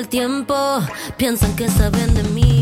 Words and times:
el 0.00 0.08
tiempo, 0.08 0.54
piensan 1.18 1.54
que 1.56 1.68
saben 1.68 2.14
de 2.14 2.22
mí. 2.24 2.59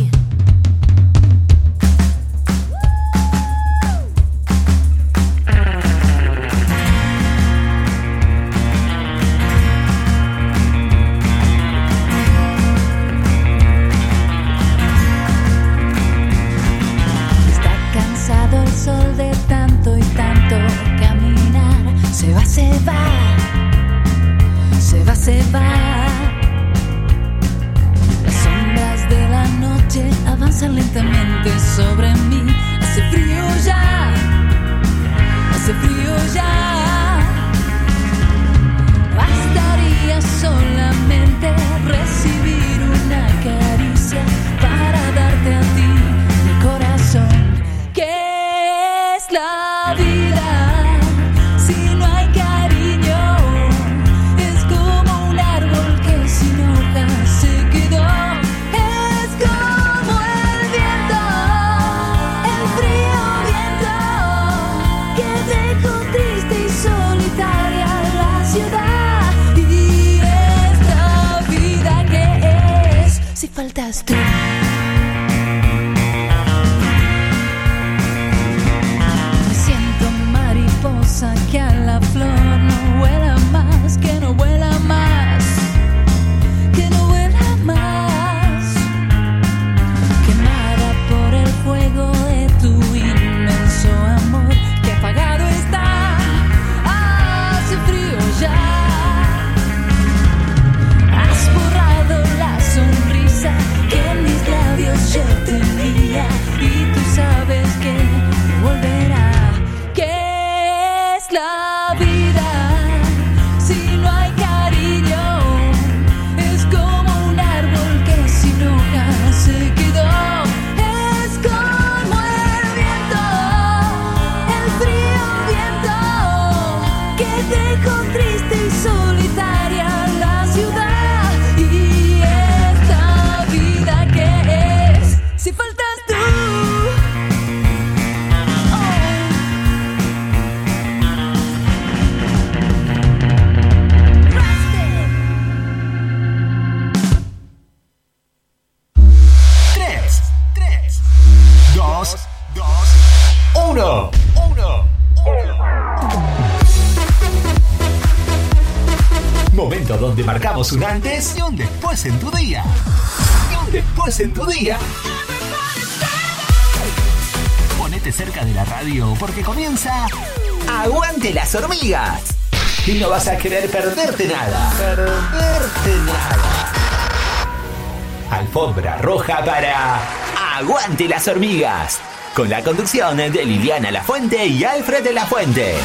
Aguante 180.98 181.14
las 181.14 181.28
hormigas. 181.28 182.00
Con 182.34 182.50
la 182.50 182.64
conducción 182.64 183.18
de 183.18 183.44
Liliana 183.44 183.92
Lafuente 183.92 184.44
y 184.46 184.64
Alfred 184.64 185.04
de 185.04 185.12
la 185.12 185.26
Fuente. 185.26 185.76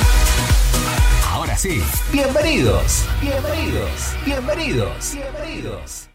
Ahora 1.29 1.55
sí, 1.55 1.83
bienvenidos, 2.11 3.05
bienvenidos, 3.21 4.15
bienvenidos, 4.25 5.13
bienvenidos. 5.13 6.09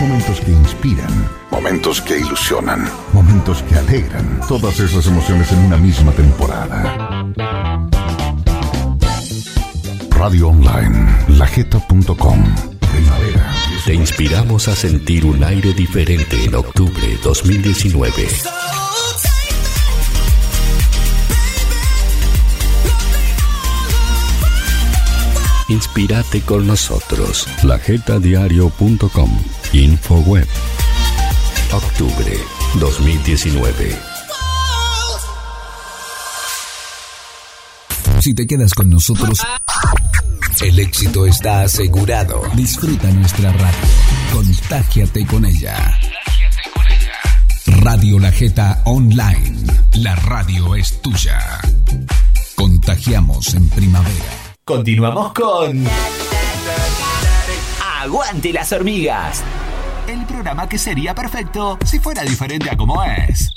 Momentos 0.00 0.40
que 0.40 0.50
inspiran, 0.50 1.30
momentos 1.50 2.02
que 2.02 2.18
ilusionan, 2.18 2.90
momentos 3.14 3.62
que 3.62 3.76
alegran. 3.76 4.40
Todas 4.46 4.78
esas 4.80 5.06
emociones 5.06 5.50
en 5.52 5.60
una 5.60 5.78
misma 5.78 6.12
temporada. 6.12 7.32
Radio 10.22 10.50
Online, 10.50 11.26
lajeta.com. 11.36 12.54
Primavera. 12.78 13.52
Te 13.84 13.92
inspiramos 13.92 14.68
a 14.68 14.76
sentir 14.76 15.26
un 15.26 15.42
aire 15.42 15.72
diferente 15.72 16.44
en 16.44 16.54
octubre 16.54 17.18
2019. 17.24 18.28
Inspírate 25.66 26.42
con 26.42 26.68
nosotros. 26.68 27.48
Lajetadiario.com. 27.64 29.38
Infoweb. 29.72 30.46
Octubre 31.72 32.38
2019. 32.78 34.12
Si 38.22 38.34
te 38.34 38.46
quedas 38.46 38.72
con 38.72 38.88
nosotros, 38.88 39.40
el 40.72 40.78
éxito 40.78 41.26
está 41.26 41.62
asegurado. 41.62 42.40
Disfruta 42.54 43.06
nuestra 43.10 43.52
radio. 43.52 43.88
Contágiate 44.32 45.26
con 45.26 45.44
ella. 45.44 45.98
Radio 47.82 48.18
La 48.18 48.32
Jeta 48.32 48.80
Online. 48.86 49.66
La 49.96 50.16
radio 50.16 50.74
es 50.74 51.02
tuya. 51.02 51.60
Contagiamos 52.54 53.52
en 53.54 53.68
primavera. 53.68 54.54
Continuamos 54.64 55.34
con 55.34 55.84
Aguante 58.00 58.52
las 58.54 58.72
hormigas. 58.72 59.42
El 60.08 60.24
programa 60.24 60.68
que 60.70 60.78
sería 60.78 61.14
perfecto 61.14 61.78
si 61.84 61.98
fuera 61.98 62.22
diferente 62.22 62.70
a 62.70 62.76
como 62.78 63.04
es. 63.04 63.51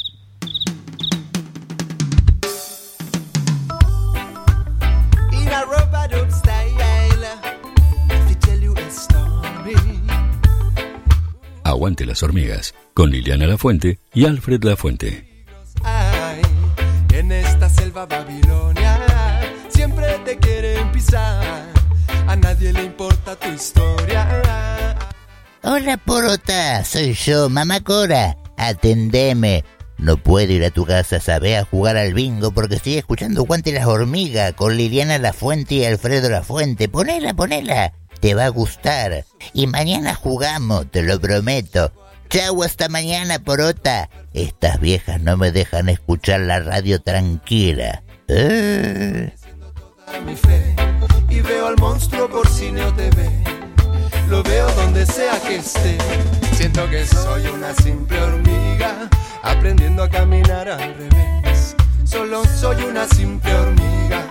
Las 12.15 12.23
hormigas. 12.23 12.73
Con 12.94 13.12
Liliana 13.12 13.45
Lafuente 13.45 14.00
y 14.13 14.25
Alfred 14.25 14.63
Lafuente. 14.63 15.45
Ay, 15.83 16.41
en 17.13 17.29
esta 17.29 17.67
selva 17.67 18.06
babilonia 18.06 19.01
siempre 19.67 20.06
te 20.23 20.38
quieren 20.38 20.91
pisar. 20.94 21.65
A 22.25 22.35
nadie 22.38 22.71
le 22.71 22.83
importa 22.83 23.35
tu 23.35 23.50
historia. 23.50 24.95
Hola 25.63 25.97
porota, 25.97 26.85
soy 26.85 27.13
yo, 27.13 27.50
mamá 27.50 27.81
Cora. 27.81 28.38
Atendeme. 28.57 29.65
No 29.97 30.15
puedo 30.15 30.53
ir 30.53 30.63
a 30.63 30.71
tu 30.71 30.85
casa, 30.85 31.19
sabe, 31.19 31.57
a 31.57 31.65
jugar 31.65 31.97
al 31.97 32.13
bingo 32.13 32.51
porque 32.51 32.75
estoy 32.75 32.95
escuchando 32.95 33.44
Guante 33.44 33.73
las 33.73 33.88
Hormigas 33.88 34.53
con 34.53 34.77
Liliana 34.77 35.18
La 35.18 35.33
Fuente 35.33 35.75
y 35.75 35.85
Alfredo 35.85 36.29
La 36.29 36.44
Fuente. 36.44 36.88
Ponela, 36.88 37.33
ponela. 37.33 37.94
Te 38.21 38.35
va 38.35 38.45
a 38.45 38.50
gustar. 38.50 39.25
Y 39.53 39.68
mañana 39.68 40.15
jugamos, 40.15 40.89
te 40.91 41.03
lo 41.03 41.19
prometo. 41.19 41.91
Chau, 42.30 42.63
hasta 42.63 42.89
mañana, 42.89 43.39
porota. 43.39 44.10
Estas 44.33 44.80
viejas 44.80 45.22
no 45.22 45.38
me 45.38 45.51
dejan 45.51 45.89
escuchar 45.89 46.42
la 46.42 46.60
radio 46.60 47.01
tranquila. 47.01 48.04
Eh. 48.27 49.31
y 51.30 51.42
veo 51.42 51.68
al 51.68 51.77
monstruo 51.77 52.30
por 52.30 52.48
cine 52.50 52.83
o 52.83 52.94
TV. 52.94 53.30
Lo 54.30 54.42
veo 54.44 54.69
donde 54.72 55.06
sea 55.06 55.39
que 55.48 55.57
esté. 55.57 55.98
Siento 56.54 56.89
que 56.89 57.06
soy 57.06 57.45
una 57.48 57.74
simple 57.75 58.19
hormiga 58.22 59.10
aprendiendo 59.44 60.04
a 60.04 60.10
caminar 60.10 60.68
al 60.68 60.95
revés. 60.95 61.75
Solo 62.06 62.44
soy 62.45 62.83
una 62.83 63.07
simple 63.07 63.54
hormiga 63.54 64.25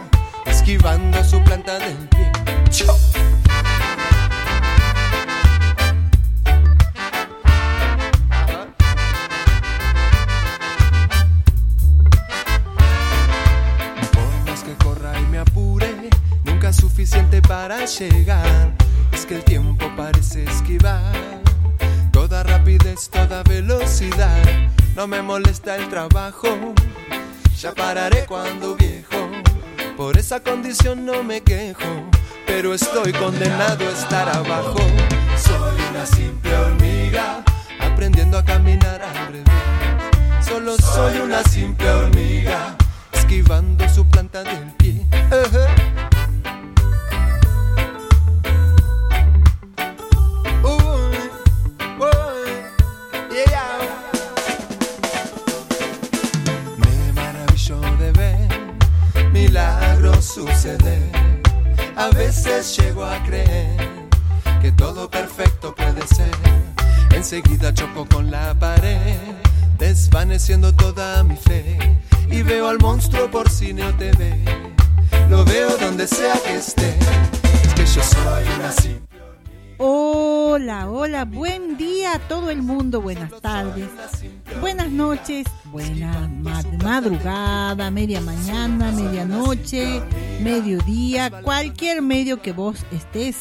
esquivando 0.46 1.22
su 1.24 1.42
planta 1.44 1.78
del 1.78 1.96
pie. 2.08 2.32
Chau. 2.70 2.96
Para 17.42 17.84
llegar. 17.86 18.72
Es 19.12 19.26
que 19.26 19.36
el 19.36 19.44
tiempo 19.44 19.90
parece 19.96 20.44
esquivar. 20.44 21.14
Toda 22.12 22.42
rapidez, 22.42 23.08
toda 23.10 23.42
velocidad. 23.42 24.42
No 24.94 25.06
me 25.06 25.22
molesta 25.22 25.76
el 25.76 25.88
trabajo. 25.88 26.48
Ya 27.58 27.72
pararé 27.72 28.26
cuando 28.26 28.76
viejo. 28.76 29.30
Por 29.96 30.16
esa 30.16 30.40
condición 30.40 31.04
no 31.04 31.22
me 31.22 31.40
quejo. 31.40 32.08
Pero 32.46 32.74
estoy 32.74 33.12
condenado 33.12 33.86
a 33.86 33.90
estar 33.90 34.28
abajo. 34.28 34.80
Soy 35.36 35.80
una 35.90 36.06
simple 36.06 36.56
hormiga. 36.56 37.44
Aprendiendo 37.80 38.38
a 38.38 38.44
caminar 38.44 39.02
al 39.02 39.32
revés. 39.32 39.44
Solo 40.46 40.76
soy 40.76 41.18
una 41.18 41.42
simple 41.44 41.90
hormiga. 41.90 42.76
Esquivando 43.12 43.88
su 43.88 44.06
planta 44.06 44.42
del 44.44 44.72
pie. 44.74 45.06
Suceder. 60.24 61.10
A 61.96 62.08
veces 62.08 62.76
llego 62.76 63.04
a 63.04 63.22
creer 63.24 63.76
que 64.60 64.72
todo 64.72 65.10
perfecto 65.10 65.74
puede 65.74 66.06
ser. 66.06 66.34
Enseguida 67.14 67.72
choco 67.72 68.06
con 68.06 68.30
la 68.30 68.54
pared, 68.54 69.18
desvaneciendo 69.78 70.74
toda 70.74 71.22
mi 71.22 71.36
fe. 71.36 71.78
Y 72.30 72.42
veo 72.42 72.68
al 72.68 72.78
monstruo 72.78 73.30
por 73.30 73.50
cine 73.50 73.84
o 73.84 73.94
TV. 73.94 74.42
Lo 75.28 75.44
veo 75.44 75.76
donde 75.76 76.06
sea 76.06 76.34
que 76.44 76.56
esté. 76.56 76.96
Es 77.62 77.74
que 77.74 77.86
yo 77.86 78.02
soy 78.02 78.44
una 78.58 78.72
simple 78.72 79.13
Hola, 79.78 80.88
hola, 80.88 81.24
buen 81.24 81.76
día 81.76 82.14
a 82.14 82.18
todo 82.20 82.50
el 82.50 82.62
mundo, 82.62 83.00
buenas 83.00 83.40
tardes, 83.40 83.88
buenas 84.60 84.88
noches, 84.90 85.46
buena 85.72 86.28
ma- 86.28 86.62
madrugada, 86.82 87.90
media 87.90 88.20
mañana, 88.20 88.92
medianoche, 88.92 90.00
mediodía, 90.42 91.30
cualquier 91.42 92.02
medio 92.02 92.40
que 92.40 92.52
vos 92.52 92.86
estés, 92.92 93.36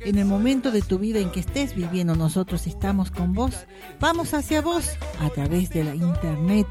en 0.00 0.16
el 0.18 0.24
momento 0.24 0.70
de 0.70 0.80
tu 0.80 0.98
vida 0.98 1.18
en 1.20 1.30
que 1.30 1.40
estés 1.40 1.74
viviendo, 1.74 2.16
nosotros 2.16 2.66
estamos 2.66 3.10
con 3.10 3.34
vos, 3.34 3.66
vamos 4.00 4.32
hacia 4.32 4.62
vos 4.62 4.88
a 5.20 5.28
través 5.28 5.68
de 5.70 5.84
la 5.84 5.94
internet 5.94 6.66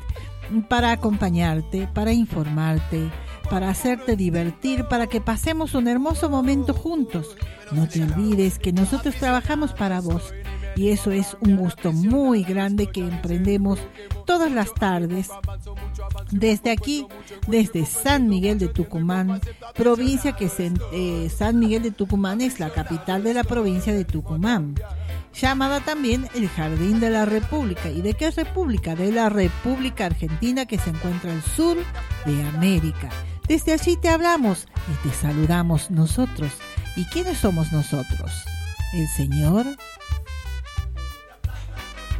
para 0.67 0.91
acompañarte, 0.91 1.87
para 1.93 2.11
informarte, 2.11 3.11
para 3.45 3.69
hacerte 3.69 4.15
divertir, 4.15 4.85
para 4.85 5.07
que 5.07 5.21
pasemos 5.21 5.73
un 5.73 5.87
hermoso 5.87 6.29
momento 6.29 6.73
juntos. 6.73 7.35
No 7.71 7.87
te 7.87 8.03
olvides 8.03 8.59
que 8.59 8.73
nosotros 8.73 9.15
trabajamos 9.15 9.73
para 9.73 10.01
vos 10.01 10.33
y 10.75 10.89
eso 10.89 11.11
es 11.11 11.37
un 11.39 11.55
gusto 11.55 11.93
muy 11.93 12.43
grande 12.43 12.87
que 12.87 13.01
emprendemos 13.01 13.79
todas 14.25 14.51
las 14.51 14.73
tardes 14.73 15.29
desde 16.31 16.71
aquí, 16.71 17.07
desde 17.47 17.85
San 17.85 18.27
Miguel 18.27 18.59
de 18.59 18.67
Tucumán, 18.67 19.39
provincia 19.73 20.33
que 20.33 20.49
se, 20.49 20.71
eh, 20.93 21.29
San 21.29 21.59
Miguel 21.59 21.83
de 21.83 21.91
Tucumán 21.91 22.41
es 22.41 22.59
la 22.59 22.71
capital 22.71 23.23
de 23.23 23.33
la 23.33 23.43
provincia 23.43 23.93
de 23.93 24.03
Tucumán, 24.03 24.75
llamada 25.33 25.79
también 25.81 26.27
el 26.35 26.49
Jardín 26.49 26.99
de 26.99 27.09
la 27.09 27.25
República. 27.25 27.89
¿Y 27.89 28.01
de 28.01 28.13
qué 28.13 28.31
república? 28.31 28.95
De 28.95 29.11
la 29.11 29.29
República 29.29 30.07
Argentina 30.07 30.65
que 30.65 30.77
se 30.77 30.89
encuentra 30.89 31.31
al 31.31 31.41
sur 31.41 31.77
de 32.25 32.43
América. 32.43 33.09
Desde 33.47 33.73
allí 33.73 33.95
te 33.97 34.09
hablamos 34.09 34.67
y 34.91 35.07
te 35.07 35.13
saludamos 35.15 35.91
nosotros. 35.91 36.51
¿Y 36.95 37.05
quiénes 37.05 37.37
somos 37.39 37.71
nosotros? 37.71 38.31
El 38.93 39.07
Señor 39.07 39.65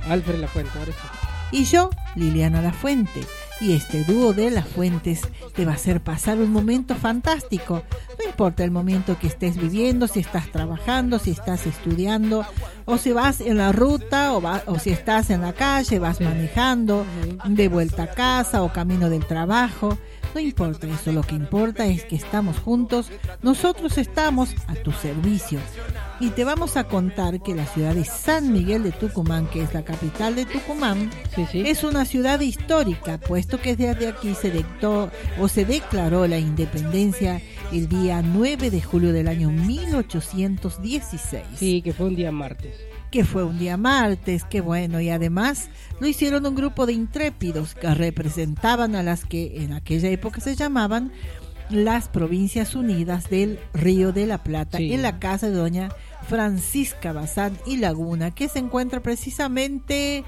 Alfred 0.10 0.40
La 0.40 0.48
Fuente, 0.48 0.72
ahora 0.78 0.92
sí. 0.92 1.58
y 1.58 1.64
yo, 1.66 1.90
Liliana 2.16 2.62
La 2.62 2.74
Fuente. 2.74 3.26
Y 3.62 3.72
este 3.72 4.04
dúo 4.04 4.34
de 4.34 4.52
Las 4.52 4.68
Fuentes 4.68 5.22
te 5.56 5.66
va 5.66 5.72
a 5.72 5.76
hacer 5.76 6.02
pasar 6.02 6.38
un 6.40 6.52
momento 6.52 6.94
fantástico. 6.94 7.84
No 8.20 8.30
importa 8.30 8.66
el 8.66 8.72
momento 8.72 9.18
que 9.18 9.28
estés 9.28 9.56
viviendo, 9.56 10.08
si 10.10 10.20
estás 10.20 10.52
trabajando, 10.52 11.20
si 11.20 11.32
estás 11.32 11.66
estudiando, 11.66 12.46
o 12.84 12.98
si 12.98 13.14
vas 13.14 13.40
en 13.40 13.58
la 13.58 13.72
ruta, 13.72 14.34
o, 14.34 14.42
va- 14.42 14.64
o 14.68 14.78
si 14.78 14.90
estás 14.90 15.30
en 15.30 15.42
la 15.42 15.54
calle, 15.54 16.00
vas 16.00 16.20
manejando, 16.20 17.06
de 17.46 17.68
vuelta 17.70 18.04
a 18.04 18.08
casa 18.12 18.62
o 18.62 18.74
camino 18.74 19.10
del 19.10 19.26
trabajo. 19.26 19.98
No 20.36 20.42
importa 20.42 20.86
eso, 20.86 21.14
lo 21.14 21.24
que 21.24 21.34
importa 21.34 21.86
es 21.86 22.04
que 22.04 22.18
estamos 22.18 22.60
juntos, 22.60 23.10
nosotros 23.42 23.98
estamos 23.98 24.54
a 24.68 24.76
tu 24.76 24.92
servicio. 24.92 25.62
Y 26.20 26.32
te 26.32 26.44
vamos 26.44 26.76
a 26.76 26.84
contar 26.84 27.42
que 27.42 27.56
la 27.56 27.66
ciudad 27.66 27.96
de 27.96 28.04
San 28.04 28.52
Miguel 28.52 28.84
de 28.84 28.92
Tucumán, 28.92 29.48
que 29.48 29.62
es 29.62 29.74
la 29.74 29.86
capital 29.86 30.36
de 30.36 30.46
Tucumán, 30.46 31.10
es 31.54 31.86
una 31.86 32.04
ciudad 32.04 32.42
histórica, 32.42 33.18
puesto 33.18 33.62
que 33.62 33.78
desde 33.78 34.10
aquí 34.10 34.36
se 34.36 34.52
dictó 34.52 35.10
o 35.40 35.48
se 35.48 35.64
declaró 35.64 36.28
la 36.28 36.38
independencia 36.38 37.42
el 37.72 37.88
día 37.88 38.22
9 38.22 38.72
de 38.72 38.82
julio 38.82 39.14
del 39.14 39.30
año 39.30 39.52
1816 39.52 41.44
Sí, 41.56 41.82
que 41.82 41.94
fue 41.94 42.08
un 42.08 42.18
día 42.18 42.34
martes. 42.34 42.76
Que 43.16 43.24
fue 43.24 43.46
un 43.46 43.58
día 43.58 43.78
martes, 43.78 44.44
qué 44.44 44.60
bueno, 44.60 45.00
y 45.00 45.10
además 45.10 45.70
lo 46.02 46.08
hicieron 46.08 46.46
un 46.46 46.54
grupo 46.54 46.86
de 46.86 46.92
intrépidos 46.92 47.74
que 47.74 47.94
representaban 47.96 48.94
a 48.94 49.04
las 49.04 49.24
que 49.24 49.64
en 49.64 49.72
aquella 49.72 50.10
época 50.10 50.42
se 50.42 50.54
llamaban 50.54 51.14
las 51.70 52.10
Provincias 52.10 52.76
Unidas 52.76 53.30
del 53.30 53.58
Río 53.74 54.12
de 54.12 54.26
la 54.26 54.44
Plata, 54.44 54.80
Sí. 54.80 54.92
en 54.94 55.02
la 55.02 55.18
casa 55.20 55.48
de 55.48 55.54
doña 55.54 55.88
Francisca 56.28 57.14
Bazán 57.14 57.58
y 57.66 57.78
Laguna, 57.78 58.32
que 58.32 58.50
se 58.50 58.60
encuentra 58.60 59.00
precisamente, 59.02 60.26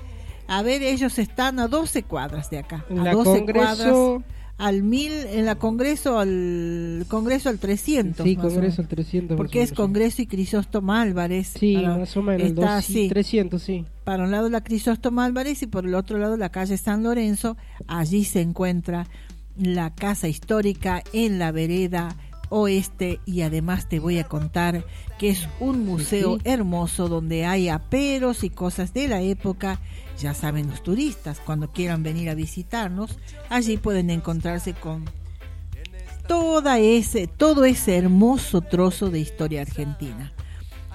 a 0.47 0.61
ver, 0.61 0.81
ellos 0.81 1.19
están 1.19 1.59
a 1.59 1.67
12 1.67 2.03
cuadras 2.03 2.49
de 2.49 2.59
acá, 2.59 2.85
a 2.89 2.93
la 2.93 3.11
12 3.11 3.39
Congreso- 3.43 3.53
cuadras 4.15 4.23
al 4.57 4.81
mil, 4.83 5.11
en 5.11 5.45
la 5.45 5.55
Congreso 5.55 6.17
al 6.19 7.05
Congreso 7.07 7.49
al 7.49 7.59
300. 7.59 8.23
Sí, 8.25 8.35
Congreso 8.35 8.81
al 8.81 8.87
300. 8.87 9.37
Porque 9.37 9.61
es 9.61 9.71
Congreso 9.71 10.21
y 10.21 10.27
Crisóstomo 10.27 10.93
Álvarez. 10.93 11.53
Sí, 11.59 11.75
Para- 11.75 11.97
más 11.97 12.17
o 12.17 12.21
menos, 12.23 12.47
Está 12.47 12.61
dos- 12.61 12.69
así. 12.69 13.07
300, 13.07 13.61
sí. 13.61 13.85
Para 14.03 14.23
un 14.23 14.31
lado 14.31 14.49
la 14.49 14.61
Crisóstomo 14.63 15.21
Álvarez 15.21 15.61
y 15.61 15.67
por 15.67 15.85
el 15.85 15.93
otro 15.95 16.17
lado 16.17 16.37
la 16.37 16.49
calle 16.49 16.77
San 16.77 17.03
Lorenzo. 17.03 17.55
Allí 17.87 18.23
se 18.23 18.41
encuentra 18.41 19.07
la 19.57 19.93
casa 19.93 20.27
histórica 20.27 21.03
en 21.13 21.39
la 21.39 21.51
vereda 21.51 22.15
oeste 22.49 23.19
y 23.25 23.41
además 23.41 23.89
te 23.89 23.99
voy 23.99 24.19
a 24.19 24.23
contar 24.23 24.85
que 25.17 25.29
es 25.29 25.47
un 25.59 25.85
museo 25.85 26.37
hermoso 26.43 27.07
donde 27.07 27.45
hay 27.45 27.69
aperos 27.69 28.43
y 28.43 28.49
cosas 28.49 28.93
de 28.93 29.07
la 29.07 29.21
época. 29.21 29.79
Ya 30.19 30.33
saben 30.33 30.69
los 30.69 30.83
turistas, 30.83 31.39
cuando 31.39 31.71
quieran 31.71 32.03
venir 32.03 32.29
a 32.29 32.35
visitarnos, 32.35 33.19
allí 33.49 33.77
pueden 33.77 34.09
encontrarse 34.09 34.73
con 34.73 35.05
toda 36.27 36.79
ese, 36.79 37.27
todo 37.27 37.65
ese 37.65 37.97
hermoso 37.97 38.61
trozo 38.61 39.09
de 39.09 39.19
historia 39.19 39.61
argentina. 39.61 40.33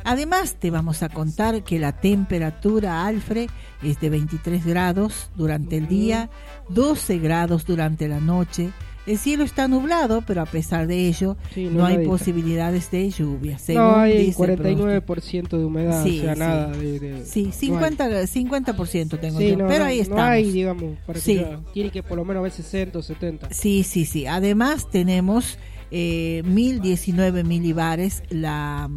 Además, 0.05 0.57
te 0.59 0.71
vamos 0.71 1.02
a 1.02 1.09
contar 1.09 1.62
que 1.62 1.79
la 1.79 1.93
temperatura, 1.93 3.07
Alfred, 3.07 3.49
es 3.83 4.00
de 4.00 4.11
23 4.11 4.67
grados 4.67 5.31
durante 5.37 5.76
el 5.76 5.87
día, 5.87 6.29
12 6.71 7.19
grados 7.19 7.64
durante 7.64 8.09
la 8.09 8.19
noche. 8.19 8.73
El 9.04 9.18
cielo 9.18 9.42
está 9.42 9.66
nublado, 9.66 10.23
pero 10.25 10.42
a 10.42 10.47
pesar 10.47 10.87
de 10.87 11.09
ello 11.09 11.37
Sí, 11.52 11.64
no 11.64 11.85
hay 11.85 11.94
nubladito. 11.97 12.11
posibilidades 12.11 12.90
de 12.92 13.11
lluvia. 13.11 13.54
No, 13.54 13.59
según 13.59 13.94
hay 13.97 14.26
dice 14.26 14.44
el 14.44 14.59
49% 14.61 15.59
de 15.59 15.64
humedad, 15.64 16.04
Sí, 16.04 16.21
o 16.21 16.23
sea, 16.23 16.35
sí. 16.35 16.38
nada 16.38 16.66
de... 16.68 17.00
de- 17.00 17.25
Sí, 17.26 17.42
no 17.42 17.49
hay. 17.49 17.52
50, 17.52 18.26
50% 18.26 19.18
tengo 19.18 19.38
Sí, 19.40 19.49
yo, 19.50 19.56
no, 19.56 19.66
pero 19.66 19.80
no, 19.80 19.85
ahí 19.90 19.97
no 19.97 20.02
estamos. 20.02 20.23
hay, 20.23 20.52
digamos, 20.52 20.99
para 21.04 21.18
que 21.21 21.56
tiene 21.73 21.90
que 21.90 22.02
por 22.04 22.16
lo 22.16 22.25
menos 22.25 22.40
haber 22.40 22.52
60 22.52 22.99
o 22.99 23.02
70. 23.02 23.49
Sí, 23.52 23.82
sí, 23.82 24.04
sí. 24.04 24.26
Además 24.26 24.88
tenemos 24.88 25.59
eh, 25.90 26.42
1019 26.44 27.42
milibares 27.44 28.23
la, 28.30 28.88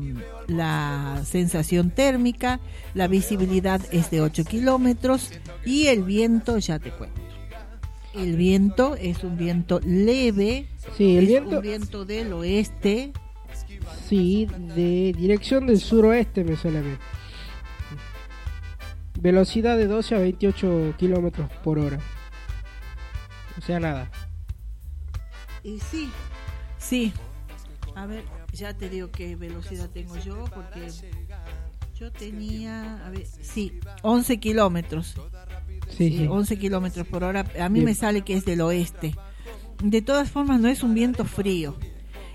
la 0.47 1.21
sensación 1.25 1.89
térmica, 1.89 2.59
la 2.93 3.07
visibilidad 3.07 3.81
es 3.91 4.11
de 4.11 4.21
8 4.21 4.43
kilómetros 4.45 5.31
y 5.65 5.87
el 5.87 6.03
viento, 6.03 6.57
ya 6.59 6.77
te 6.79 6.91
cuento. 6.91 7.21
El 8.15 8.37
viento 8.37 8.95
es 8.95 9.23
un 9.23 9.37
viento 9.37 9.79
leve, 9.83 10.67
Sí, 10.95 11.17
el 11.17 11.23
es 11.23 11.29
viento, 11.29 11.55
un 11.57 11.61
viento 11.61 12.05
del 12.05 12.33
oeste, 12.33 13.11
sí, 14.07 14.47
de 14.75 15.13
dirección 15.17 15.67
del 15.67 15.79
suroeste 15.79 16.43
me 16.43 16.55
suena 16.55 16.79
a 16.79 16.83
mí. 16.83 16.95
Velocidad 19.19 19.77
de 19.77 19.87
12 19.87 20.15
a 20.15 20.19
28 20.19 20.93
kilómetros 20.97 21.49
por 21.63 21.79
hora. 21.79 21.99
O 23.57 23.61
sea, 23.61 23.79
nada. 23.79 24.09
Y 25.63 25.79
sí, 25.79 26.09
sí. 26.77 27.13
A 27.95 28.05
ver, 28.05 28.23
ya 28.53 28.73
te 28.73 28.89
digo 28.89 29.09
qué 29.11 29.35
velocidad 29.35 29.89
tengo 29.89 30.17
yo, 30.17 30.45
porque 30.53 30.91
yo 31.97 32.11
tenía, 32.11 33.05
a 33.05 33.09
ver, 33.09 33.25
sí, 33.25 33.79
11 34.03 34.37
kilómetros. 34.37 35.15
Sí, 35.89 36.09
Sí, 36.09 36.17
sí. 36.19 36.27
11 36.27 36.57
kilómetros 36.57 37.07
por 37.07 37.23
hora. 37.23 37.45
A 37.59 37.69
mí 37.69 37.79
Bien. 37.79 37.85
me 37.85 37.93
sale 37.95 38.21
que 38.21 38.35
es 38.35 38.45
del 38.45 38.61
oeste. 38.61 39.15
De 39.83 40.01
todas 40.01 40.29
formas, 40.31 40.59
no 40.59 40.67
es 40.67 40.83
un 40.83 40.93
viento 40.93 41.25
frío. 41.25 41.75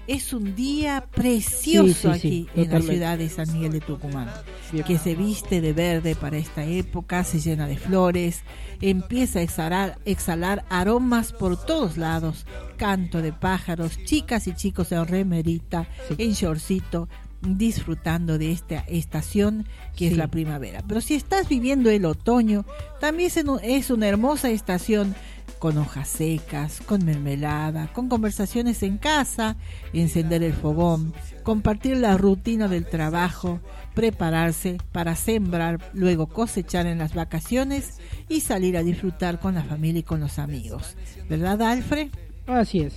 Es 0.07 0.33
un 0.33 0.57
día 0.57 1.07
precioso 1.15 2.11
aquí 2.11 2.49
en 2.57 2.71
la 2.71 2.81
ciudad 2.81 3.17
de 3.17 3.29
San 3.29 3.53
Miguel 3.53 3.71
de 3.71 3.81
Tucumán, 3.81 4.29
Bien. 4.73 4.85
que 4.85 4.99
se 4.99 5.15
viste 5.15 5.61
de 5.61 5.73
verde 5.73 6.17
para 6.17 6.37
esta 6.37 6.65
época, 6.65 7.23
se 7.23 7.39
llena 7.39 7.69
de 7.69 7.77
flores, 7.77 8.41
empieza 8.81 9.39
a 9.39 9.43
exhalar, 9.43 9.99
exhalar 10.07 10.65
aromas 10.69 11.33
por 11.33 11.65
todos 11.65 11.97
lados, 11.97 12.45
canto 12.77 13.23
de 13.23 13.33
pájaros, 13.33 14.03
chicas 14.05 14.49
y 14.49 14.55
chicos 14.55 14.91
en 14.91 15.07
remerita, 15.07 15.87
en 16.19 16.33
shortcito, 16.33 17.09
disfrutando 17.43 18.39
de 18.39 18.53
esta 18.53 18.81
estación 18.81 19.67
que 19.97 20.09
es 20.09 20.17
la 20.17 20.29
primavera. 20.29 20.83
Pero 20.87 21.01
si 21.01 21.15
estás 21.15 21.49
viviendo 21.49 21.91
el 21.91 22.05
otoño, 22.05 22.65
también 23.01 23.31
es 23.63 23.91
una 23.91 24.09
hermosa 24.09 24.51
estación 24.51 25.15
con 25.59 25.77
hojas 25.77 26.09
secas, 26.09 26.81
con 26.81 27.05
mermelada, 27.05 27.93
con 27.93 28.09
conversaciones 28.09 28.83
en 28.83 28.97
casa, 28.97 29.57
encender 29.93 30.43
el 30.43 30.55
fogón, 30.55 31.13
compartir 31.43 31.99
la 31.99 32.17
rutina 32.17 32.67
del 32.67 32.87
trabajo, 32.87 33.61
prepararse 33.95 34.79
para 34.93 35.17
sembrar, 35.17 35.79
luego 35.93 36.29
cosechar 36.29 36.87
en 36.87 36.99
las 36.99 37.15
vacaciones 37.15 37.99
y 38.29 38.41
salir 38.41 38.77
a 38.77 38.83
disfrutar 38.83 39.39
con 39.39 39.55
la 39.55 39.63
familia 39.63 40.01
y 40.01 40.05
con 40.05 40.21
los 40.21 40.39
amigos. 40.39 40.97
¿Verdad, 41.29 41.61
Alfred? 41.61 42.09
Así 42.47 42.81
es. 42.81 42.95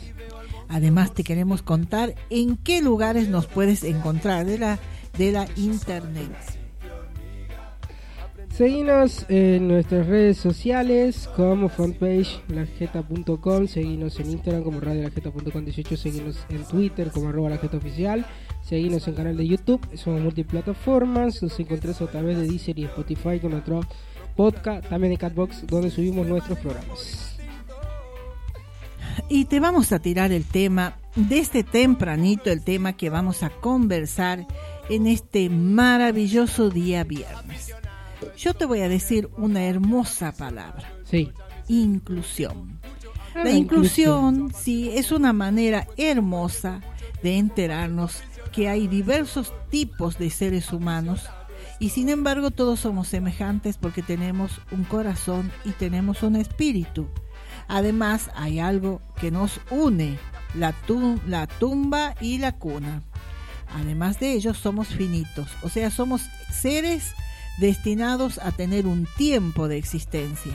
Además 0.70 1.14
te 1.14 1.24
queremos 1.24 1.62
contar 1.62 2.16
en 2.30 2.58
qué 2.58 2.82
lugares 2.82 3.30
nos 3.30 3.48
puedes 3.48 3.84
encontrar 3.84 4.46
de 4.46 4.58
la, 4.58 4.80
de 5.18 5.32
la 5.32 5.48
internet. 5.56 6.32
Seguinos 8.54 9.26
en 9.30 9.68
nuestras 9.68 10.06
redes 10.06 10.38
sociales 10.38 11.28
como 11.36 11.70
frontpage 11.70 12.40
lajeta.com, 12.50 13.66
seguinos 13.66 14.20
en 14.20 14.30
Instagram 14.30 14.62
como 14.62 14.80
radiolajeta.com 14.80 15.66
18, 15.66 15.98
seguinos 15.98 16.46
en 16.50 16.64
Twitter 16.66 17.10
como 17.10 17.30
arroba 17.30 17.50
lajeta 17.50 17.78
oficial, 17.78 18.28
seguinos 18.62 19.08
en 19.08 19.16
canal 19.16 19.38
de 19.38 19.48
YouTube, 19.48 19.82
somos 19.96 20.22
multiplataformas, 20.22 21.42
nos 21.42 21.60
encontrás 21.60 22.00
a 22.04 22.06
través 22.06 22.38
de 22.38 22.48
Deezer 22.48 22.78
y 22.78 22.84
Spotify 22.84 23.40
con 23.40 23.54
nuestro 23.54 23.82
podcast, 24.36 24.88
también 24.88 25.14
de 25.14 25.18
Catbox 25.18 25.66
donde 25.66 25.90
subimos 25.90 26.28
nuestros 26.28 26.60
programas. 26.60 27.33
Y 29.30 29.46
te 29.46 29.60
vamos 29.60 29.92
a 29.92 30.00
tirar 30.00 30.32
el 30.32 30.46
tema, 30.46 30.98
desde 31.16 31.64
tempranito 31.64 32.50
el 32.52 32.64
tema 32.64 32.94
que 32.94 33.10
vamos 33.10 33.44
a 33.44 33.50
conversar 33.50 34.46
en 34.90 35.08
este 35.08 35.50
maravilloso 35.50 36.70
día 36.70 37.04
viernes. 37.04 37.74
Yo 38.38 38.54
te 38.54 38.66
voy 38.66 38.82
a 38.82 38.90
decir 38.90 39.30
una 39.38 39.64
hermosa 39.66 40.32
palabra, 40.32 40.92
Sí. 41.04 41.32
inclusión. 41.68 42.80
Ah, 43.36 43.44
La 43.44 43.52
inclusión, 43.52 44.54
sí, 44.56 44.90
es 44.94 45.12
una 45.12 45.34
manera 45.34 45.88
hermosa 45.98 46.82
de 47.24 47.38
enterarnos 47.38 48.22
que 48.52 48.70
hay 48.70 48.88
diversos 48.88 49.52
tipos 49.72 50.18
de 50.20 50.30
seres 50.30 50.72
humanos 50.72 51.24
y 51.80 51.90
sin 51.90 52.10
embargo 52.10 52.52
todos 52.52 52.80
somos 52.82 53.08
semejantes 53.08 53.78
porque 53.78 54.04
tenemos 54.04 54.62
un 54.72 54.84
corazón 54.84 55.52
y 55.66 55.72
tenemos 55.72 56.22
un 56.22 56.36
espíritu. 56.36 57.08
Además 57.68 58.30
hay 58.36 58.60
algo 58.60 59.02
que 59.20 59.32
nos 59.32 59.60
une, 59.70 60.18
la, 60.56 60.72
tu- 60.74 61.20
la 61.28 61.48
tumba 61.48 62.16
y 62.22 62.38
la 62.38 62.52
cuna. 62.54 63.02
Además 63.76 64.20
de 64.20 64.34
ello 64.34 64.54
somos 64.54 64.88
finitos, 64.90 65.48
o 65.64 65.70
sea, 65.70 65.90
somos 65.90 66.22
seres 66.52 67.14
destinados 67.58 68.38
a 68.40 68.52
tener 68.52 68.86
un 68.86 69.08
tiempo 69.18 69.68
de 69.68 69.78
existencia. 69.78 70.54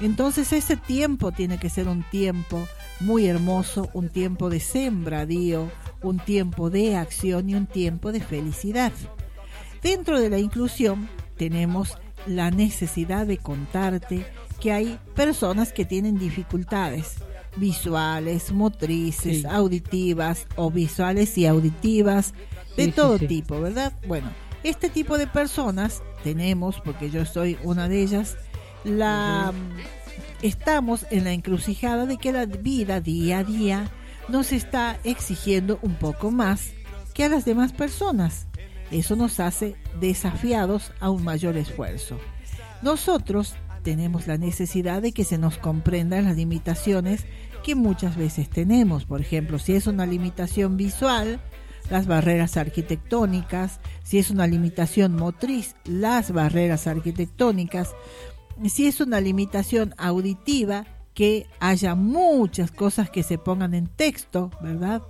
Entonces 0.00 0.52
ese 0.52 0.76
tiempo 0.76 1.30
tiene 1.30 1.58
que 1.58 1.70
ser 1.70 1.86
un 1.86 2.02
tiempo 2.02 2.66
muy 2.98 3.26
hermoso, 3.26 3.88
un 3.92 4.08
tiempo 4.08 4.50
de 4.50 4.58
sembradío, 4.58 5.70
un 6.02 6.18
tiempo 6.18 6.70
de 6.70 6.96
acción 6.96 7.48
y 7.50 7.54
un 7.54 7.66
tiempo 7.66 8.10
de 8.10 8.20
felicidad. 8.20 8.92
Dentro 9.82 10.18
de 10.18 10.30
la 10.30 10.38
inclusión 10.38 11.08
tenemos 11.36 11.96
la 12.26 12.50
necesidad 12.50 13.26
de 13.26 13.38
contarte 13.38 14.26
que 14.62 14.72
hay 14.72 14.98
personas 15.16 15.72
que 15.72 15.84
tienen 15.84 16.18
dificultades 16.18 17.16
visuales, 17.56 18.52
motrices, 18.52 19.40
Sí. 19.40 19.46
auditivas 19.50 20.46
o 20.56 20.70
visuales 20.70 21.36
y 21.36 21.46
auditivas 21.46 22.32
de 22.76 22.84
Sí, 22.86 22.92
todo 22.92 23.18
sí. 23.18 23.26
tipo, 23.26 23.60
¿verdad? 23.60 23.92
Bueno, 24.06 24.30
este 24.62 24.88
tipo 24.88 25.18
de 25.18 25.26
personas 25.26 26.00
tenemos, 26.22 26.80
porque 26.80 27.10
yo 27.10 27.26
soy 27.26 27.58
una 27.64 27.88
de 27.88 28.02
ellas, 28.02 28.36
la 28.84 29.52
estamos 30.42 31.06
en 31.10 31.24
la 31.24 31.32
encrucijada 31.32 32.06
de 32.06 32.16
que 32.16 32.32
la 32.32 32.46
vida 32.46 33.00
día 33.00 33.38
a 33.38 33.44
día 33.44 33.90
nos 34.28 34.52
está 34.52 34.98
exigiendo 35.04 35.78
un 35.82 35.96
poco 35.96 36.30
más 36.30 36.70
que 37.14 37.24
a 37.24 37.28
las 37.28 37.44
demás 37.44 37.72
personas. 37.72 38.46
Eso 38.92 39.16
nos 39.16 39.40
hace 39.40 39.74
desafiados 40.00 40.92
a 41.00 41.10
un 41.10 41.24
mayor 41.24 41.56
esfuerzo. 41.56 42.18
Nosotros 42.82 43.54
tenemos 43.82 44.26
la 44.26 44.38
necesidad 44.38 45.02
de 45.02 45.12
que 45.12 45.24
se 45.24 45.38
nos 45.38 45.58
comprendan 45.58 46.24
las 46.24 46.36
limitaciones 46.36 47.24
que 47.62 47.74
muchas 47.74 48.16
veces 48.16 48.48
tenemos. 48.48 49.04
Por 49.04 49.20
ejemplo, 49.20 49.58
si 49.58 49.74
es 49.74 49.86
una 49.86 50.06
limitación 50.06 50.76
visual, 50.76 51.40
las 51.90 52.06
barreras 52.06 52.56
arquitectónicas, 52.56 53.80
si 54.02 54.18
es 54.18 54.30
una 54.30 54.46
limitación 54.46 55.14
motriz, 55.14 55.76
las 55.84 56.32
barreras 56.32 56.86
arquitectónicas, 56.86 57.94
si 58.66 58.86
es 58.86 59.00
una 59.00 59.20
limitación 59.20 59.94
auditiva, 59.98 60.86
que 61.14 61.46
haya 61.60 61.94
muchas 61.94 62.70
cosas 62.70 63.10
que 63.10 63.22
se 63.22 63.38
pongan 63.38 63.74
en 63.74 63.86
texto, 63.86 64.50
¿verdad? 64.62 65.02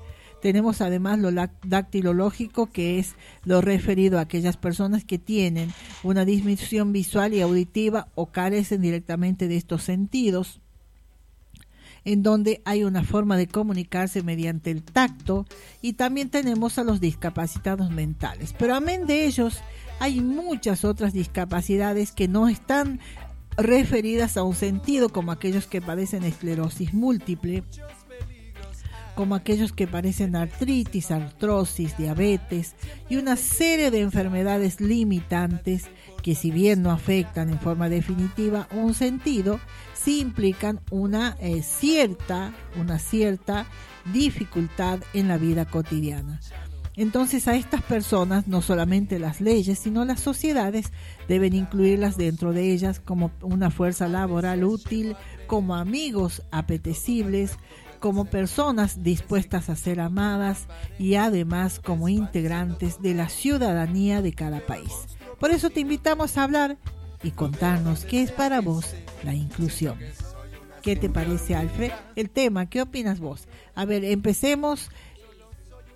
Tenemos 0.43 0.81
además 0.81 1.21
lo 1.21 1.31
dactilológico, 1.31 2.67
que 2.67 2.99
es 2.99 3.15
lo 3.45 3.61
referido 3.61 4.19
a 4.19 4.23
aquellas 4.23 4.57
personas 4.57 5.05
que 5.05 5.19
tienen 5.19 5.73
una 6.03 6.25
disminución 6.25 6.93
visual 6.93 7.33
y 7.33 7.41
auditiva 7.41 8.09
o 8.17 8.27
carecen 8.33 8.83
directamente 8.83 9.47
de 9.47 9.57
estos 9.57 9.85
sentidos 9.85 10.61
en 12.05 12.25
donde 12.25 12.61
hay 12.65 12.83
una 12.83 13.05
forma 13.05 13.37
de 13.37 13.47
comunicarse 13.47 14.25
mediante 14.25 14.73
el 14.73 14.83
tacto 14.83 15.47
y 15.81 15.93
también 15.93 16.29
tenemos 16.29 16.77
a 16.79 16.83
los 16.83 17.01
discapacitados 17.01 17.93
mentales. 17.93 18.53
Pero 18.59 18.75
amén 18.75 19.07
de 19.07 19.25
ellos, 19.27 19.61
hay 20.01 20.21
muchas 20.21 20.85
otras 20.85 21.13
discapacidades 21.13 22.11
que 22.11 22.27
no 22.27 22.49
están 22.49 22.99
referidas 23.57 24.37
a 24.37 24.43
un 24.43 24.57
sentido, 24.57 25.11
como 25.11 25.31
aquellos 25.31 25.67
que 25.67 25.81
padecen 25.81 26.25
esclerosis 26.25 26.93
múltiple, 26.95 27.63
como 29.15 29.35
aquellos 29.35 29.73
que 29.73 29.87
padecen 29.87 30.37
artritis, 30.37 31.11
artrosis, 31.11 31.97
diabetes 31.97 32.75
y 33.09 33.17
una 33.17 33.37
serie 33.37 33.91
de 33.91 34.01
enfermedades 34.01 34.81
limitantes 34.81 35.87
que 36.23 36.35
si 36.35 36.51
bien 36.51 36.83
no 36.83 36.91
afectan 36.91 37.51
en 37.51 37.59
forma 37.59 37.89
definitiva 37.89 38.69
un 38.73 38.95
sentido, 38.95 39.61
sí 39.93 40.21
implican 40.21 40.81
una 40.91 41.37
eh, 41.41 41.63
cierta, 41.63 42.55
una 42.81 42.99
cierta 42.99 43.67
dificultad 44.13 45.01
en 45.13 45.29
la 45.29 45.37
vida 45.37 45.65
cotidiana. 45.65 46.41
Entonces 46.95 47.49
a 47.49 47.57
estas 47.57 47.83
personas 47.83 48.47
no 48.47 48.61
solamente 48.61 49.19
las 49.19 49.41
leyes, 49.41 49.79
sino 49.79 50.05
las 50.05 50.21
sociedades 50.21 50.93
deben 51.27 51.55
incluirlas 51.55 52.19
dentro 52.19 52.53
de 52.53 52.71
ellas 52.71 53.01
como 53.01 53.31
una 53.41 53.71
fuerza 53.71 54.09
laboral 54.09 54.65
útil, 54.65 55.17
como 55.47 55.75
amigos 55.75 56.43
apetecibles, 56.51 57.57
como 58.03 58.25
personas 58.25 59.05
dispuestas 59.05 59.71
a 59.71 59.77
ser 59.77 60.01
amadas 60.01 60.67
y 60.99 61.15
además 61.15 61.79
como 61.79 62.09
integrantes 62.09 63.01
de 63.01 63.15
la 63.15 63.29
ciudadanía 63.29 64.21
de 64.23 64.33
cada 64.33 64.59
país. 64.59 64.91
Por 65.39 65.53
eso 65.53 65.71
te 65.71 65.81
invitamos 65.81 66.37
a 66.37 66.43
hablar 66.43 66.79
y 67.23 67.31
contarnos 67.31 68.05
qué 68.05 68.25
es 68.25 68.33
para 68.33 68.61
vos 68.61 68.97
la 69.23 69.35
inclusión. 69.35 69.99
¿Qué 70.83 70.97
te 70.97 71.09
parece, 71.09 71.55
Alfred? 71.55 71.93
El 72.17 72.29
tema, 72.29 72.67
¿qué 72.67 72.83
opinas 72.83 73.21
vos? 73.21 73.47
A 73.77 73.85
ver, 73.85 74.05
empecemos 74.05 74.91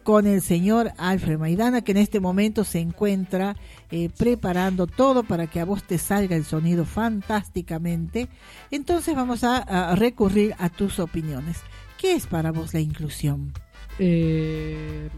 con 0.05 0.29
el 0.29 0.43
señor 0.43 0.93
Alfred 0.99 1.39
Maidana, 1.39 1.81
que 1.81 1.91
en 1.91 1.99
este 1.99 2.21
momento 2.21 2.63
se 2.63 2.79
encuentra 2.79 3.57
eh, 3.91 4.11
preparando 4.17 4.87
todo 4.87 5.25
para 5.25 5.49
que 5.49 5.59
a 5.59 5.65
vos 5.65 5.83
te 5.83 5.99
salga 5.99 6.37
el 6.37 6.45
sonido 6.45 6.85
fantásticamente. 6.85 8.29
Entonces 8.71 9.17
vamos 9.17 9.43
a, 9.43 9.57
a 9.57 9.97
recurrir 9.97 10.55
a 10.59 10.69
tus 10.69 11.01
opiniones. 11.01 11.57
¿Qué 11.99 12.15
es 12.15 12.27
para 12.27 12.53
vos 12.53 12.75
la 12.75 12.81
inclusión? 12.81 13.53
Eh, 13.99 15.09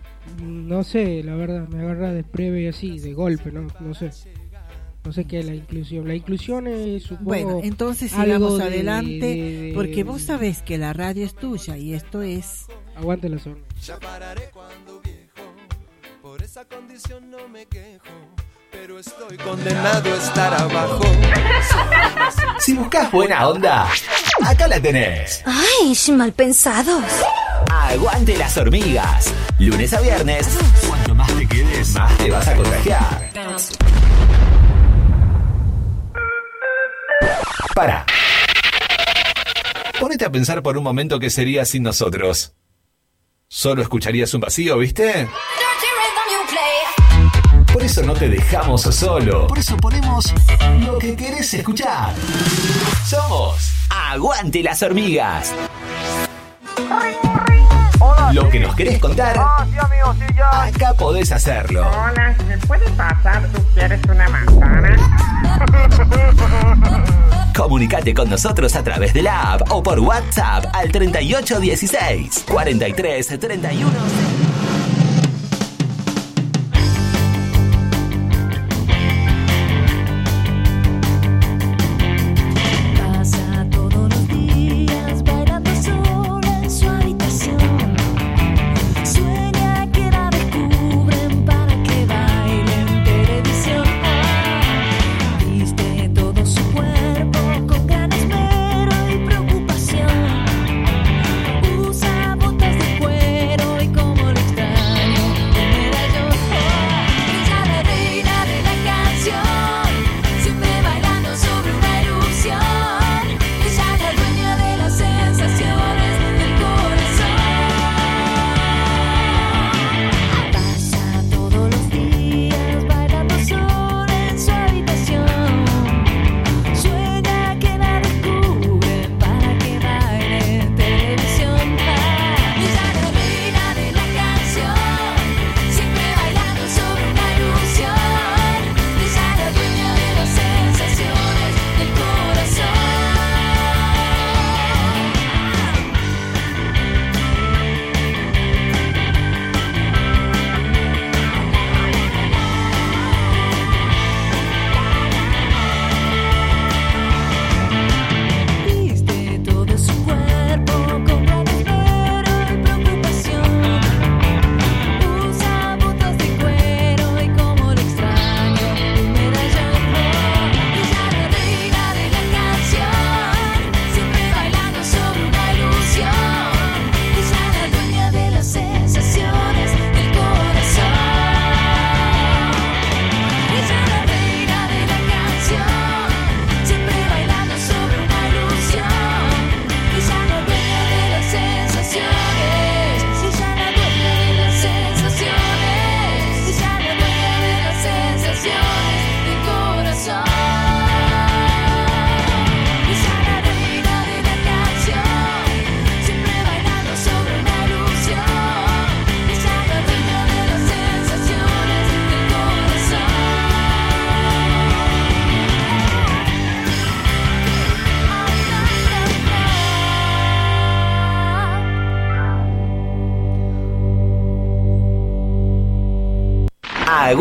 no 0.42 0.84
sé, 0.84 1.22
la 1.24 1.34
verdad, 1.34 1.68
me 1.68 1.80
agarra 1.80 2.12
de 2.12 2.24
y 2.62 2.66
así, 2.66 2.98
de 2.98 3.12
golpe, 3.14 3.50
¿no? 3.50 3.66
No 3.80 3.94
sé. 3.94 4.10
No 5.04 5.12
sé 5.12 5.24
qué 5.24 5.40
es 5.40 5.46
la 5.46 5.54
inclusión. 5.54 6.06
La 6.06 6.14
inclusión 6.14 6.66
es, 6.66 7.04
supongo, 7.04 7.28
Bueno, 7.28 7.60
entonces 7.62 8.10
sigamos 8.10 8.60
adelante, 8.60 9.72
porque 9.74 10.04
vos 10.04 10.22
sabés 10.22 10.62
que 10.62 10.76
la 10.76 10.92
radio 10.92 11.24
es 11.24 11.34
tuya 11.34 11.76
y 11.76 11.94
esto 11.94 12.22
es... 12.22 12.66
Aguante 12.94 13.28
la 13.28 13.38
zona. 13.38 13.56
Ya 13.82 13.98
pararé 13.98 14.50
cuando 14.52 15.00
viejo, 15.00 15.54
por 16.20 16.42
esa 16.42 16.64
condición 16.64 17.30
no 17.30 17.48
me 17.48 17.64
quejo, 17.66 18.04
pero 18.70 18.98
estoy 18.98 19.36
condenado 19.38 20.12
a 20.12 20.16
estar 20.16 20.54
abajo. 20.54 21.04
Si 22.58 22.74
buscas 22.74 23.10
buena 23.10 23.48
onda, 23.48 23.88
acá 24.44 24.68
la 24.68 24.80
tenés. 24.80 25.42
Ay, 25.46 25.94
mal 26.12 26.32
pensados. 26.32 27.04
Aguante 27.70 28.36
las 28.36 28.56
hormigas. 28.56 29.32
Lunes 29.58 29.92
a 29.92 30.00
viernes, 30.00 30.48
cuanto 30.86 31.14
más 31.14 31.34
te 31.34 31.46
quedes, 31.46 31.94
más 31.94 32.18
te 32.18 32.30
vas 32.30 32.48
a 32.48 32.56
contagiar. 32.56 33.30
Para. 37.74 38.06
Ponete 40.00 40.24
a 40.24 40.30
pensar 40.32 40.62
por 40.62 40.76
un 40.76 40.84
momento 40.84 41.18
qué 41.18 41.30
sería 41.30 41.64
sin 41.64 41.82
nosotros. 41.82 42.54
Solo 43.48 43.82
escucharías 43.82 44.34
un 44.34 44.40
vacío, 44.40 44.78
¿viste? 44.78 45.28
Por 47.88 47.92
eso 47.92 48.02
no 48.02 48.12
te 48.12 48.28
dejamos 48.28 48.82
solo. 48.82 49.46
Por 49.46 49.58
eso 49.58 49.74
ponemos 49.78 50.34
lo 50.78 50.98
que 50.98 51.16
querés 51.16 51.54
escuchar. 51.54 52.12
Somos 53.06 53.72
Aguante 53.88 54.62
las 54.62 54.82
hormigas. 54.82 55.54
Lo 58.34 58.50
que 58.50 58.60
nos 58.60 58.76
querés 58.76 58.98
contar, 58.98 59.38
acá 60.38 60.92
podés 60.98 61.32
hacerlo. 61.32 61.88
Hola, 61.88 62.36
¿me 62.46 62.58
puedes 62.58 62.90
pasar? 62.90 63.48
¿Tú 63.54 63.62
quieres 63.72 64.00
una 64.04 64.28
manzana? 64.28 64.94
Comunicate 67.56 68.12
con 68.12 68.28
nosotros 68.28 68.76
a 68.76 68.84
través 68.84 69.14
de 69.14 69.22
la 69.22 69.54
app 69.54 69.62
o 69.70 69.82
por 69.82 69.98
WhatsApp 70.00 70.66
al 70.74 70.92
3816 70.92 72.44
43 72.46 73.38
31. 73.40 74.57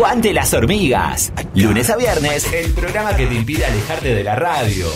Aguante 0.08 0.32
las 0.32 0.54
hormigas. 0.54 1.34
Lunes 1.54 1.90
a 1.90 1.98
viernes, 1.98 2.48
el 2.54 2.72
programa 2.72 3.14
que 3.18 3.28
te 3.28 3.36
impide 3.36 3.66
alejarte 3.66 4.16
de 4.16 4.24
la 4.24 4.36
radio. 4.36 4.88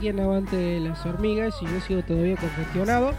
Aquí 0.00 0.08
en 0.08 0.20
Aguante 0.20 0.56
de 0.56 0.80
las 0.80 1.04
Hormigas 1.04 1.54
y 1.60 1.66
yo 1.66 1.78
sigo 1.86 2.02
todavía 2.02 2.34
congestionado, 2.34 3.12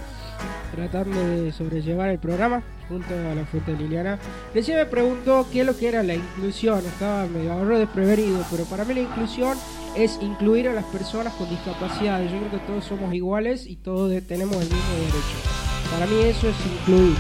tratando 0.74 1.16
de 1.28 1.52
sobrellevar 1.52 2.10
el 2.10 2.18
programa 2.18 2.64
junto 2.90 3.14
a 3.14 3.36
la 3.36 3.46
fuente 3.46 3.74
Liliana. 3.74 4.18
Recién 4.52 4.78
me 4.78 4.88
preguntó 4.88 5.46
qué 5.52 5.60
es 5.60 5.68
lo 5.68 5.78
que 5.78 5.90
era 5.90 6.02
la 6.02 6.16
inclusión, 6.16 6.80
estaba 6.80 7.28
medio 7.28 7.54
ahorro 7.54 7.78
desprevenido, 7.78 8.44
pero 8.50 8.64
para 8.64 8.84
mí 8.84 8.96
la 8.96 9.02
inclusión 9.02 9.60
es 9.96 10.18
incluir 10.24 10.70
a 10.70 10.74
las 10.74 10.86
personas 10.86 11.34
con 11.34 11.48
discapacidad. 11.52 12.20
Yo 12.24 12.40
creo 12.40 12.50
que 12.50 12.66
todos 12.66 12.84
somos 12.84 13.14
iguales 13.14 13.68
y 13.68 13.76
todos 13.76 14.12
tenemos 14.24 14.56
el 14.56 14.64
mismo 14.64 14.94
derecho. 14.98 15.38
Para 15.92 16.08
mí 16.08 16.16
eso 16.24 16.50
es 16.50 16.56
incluir. 16.66 17.16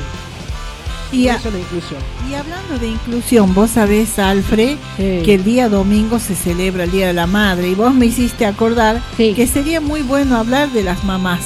Y, 1.12 1.28
a- 1.28 1.34
la 1.40 1.60
inclusión. 1.60 2.00
y 2.30 2.34
hablando 2.36 2.80
de 2.80 2.88
inclusión, 2.88 3.54
vos 3.54 3.72
sabés, 3.72 4.18
Alfred, 4.20 4.78
Sí. 4.98 5.22
que 5.26 5.36
el 5.36 5.44
día 5.44 5.68
domingo 5.70 6.20
se 6.20 6.36
celebra 6.36 6.86
el 6.86 6.92
Día 6.92 7.08
de 7.08 7.14
la 7.14 7.28
Madre 7.28 7.70
y 7.70 7.76
vos 7.76 7.94
me 7.94 8.06
hiciste 8.06 8.46
acordar 8.46 9.02
Sí. 9.18 9.34
que 9.34 9.46
sería 9.48 9.82
muy 9.82 10.02
bueno 10.04 10.38
hablar 10.38 10.70
de 10.72 10.84
las 10.84 11.04
mamás. 11.04 11.42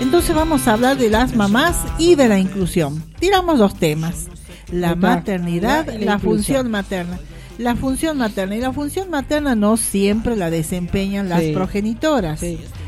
Entonces 0.00 0.34
vamos 0.34 0.66
a 0.68 0.72
hablar 0.74 0.96
de 0.96 1.10
las 1.10 1.34
mamás 1.34 1.76
y 1.98 2.14
de 2.14 2.28
la 2.28 2.38
inclusión. 2.38 3.02
Tiramos 3.18 3.58
dos 3.58 3.74
temas. 3.76 4.26
La 4.70 4.94
maternidad, 4.94 5.86
La- 5.86 5.94
la, 5.94 6.04
la 6.04 6.18
función 6.18 6.70
materna. 6.70 7.18
La 7.56 7.74
función 7.74 8.18
materna 8.18 8.54
y 8.54 8.60
la 8.60 8.72
función 8.72 9.10
materna 9.10 9.54
no 9.56 9.76
siempre 9.76 10.36
la 10.36 10.50
desempeñan 10.50 11.28
las 11.28 11.40
Sí. 11.42 11.52
progenitoras. 11.52 12.40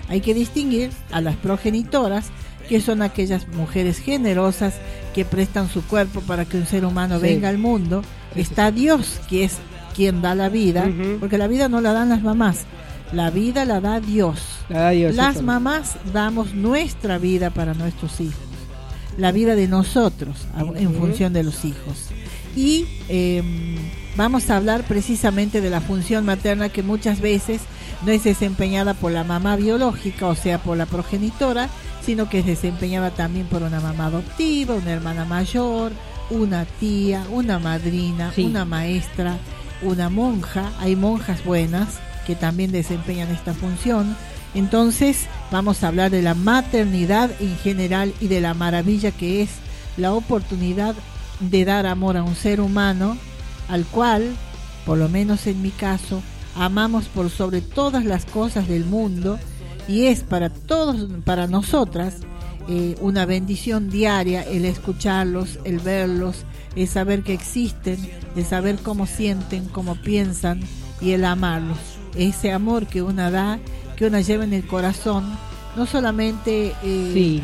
Hay 0.09 0.21
que 0.21 0.35
distinguir 0.35 0.91
a 1.11 1.21
las 1.21 1.35
progenitoras, 1.37 2.27
que 2.71 2.81
son 2.81 3.03
aquellas 3.03 3.49
mujeres 3.49 3.99
generosas 3.99 4.75
que 5.13 5.25
prestan 5.25 5.69
su 5.69 5.83
cuerpo 5.83 6.21
para 6.21 6.45
que 6.45 6.57
un 6.57 6.67
ser 6.67 6.85
humano 6.85 7.17
Sí. 7.17 7.23
venga 7.23 7.49
al 7.49 7.59
mundo. 7.59 8.03
Sí, 8.33 8.41
Está 8.43 8.71
Dios, 8.71 9.21
que 9.29 9.43
es 9.43 9.57
quien 9.97 10.23
da 10.23 10.37
la 10.37 10.49
vida, 10.49 10.89
porque 11.19 11.37
la 11.37 11.49
vida 11.49 11.69
no 11.69 11.81
la 11.81 11.93
dan 11.93 12.11
las 12.11 12.23
mamás, 12.23 12.61
la 13.13 13.31
vida 13.31 13.65
la 13.65 13.81
da 13.81 13.99
Dios. 13.99 14.39
La 14.69 14.83
da 14.83 14.91
Dios, 14.91 15.17
Las 15.17 15.43
mamás 15.43 15.97
damos 16.13 16.55
nuestra 16.55 17.19
vida 17.19 17.51
para 17.51 17.75
nuestros 17.75 18.21
hijos, 18.21 18.39
la 19.19 19.33
vida 19.33 19.57
de 19.57 19.67
nosotros 19.67 20.47
en 20.77 20.95
función 20.95 21.33
de 21.33 21.43
los 21.43 21.65
hijos. 21.65 22.07
Y 22.55 22.87
eh, 23.09 23.43
vamos 24.17 24.49
a 24.49 24.57
hablar 24.59 24.85
precisamente 24.85 25.61
de 25.61 25.71
la 25.71 25.81
función 25.81 26.25
materna 26.25 26.69
que 26.69 26.85
muchas 26.85 27.21
veces 27.21 27.63
no 28.05 28.13
es 28.13 28.25
desempeñada 28.25 28.95
por 28.95 29.13
la 29.13 29.25
mamá 29.25 29.57
biológica, 29.57 30.27
o 30.27 30.35
sea, 30.35 30.59
por 30.59 30.77
la 30.77 30.87
progenitora, 30.87 31.69
sino 32.05 32.29
que 32.29 32.41
es 32.41 32.47
desempeñada 32.47 33.11
también 33.11 33.47
por 33.47 33.63
una 33.63 33.81
mamá 33.81 34.07
adoptiva, 34.07 34.75
una 34.75 34.91
hermana 34.93 35.25
mayor, 35.25 35.93
una 36.31 36.65
tía, 36.65 37.25
una 37.31 37.59
madrina, 37.59 38.33
Sí. 38.35 38.45
una 38.45 38.65
maestra, 38.65 39.37
una 39.83 40.09
monja. 40.09 40.71
Hay 40.81 40.97
monjas 40.97 41.45
buenas 41.45 41.99
que 42.27 42.35
también 42.37 42.73
desempeñan 42.73 43.31
esta 43.31 43.53
función. 43.55 44.17
Entonces 44.55 45.27
vamos 45.51 45.83
a 45.83 45.89
hablar 45.89 46.11
de 46.11 46.23
la 46.23 46.35
maternidad 46.35 47.31
en 47.41 47.57
general 47.59 48.13
y 48.21 48.29
de 48.29 48.41
la 48.41 48.55
maravilla 48.55 49.11
que 49.11 49.43
es 49.43 49.51
la 49.97 50.13
oportunidad 50.13 50.95
de 51.41 51.65
dar 51.65 51.87
amor 51.87 52.17
a 52.17 52.23
un 52.23 52.35
ser 52.35 52.61
humano 52.61 53.17
al 53.69 53.85
cual, 53.85 54.31
por 54.87 54.99
lo 54.99 55.09
menos 55.09 55.47
en 55.47 55.63
mi 55.63 55.71
caso, 55.71 56.23
amamos 56.57 57.07
por 57.07 57.31
sobre 57.31 57.61
todas 57.61 58.05
las 58.05 58.25
cosas 58.25 58.69
del 58.69 58.85
mundo 58.85 59.39
y 59.89 60.07
es 60.07 60.21
para 60.23 60.51
todos, 60.51 61.09
para 61.25 61.47
nosotras, 61.47 62.17
eh, 62.69 62.95
una 63.01 63.27
bendición 63.27 63.91
diaria 63.91 64.43
el 64.43 64.65
escucharlos, 64.65 65.59
el 65.65 65.79
verlos, 65.81 66.45
el 66.77 66.87
saber 66.87 67.23
que 67.23 67.33
existen, 67.35 67.99
el 68.37 68.45
saber 68.45 68.77
cómo 68.77 69.07
sienten, 69.07 69.65
cómo 69.67 69.97
piensan 69.97 70.61
y 71.01 71.13
el 71.13 71.25
amarlos. 71.25 71.79
Ese 72.15 72.53
amor 72.53 72.87
que 72.87 73.03
una 73.03 73.31
da, 73.31 73.59
que 73.97 74.07
una 74.07 74.21
lleva 74.21 74.45
en 74.45 74.53
el 74.53 74.67
corazón, 74.67 75.25
no 75.77 75.87
solamente 75.87 76.75
eh, 76.83 77.11
Sí. 77.15 77.43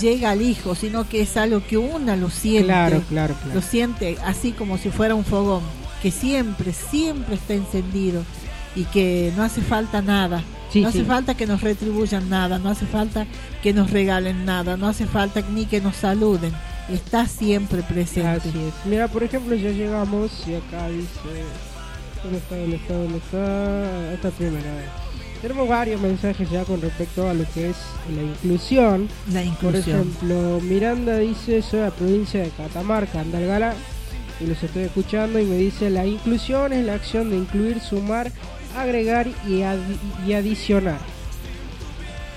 llega 0.00 0.30
al 0.30 0.42
hijo, 0.42 0.74
sino 0.74 1.08
que 1.08 1.22
es 1.22 1.36
algo 1.36 1.62
que 1.66 1.78
una 1.78 2.16
lo 2.16 2.28
siente. 2.30 2.66
Claro, 2.66 3.02
claro, 3.08 3.34
claro. 3.42 3.54
Lo 3.54 3.62
siente 3.62 4.18
así 4.24 4.52
como 4.52 4.76
si 4.76 4.90
fuera 4.90 5.14
un 5.14 5.24
fogón, 5.24 5.62
que 6.02 6.10
siempre, 6.10 6.72
siempre 6.74 7.36
está 7.36 7.54
encendido 7.54 8.22
y 8.76 8.84
que 8.84 9.32
no 9.36 9.42
hace 9.42 9.60
falta 9.62 10.02
nada. 10.02 10.44
Sí, 10.70 10.82
no 10.82 10.88
hace 10.88 10.98
sí. 10.98 11.04
falta 11.04 11.34
que 11.34 11.46
nos 11.46 11.62
retribuyan 11.62 12.28
nada, 12.28 12.58
no 12.58 12.68
hace 12.68 12.86
falta 12.86 13.26
que 13.62 13.72
nos 13.72 13.90
regalen 13.90 14.44
nada, 14.44 14.76
no 14.76 14.86
hace 14.86 15.06
falta 15.06 15.40
ni 15.52 15.66
que 15.66 15.80
nos 15.80 15.96
saluden. 15.96 16.52
Está 16.88 17.26
siempre 17.26 17.82
presente. 17.82 18.28
Así 18.48 18.48
es. 18.48 18.74
Mira, 18.84 19.08
por 19.08 19.24
ejemplo, 19.24 19.56
ya 19.56 19.70
llegamos 19.70 20.30
y 20.46 20.54
acá 20.54 20.88
dice. 20.88 21.08
¿Dónde 22.22 22.38
está? 22.38 22.56
¿Dónde 22.56 22.76
está? 22.76 22.94
¿Dónde 22.94 23.18
está? 23.18 24.12
Esta 24.14 24.30
primera 24.30 24.74
vez. 24.74 24.86
Tenemos 25.42 25.68
varios 25.68 26.00
mensajes 26.00 26.50
ya 26.50 26.64
con 26.64 26.80
respecto 26.80 27.28
a 27.28 27.34
lo 27.34 27.44
que 27.52 27.70
es 27.70 27.76
la 28.14 28.22
inclusión. 28.22 29.08
La 29.32 29.40
Por 29.40 29.48
inclusión. 29.48 30.00
ejemplo, 30.00 30.60
Miranda 30.62 31.18
dice: 31.18 31.62
Soy 31.62 31.80
de 31.80 31.84
la 31.86 31.90
provincia 31.90 32.40
de 32.40 32.50
Catamarca, 32.50 33.20
Andalgalá, 33.20 33.74
y 34.40 34.46
los 34.46 34.62
estoy 34.62 34.84
escuchando. 34.84 35.38
Y 35.38 35.44
me 35.44 35.56
dice: 35.56 35.90
La 35.90 36.06
inclusión 36.06 36.72
es 36.72 36.84
la 36.86 36.94
acción 36.94 37.30
de 37.30 37.36
incluir, 37.36 37.80
sumar, 37.80 38.32
agregar 38.82 39.26
y, 39.46 39.60
adi- 39.62 39.98
y 40.26 40.32
adicionar. 40.34 40.98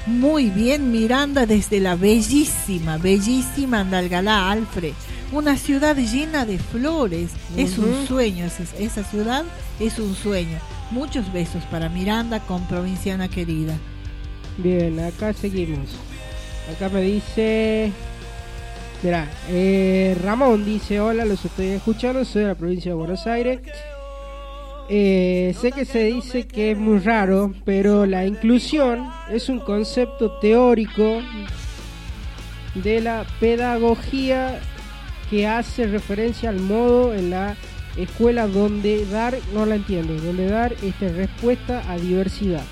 Muy 0.06 0.50
bien, 0.50 0.92
Miranda, 0.92 1.46
desde 1.46 1.80
la 1.80 1.96
bellísima, 1.96 2.98
bellísima 2.98 3.82
Andalgalá, 3.82 4.50
Alfred. 4.50 4.94
Una 5.32 5.56
ciudad 5.58 5.96
llena 5.96 6.46
de 6.46 6.58
flores. 6.58 7.30
Es 7.56 7.78
un 7.78 8.08
sueño, 8.08 8.46
esa, 8.46 8.64
esa 8.80 9.04
ciudad 9.04 9.44
es 9.80 10.00
un 10.00 10.16
sueño. 10.16 10.58
Muchos 10.90 11.32
besos 11.32 11.64
para 11.66 11.90
Miranda 11.90 12.40
con 12.40 12.66
provinciana 12.68 13.28
querida. 13.28 13.76
Bien, 14.58 15.00
acá 15.00 15.34
seguimos. 15.34 15.90
Acá 16.76 16.90
me 16.90 17.02
dice. 17.02 17.92
Mira, 19.04 19.30
eh, 19.50 20.18
Ramón 20.24 20.66
dice: 20.66 21.00
Hola, 21.00 21.26
los 21.26 21.46
estoy 21.46 21.68
escuchando. 21.68 22.26
Soy 22.26 22.42
de 22.42 22.48
la 22.48 22.56
provincia 22.56 22.90
de 22.90 22.96
Buenos 22.96 23.28
Aires. 23.28 23.60
Eh, 24.92 25.56
sé 25.60 25.72
que 25.72 25.86
se 25.86 26.04
dice 26.06 26.48
que 26.48 26.72
es 26.72 26.78
muy 26.78 26.98
raro, 26.98 27.54
pero 27.64 28.08
la 28.08 28.26
inclusión 28.26 29.08
es 29.30 29.48
un 29.48 29.60
concepto 29.60 30.32
teórico 30.40 31.22
de 32.74 33.00
la 33.00 33.24
pedagogía 33.40 34.60
que 35.30 35.46
hace 35.46 35.86
referencia 35.86 36.50
al 36.50 36.60
modo 36.60 37.14
en 37.14 37.30
la 37.30 37.56
escuela 37.98 38.48
donde 38.48 39.06
dar, 39.06 39.38
no 39.54 39.68
la 39.68 39.76
entiendo, 39.76 40.16
donde 40.16 40.48
dar 40.48 40.74
esta 40.82 41.08
respuesta 41.10 41.84
a 41.88 41.98
diversidad. 41.98 42.64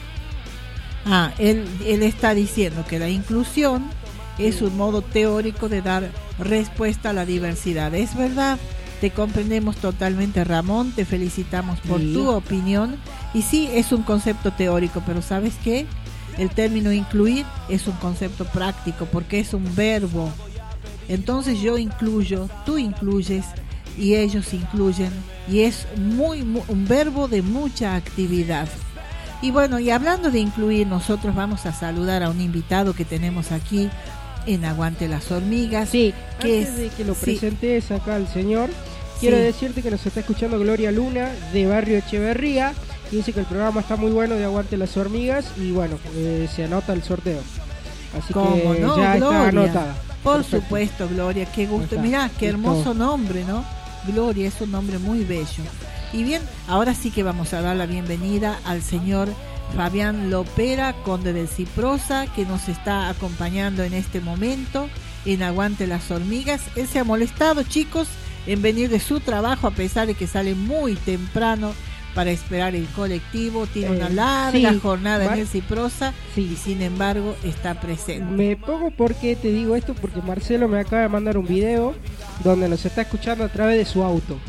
Ah, 1.06 1.32
él, 1.38 1.65
él 1.86 2.01
está 2.01 2.34
diciendo 2.34 2.84
que 2.89 2.97
la 2.97 3.10
inclusión 3.10 3.89
es 4.39 4.63
un 4.63 4.75
modo 4.75 5.03
teórico 5.03 5.69
de 5.69 5.84
dar 5.84 6.10
respuesta 6.39 7.12
a 7.12 7.13
la 7.13 7.25
diversidad. 7.25 7.93
Es 7.93 8.15
verdad, 8.15 8.58
te 9.01 9.12
comprendemos 9.12 9.77
totalmente 9.77 10.43
Ramón, 10.43 10.91
te 10.91 11.05
felicitamos 11.05 11.79
por 11.81 11.99
Sí. 11.99 12.13
tu 12.13 12.29
opinión. 12.29 12.95
Y 13.33 13.41
sí, 13.43 13.69
es 13.73 13.91
un 13.91 14.03
concepto 14.03 14.51
teórico, 14.51 15.03
pero 15.05 15.21
¿sabes 15.21 15.53
qué? 15.63 15.86
El 16.38 16.49
término 16.49 16.91
incluir 16.91 17.45
es 17.69 17.88
un 17.88 17.95
concepto 17.95 18.45
práctico 18.45 19.05
porque 19.12 19.39
es 19.39 19.53
un 19.53 19.75
verbo. 19.75 20.29
Entonces 21.10 21.60
yo 21.62 21.77
incluyo, 21.77 22.49
tú 22.65 22.77
incluyes 22.77 23.45
y 23.97 24.15
ellos 24.15 24.53
incluyen 24.53 25.12
y 25.49 25.62
es 25.62 25.88
muy, 25.97 26.43
mu- 26.43 26.63
un 26.67 26.86
verbo 26.88 27.27
de 27.27 27.41
mucha 27.41 27.95
actividad. 27.95 28.67
Y 29.41 29.51
bueno, 29.51 29.79
y 29.79 29.91
hablando 29.91 30.31
de 30.31 30.39
incluir, 30.39 30.88
nosotros 30.88 31.36
vamos 31.36 31.65
a 31.65 31.71
saludar 31.71 32.23
a 32.23 32.29
un 32.29 32.41
invitado 32.41 32.93
que 32.93 33.05
tenemos 33.05 33.51
aquí 33.51 33.89
en 34.47 34.65
Aguante 34.65 35.07
las 35.07 35.29
Hormigas. 35.31 35.89
Sí, 35.89 36.13
que 36.39 36.60
antes 36.62 36.69
es- 36.69 36.77
de 36.77 36.89
que 36.89 37.03
lo 37.05 37.13
sí. 37.13 37.19
presentes 37.25 37.91
acá 37.91 38.15
al 38.15 38.27
señor, 38.27 38.69
quiero 39.19 39.38
Sí. 39.38 39.43
decirte 39.43 39.81
que 39.83 39.91
nos 39.91 40.03
está 40.05 40.21
escuchando 40.21 40.57
Gloria 40.60 40.91
Luna 40.91 41.29
de 41.53 41.67
Barrio 41.67 41.97
Echeverría. 41.99 42.73
y 43.12 43.17
Dice 43.17 43.31
que 43.31 43.39
el 43.39 43.45
programa 43.45 43.79
está 43.81 43.95
muy 43.95 44.12
bueno 44.12 44.36
de 44.36 44.43
Aguante 44.43 44.75
las 44.75 44.97
Hormigas 44.97 45.45
y 45.57 45.71
bueno, 45.71 45.97
eh, 46.15 46.49
se 46.53 46.65
anota 46.65 46.91
el 46.93 47.03
sorteo. 47.03 47.39
Así 48.17 48.33
¿Cómo 48.33 48.55
que 48.73 48.79
no, 48.81 48.97
ya 48.97 49.15
Gloria? 49.15 49.38
está 49.38 49.47
anotada. 49.47 49.95
Por 50.23 50.36
Perfecto. 50.38 50.57
supuesto, 50.65 51.07
Gloria, 51.10 51.45
qué 51.53 51.67
gusto. 51.67 51.97
Mirá, 51.99 52.29
qué 52.38 52.47
hermoso 52.47 52.93
nombre, 52.93 53.45
¿no? 53.45 53.63
Gloria 54.07 54.47
es 54.47 54.60
un 54.60 54.71
nombre 54.71 54.97
muy 54.99 55.23
bello. 55.23 55.63
Y 56.12 56.23
bien, 56.23 56.41
ahora 56.67 56.93
sí 56.95 57.12
que 57.12 57.23
vamos 57.23 57.53
a 57.53 57.62
dar 57.62 57.75
la 57.77 57.86
bienvenida 57.86 58.60
al 58.65 58.81
señor 58.81 59.29
Fabián 59.75 60.30
Lopera, 60.30 60.93
conde 61.03 61.34
del 61.34 61.47
Ciprosa, 61.47 62.25
que 62.36 62.45
nos 62.45 62.67
está 62.69 63.10
acompañando 63.10 63.84
en 63.84 63.93
este 63.93 64.21
momento 64.21 64.89
en 65.25 65.43
Aguante 65.43 65.88
las 65.88 66.10
Hormigas. 66.10 66.62
Él 66.75 66.88
se 66.88 66.99
ha 66.99 67.03
molestado, 67.03 67.63
chicos, 67.63 68.08
en 68.47 68.62
venir 68.62 68.89
de 68.89 68.99
su 68.99 69.19
trabajo, 69.19 69.67
a 69.67 69.71
pesar 69.71 70.08
de 70.08 70.13
que 70.15 70.25
sale 70.25 70.56
muy 70.56 70.95
temprano 70.95 71.73
para 72.15 72.32
esperar 72.32 72.73
el 72.75 72.88
colectivo. 72.88 73.67
Tiene 73.67 73.93
Eh, 73.93 73.97
una 73.99 74.10
larga 74.10 74.71
sí, 74.71 74.80
jornada 74.80 75.25
en 75.34 75.41
el 75.41 75.47
Ciprosa 75.47 76.13
Sí. 76.34 76.49
y 76.53 76.56
sin 76.56 76.82
embargo 76.82 77.36
está 77.43 77.80
presente. 77.80 78.23
Me 78.34 78.56
pongo 78.56 78.89
porque 78.89 79.36
te 79.36 79.51
digo 79.51 79.75
esto 79.75 79.93
porque 79.93 80.21
Marcelo 80.23 80.67
me 80.67 80.80
acaba 80.80 81.03
de 81.03 81.10
mandar 81.10 81.38
un 81.38 81.45
video 81.45 81.93
donde 82.43 82.67
nos 82.69 82.84
está 82.86 83.01
escuchando 83.01 83.43
a 83.43 83.49
través 83.49 83.77
de 83.77 83.86
su 83.86 84.01
auto. 84.03 84.39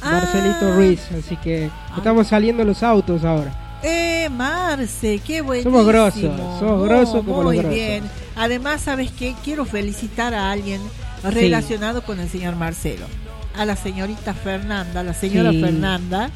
Ah. 0.00 0.12
Marcelito 0.22 0.72
Ruiz, 0.74 1.00
así 1.18 1.36
que 1.36 1.68
estamos 1.96 2.28
saliendo 2.28 2.64
los 2.64 2.82
autos 2.82 3.24
ahora. 3.24 3.64
Eh, 3.82 4.28
Marce, 4.30 5.20
qué 5.24 5.40
bueno. 5.40 5.62
Somos 5.62 5.86
grosos, 5.86 6.22
somos 6.58 6.84
grosos 6.88 7.24
como 7.24 7.42
Muy 7.44 7.60
bien. 7.60 8.04
Además, 8.36 8.82
¿sabes 8.82 9.10
qué? 9.12 9.34
Quiero 9.44 9.64
felicitar 9.64 10.34
a 10.34 10.50
alguien 10.50 10.80
relacionado 11.22 12.02
con 12.02 12.18
el 12.20 12.28
señor 12.28 12.56
Marcelo. 12.56 13.06
A 13.56 13.64
la 13.64 13.76
señorita 13.76 14.34
Fernanda, 14.34 15.02
la 15.02 15.14
señora 15.14 15.50
Sí. 15.50 15.60
Fernanda, 15.60 16.30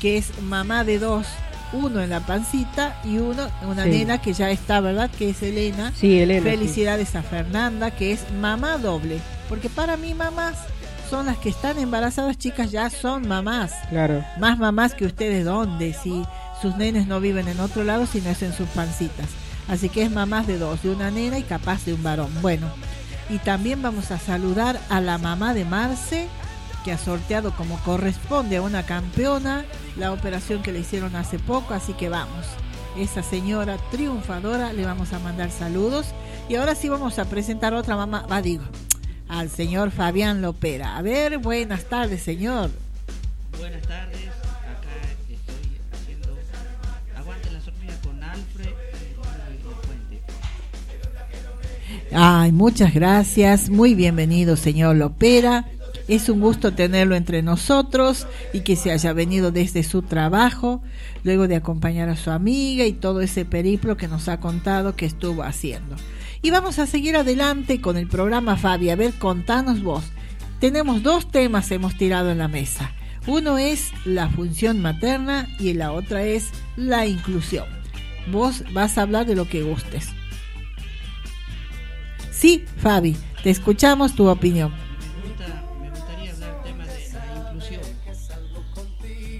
que 0.00 0.16
es 0.18 0.40
mamá 0.42 0.84
de 0.84 0.98
dos, 0.98 1.26
uno 1.72 2.00
en 2.00 2.10
la 2.10 2.20
pancita 2.20 3.00
y 3.04 3.18
uno, 3.18 3.48
una 3.68 3.84
Sí. 3.84 3.90
nena 3.90 4.20
que 4.20 4.32
ya 4.32 4.50
está, 4.50 4.80
¿verdad? 4.80 5.10
Que 5.16 5.30
es 5.30 5.42
Elena. 5.42 5.92
Sí, 5.96 6.18
Elena. 6.20 6.42
Felicidades 6.48 7.14
a 7.16 7.22
Fernanda, 7.22 7.90
que 7.92 8.12
es 8.12 8.24
mamá 8.40 8.78
doble. 8.78 9.18
Porque 9.48 9.68
para 9.68 9.96
mí 9.96 10.14
mamás 10.14 10.54
son 11.10 11.26
las 11.26 11.36
que 11.38 11.48
están 11.50 11.78
embarazadas, 11.78 12.38
chicas, 12.38 12.70
ya 12.72 12.90
son 12.90 13.28
mamás. 13.28 13.72
Claro. 13.90 14.24
Más 14.40 14.58
mamás 14.58 14.94
que 14.94 15.04
ustedes, 15.04 15.44
¿dónde? 15.44 15.92
Si 15.92 16.24
sus 16.64 16.76
nenes 16.76 17.06
no 17.06 17.20
viven 17.20 17.46
en 17.46 17.60
otro 17.60 17.84
lado, 17.84 18.06
sino 18.06 18.30
es 18.30 18.42
en 18.42 18.54
sus 18.54 18.66
pancitas. 18.70 19.28
Así 19.68 19.90
que 19.90 20.02
es 20.02 20.10
mamás 20.10 20.46
de 20.46 20.56
dos, 20.56 20.82
de 20.82 20.88
una 20.88 21.10
nena 21.10 21.38
y 21.38 21.42
capaz 21.42 21.84
de 21.84 21.92
un 21.92 22.02
varón. 22.02 22.30
Bueno, 22.40 22.68
y 23.28 23.36
también 23.36 23.82
vamos 23.82 24.10
a 24.10 24.18
saludar 24.18 24.80
a 24.88 25.02
la 25.02 25.18
mamá 25.18 25.52
de 25.52 25.66
Marce, 25.66 26.26
que 26.82 26.92
ha 26.92 26.96
sorteado 26.96 27.54
como 27.54 27.76
corresponde 27.80 28.56
a 28.56 28.62
una 28.62 28.86
campeona 28.86 29.66
la 29.98 30.10
operación 30.10 30.62
que 30.62 30.72
le 30.72 30.80
hicieron 30.80 31.16
hace 31.16 31.38
poco, 31.38 31.74
así 31.74 31.92
que 31.92 32.08
vamos. 32.08 32.46
Esa 32.96 33.22
señora 33.22 33.76
triunfadora 33.90 34.72
le 34.72 34.86
vamos 34.86 35.12
a 35.12 35.18
mandar 35.18 35.50
saludos. 35.50 36.14
Y 36.48 36.54
ahora 36.54 36.74
sí 36.74 36.88
vamos 36.88 37.18
a 37.18 37.26
presentar 37.26 37.74
otra 37.74 37.94
mamá, 37.94 38.26
va 38.26 38.40
digo, 38.40 38.64
al 39.28 39.50
señor 39.50 39.90
Fabián 39.90 40.40
Lopera. 40.40 40.96
A 40.96 41.02
ver, 41.02 41.36
buenas 41.36 41.84
tardes, 41.84 42.22
señor. 42.22 42.70
Buenas 43.58 43.82
tardes, 43.82 44.30
Ay, 52.16 52.52
muchas 52.52 52.94
gracias. 52.94 53.70
Muy 53.70 53.96
bienvenido, 53.96 54.56
señor 54.56 54.94
Lopera. 54.94 55.64
Es 56.06 56.28
un 56.28 56.40
gusto 56.40 56.72
tenerlo 56.72 57.16
entre 57.16 57.42
nosotros 57.42 58.28
y 58.52 58.60
que 58.60 58.76
se 58.76 58.92
haya 58.92 59.12
venido 59.12 59.50
desde 59.50 59.82
su 59.82 60.02
trabajo, 60.02 60.80
luego 61.24 61.48
de 61.48 61.56
acompañar 61.56 62.08
a 62.08 62.16
su 62.16 62.30
amiga 62.30 62.84
y 62.86 62.92
todo 62.92 63.20
ese 63.20 63.44
periplo 63.44 63.96
que 63.96 64.06
nos 64.06 64.28
ha 64.28 64.38
contado 64.38 64.94
que 64.94 65.06
estuvo 65.06 65.42
haciendo. 65.42 65.96
Y 66.40 66.52
vamos 66.52 66.78
a 66.78 66.86
seguir 66.86 67.16
adelante 67.16 67.80
con 67.80 67.96
el 67.96 68.06
programa, 68.06 68.56
Fabi. 68.56 68.90
A 68.90 68.96
ver, 68.96 69.14
contanos 69.14 69.82
vos. 69.82 70.04
Tenemos 70.60 71.02
dos 71.02 71.28
temas 71.32 71.72
hemos 71.72 71.96
tirado 71.96 72.30
en 72.30 72.38
la 72.38 72.46
mesa. 72.46 72.92
Uno 73.26 73.58
es 73.58 73.90
la 74.04 74.28
función 74.28 74.80
materna 74.80 75.48
y 75.58 75.72
la 75.72 75.90
otra 75.90 76.22
es 76.22 76.50
la 76.76 77.06
inclusión. 77.06 77.66
Vos 78.30 78.62
vas 78.72 78.98
a 78.98 79.02
hablar 79.02 79.26
de 79.26 79.34
lo 79.34 79.48
que 79.48 79.64
gustes. 79.64 80.10
Sí, 82.44 82.62
Fabi, 82.76 83.16
te 83.42 83.48
escuchamos 83.48 84.14
tu 84.14 84.28
opinión. 84.28 84.70
Me, 84.70 85.28
gusta, 85.30 85.64
me 85.80 85.88
gustaría 85.88 86.30
hablar 86.30 86.62
del 86.62 86.62
tema 86.62 86.84
de 86.84 87.12
la 87.14 87.40
inclusión. 87.40 87.80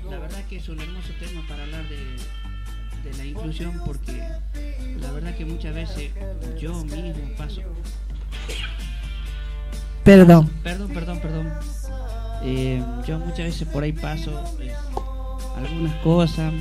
La 0.09 0.19
verdad 0.21 0.45
que 0.49 0.57
es 0.57 0.69
un 0.71 0.81
hermoso 0.81 1.11
tema 1.21 1.43
para 1.47 1.64
hablar 1.64 1.83
de, 1.90 3.11
de 3.11 3.19
la 3.19 3.27
inclusión 3.27 3.79
porque 3.85 4.27
la 5.03 5.12
verdad 5.12 5.37
que 5.37 5.45
muchas 5.45 5.75
veces 5.75 6.12
yo 6.59 6.83
mismo 6.87 7.37
paso... 7.37 7.61
Perdón. 10.03 10.49
Perdón, 10.62 10.88
perdón, 10.95 11.21
perdón. 11.21 11.53
Eh, 12.43 12.83
yo 13.07 13.19
muchas 13.19 13.45
veces 13.45 13.69
por 13.69 13.83
ahí 13.83 13.93
paso 13.93 14.43
eh, 14.62 14.73
algunas 15.59 15.95
cosas 15.97 16.55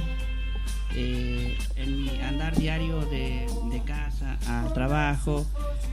eh, 0.96 1.58
en 1.76 2.04
mi 2.04 2.20
andar 2.22 2.56
diario 2.56 3.00
de, 3.06 3.48
casa 3.86 4.38
al 4.48 4.72
trabajo. 4.74 5.46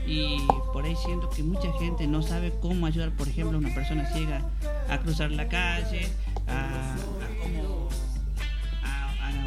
Y 0.07 0.37
por 0.73 0.85
ahí 0.85 0.95
siento 1.05 1.29
que 1.29 1.43
mucha 1.43 1.71
gente 1.73 2.07
no 2.07 2.21
sabe 2.21 2.53
cómo 2.61 2.85
ayudar, 2.85 3.11
por 3.11 3.27
ejemplo, 3.27 3.57
a 3.57 3.59
una 3.59 3.73
persona 3.73 4.05
ciega 4.13 4.41
a 4.89 4.99
cruzar 4.99 5.31
la 5.31 5.47
calle, 5.47 6.07
a, 6.47 6.95
a 6.95 8.10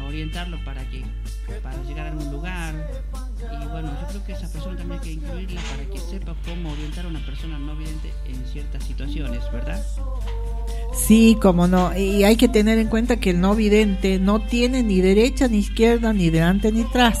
orientarlo 0.07 0.63
para 0.63 0.89
que 0.89 1.03
para 1.61 1.81
llegar 1.83 2.07
a 2.07 2.11
algún 2.11 2.31
lugar 2.31 2.73
y 3.39 3.67
bueno 3.67 3.91
yo 4.01 4.07
creo 4.07 4.25
que 4.25 4.33
esa 4.33 4.51
persona 4.51 4.77
también 4.77 4.99
hay 4.99 5.05
que 5.05 5.13
incluirla 5.13 5.61
para 5.61 5.85
que 5.85 5.99
sepa 5.99 6.35
cómo 6.45 6.71
orientar 6.71 7.05
a 7.05 7.07
una 7.09 7.25
persona 7.25 7.59
no 7.59 7.75
vidente 7.75 8.13
en 8.27 8.45
ciertas 8.47 8.83
situaciones 8.83 9.41
verdad 9.51 9.83
Sí, 10.95 11.37
como 11.41 11.67
no. 11.67 11.95
Y 11.95 12.23
hay 12.23 12.37
que 12.37 12.47
tener 12.47 12.79
en 12.79 12.87
cuenta 12.87 13.17
que 13.17 13.31
el 13.31 13.41
no 13.41 13.53
vidente 13.53 14.17
no 14.17 14.39
tiene 14.39 14.81
ni 14.81 15.01
derecha 15.01 15.47
ni 15.47 15.57
izquierda, 15.57 16.13
ni 16.13 16.29
delante 16.29 16.71
ni 16.71 16.83
atrás. 16.83 17.19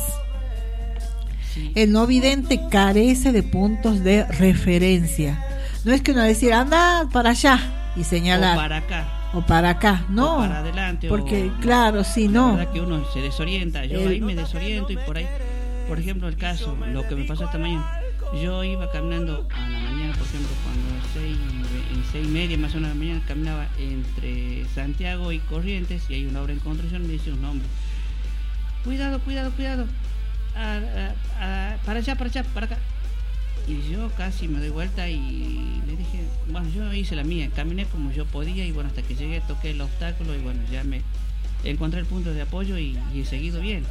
El 1.75 1.91
no 1.91 2.07
vidente 2.07 2.61
carece 2.71 3.31
de 3.31 3.43
puntos 3.43 4.03
de 4.03 4.23
referencia. 4.25 5.43
No 5.83 5.93
es 5.93 6.01
que 6.01 6.13
uno 6.13 6.23
decir, 6.23 6.53
anda 6.53 7.07
para 7.11 7.31
allá 7.31 7.59
y 7.95 8.03
señalar. 8.03 8.57
o 8.57 8.61
para 8.61 8.77
acá 8.77 9.24
O 9.35 9.41
para 9.41 9.69
acá. 9.71 10.05
No. 10.09 10.35
o 10.35 10.39
para 10.39 10.59
adelante 10.59 11.07
porque, 11.09 11.49
o- 11.55 11.59
claro, 11.61 12.01
la 12.01 12.31
no. 12.31 12.55
verdad 12.55 12.71
que 12.73 12.81
uno 12.81 13.05
se 13.13 13.19
desorienta 13.21 13.85
yo 13.85 13.99
El- 13.99 14.07
ahí 14.07 14.21
me 14.21 14.33
desoriento 14.35 14.91
y 14.93 14.97
por 14.97 15.17
ahí 15.17 15.27
por 15.87 15.99
ejemplo 15.99 16.27
el 16.27 16.37
caso 16.37 16.75
lo 16.93 17.07
que 17.07 17.15
me 17.15 17.25
pasó 17.25 17.43
esta 17.45 17.57
mañana 17.57 17.85
yo 18.41 18.63
iba 18.63 18.89
caminando 18.91 19.47
a 19.53 19.69
la 19.69 19.79
mañana 19.79 20.13
por 20.13 20.25
ejemplo 20.25 20.49
cuando 20.63 21.05
seis, 21.13 21.37
en 21.93 22.03
seis 22.11 22.27
y 22.27 22.31
media 22.31 22.57
más 22.57 22.71
o 22.73 22.75
menos 22.77 22.89
de 22.89 22.95
la 22.95 22.99
mañana 23.05 23.21
caminaba 23.27 23.67
entre 23.77 24.65
Santiago 24.73 25.31
y 25.31 25.39
Corrientes 25.39 26.03
y 26.09 26.13
hay 26.15 26.25
una 26.25 26.41
obra 26.41 26.53
en 26.53 26.59
construcción 26.59 27.03
me 27.03 27.09
dice 27.09 27.31
un 27.31 27.43
hombre 27.45 27.67
cuidado 28.83 29.19
cuidado 29.19 29.51
cuidado 29.51 29.85
para 31.85 31.99
allá 31.99 32.15
para 32.15 32.29
allá 32.29 32.43
para 32.53 32.65
acá 32.67 32.77
y 33.67 33.91
yo 33.91 34.09
casi 34.17 34.47
me 34.47 34.59
doy 34.59 34.69
vuelta 34.69 35.07
y 35.09 35.17
le 35.87 35.95
dije, 35.95 36.21
bueno, 36.51 36.67
yo 36.69 36.91
hice 36.93 37.15
la 37.15 37.23
mía, 37.23 37.49
caminé 37.55 37.85
como 37.85 38.11
yo 38.11 38.25
podía 38.25 38.65
y 38.65 38.71
bueno, 38.71 38.89
hasta 38.89 39.01
que 39.01 39.15
llegué 39.15 39.41
toqué 39.47 39.71
el 39.71 39.81
obstáculo 39.81 40.35
y 40.35 40.39
bueno, 40.39 40.61
ya 40.71 40.83
me 40.83 41.01
encontré 41.63 41.99
el 41.99 42.05
punto 42.05 42.33
de 42.33 42.41
apoyo 42.43 42.77
y, 42.77 42.97
y 43.13 43.21
he 43.21 43.25
seguido 43.25 43.59
bien. 43.61 43.83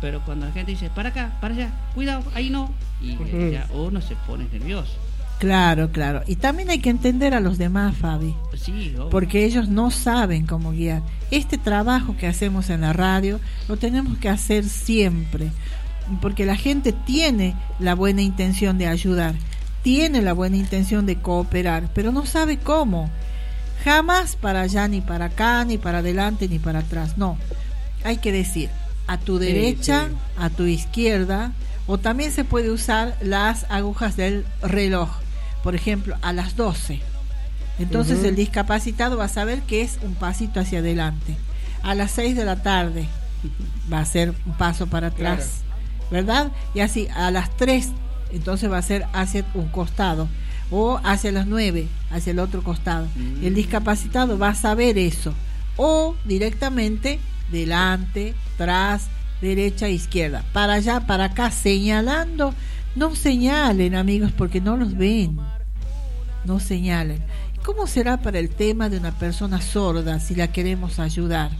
Pero 0.00 0.20
cuando 0.24 0.46
la 0.46 0.52
gente 0.52 0.72
dice, 0.72 0.90
para 0.90 1.10
acá, 1.10 1.36
para 1.40 1.54
allá, 1.54 1.70
cuidado, 1.94 2.24
ahí 2.34 2.50
no, 2.50 2.72
y 3.00 3.12
Ujú. 3.14 3.50
ya 3.52 3.68
uno 3.72 4.00
se 4.00 4.16
pone 4.26 4.46
nervioso. 4.52 4.92
Claro, 5.38 5.90
claro. 5.90 6.22
Y 6.28 6.36
también 6.36 6.70
hay 6.70 6.78
que 6.78 6.90
entender 6.90 7.34
a 7.34 7.40
los 7.40 7.58
demás, 7.58 7.96
Fabi. 7.96 8.32
Sí, 8.56 8.92
obvio. 8.96 9.08
porque 9.10 9.44
ellos 9.44 9.68
no 9.68 9.90
saben 9.90 10.46
cómo 10.46 10.70
guiar. 10.70 11.02
Este 11.32 11.58
trabajo 11.58 12.16
que 12.16 12.28
hacemos 12.28 12.70
en 12.70 12.82
la 12.82 12.92
radio 12.92 13.40
lo 13.68 13.76
tenemos 13.76 14.18
que 14.18 14.28
hacer 14.28 14.64
siempre, 14.64 15.50
porque 16.20 16.46
la 16.46 16.56
gente 16.56 16.92
tiene 16.92 17.54
la 17.78 17.94
buena 17.94 18.22
intención 18.22 18.78
de 18.78 18.86
ayudar, 18.86 19.34
tiene 19.82 20.22
la 20.22 20.32
buena 20.32 20.56
intención 20.56 21.06
de 21.06 21.16
cooperar, 21.16 21.88
pero 21.94 22.12
no 22.12 22.26
sabe 22.26 22.58
cómo. 22.58 23.10
Jamás 23.84 24.36
para 24.36 24.60
allá, 24.60 24.86
ni 24.86 25.00
para 25.00 25.26
acá, 25.26 25.64
ni 25.64 25.78
para 25.78 25.98
adelante, 25.98 26.48
ni 26.48 26.58
para 26.58 26.80
atrás. 26.80 27.18
No, 27.18 27.36
hay 28.04 28.18
que 28.18 28.32
decir 28.32 28.70
a 29.06 29.18
tu 29.18 29.38
derecha, 29.38 30.08
sí. 30.08 30.14
a 30.38 30.50
tu 30.50 30.64
izquierda, 30.64 31.52
o 31.86 31.98
también 31.98 32.32
se 32.32 32.44
puede 32.44 32.70
usar 32.70 33.16
las 33.20 33.66
agujas 33.68 34.16
del 34.16 34.46
reloj, 34.62 35.10
por 35.62 35.74
ejemplo, 35.74 36.16
a 36.22 36.32
las 36.32 36.56
12. 36.56 37.00
Entonces 37.78 38.22
el 38.24 38.36
discapacitado 38.36 39.16
va 39.16 39.24
a 39.24 39.28
saber 39.28 39.62
que 39.62 39.82
es 39.82 39.98
un 40.02 40.14
pasito 40.14 40.60
hacia 40.60 40.78
adelante. 40.78 41.36
A 41.82 41.94
las 41.94 42.12
6 42.12 42.36
de 42.36 42.44
la 42.44 42.62
tarde 42.62 43.06
va 43.92 44.00
a 44.00 44.04
ser 44.04 44.34
un 44.46 44.52
paso 44.52 44.86
para 44.86 45.08
atrás, 45.08 45.61
¿verdad? 46.12 46.52
Y 46.74 46.80
así 46.80 47.08
a 47.12 47.32
las 47.32 47.50
3 47.56 47.90
entonces 48.32 48.70
va 48.70 48.78
a 48.78 48.82
ser 48.82 49.06
hacia 49.12 49.44
un 49.54 49.68
costado 49.68 50.28
o 50.70 51.00
hacia 51.02 51.32
las 51.32 51.46
9 51.46 51.88
hacia 52.10 52.30
el 52.30 52.38
otro 52.38 52.62
costado. 52.62 53.08
Mm. 53.16 53.44
El 53.44 53.54
discapacitado 53.54 54.38
va 54.38 54.50
a 54.50 54.54
saber 54.54 54.96
eso 54.96 55.34
o 55.76 56.14
directamente 56.24 57.18
delante, 57.50 58.34
tras, 58.56 59.08
derecha, 59.40 59.88
izquierda, 59.88 60.44
para 60.52 60.74
allá, 60.74 61.00
para 61.06 61.24
acá, 61.24 61.50
señalando. 61.50 62.54
No 62.94 63.14
señalen, 63.16 63.96
amigos, 63.96 64.30
porque 64.36 64.60
no 64.60 64.76
los 64.76 64.96
ven 64.96 65.40
no 66.44 66.60
señalen. 66.60 67.22
¿Cómo 67.64 67.86
será 67.86 68.18
para 68.18 68.38
el 68.38 68.50
tema 68.50 68.88
de 68.88 68.98
una 68.98 69.12
persona 69.12 69.60
sorda 69.60 70.18
si 70.20 70.34
la 70.34 70.48
queremos 70.48 70.98
ayudar? 70.98 71.50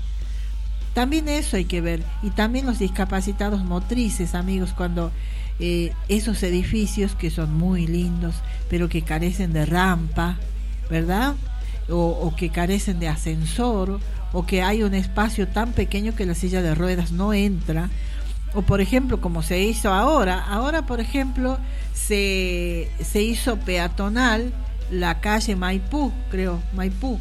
También 0.95 1.29
eso 1.29 1.57
hay 1.57 1.65
que 1.65 1.81
ver. 1.81 2.03
Y 2.23 2.31
también 2.31 2.67
los 2.67 2.79
discapacitados 2.79 3.65
motrices, 3.65 4.35
amigos, 4.35 4.75
cuando 4.77 5.11
eh, 5.59 5.93
esos 6.09 6.43
edificios 6.43 7.15
que 7.15 7.31
son 7.31 7.55
muy 7.55 7.87
lindos, 7.87 8.35
pero 8.69 8.89
que 8.89 9.03
carecen 9.03 9.53
de 9.53 9.67
rampa, 9.67 10.37
¿verdad? 10.91 11.35
O, 11.89 11.97
o 11.97 12.37
que 12.37 12.51
carecen 12.51 13.01
de 13.01 13.09
ascensor, 13.09 14.01
o 14.33 14.47
que 14.47 14.63
hay 14.63 14.83
un 14.83 14.95
espacio 14.95 15.49
tan 15.49 15.73
pequeño 15.73 16.15
que 16.15 16.27
la 16.27 16.35
silla 16.35 16.63
de 16.63 16.75
ruedas 16.75 17.13
no 17.13 17.33
entra. 17.33 17.91
O 18.55 18.63
por 18.63 18.81
ejemplo, 18.81 19.21
como 19.21 19.43
se 19.43 19.63
hizo 19.63 19.93
ahora, 19.93 20.45
ahora 20.45 20.85
por 20.85 21.01
ejemplo 21.01 21.59
se, 21.95 22.91
se 23.03 23.23
hizo 23.23 23.57
peatonal 23.59 24.53
la 24.91 25.21
calle 25.21 25.57
Maipú, 25.57 26.13
creo, 26.31 26.63
Maipú. 26.75 27.19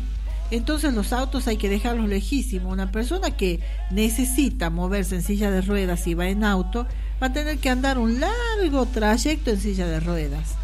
Entonces 0.51 0.93
los 0.93 1.13
autos 1.13 1.47
hay 1.47 1.55
que 1.55 1.69
dejarlos 1.69 2.09
lejísimos. 2.09 2.73
Una 2.73 2.91
persona 2.91 3.31
que 3.31 3.61
necesita 3.89 4.69
moverse 4.69 5.15
en 5.15 5.23
silla 5.23 5.49
de 5.49 5.61
ruedas 5.61 6.05
y 6.07 6.13
va 6.13 6.27
en 6.27 6.43
auto, 6.43 6.85
va 7.23 7.27
a 7.27 7.33
tener 7.33 7.57
que 7.57 7.69
andar 7.69 7.97
un 7.97 8.19
largo 8.19 8.85
trayecto 8.85 9.49
en 9.49 9.59
silla 9.59 9.87
de 9.87 10.01
ruedas. 10.01 10.55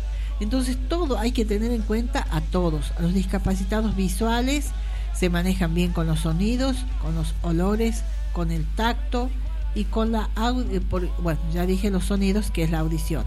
Entonces 0.42 0.78
todo 0.90 1.18
hay 1.18 1.32
que 1.32 1.46
tener 1.46 1.72
en 1.72 1.82
cuenta 1.82 2.28
a 2.32 2.42
todos. 2.42 2.92
A 2.98 3.02
los 3.02 3.14
discapacitados 3.14 3.96
visuales 3.96 4.72
se 5.14 5.30
manejan 5.30 5.74
bien 5.74 5.94
con 5.94 6.06
los 6.06 6.20
sonidos, 6.20 6.76
con 7.02 7.16
los 7.16 7.34
olores, 7.42 8.04
con 8.34 8.52
el 8.52 8.66
tacto 8.76 9.30
y 9.74 9.86
con 9.86 10.12
la 10.12 10.30
audio. 10.36 10.82
Bueno, 11.20 11.40
ya 11.54 11.66
dije 11.66 11.90
los 11.90 12.04
sonidos, 12.04 12.52
que 12.52 12.64
es 12.64 12.72
la 12.72 12.80
audición. 12.80 13.24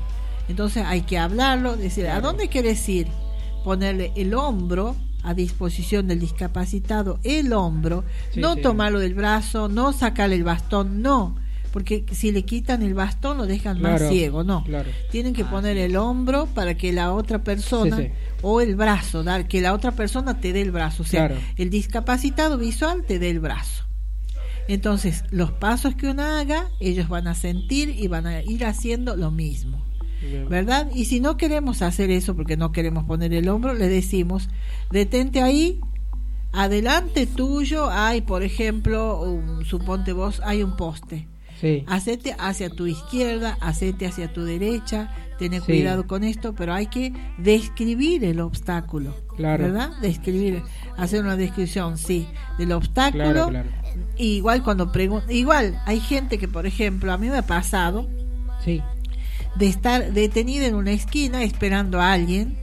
Entonces 0.48 0.84
hay 0.86 1.02
que 1.02 1.18
hablarlo, 1.18 1.76
decir, 1.76 2.06
¿a 2.08 2.20
dónde 2.20 2.48
quieres 2.48 2.86
ir? 2.88 3.08
Ponerle 3.64 4.12
el 4.14 4.34
hombro 4.34 4.94
a 5.22 5.34
disposición 5.34 6.06
del 6.08 6.18
discapacitado, 6.20 7.18
el 7.24 7.52
hombro, 7.52 8.04
Sí, 8.32 8.40
no 8.40 8.54
sí. 8.54 8.62
tomarlo 8.62 8.98
del 9.00 9.14
brazo, 9.14 9.68
no 9.68 9.92
sacarle 9.92 10.36
el 10.36 10.44
bastón, 10.44 11.02
no. 11.02 11.36
Porque 11.72 12.04
si 12.10 12.32
le 12.32 12.44
quitan 12.44 12.82
el 12.82 12.94
bastón 12.94 13.38
lo 13.38 13.46
dejan 13.46 13.80
más 13.80 14.02
ciego, 14.08 14.42
no. 14.42 14.64
claro. 14.64 14.90
Tienen 15.12 15.34
que 15.34 15.44
poner 15.44 15.76
el 15.76 15.96
hombro 15.96 16.46
para 16.46 16.74
que 16.76 16.92
la 16.92 17.12
otra 17.12 17.44
persona 17.44 17.96
Sí, 17.96 18.02
sí. 18.04 18.10
o 18.42 18.60
el 18.60 18.74
brazo, 18.74 19.22
dar 19.22 19.46
que 19.46 19.60
la 19.60 19.72
otra 19.72 19.92
persona 19.92 20.40
te 20.40 20.52
dé 20.52 20.62
el 20.62 20.72
brazo, 20.72 21.04
o 21.04 21.06
sea, 21.06 21.28
Claro. 21.28 21.40
el 21.56 21.70
discapacitado 21.70 22.58
visual 22.58 23.04
te 23.06 23.20
dé 23.20 23.30
el 23.30 23.38
brazo. 23.38 23.84
Entonces, 24.68 25.24
los 25.30 25.52
pasos 25.52 25.94
que 25.94 26.08
uno 26.08 26.22
haga, 26.22 26.68
ellos 26.80 27.08
van 27.08 27.26
a 27.28 27.34
sentir 27.34 27.88
y 27.90 28.08
van 28.08 28.26
a 28.26 28.42
ir 28.42 28.64
haciendo 28.64 29.16
lo 29.16 29.30
mismo. 29.30 29.84
Bien. 30.20 30.48
¿Verdad? 30.48 30.88
Y 30.94 31.06
si 31.06 31.20
no 31.20 31.36
queremos 31.36 31.82
hacer 31.82 32.10
eso 32.10 32.34
porque 32.36 32.56
no 32.56 32.72
queremos 32.72 33.04
poner 33.04 33.32
el 33.32 33.48
hombro, 33.48 33.74
le 33.74 33.88
decimos, 33.88 34.48
detente 34.90 35.40
ahí, 35.42 35.80
adelante 36.52 37.26
tuyo 37.26 37.88
hay, 37.90 38.20
por 38.22 38.42
ejemplo, 38.42 39.20
un- 39.22 39.64
suponte 39.64 40.12
vos, 40.12 40.40
hay 40.44 40.62
un 40.62 40.76
poste. 40.76 41.26
Sí. 41.60 41.84
Hacete 41.86 42.34
hacia 42.38 42.70
tu 42.70 42.86
izquierda, 42.86 43.58
hacete 43.60 44.06
hacia 44.06 44.32
tu 44.32 44.44
derecha, 44.44 45.14
tener 45.38 45.60
Sí. 45.60 45.66
cuidado 45.72 46.06
con 46.06 46.24
esto, 46.24 46.54
pero 46.54 46.72
hay 46.72 46.86
que 46.86 47.12
describir 47.38 48.24
el 48.24 48.40
obstáculo. 48.40 49.14
Claro. 49.36 49.64
¿Verdad? 49.64 49.90
Describir, 50.00 50.62
hacer 50.96 51.22
una 51.22 51.36
descripción, 51.36 51.98
sí, 51.98 52.26
del 52.58 52.72
obstáculo. 52.72 53.24
Claro, 53.24 53.48
claro. 53.48 53.68
Igual 54.16 54.62
cuando 54.62 54.90
preguntan, 54.92 55.30
igual 55.30 55.80
hay 55.86 56.00
gente 56.00 56.38
que, 56.38 56.48
por 56.48 56.66
ejemplo, 56.66 57.12
a 57.12 57.18
mí 57.18 57.28
me 57.28 57.36
ha 57.38 57.46
pasado 57.46 58.08
Sí. 58.64 58.82
De 59.56 59.66
estar 59.66 60.12
detenida 60.12 60.66
en 60.66 60.74
una 60.74 60.92
esquina 60.92 61.42
esperando 61.42 62.00
a 62.00 62.12
alguien 62.12 62.56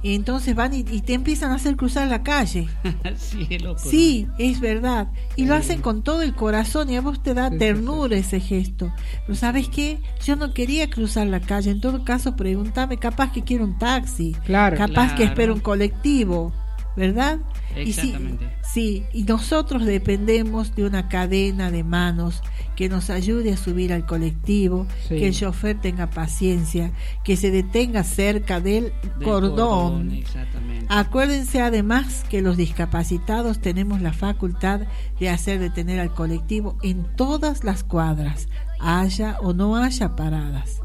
y 0.00 0.14
entonces 0.14 0.54
van 0.54 0.74
y, 0.74 0.84
y 0.90 1.00
te 1.00 1.14
empiezan 1.14 1.50
a 1.50 1.56
hacer 1.56 1.76
cruzar 1.76 2.06
la 2.08 2.22
calle. 2.22 2.68
sí, 3.16 3.46
es 3.50 3.62
loco. 3.62 3.80
¿no? 3.84 3.90
Sí, 3.90 4.28
es 4.38 4.60
verdad. 4.60 5.08
Y 5.34 5.46
lo 5.46 5.54
hacen 5.54 5.80
con 5.80 6.02
todo 6.02 6.22
el 6.22 6.34
corazón 6.34 6.88
y 6.90 6.96
a 6.96 7.00
vos 7.00 7.22
te 7.22 7.34
da 7.34 7.50
ternura 7.50 8.16
ese 8.16 8.38
gesto. 8.38 8.92
Pero 9.26 9.36
¿sabes 9.36 9.68
qué? 9.68 9.98
Yo 10.24 10.36
no 10.36 10.54
quería 10.54 10.88
cruzar 10.88 11.26
la 11.26 11.40
calle. 11.40 11.72
En 11.72 11.80
todo 11.80 12.04
caso, 12.04 12.36
pregúntame, 12.36 12.98
capaz 12.98 13.32
que 13.32 13.42
quiero 13.42 13.64
un 13.64 13.76
taxi. 13.76 14.36
Claro. 14.44 14.76
Capaz 14.76 15.16
que 15.16 15.24
espero 15.24 15.52
un 15.52 15.60
colectivo. 15.60 16.52
¿Verdad? 16.98 17.38
Y 17.76 17.92
sí, 17.92 18.00
Exactamente. 18.08 18.48
sí, 18.74 19.04
y 19.12 19.22
nosotros 19.22 19.84
dependemos 19.86 20.74
de 20.74 20.84
una 20.84 21.08
cadena 21.08 21.70
de 21.70 21.84
manos 21.84 22.42
que 22.74 22.88
nos 22.88 23.08
ayude 23.08 23.52
a 23.52 23.56
subir 23.56 23.92
al 23.92 24.04
colectivo, 24.04 24.86
Sí. 25.08 25.16
que 25.16 25.28
el 25.28 25.34
chofer 25.34 25.80
tenga 25.80 26.10
paciencia, 26.10 26.90
que 27.24 27.36
se 27.36 27.52
detenga 27.52 28.02
cerca 28.02 28.60
del, 28.60 28.92
Del 29.18 29.22
cordón. 29.22 30.10
Exactamente. 30.10 30.86
Acuérdense 30.88 31.60
además 31.60 32.24
que 32.28 32.42
los 32.42 32.56
discapacitados 32.56 33.60
tenemos 33.60 34.00
la 34.00 34.12
facultad 34.12 34.80
de 35.20 35.28
hacer 35.28 35.60
detener 35.60 36.00
al 36.00 36.12
colectivo 36.12 36.78
en 36.82 37.04
todas 37.16 37.62
las 37.62 37.84
cuadras, 37.84 38.48
haya 38.80 39.38
o 39.40 39.52
no 39.52 39.76
haya 39.76 40.16
paradas. 40.16 40.80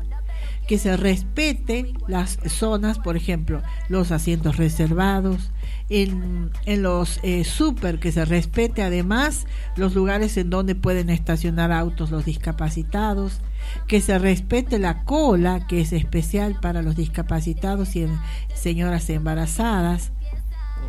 Que 0.68 0.78
se 0.78 0.96
respete 0.98 1.94
las 2.08 2.40
zonas, 2.48 3.00
por 3.00 3.18
ejemplo, 3.18 3.62
los 3.90 4.12
asientos 4.12 4.58
reservados, 4.58 5.52
en, 5.90 6.52
en 6.66 6.82
los 6.82 7.20
eh, 7.24 7.44
super, 7.44 8.00
que 8.00 8.12
se 8.12 8.26
respete 8.26 8.82
además 8.82 9.46
los 9.76 9.94
lugares 9.94 10.38
en 10.38 10.50
donde 10.50 10.76
pueden 10.76 11.10
estacionar 11.10 11.72
autos 11.72 12.10
los 12.10 12.26
discapacitados, 12.26 13.42
que 13.88 14.02
se 14.02 14.18
respete 14.18 14.80
la 14.80 15.04
cola, 15.04 15.68
que 15.68 15.82
es 15.82 15.94
especial 15.94 16.60
para 16.62 16.82
los 16.82 16.96
discapacitados 16.96 17.96
y 17.96 18.08
señoras 18.56 19.10
embarazadas. 19.10 20.12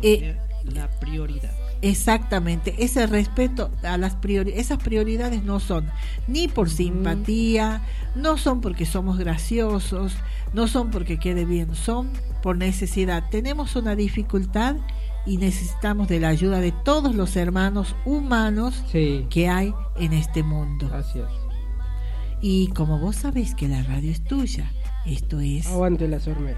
Eh, 0.01 0.37
la 0.63 0.89
prioridad. 0.99 1.64
Exactamente, 1.89 2.75
ese 2.79 3.05
respeto 3.05 3.69
a 3.83 3.97
las 3.97 4.15
priori 4.15 4.53
esas 4.55 4.79
prioridades 4.81 5.43
no 5.43 5.59
son 5.59 5.85
ni 6.27 6.47
por 6.47 6.69
simpatía, 6.69 7.81
no 8.15 8.37
son 8.37 8.59
porque 8.61 8.85
somos 8.85 9.17
graciosos, 9.19 10.13
no 10.53 10.67
son 10.67 10.89
porque 10.89 11.19
quede 11.19 11.45
bien, 11.45 11.75
son 11.75 12.09
por 12.41 12.57
necesidad. 12.57 13.23
Tenemos 13.29 13.75
una 13.75 13.95
dificultad 13.95 14.75
y 15.27 15.37
necesitamos 15.37 16.07
de 16.07 16.19
la 16.19 16.29
ayuda 16.29 16.59
de 16.59 16.71
todos 16.71 17.13
los 17.15 17.35
hermanos 17.35 17.95
humanos 18.05 18.83
Sí. 18.91 19.27
que 19.29 19.47
hay 19.49 19.73
en 19.97 20.13
este 20.13 20.41
mundo. 20.43 20.89
Así 20.93 21.19
es. 21.19 21.25
Y 22.41 22.67
como 22.69 22.99
vos 22.99 23.15
sabés 23.15 23.55
que 23.55 23.67
la 23.67 23.83
radio 23.83 24.11
es 24.11 24.23
tuya, 24.23 24.71
esto 25.05 25.39
es 25.39 25.67
Aguante 25.67 26.07
las 26.07 26.27
hormigas. 26.27 26.57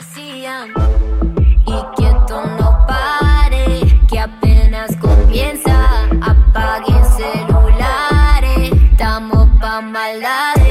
Decían 0.00 0.70
y 1.66 1.96
que 1.96 2.08
esto 2.08 2.42
no 2.58 2.86
pare, 2.86 3.80
que 4.08 4.18
apenas 4.18 4.96
comienza. 4.96 6.06
Apaguen 6.22 7.04
celulares, 7.16 8.72
estamos 8.92 9.48
pa' 9.60 9.80
maldades. 9.80 10.69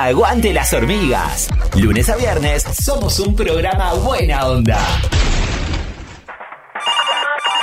Aguante 0.00 0.54
las 0.54 0.72
hormigas. 0.72 1.46
Lunes 1.76 2.08
a 2.08 2.16
viernes 2.16 2.62
somos 2.62 3.20
un 3.20 3.36
programa 3.36 3.92
buena 3.92 4.46
onda. 4.46 4.78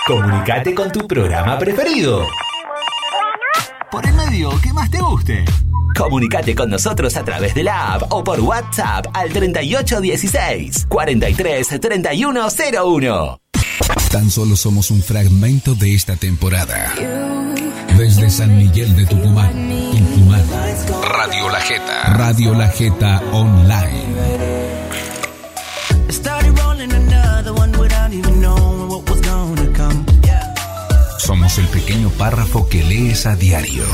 Comunicate 0.05 0.75
con 0.75 0.91
tu 0.91 1.07
programa 1.07 1.57
preferido. 1.57 2.27
Por 3.89 4.05
el 4.05 4.13
medio 4.13 4.51
que 4.61 4.71
más 4.71 4.91
te 4.91 4.99
guste. 4.99 5.45
Comunicate 5.97 6.53
con 6.53 6.69
nosotros 6.69 7.17
a 7.17 7.23
través 7.23 7.55
de 7.55 7.63
la 7.63 7.95
app 7.95 8.03
o 8.13 8.23
por 8.23 8.39
WhatsApp 8.39 9.07
al 9.15 9.29
3816 9.29 10.85
43 10.87 11.67
3101. 11.81 13.41
Tan 14.11 14.29
solo 14.29 14.55
somos 14.55 14.91
un 14.91 15.01
fragmento 15.01 15.73
de 15.73 15.95
esta 15.95 16.15
temporada. 16.15 16.93
Desde 17.97 18.29
San 18.29 18.55
Miguel 18.55 18.95
de 18.95 19.07
Tucumán, 19.07 19.49
Tucumán. 19.49 19.86
Radio 21.09 21.49
La 21.49 21.61
Jeta. 21.61 22.03
Radio 22.03 22.53
La 22.53 22.67
Jeta 22.67 23.21
Online. 23.31 24.03
Somos 31.17 31.57
el 31.57 31.67
pequeño 31.67 32.09
párrafo 32.09 32.67
que 32.67 32.83
lees 32.83 33.25
a 33.25 33.37
diario. 33.37 33.85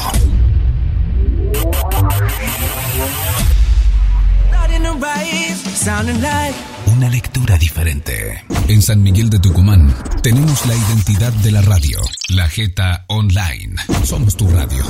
Una 6.88 7.10
lectura 7.10 7.58
diferente. 7.60 8.44
En 8.68 8.82
San 8.82 9.04
Miguel 9.04 9.30
de 9.30 9.38
Tucumán 9.38 9.94
tenemos 10.24 10.66
la 10.66 10.76
identidad 10.76 11.34
de 11.34 11.52
la 11.52 11.62
radio. 11.62 12.00
La 12.30 12.50
Jeta 12.50 13.06
Online. 13.08 13.76
Somos 14.04 14.36
tu 14.36 14.50
radio. 14.50 14.84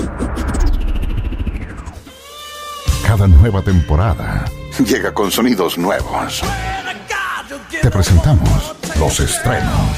Cada 3.05 3.27
nueva 3.27 3.61
temporada 3.61 4.45
llega 4.85 5.13
con 5.13 5.31
sonidos 5.31 5.77
nuevos. 5.77 6.41
Te 7.81 7.91
presentamos 7.91 8.75
los 8.97 9.19
estrenos. 9.19 9.97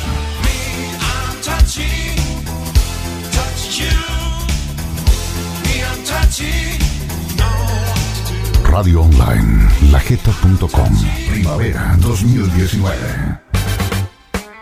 Radio 8.64 9.02
Online, 9.04 9.70
lajeta.com. 9.92 10.70
Primavera 11.32 11.96
2019. 12.00 12.98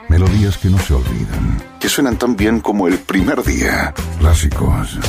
Melodías 0.10 0.58
que 0.60 0.70
no 0.70 0.78
se 0.78 0.94
olvidan, 0.94 1.64
que 1.80 1.89
suenan 1.89 2.18
tan 2.18 2.36
bien 2.36 2.60
como 2.60 2.88
el 2.88 3.00
primer 3.00 3.41
día. 3.44 3.91
Clásicos. 4.20 5.00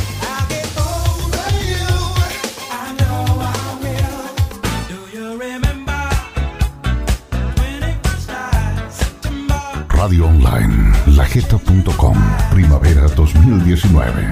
Radio 10.05 10.27
Online, 10.27 10.93
lajeta.com. 11.17 12.15
Primavera 12.53 13.09
2019. 13.09 14.31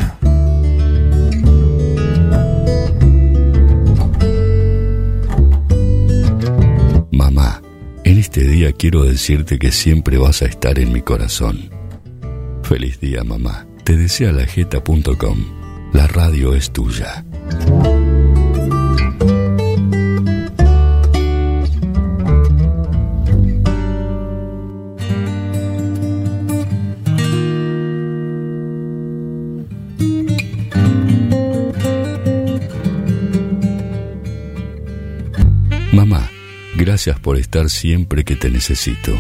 Mamá, 7.11 7.63
en 8.05 8.19
este 8.19 8.43
día 8.47 8.73
quiero 8.75 9.05
decirte 9.05 9.59
que 9.59 9.73
siempre 9.73 10.19
vas 10.19 10.43
a 10.43 10.45
estar 10.45 10.79
en 10.79 10.93
mi 10.93 11.01
corazón. 11.01 11.71
Feliz 12.65 13.01
día, 13.01 13.25
mamá. 13.25 13.67
Te 13.83 13.97
desea 13.97 14.31
lajeta.com. 14.31 15.39
La 15.95 16.07
radio 16.07 16.55
es 16.55 16.71
tuya. 16.71 17.25
Gracias 36.93 37.19
por 37.21 37.39
estar 37.39 37.71
siempre 37.71 38.23
que 38.23 38.37
te 38.37 38.51
necesito, 38.51 39.19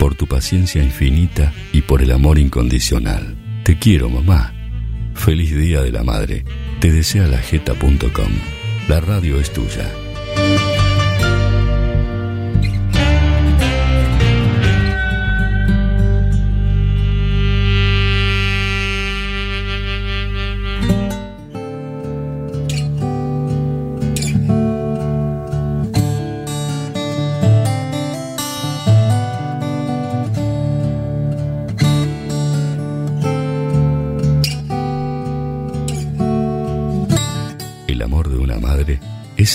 por 0.00 0.16
tu 0.16 0.26
paciencia 0.26 0.82
infinita 0.82 1.52
y 1.72 1.82
por 1.82 2.02
el 2.02 2.10
amor 2.10 2.40
incondicional. 2.40 3.36
Te 3.62 3.78
quiero, 3.78 4.08
mamá. 4.08 4.52
Feliz 5.14 5.54
Día 5.56 5.80
de 5.82 5.92
la 5.92 6.02
Madre. 6.02 6.44
Te 6.80 6.90
desea 6.90 7.28
lajeta.com. 7.28 8.32
La 8.88 9.00
radio 9.00 9.38
es 9.38 9.52
tuya. 9.52 10.03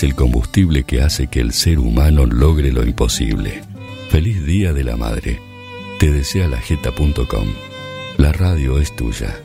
Es 0.00 0.04
el 0.04 0.14
combustible 0.14 0.84
que 0.84 1.02
hace 1.02 1.26
que 1.26 1.40
el 1.40 1.52
ser 1.52 1.78
humano 1.78 2.24
logre 2.24 2.72
lo 2.72 2.82
imposible. 2.84 3.62
Feliz 4.08 4.46
Día 4.46 4.72
de 4.72 4.82
la 4.82 4.96
Madre. 4.96 5.38
Te 5.98 6.10
desea 6.10 6.48
lajeta.com. 6.48 7.46
La 8.16 8.32
radio 8.32 8.78
es 8.78 8.96
tuya. 8.96 9.38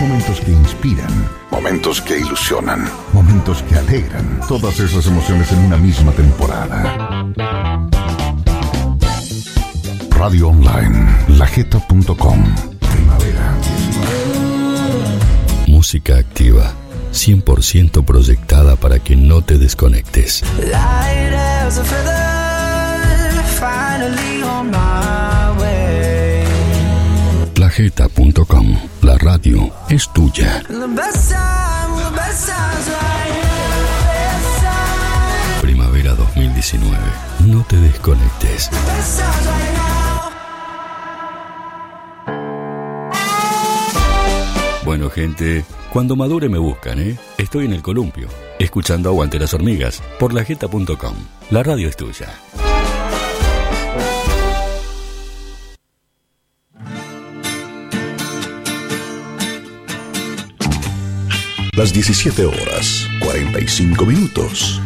Momentos 0.00 0.40
que 0.40 0.50
inspiran, 0.52 1.28
momentos 1.50 2.00
que 2.00 2.18
ilusionan, 2.18 2.88
momentos 3.12 3.62
que 3.64 3.74
alegran. 3.74 4.40
Todas 4.48 4.80
esas 4.80 5.06
emociones 5.06 5.52
en 5.52 5.58
una 5.66 5.76
misma 5.76 6.12
temporada. 6.12 7.34
Radio 10.24 10.48
Online, 10.48 11.06
lajeta.com. 11.36 12.54
Primavera. 12.80 13.54
Música 15.66 16.16
activa. 16.16 16.72
100% 17.12 18.02
proyectada 18.06 18.76
para 18.76 19.00
que 19.00 19.16
no 19.16 19.42
te 19.42 19.58
desconectes. 19.58 20.42
Light 20.60 21.34
as 21.34 21.76
a 21.76 21.84
feather, 21.84 23.44
finally 23.60 24.42
on 24.44 24.70
my 24.70 25.60
way. 25.60 26.44
Lajeta.com. 27.56 28.78
La 29.02 29.18
radio 29.18 29.70
es 29.90 30.10
tuya. 30.14 30.62
The 30.68 30.86
best 30.86 31.32
time, 31.32 32.02
the 32.02 32.10
best 32.16 32.48
times 32.48 32.88
right 32.88 33.30
here. 33.30 33.84
Best 34.08 34.62
time, 34.62 35.60
Primavera 35.60 36.14
2019. 36.14 36.96
No 37.40 37.62
te 37.64 37.76
desconectes. 37.76 38.70
best 38.70 39.20
Bueno, 44.94 45.10
gente, 45.10 45.64
cuando 45.92 46.14
madure 46.14 46.48
me 46.48 46.56
buscan, 46.56 47.00
¿eh? 47.00 47.18
Estoy 47.36 47.64
en 47.64 47.72
el 47.72 47.82
columpio, 47.82 48.28
escuchando 48.60 49.08
Aguante 49.08 49.40
las 49.40 49.52
hormigas 49.52 50.00
por 50.20 50.32
lajeta.com. 50.32 51.16
La 51.50 51.64
radio 51.64 51.88
es 51.88 51.96
tuya. 51.96 52.32
Las 61.76 61.92
17 61.92 62.44
horas, 62.44 63.08
45 63.18 64.06
minutos. 64.06 64.80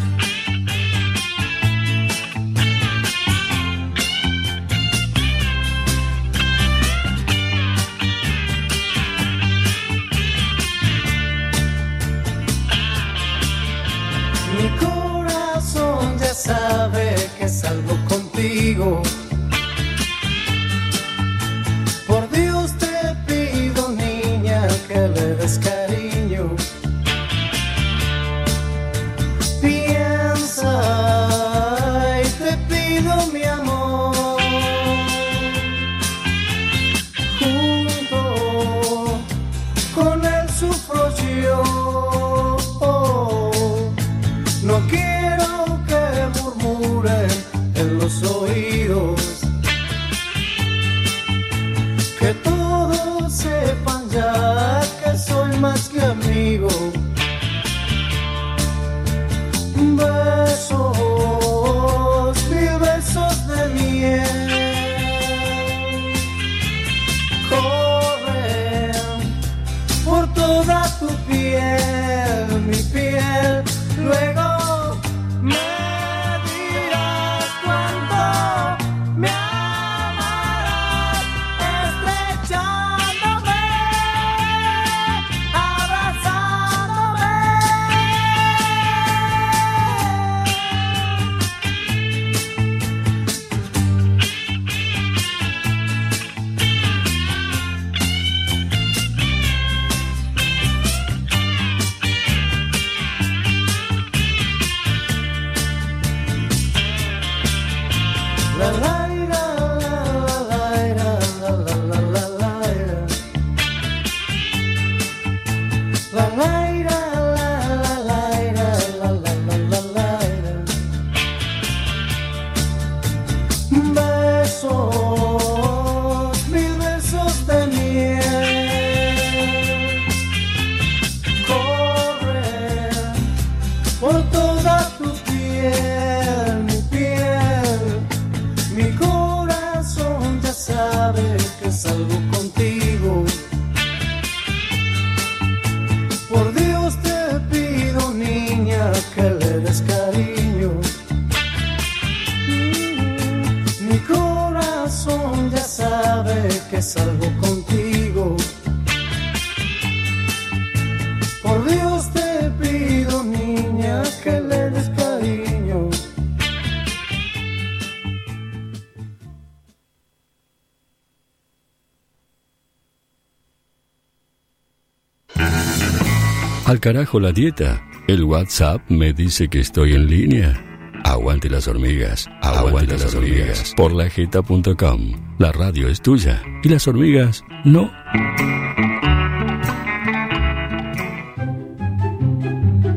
Al 176.68 176.80
carajo 176.80 177.18
la 177.18 177.32
dieta. 177.32 177.82
El 178.08 178.24
WhatsApp 178.24 178.82
me 178.90 179.14
dice 179.14 179.48
que 179.48 179.58
estoy 179.58 179.94
en 179.94 180.06
línea. 180.06 180.62
Aguante 181.02 181.48
las 181.48 181.66
hormigas, 181.66 182.28
aguante, 182.42 182.98
las, 182.98 183.14
hormigas. 183.14 183.72
Por 183.74 183.94
lajeta.com. 183.94 185.12
La 185.38 185.50
radio 185.50 185.88
es 185.88 186.02
tuya 186.02 186.42
y 186.62 186.68
las 186.68 186.86
hormigas 186.86 187.42
no. 187.64 187.90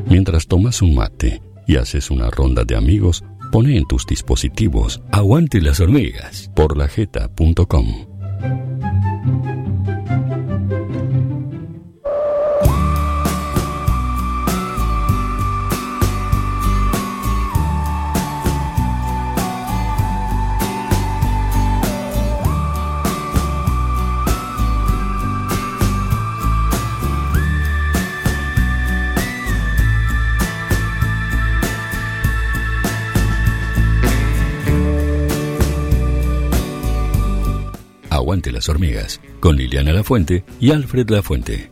Mientras 0.09 0.47
tomas 0.47 0.81
un 0.81 0.93
mate 0.93 1.41
y 1.65 1.77
haces 1.77 2.11
una 2.11 2.29
ronda 2.29 2.65
de 2.65 2.75
amigos, 2.75 3.23
pone 3.53 3.77
en 3.77 3.85
tus 3.85 4.05
dispositivos 4.05 5.01
Aguante 5.13 5.61
las 5.61 5.79
hormigas 5.79 6.51
por 6.53 6.75
lajeta.com. 6.75 8.70
hormigas, 38.69 39.21
con 39.39 39.55
Liliana 39.55 39.93
Lafuente 39.93 40.43
y 40.59 40.71
Alfred 40.71 41.09
Lafuente. 41.09 41.69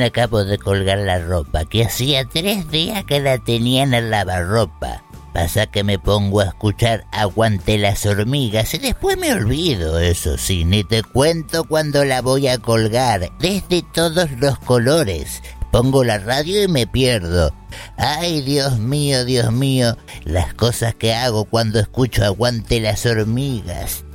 Acabo 0.00 0.44
de 0.44 0.58
colgar 0.58 0.98
la 0.98 1.18
ropa, 1.18 1.64
que 1.64 1.84
hacía 1.84 2.24
tres 2.24 2.70
días 2.70 3.04
que 3.04 3.20
la 3.20 3.38
tenía 3.38 3.82
en 3.82 3.94
el 3.94 4.10
lavarropa. 4.10 5.02
Pasa 5.36 5.66
que 5.66 5.84
me 5.84 5.98
pongo 5.98 6.40
a 6.40 6.46
escuchar 6.46 7.04
Aguante 7.12 7.76
las 7.76 8.06
hormigas 8.06 8.72
y 8.72 8.78
después 8.78 9.18
me 9.18 9.34
olvido, 9.34 9.98
eso 9.98 10.38
sí, 10.38 10.64
ni 10.64 10.82
te 10.82 11.02
cuento 11.02 11.64
cuando 11.64 12.06
la 12.06 12.22
voy 12.22 12.48
a 12.48 12.56
colgar, 12.56 13.30
desde 13.38 13.82
todos 13.82 14.30
los 14.38 14.58
colores. 14.60 15.42
Pongo 15.70 16.04
la 16.04 16.18
radio 16.18 16.62
y 16.62 16.68
me 16.68 16.86
pierdo. 16.86 17.52
Ay, 17.98 18.40
Dios 18.40 18.78
mío, 18.78 19.26
Dios 19.26 19.52
mío, 19.52 19.98
las 20.24 20.54
cosas 20.54 20.94
que 20.94 21.12
hago 21.12 21.44
cuando 21.44 21.80
escucho 21.80 22.24
Aguante 22.24 22.80
las 22.80 23.04
hormigas. 23.04 24.05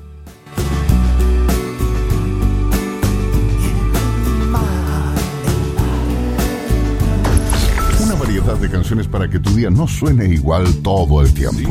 Canciones 8.92 9.08
para 9.08 9.30
que 9.30 9.40
tu 9.40 9.56
día 9.56 9.70
no 9.70 9.88
suene 9.88 10.26
igual 10.26 10.66
todo 10.84 11.22
el 11.22 11.34
tiempo. 11.34 11.70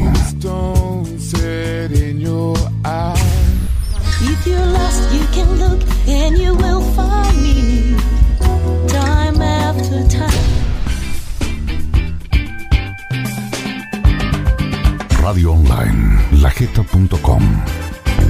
If 4.23 4.47
you're 4.47 4.67
lost, 4.67 5.13
you 5.13 5.25
can 5.33 5.59
look 5.59 5.81
and 6.07 6.39
you 6.39 6.55
will 6.55 6.83
find 6.95 7.43
me. 7.43 7.97
Time 8.89 9.43
after 9.43 10.07
time. 10.09 10.31
Radio 15.23 15.53
Online, 15.53 16.21
lajeta.com. 16.41 17.43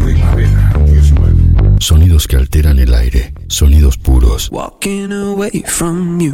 Primavera 0.05 0.73
19. 0.87 1.77
Sonidos 1.79 2.27
que 2.27 2.37
alteran 2.37 2.79
el 2.79 2.95
aire, 2.95 3.35
sonidos 3.49 3.99
puros. 3.99 4.49
Walking 4.51 5.13
away 5.13 5.63
from 5.67 6.21
you. 6.21 6.33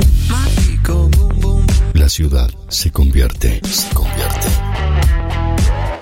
La 1.97 2.11
ciudad 2.11 2.51
se 2.69 2.91
convierte, 2.91 3.59
se 3.65 3.89
convierte. 3.95 4.49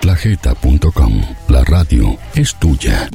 Lajeta.com, 0.02 1.22
la 1.46 1.62
radio 1.62 2.18
es 2.34 2.58
tuya. 2.58 3.08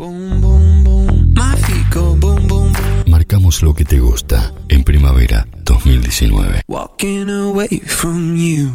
Feet 1.58 1.94
go 1.94 2.16
boom, 2.16 2.48
boom, 2.48 2.48
boom. 2.48 2.74
Marcamos 3.06 3.62
lo 3.64 3.74
que 3.74 3.84
te 3.84 4.00
gusta 4.00 4.54
en 4.70 4.86
primavera 4.86 5.46
2019. 5.66 6.62
Walking 6.70 7.30
away 7.30 7.82
from 7.86 8.38
you. 8.38 8.72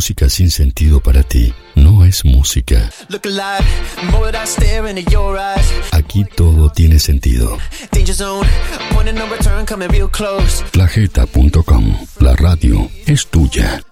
Música 0.00 0.30
sin 0.30 0.50
sentido 0.50 1.02
para 1.02 1.22
ti 1.22 1.52
no 1.74 2.06
es 2.06 2.24
música. 2.24 2.90
Aquí 5.92 6.24
todo 6.24 6.70
tiene 6.70 6.98
sentido. 6.98 7.58
Lajeta.com, 10.72 12.06
la 12.20 12.34
radio 12.34 12.90
es 13.04 13.26
tuya. 13.26 13.82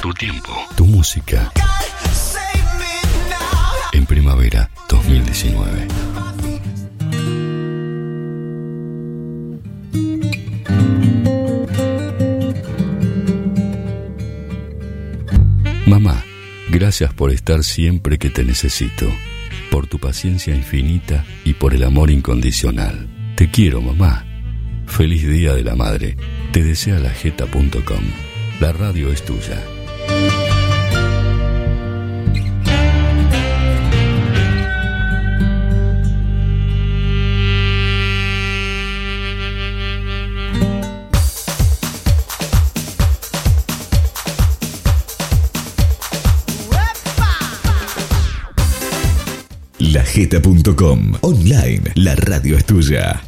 Tu 0.00 0.14
tiempo, 0.14 0.52
tu 0.76 0.86
música. 0.86 1.52
En 3.92 4.06
primavera 4.06 4.70
2019. 4.88 6.19
Gracias 16.80 17.12
por 17.12 17.30
estar 17.30 17.62
siempre 17.62 18.16
que 18.16 18.30
te 18.30 18.42
necesito, 18.42 19.06
por 19.70 19.86
tu 19.86 19.98
paciencia 19.98 20.54
infinita 20.54 21.26
y 21.44 21.52
por 21.52 21.74
el 21.74 21.84
amor 21.84 22.10
incondicional. 22.10 23.06
Te 23.36 23.50
quiero, 23.50 23.82
mamá. 23.82 24.24
Feliz 24.86 25.28
Día 25.28 25.52
de 25.52 25.62
la 25.62 25.76
Madre. 25.76 26.16
Te 26.52 26.64
desea 26.64 26.98
lajeta.com. 26.98 28.00
La 28.60 28.72
radio 28.72 29.12
es 29.12 29.22
tuya. 29.22 29.62
Online, 51.22 51.92
la 51.94 52.14
radio 52.14 52.58
es 52.58 52.66
tuya. 52.66 53.22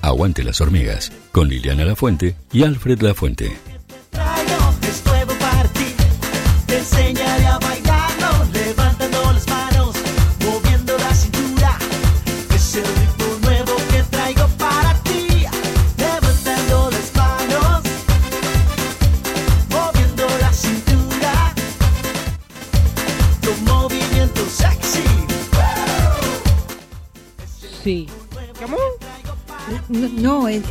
Aguante 0.00 0.42
las 0.42 0.58
hormigas, 0.62 1.12
con 1.32 1.48
Liliana 1.50 1.84
Lafuente 1.84 2.34
y 2.50 2.62
Alfred 2.62 3.02
Lafuente. 3.02 3.67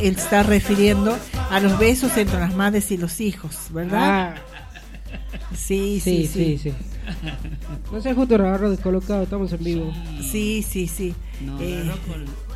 Él, 0.02 0.16
está 0.16 0.42
refiriendo 0.42 1.16
a 1.50 1.60
los 1.60 1.78
besos 1.78 2.16
entre 2.16 2.38
las 2.40 2.54
madres 2.54 2.90
y 2.90 2.96
los 2.96 3.20
hijos, 3.20 3.56
¿verdad? 3.70 4.36
Sí, 5.56 6.00
sí, 6.02 6.26
sí. 6.26 6.58
sí, 6.58 6.70
sí. 6.70 6.74
No 7.90 8.00
sé, 8.02 8.14
justo 8.14 8.36
lo 8.36 8.46
agarro 8.46 8.70
descolocado, 8.70 9.22
estamos 9.22 9.52
en 9.52 9.64
vivo. 9.64 9.92
Sí, 10.30 10.64
sí, 10.68 10.86
sí. 10.86 11.14
No, 11.40 11.58
Eh, 11.60 11.90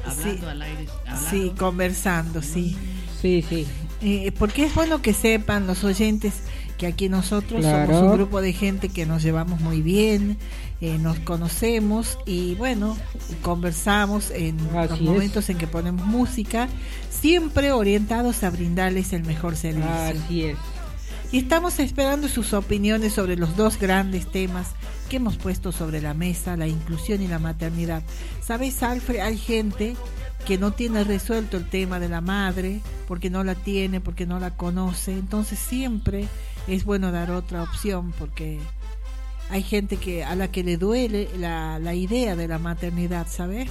hablando 0.04 0.40
sí. 0.40 0.46
al 0.46 0.62
aire. 0.62 0.86
hablando. 1.06 1.30
Sí, 1.30 1.52
conversando, 1.58 2.42
sí. 2.42 2.76
Sí, 3.20 3.44
sí. 3.48 3.66
Eh, 4.02 4.32
porque 4.38 4.64
es 4.64 4.74
bueno 4.74 5.00
que 5.00 5.14
sepan 5.14 5.66
los 5.66 5.84
oyentes 5.84 6.34
que 6.82 6.88
aquí 6.88 7.08
nosotros 7.08 7.60
Claro. 7.60 7.92
somos 7.94 8.10
un 8.10 8.16
grupo 8.18 8.40
de 8.40 8.52
gente 8.52 8.88
que 8.88 9.06
nos 9.06 9.22
llevamos 9.22 9.60
muy 9.60 9.82
bien, 9.82 10.36
eh, 10.80 10.98
nos 10.98 11.16
conocemos 11.20 12.18
y 12.26 12.56
bueno, 12.56 12.96
conversamos 13.40 14.32
en 14.32 14.56
los 14.74 14.90
es. 14.98 15.00
momentos 15.00 15.48
en 15.48 15.58
que 15.58 15.68
ponemos 15.68 16.04
música, 16.04 16.68
siempre 17.08 17.70
orientados 17.70 18.42
a 18.42 18.50
brindarles 18.50 19.12
el 19.12 19.22
mejor 19.22 19.54
servicio. 19.54 19.92
Así 19.92 20.42
es. 20.42 20.56
Y 21.30 21.38
estamos 21.38 21.78
esperando 21.78 22.26
sus 22.26 22.52
opiniones 22.52 23.12
sobre 23.12 23.36
los 23.36 23.56
dos 23.56 23.78
grandes 23.78 24.26
temas 24.26 24.66
que 25.08 25.18
hemos 25.18 25.36
puesto 25.36 25.70
sobre 25.70 26.00
la 26.00 26.14
mesa, 26.14 26.56
la 26.56 26.66
inclusión 26.66 27.22
y 27.22 27.28
la 27.28 27.38
maternidad. 27.38 28.02
¿Sabes, 28.44 28.82
Alfred? 28.82 29.20
Hay 29.20 29.38
gente 29.38 29.94
que 30.48 30.58
no 30.58 30.72
tiene 30.72 31.04
resuelto 31.04 31.56
el 31.58 31.68
tema 31.68 32.00
de 32.00 32.08
la 32.08 32.20
madre 32.20 32.80
porque 33.06 33.30
no 33.30 33.44
la 33.44 33.54
tiene, 33.54 34.00
porque 34.00 34.26
no 34.26 34.40
la 34.40 34.56
conoce. 34.56 35.12
Entonces 35.12 35.60
siempre 35.60 36.26
es 36.68 36.84
bueno 36.84 37.10
dar 37.12 37.30
otra 37.30 37.62
opción 37.62 38.12
porque 38.18 38.58
hay 39.50 39.62
gente 39.62 39.96
que 39.96 40.24
a 40.24 40.34
la 40.36 40.48
que 40.50 40.62
le 40.64 40.76
duele 40.76 41.28
la, 41.38 41.78
la 41.78 41.94
idea 41.94 42.36
de 42.36 42.48
la 42.48 42.58
maternidad, 42.58 43.26
¿sabes? 43.28 43.70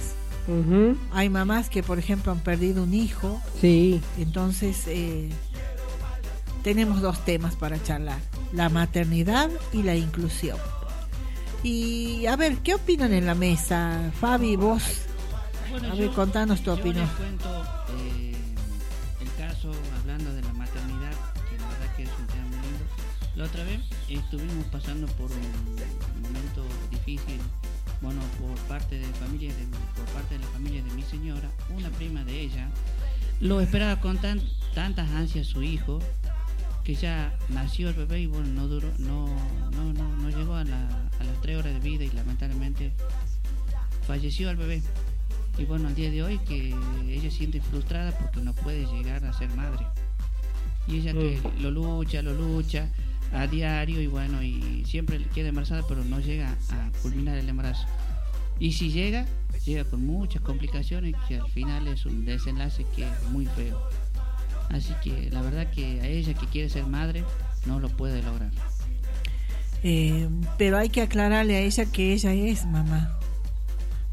Hay 1.12 1.28
mamás 1.28 1.68
que, 1.70 1.82
por 1.84 1.98
ejemplo, 2.00 2.32
han 2.32 2.40
perdido 2.40 2.82
un 2.82 2.94
hijo. 2.94 3.40
Sí. 3.60 4.00
Entonces, 4.18 4.84
eh, 4.88 5.28
tenemos 6.62 7.00
dos 7.00 7.24
temas 7.24 7.54
para 7.56 7.82
charlar, 7.82 8.18
la 8.52 8.68
maternidad 8.68 9.50
y 9.72 9.82
la 9.82 9.94
inclusión. 9.96 10.58
Y 11.62 12.26
a 12.26 12.34
ver, 12.36 12.56
¿qué 12.58 12.74
opinan 12.74 13.12
en 13.12 13.24
la 13.26 13.34
mesa? 13.36 14.10
Fabi, 14.20 14.56
vos, 14.56 14.82
Bueno, 15.70 15.92
a 15.92 15.94
ver, 15.94 16.06
yo- 16.08 16.14
contanos 16.14 16.58
tu 16.60 16.66
yo 16.66 16.74
opinión. 16.74 17.06
les 17.06 17.14
cuento 17.14 17.64
eh, 17.98 18.31
La 23.42 23.48
otra 23.48 23.64
vez 23.64 23.80
estuvimos 24.08 24.64
pasando 24.66 25.08
por 25.14 25.28
un 25.28 26.22
momento 26.22 26.64
difícil, 26.92 27.40
bueno, 28.00 28.20
por 28.40 28.56
parte 28.68 29.00
de 29.00 29.04
familia 29.14 29.52
de, 29.52 29.64
por 29.96 30.04
parte 30.14 30.34
de 30.38 30.44
la 30.44 30.46
familia 30.52 30.80
de 30.80 30.90
mi 30.92 31.02
señora, 31.02 31.50
una 31.76 31.90
prima 31.90 32.22
de 32.22 32.40
ella 32.40 32.68
lo 33.40 33.60
esperaba 33.60 34.00
con 34.00 34.16
tan, 34.18 34.40
tantas 34.76 35.10
ansias 35.10 35.48
su 35.48 35.60
hijo 35.64 35.98
que 36.84 36.94
ya 36.94 37.36
nació 37.48 37.88
el 37.88 37.96
bebé 37.96 38.20
y 38.20 38.26
bueno 38.26 38.46
no 38.46 38.68
duró 38.68 38.88
no 38.98 39.26
no 39.72 39.92
no, 39.92 40.16
no 40.18 40.30
llegó 40.30 40.54
a, 40.54 40.62
la- 40.62 41.08
a 41.18 41.24
las 41.24 41.40
tres 41.42 41.58
horas 41.58 41.74
de 41.74 41.80
vida 41.80 42.04
y 42.04 42.10
lamentablemente 42.10 42.92
falleció 44.06 44.50
el 44.50 44.56
bebé. 44.56 44.82
Y 45.58 45.64
bueno 45.64 45.88
al 45.88 45.96
día 45.96 46.12
de 46.12 46.22
hoy 46.22 46.38
que 46.38 46.76
ella 47.08 47.30
siente 47.32 47.60
frustrada 47.60 48.16
porque 48.16 48.40
no 48.40 48.54
puede 48.54 48.86
llegar 48.86 49.24
a 49.24 49.32
ser 49.32 49.48
madre. 49.56 49.84
Y 50.86 50.98
ella 50.98 51.12
que 51.12 51.40
lo 51.60 51.72
lucha 51.72 52.22
lo 52.22 52.34
lucha 52.34 52.88
a 53.32 53.46
diario 53.46 54.00
y 54.00 54.06
bueno 54.06 54.42
y 54.42 54.84
siempre 54.86 55.18
queda 55.34 55.48
embarazada 55.48 55.82
pero 55.88 56.04
no 56.04 56.20
llega 56.20 56.50
a 56.70 56.90
culminar 57.02 57.38
el 57.38 57.48
embarazo. 57.48 57.86
Y 58.58 58.72
si 58.72 58.90
llega 58.90 59.26
llega 59.64 59.84
con 59.84 60.04
muchas 60.04 60.42
complicaciones 60.42 61.14
que 61.28 61.36
al 61.38 61.48
final 61.50 61.86
es 61.88 62.06
un 62.06 62.24
desenlace 62.24 62.84
que 62.94 63.04
es 63.04 63.28
muy 63.30 63.46
feo. 63.46 63.80
Así 64.70 64.92
que 65.02 65.30
la 65.30 65.42
verdad 65.42 65.70
que 65.70 66.00
a 66.00 66.06
ella 66.06 66.34
que 66.34 66.46
quiere 66.46 66.68
ser 66.68 66.86
madre 66.86 67.24
no 67.66 67.78
lo 67.78 67.88
puede 67.88 68.22
lograr. 68.22 68.50
Eh, 69.82 70.28
pero 70.58 70.78
hay 70.78 70.88
que 70.88 71.02
aclararle 71.02 71.56
a 71.56 71.60
ella 71.60 71.86
que 71.86 72.12
ella 72.12 72.32
es 72.32 72.64
mamá, 72.66 73.18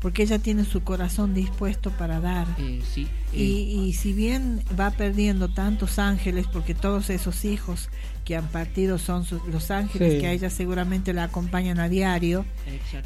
porque 0.02 0.24
ella 0.24 0.40
tiene 0.40 0.66
su 0.66 0.84
corazón 0.84 1.34
dispuesto 1.34 1.92
para 1.92 2.20
dar. 2.20 2.48
Eh, 2.58 2.82
sí 2.84 3.08
Y, 3.32 3.86
y 3.88 3.94
si 3.94 4.14
bien 4.14 4.64
va 4.80 4.92
perdiendo 4.92 5.50
tantos 5.50 6.00
ángeles, 6.00 6.48
porque 6.48 6.74
todos 6.74 7.10
esos 7.10 7.46
hijos 7.46 7.90
que 8.30 8.36
han 8.36 8.48
partido 8.48 9.00
son 9.00 9.26
sus- 9.26 9.44
los 9.48 9.72
ángeles 9.72 10.14
Sí. 10.14 10.20
que 10.20 10.28
a 10.28 10.32
ella 10.32 10.52
seguramente 10.52 11.14
la 11.14 11.24
acompañan 11.24 11.80
a 11.80 11.90
diario, 11.90 12.46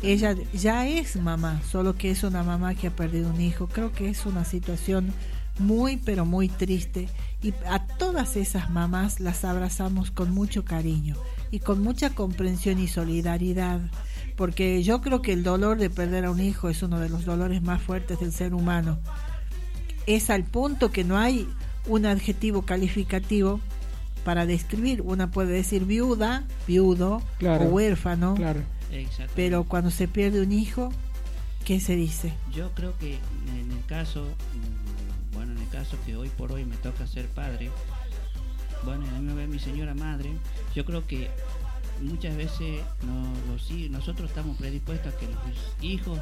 ella 0.02 0.36
ya 0.52 0.86
es 0.86 1.16
mamá, 1.16 1.62
solo 1.72 1.96
que 1.96 2.12
es 2.12 2.24
una 2.26 2.44
mamá 2.44 2.76
que 2.76 2.88
ha 2.88 2.92
perdido 2.94 3.30
un 3.30 3.40
hijo. 3.40 3.68
Creo 3.70 3.94
que 3.94 4.10
es 4.10 4.26
una 4.26 4.44
situación 4.44 5.14
muy, 5.60 5.96
pero 5.96 6.26
muy 6.26 6.50
triste. 6.50 7.08
Y 7.42 7.54
a 7.70 7.88
todas 7.88 8.36
esas 8.36 8.70
mamás 8.70 9.22
las 9.22 9.46
abrazamos 9.46 10.12
con 10.12 10.32
mucho 10.34 10.66
cariño 10.66 11.16
y 11.52 11.60
con 11.60 11.82
mucha 11.82 12.10
comprensión 12.10 12.78
y 12.80 12.90
solidaridad. 12.90 13.80
Porque 14.36 14.84
yo 14.84 15.00
creo 15.00 15.22
que 15.22 15.32
el 15.32 15.44
dolor 15.44 15.78
de 15.78 15.90
perder 15.90 16.26
a 16.26 16.32
un 16.32 16.42
hijo 16.42 16.68
es 16.68 16.84
uno 16.84 17.00
de 17.00 17.08
los 17.08 17.24
dolores 17.24 17.62
más 17.62 17.82
fuertes 17.82 18.20
del 18.20 18.34
ser 18.34 18.54
humano 18.54 19.00
es 20.06 20.30
al 20.30 20.44
punto 20.44 20.92
que 20.92 21.06
no 21.06 21.18
hay 21.18 21.48
un 21.88 22.06
adjetivo 22.06 22.64
calificativo 22.64 23.62
para 24.24 24.46
describir. 24.46 25.02
Una 25.02 25.32
puede 25.32 25.54
decir 25.54 25.86
viuda, 25.86 26.46
viudo 26.68 27.22
Claro, 27.38 27.66
o 27.66 27.68
huérfano, 27.70 28.36
claro. 28.36 28.62
Pero 29.36 29.64
cuando 29.64 29.90
se 29.90 30.08
pierde 30.08 30.42
un 30.42 30.52
hijo, 30.52 30.92
¿qué 31.66 31.80
se 31.80 31.96
dice? 31.96 32.34
Yo 32.54 32.72
creo 32.72 32.98
que 32.98 33.18
en 33.60 33.72
el 33.72 33.86
caso, 33.86 34.24
mm, 34.24 35.36
bueno, 35.36 35.54
en 35.54 35.58
el 35.60 35.70
caso 35.70 35.98
que 36.06 36.16
hoy 36.16 36.30
por 36.30 36.52
hoy 36.52 36.66
me 36.66 36.76
toca 36.78 37.08
ser 37.08 37.28
padre, 37.28 37.72
bueno, 38.86 39.06
y 39.06 39.10
a 39.10 39.12
mí 39.14 39.22
me 39.22 39.34
ve 39.34 39.48
mi 39.48 39.60
señora 39.60 39.94
madre, 39.94 40.32
yo 40.76 40.86
creo 40.86 41.08
que 41.08 41.30
muchas 42.02 42.36
veces 42.36 42.82
no, 43.06 43.34
los, 43.52 43.72
nosotros 43.90 44.30
estamos 44.30 44.58
predispuestos 44.58 45.14
a 45.14 45.18
que 45.18 45.26
los 45.28 45.38
hijos 45.82 46.20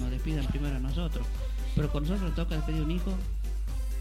nos 0.00 0.10
despidan 0.10 0.46
primero 0.46 0.76
a 0.76 0.80
nosotros, 0.80 1.26
pero 1.74 1.90
cuando 1.90 2.10
nosotros 2.10 2.30
nos 2.30 2.46
toca 2.46 2.56
despedir 2.56 2.82
un 2.82 2.90
hijo, 2.92 3.12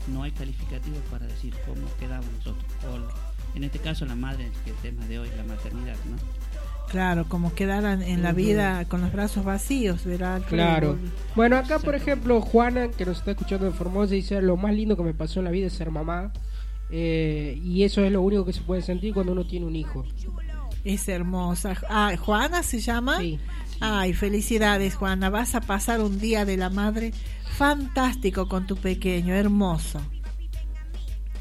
no 0.08 0.24
hay 0.24 0.32
calificativos 0.32 1.00
para 1.10 1.26
decir 1.26 1.54
cómo 1.66 1.88
quedamos 2.00 2.32
nosotros, 2.32 2.64
o 2.92 3.25
en 3.56 3.64
este 3.64 3.80
caso 3.80 4.06
la 4.06 4.16
madre, 4.16 4.52
que 4.64 4.72
es 4.72 4.76
el 4.76 4.82
tema 4.82 5.06
de 5.08 5.20
hoy, 5.20 5.30
la 5.38 5.44
maternidad, 5.44 5.96
¿no? 6.10 6.18
Claro, 6.90 7.26
como 7.28 7.54
quedaran 7.54 8.02
en 8.02 8.22
la 8.22 8.32
vida 8.32 8.86
con 8.86 9.02
los 9.02 9.12
brazos 9.12 9.44
vacíos, 9.44 10.06
¿verdad? 10.06 10.42
Claro. 10.48 10.98
Bueno, 11.36 11.58
acá 11.58 11.80
por 11.80 11.96
ejemplo, 11.96 12.40
Juana, 12.42 12.90
que 12.90 13.06
nos 13.06 13.18
está 13.18 13.32
escuchando 13.32 13.66
en 13.66 13.74
Formosa, 13.74 14.14
dice, 14.14 14.42
lo 14.42 14.56
más 14.56 14.74
lindo 14.74 14.96
que 14.96 15.04
me 15.04 15.14
pasó 15.14 15.40
en 15.40 15.46
la 15.46 15.52
vida 15.52 15.68
es 15.68 15.74
ser 15.74 15.90
mamá. 15.90 16.32
Eh, 16.92 17.60
y 17.64 17.84
eso 17.84 18.04
es 18.04 18.12
lo 18.12 18.22
único 18.22 18.46
que 18.46 18.54
se 18.54 18.62
puede 18.62 18.82
sentir 18.82 19.14
cuando 19.14 19.32
uno 19.32 19.46
tiene 19.46 19.66
un 19.66 19.76
hijo. 19.76 20.06
Es 20.84 21.10
hermosa. 21.10 21.76
Ah, 21.90 22.14
Juana 22.18 22.62
se 22.62 22.80
llama. 22.80 23.20
Ay, 23.80 24.14
felicidades 24.14 24.96
Juana. 24.96 25.30
Vas 25.30 25.56
a 25.56 25.62
pasar 25.62 26.00
un 26.00 26.20
día 26.20 26.46
de 26.46 26.58
la 26.58 26.70
madre 26.70 27.12
fantástico 27.58 28.48
con 28.48 28.68
tu 28.68 28.78
pequeño, 28.78 29.34
hermoso. 29.34 30.00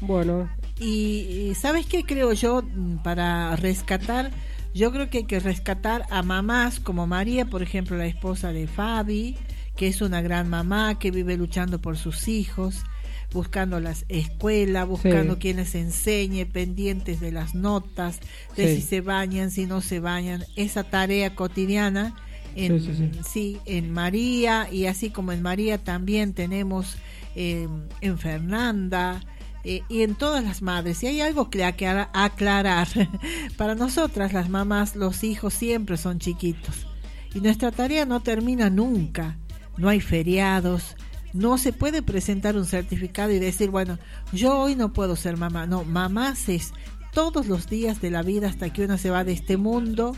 Bueno. 0.01 0.49
Y, 0.79 1.49
y 1.49 1.55
¿sabes 1.55 1.85
qué 1.85 2.03
creo 2.03 2.33
yo 2.33 2.63
para 3.03 3.55
rescatar? 3.55 4.31
Yo 4.73 4.91
creo 4.91 5.09
que 5.09 5.19
hay 5.19 5.23
que 5.23 5.39
rescatar 5.39 6.05
a 6.09 6.21
mamás 6.21 6.79
como 6.81 7.07
María, 7.07 7.45
por 7.45 7.63
ejemplo, 7.63 7.95
la 7.97 8.07
esposa 8.07 8.51
de 8.51 8.67
Fabi, 8.67 9.37
que 9.77 9.87
es 9.87 10.01
una 10.01 10.21
gran 10.21 10.49
mamá 10.49 10.99
que 10.99 11.11
vive 11.11 11.37
luchando 11.37 11.79
por 11.79 11.97
sus 11.97 12.27
hijos, 12.27 12.83
buscando 13.31 13.79
las 13.79 14.03
escuelas, 14.09 14.85
buscando 14.87 15.35
Sí. 15.35 15.39
quienes 15.39 15.75
enseñe, 15.75 16.45
pendientes 16.45 17.21
de 17.21 17.31
las 17.31 17.55
notas, 17.55 18.19
de 18.57 18.67
Sí. 18.75 18.81
si 18.81 18.87
se 18.87 19.01
bañan, 19.01 19.51
si 19.51 19.65
no 19.65 19.79
se 19.79 20.01
bañan, 20.01 20.43
esa 20.57 20.83
tarea 20.83 21.35
cotidiana 21.35 22.13
en, 22.57 23.23
sí, 23.25 23.57
en 23.65 23.91
María 23.91 24.67
y 24.71 24.85
así 24.87 25.09
como 25.09 25.31
en 25.33 25.41
María 25.41 25.77
también 25.77 26.33
tenemos 26.33 26.95
eh, 27.35 27.67
en 27.99 28.17
Fernanda 28.17 29.21
y 29.65 30.01
en 30.03 30.15
todas 30.15 30.43
las 30.43 30.61
madres. 30.61 31.01
Y 31.03 31.07
hay 31.07 31.21
algo 31.21 31.49
que 31.49 31.63
aclara- 31.65 32.09
aclarar. 32.13 32.87
Para 33.57 33.75
nosotras 33.75 34.31
las 34.33 34.49
mamás 34.49 34.95
los 34.95 35.23
hijos 35.23 35.53
siempre 35.53 35.97
son 35.97 36.19
chiquitos 36.19 36.87
y 37.33 37.41
nuestra 37.41 37.71
tarea 37.71 38.05
no 38.05 38.21
termina 38.21 38.69
nunca. 38.69 39.37
No 39.77 39.89
hay 39.89 39.99
feriados, 39.99 40.95
no 41.33 41.57
se 41.57 41.73
puede 41.73 42.01
presentar 42.01 42.55
un 42.55 42.65
certificado 42.65 43.31
y 43.31 43.39
decir, 43.39 43.69
bueno, 43.69 43.99
yo 44.31 44.57
hoy 44.57 44.75
no 44.75 44.93
puedo 44.93 45.17
ser 45.17 45.35
mamá. 45.35 45.67
No, 45.67 45.83
mamás 45.83 46.47
es 46.47 46.71
todos 47.13 47.47
los 47.47 47.67
días 47.67 47.99
de 48.01 48.09
la 48.11 48.21
vida 48.21 48.47
hasta 48.47 48.71
que 48.71 48.85
uno 48.85 48.97
se 48.97 49.09
va 49.09 49.23
de 49.25 49.33
este 49.33 49.57
mundo 49.57 50.15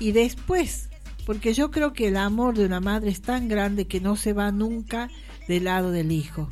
y 0.00 0.10
después, 0.12 0.88
porque 1.24 1.54
yo 1.54 1.70
creo 1.70 1.92
que 1.92 2.08
el 2.08 2.16
amor 2.16 2.56
de 2.56 2.66
una 2.66 2.80
madre 2.80 3.10
es 3.10 3.22
tan 3.22 3.46
grande 3.48 3.86
que 3.86 4.00
no 4.00 4.16
se 4.16 4.32
va 4.32 4.50
nunca 4.50 5.08
del 5.46 5.64
lado 5.64 5.92
del 5.92 6.10
hijo. 6.10 6.48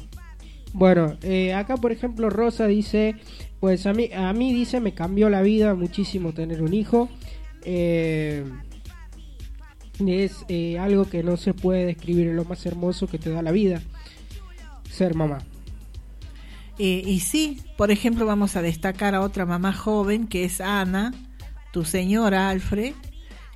Bueno, 0.73 1.16
eh, 1.23 1.55
acá 1.55 1.77
por 1.77 1.93
ejemplo 1.93 2.31
Rosa 2.31 2.66
dice, 2.66 3.16
pues 3.61 3.87
a 3.87 3.93
mí, 3.93 4.11
a 4.14 4.33
mí 4.33 4.53
dice, 4.53 4.81
me 4.81 4.93
cambió 4.93 5.31
la 5.31 5.43
vida 5.43 5.75
muchísimo 5.75 6.33
tener 6.33 6.62
un 6.62 6.75
hijo. 6.75 7.09
Eh, 7.62 8.45
es 10.07 10.45
eh, 10.49 10.79
algo 10.79 11.07
que 11.07 11.23
no 11.23 11.37
se 11.37 11.55
puede 11.55 11.87
describir 11.87 12.29
en 12.29 12.37
lo 12.37 12.45
más 12.45 12.64
hermoso 12.66 13.09
que 13.09 13.19
te 13.19 13.31
da 13.31 13.43
la 13.43 13.51
vida, 13.51 13.83
ser 14.91 15.14
mamá. 15.14 15.39
Eh, 16.79 17.03
y 17.05 17.21
sí, 17.21 17.61
por 17.77 17.91
ejemplo, 17.91 18.25
vamos 18.25 18.55
a 18.55 18.62
destacar 18.62 19.14
a 19.14 19.23
otra 19.23 19.47
mamá 19.47 19.73
joven 19.73 20.29
que 20.29 20.45
es 20.45 20.61
Ana, 20.61 21.12
tu 21.73 21.85
señora 21.85 22.51
Alfred, 22.51 22.95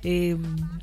eh, 0.03 0.37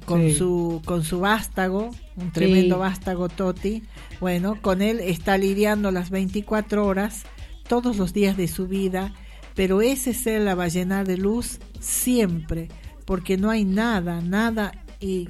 con 0.07 0.23
Sí. 0.23 0.35
su 0.35 0.83
con 0.85 1.05
su 1.05 1.21
vástago, 1.21 1.91
un 2.17 2.31
tremendo 2.33 2.77
Sí. 2.77 2.81
vástago 2.81 3.29
Toti. 3.29 3.83
Bueno, 4.21 4.57
con 4.61 4.83
él 4.83 5.01
está 5.01 5.37
lidiando 5.39 5.91
las 5.91 6.11
24 6.11 6.87
horas, 6.87 7.23
todos 7.69 7.97
los 7.97 8.13
días 8.13 8.37
de 8.37 8.49
su 8.49 8.67
vida, 8.67 9.13
pero 9.55 9.83
ese 9.83 10.15
ser 10.15 10.43
la 10.43 10.55
va 10.55 10.65
a 10.65 10.69
llenar 10.69 11.07
de 11.07 11.17
luz 11.17 11.59
siempre, 11.81 12.69
porque 13.05 13.37
no 13.37 13.51
hay 13.51 13.65
nada, 13.65 14.21
nada 14.21 14.73
y 15.01 15.29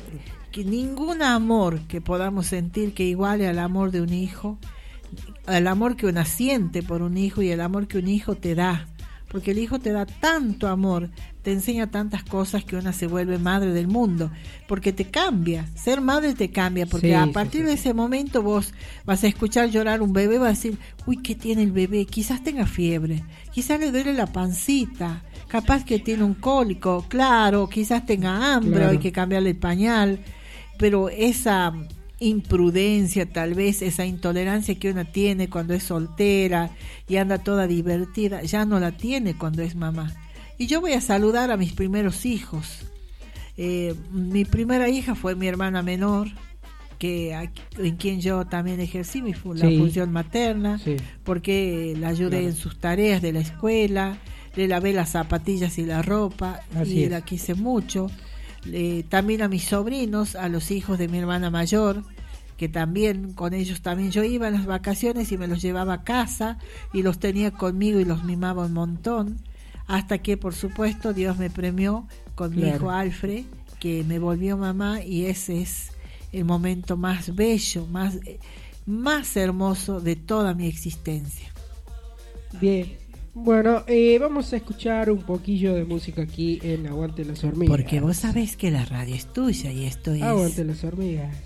que 0.53 0.65
ningún 0.65 1.23
amor 1.23 1.81
que 1.89 2.01
podamos 2.01 2.47
sentir 2.47 2.93
que 2.95 3.05
iguale 3.05 3.47
al 3.47 3.59
amor 3.59 3.91
de 3.93 4.01
un 4.01 4.13
hijo 4.13 4.59
el 5.47 5.67
amor 5.67 5.97
que 5.97 6.07
una 6.07 6.25
siente 6.25 6.83
por 6.83 7.03
un 7.03 7.17
hijo 7.17 7.43
y 7.43 7.51
el 7.51 7.61
amor 7.61 7.89
que 7.89 7.99
un 7.99 8.07
hijo 8.09 8.37
te 8.37 8.55
da. 8.55 8.87
Porque 9.31 9.53
el 9.53 9.59
hijo 9.59 9.79
te 9.79 9.93
da 9.93 10.07
tanto 10.07 10.67
amor, 10.67 11.09
te 11.43 11.53
enseña 11.53 11.91
tantas 11.91 12.25
cosas 12.25 12.65
que 12.65 12.75
una 12.75 12.93
se 12.93 13.07
vuelve 13.07 13.39
madre 13.39 13.73
del 13.73 13.87
mundo. 13.87 14.31
Porque 14.67 14.93
te 14.93 15.05
cambia, 15.05 15.67
ser 15.77 16.01
madre 16.01 16.35
te 16.35 16.51
cambia. 16.51 16.85
Porque 16.87 17.07
Sí, 17.09 17.13
a 17.15 17.27
sí, 17.27 17.31
partir 17.31 17.65
de 17.65 17.75
ese 17.75 17.95
momento 17.95 18.43
vos 18.43 18.75
vas 19.05 19.23
a 19.23 19.29
escuchar 19.29 19.71
llorar 19.71 20.03
un 20.03 20.13
bebé, 20.13 20.39
vas 20.39 20.47
a 20.49 20.51
decir, 20.51 20.79
uy, 21.07 21.19
¿qué 21.23 21.37
tiene 21.37 21.63
el 21.63 21.71
bebé? 21.71 22.07
Quizás 22.07 22.43
tenga 22.43 22.67
fiebre, 22.67 23.23
quizás 23.53 23.79
le 23.79 23.93
duele 23.93 24.13
la 24.15 24.27
pancita, 24.27 25.23
capaz 25.47 25.85
que 25.85 26.01
tiene 26.01 26.25
un 26.25 26.35
cólico, 26.35 27.07
claro, 27.09 27.69
quizás 27.69 28.05
tenga 28.05 28.55
hambre, 28.55 28.73
Claro. 28.81 28.91
hay 28.91 28.99
que 28.99 29.13
cambiarle 29.13 29.51
el 29.51 29.57
pañal. 29.59 30.19
Pero 30.77 31.09
esa 31.09 31.73
imprudencia, 32.21 33.27
tal 33.27 33.55
vez 33.55 33.83
esa 33.83 34.05
intolerancia 34.07 34.75
que 34.79 34.91
una 34.91 35.05
tiene 35.07 35.49
cuando 35.49 35.75
es 35.75 35.83
soltera 35.83 36.71
y 37.09 37.17
anda 37.17 37.39
toda 37.39 37.67
divertida, 37.67 38.43
ya 38.43 38.65
no 38.65 38.79
la 38.79 38.93
tiene 38.93 39.35
cuando 39.35 39.63
es 39.63 39.75
mamá. 39.75 40.15
Y 40.59 40.67
yo 40.67 40.81
voy 40.81 40.93
a 40.93 41.01
saludar 41.01 41.51
a 41.51 41.57
mis 41.57 41.73
primeros 41.73 42.27
hijos. 42.27 42.81
Eh, 43.57 43.95
mi 44.13 44.45
primera 44.45 44.89
hija 44.89 45.15
fue 45.15 45.35
mi 45.35 45.47
hermana 45.49 45.83
menor, 45.83 46.29
que 46.99 47.33
en 47.79 47.97
quien 47.97 48.21
yo 48.21 48.45
también 48.47 48.79
ejercí 48.79 49.23
mi 49.23 49.33
la 49.33 49.69
Sí. 49.69 49.79
función 49.79 50.13
materna, 50.13 50.79
Sí. 50.79 50.97
porque 51.25 51.95
la 51.99 52.09
ayudé 52.09 52.41
Claro. 52.41 52.47
en 52.49 52.55
sus 52.57 52.79
tareas 52.79 53.23
de 53.23 53.33
la 53.33 53.41
escuela, 53.41 54.19
le 54.55 54.69
lavé 54.69 54.93
las 54.93 55.11
zapatillas 55.11 55.79
y 55.79 55.87
la 55.87 56.03
ropa, 56.03 56.61
Así 56.75 56.99
y 56.99 57.05
es. 57.05 57.11
la 57.11 57.23
quise 57.23 57.55
mucho. 57.55 58.11
Eh, 58.67 59.05
también 59.09 59.43
a 59.43 59.49
mis 59.49 59.65
sobrinos, 59.65 60.37
a 60.37 60.49
los 60.49 60.71
hijos 60.71 60.99
de 60.99 61.09
mi 61.09 61.19
hermana 61.19 61.51
mayor, 61.51 62.05
que 62.57 62.69
también 62.69 63.33
con 63.33 63.55
ellos 63.55 63.81
también 63.81 64.11
yo 64.11 64.23
iba 64.23 64.49
en 64.49 64.55
las 64.55 64.67
vacaciones 64.67 65.33
y 65.33 65.39
me 65.39 65.49
los 65.49 65.63
llevaba 65.63 65.95
a 65.95 66.05
casa 66.05 66.59
y 66.93 67.03
los 67.03 67.19
tenía 67.19 67.53
conmigo 67.53 68.01
y 68.01 68.05
los 68.05 68.23
mimaba 68.25 68.67
un 68.67 68.75
montón, 68.75 69.39
hasta 69.87 70.19
que 70.19 70.37
por 70.37 70.55
supuesto 70.55 71.15
Dios 71.15 71.39
me 71.39 71.49
premió 71.49 72.07
con 72.35 72.55
mi 72.55 72.69
hijo 72.69 72.91
Alfred, 72.91 73.45
que 73.79 74.05
me 74.05 74.19
volvió 74.19 74.59
mamá 74.59 75.03
y 75.03 75.25
ese 75.25 75.63
es 75.63 75.93
el 76.33 76.45
momento 76.45 76.99
más 76.99 77.35
bello, 77.35 77.87
más, 77.87 78.17
eh, 78.27 78.39
más 78.85 79.37
hermoso 79.37 80.01
de 80.01 80.17
toda 80.17 80.53
mi 80.53 80.67
existencia. 80.67 81.51
Bien. 82.61 83.00
Bueno, 83.33 83.85
eh, 83.87 84.19
vamos 84.19 84.53
a 84.53 84.57
escuchar 84.57 85.11
un 85.11 85.23
poquillo 85.23 85.75
de 85.75 85.85
música 85.85 86.23
aquí 86.23 86.59
en 86.63 86.87
Aguante 86.89 87.25
las 87.25 87.45
hormigas. 87.45 87.77
Porque 87.77 88.01
vos 88.01 88.17
sabés 88.17 88.57
que 88.57 88.71
la 88.71 88.85
radio 88.85 89.15
es 89.15 89.33
tuya 89.33 89.71
y 89.71 89.85
esto 89.85 90.13
es... 90.13 90.23
Aguante 90.23 90.65
las 90.65 90.83
hormigas. 90.83 91.37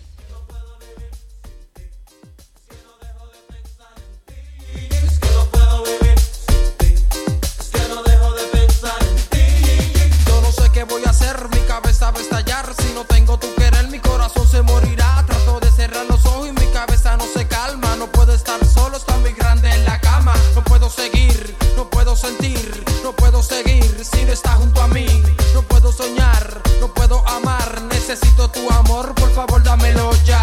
Yo 10.26 10.40
no 10.40 10.50
sé 10.52 10.70
qué 10.72 10.84
voy 10.84 11.02
a 11.04 11.10
hacer, 11.10 11.36
mi 11.52 11.60
cabeza 11.68 12.10
va 12.10 12.18
a 12.18 12.22
estallar. 12.22 12.66
Si 12.78 12.94
no 12.94 13.04
tengo 13.04 13.38
tu 13.38 13.46
querer, 13.56 13.88
mi 13.90 13.98
corazón 13.98 14.46
se 14.48 14.62
morirá. 14.62 15.24
Trato 15.26 15.60
de 15.60 15.70
cerrar 15.70 16.06
los 16.06 16.24
ojos 16.26 16.48
y 16.48 16.52
mi 16.52 16.66
cabeza 16.72 17.16
no 17.18 17.24
se 17.24 17.46
calma. 17.46 17.94
No 17.96 18.10
puedo 18.10 18.32
estar 18.34 18.64
solo, 18.64 18.96
está 18.96 19.18
muy 19.18 19.32
grande 19.32 19.70
en 19.70 19.84
la 19.84 20.00
cama. 20.00 20.32
No 20.54 20.64
puedo 20.64 20.88
seguir, 20.88 21.54
no 21.76 21.88
puedo 21.90 22.16
sentir, 22.16 22.84
no 23.02 23.12
puedo 23.12 23.42
seguir 23.42 24.04
si 24.04 24.24
no 24.24 24.32
está 24.32 24.52
junto 24.54 24.80
a 24.82 24.88
mí. 24.88 25.06
No 25.54 25.62
puedo 25.62 25.92
soñar, 25.92 26.60
no 26.80 26.92
puedo 26.92 27.26
amar. 27.28 27.82
Necesito 27.82 28.48
tu 28.50 28.68
amor, 28.70 29.14
por 29.14 29.30
favor, 29.32 29.62
dámelo 29.62 30.10
ya. 30.24 30.42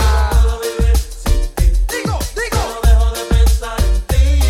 Digo, 1.89 2.19
digo. 2.35 2.61
No 2.83 2.89
dejo 2.89 3.11
de 3.11 3.23
pensar 3.35 3.79
en 3.79 4.01
ti. 4.07 4.41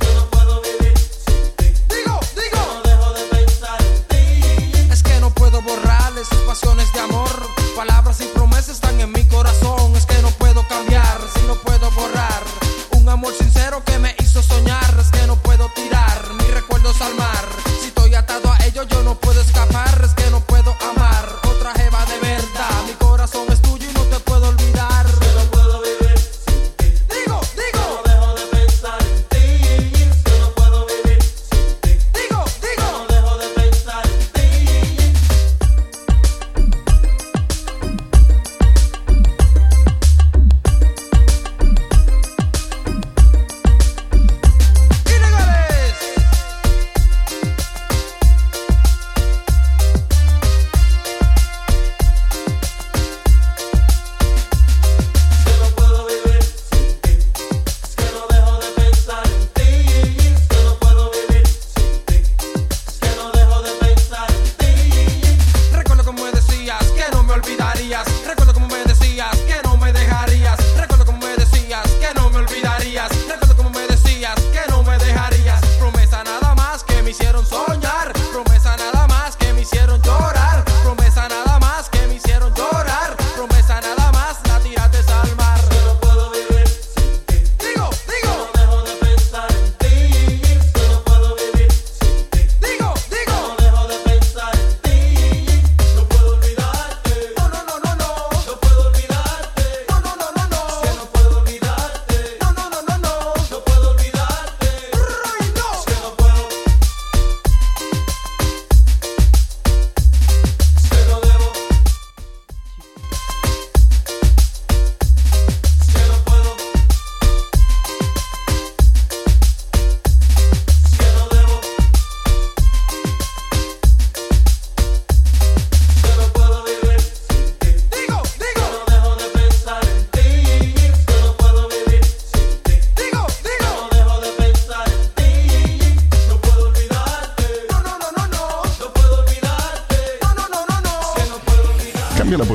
Yo 0.00 0.14
no 0.14 0.24
puedo 0.30 0.62
vivir 0.62 0.98
sin 0.98 1.56
ti. 1.56 1.66
Digo, 1.94 2.20
digo. 2.34 2.60
No 2.74 2.82
dejo 2.82 3.12
de 3.14 3.24
pensar 3.36 3.80
en 3.82 4.04
ti. 4.08 4.92
Es 4.92 5.02
que 5.02 5.20
no 5.20 5.30
puedo 5.34 5.60
borrar 5.62 6.12
esas 6.18 6.38
pasiones 6.46 6.92
de 6.92 7.00
amor. 7.00 7.30
Palabras 7.76 8.20
y 8.20 8.26
promesas 8.26 8.70
están 8.70 9.00
en 9.00 9.12
mi 9.12 9.24
corazón. 9.24 9.94
Es 9.96 10.06
que 10.06 10.20
no 10.22 10.30
puedo 10.30 10.66
cambiar 10.66 11.18
si 11.34 11.42
no 11.42 11.54
puedo 11.56 11.90
borrar. 11.92 12.42
Un 12.92 13.08
amor 13.08 13.32
sincero 13.34 13.82
que 13.84 13.98
me 13.98 14.14
hizo 14.18 14.42
soñar. 14.42 14.96
Es 14.98 15.10
que 15.10 15.26
no 15.26 15.36
puedo 15.36 15.68
tirar 15.74 15.97
recuerdos 16.68 17.00
al 17.00 17.14
mar. 17.14 17.46
Si 17.80 17.86
estoy 17.86 18.14
atado 18.14 18.52
a 18.52 18.66
ello, 18.66 18.82
yo 18.82 19.02
no 19.02 19.14
puedo 19.14 19.37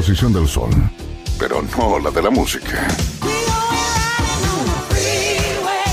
posición 0.03 0.33
del 0.33 0.49
sol, 0.49 0.69
pero 1.39 1.61
no 1.77 1.97
la 1.97 2.11
de 2.11 2.21
la 2.21 2.29
música. 2.29 2.85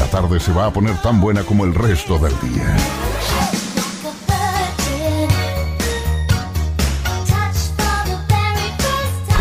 La 0.01 0.07
tarde 0.11 0.41
se 0.41 0.51
va 0.51 0.67
a 0.67 0.73
poner 0.73 1.01
tan 1.01 1.21
buena 1.21 1.45
como 1.45 1.65
el 1.65 1.73
resto 1.73 2.19
del 2.19 2.33
día. 2.41 2.77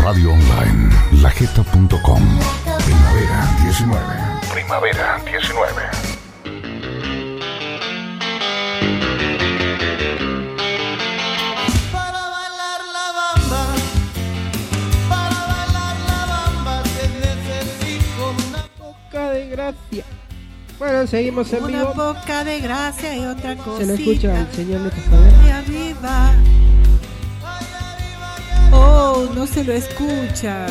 Radio 0.00 0.34
Online, 0.34 0.94
lajeta.com. 1.20 2.38
Primavera 2.84 3.56
19. 3.64 4.04
Primavera 4.54 5.20
19. 5.28 6.09
Bueno, 20.80 21.06
seguimos 21.06 21.52
en 21.52 21.62
Una 21.64 21.78
vivo. 21.80 21.92
poca 21.94 22.42
de 22.42 22.58
gracia 22.60 23.14
y 23.16 23.24
otra 23.26 23.52
Se 23.52 23.58
cosita. 23.58 23.86
lo 23.86 23.94
escucha 23.94 24.40
al 24.40 24.52
señor 24.52 24.80
Lucas 24.80 25.04
Fabián. 25.10 25.52
Arriba. 25.64 26.32
Oh, 28.72 29.28
no 29.34 29.46
se 29.46 29.62
lo 29.62 29.72
escucha. 29.74 30.66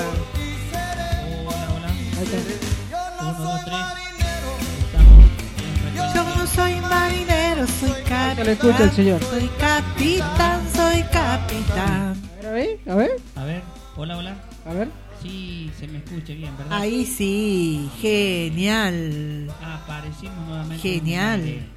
Yo 5.96 6.24
no 6.36 6.48
soy 6.48 6.76
marinero, 6.82 7.68
soy 7.68 7.92
Se 8.36 8.44
lo 8.44 8.52
escucha 8.52 8.84
el 8.84 8.90
capitán. 8.90 8.96
señor. 8.96 9.24
Soy 9.24 9.50
capitán, 9.60 10.62
soy 10.76 11.04
capitán. 11.04 12.16
A 12.48 12.52
ver, 12.52 12.80
a 12.90 12.96
ver. 12.96 13.12
A 13.36 13.44
ver, 13.44 13.62
hola, 13.96 14.18
hola. 14.18 14.36
A 14.66 14.74
ver. 14.74 14.90
Sí, 15.22 15.70
se 15.78 15.88
me 15.88 15.98
escucha 15.98 16.34
bien, 16.34 16.56
¿verdad? 16.58 16.80
Ahí 16.80 17.06
sí, 17.06 17.90
genial. 18.00 19.52
Aparecimos 19.62 20.48
nuevamente. 20.48 20.82
Genial. 20.82 21.68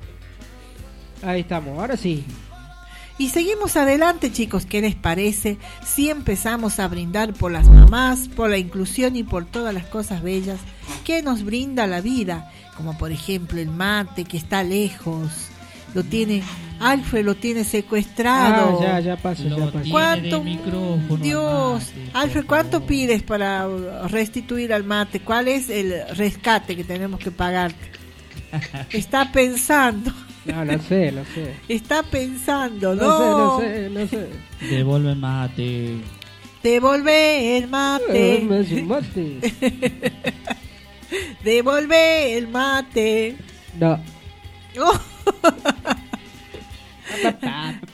Ahí 1.23 1.41
estamos, 1.41 1.79
ahora 1.79 1.97
sí. 1.97 2.25
Y 3.19 3.29
seguimos 3.29 3.77
adelante, 3.77 4.33
chicos, 4.33 4.67
¿qué 4.67 4.81
les 4.81 4.95
parece? 4.95 5.59
Si 5.85 6.09
empezamos 6.11 6.79
a 6.81 6.89
brindar 6.89 7.35
por 7.35 7.53
las 7.53 7.69
mamás, 7.69 8.29
por 8.29 8.51
la 8.51 8.59
inclusión 8.59 9.17
y 9.17 9.23
por 9.23 9.45
todas 9.45 9.75
las 9.75 9.87
cosas 9.87 10.23
bellas 10.23 10.59
que 11.05 11.23
nos 11.23 11.45
brinda 11.45 11.87
la 11.87 12.01
vida, 12.01 12.51
como 12.77 12.97
por 12.97 13.13
ejemplo 13.13 13.61
el 13.61 13.69
mate 13.69 14.25
que 14.25 14.37
está 14.37 14.65
lejos, 14.65 15.52
lo 15.95 16.03
tiene, 16.05 16.43
Alfred 16.81 17.25
lo 17.25 17.35
tiene 17.35 17.65
secuestrado. 17.65 18.79
Ah, 18.81 18.85
ya, 18.85 19.01
ya 19.01 19.17
pasa, 19.17 19.45
ya 19.45 19.57
pasa. 19.71 19.91
¿Cuánto? 19.91 20.45
Dios, 21.21 21.93
Alfred, 22.13 22.45
¿cuánto 22.47 22.85
pides 22.87 23.23
para 23.23 23.67
restituir 24.09 24.73
al 24.73 24.85
mate? 24.85 25.21
¿Cuál 25.21 25.49
es 25.49 25.69
el 25.71 25.95
rescate 26.17 26.77
que 26.77 26.85
tenemos 26.85 27.21
que 27.21 27.31
pagar? 27.31 27.73
Está 28.91 29.31
pensando, 29.33 30.13
No, 30.45 30.65
no 30.65 30.79
sé, 30.83 31.13
no 31.13 31.25
sé. 31.25 31.55
está 31.69 32.03
pensando, 32.03 32.95
No, 32.95 33.05
no, 33.05 33.61
sé, 33.61 33.89
no 33.91 34.07
sé, 34.07 34.17
no 34.17 34.27
sé. 34.61 34.67
Devuelve 34.75 35.11
el 35.13 35.17
mate. 35.17 35.97
Devolve 36.63 37.59
el 37.59 37.69
mate. 37.69 38.49
Hace 38.61 38.83
un 38.83 38.89
mate. 38.89 39.41
Devolve 41.45 42.37
el 42.39 42.49
mate. 42.49 43.37
No. 43.79 44.01
Oh. 44.81 45.01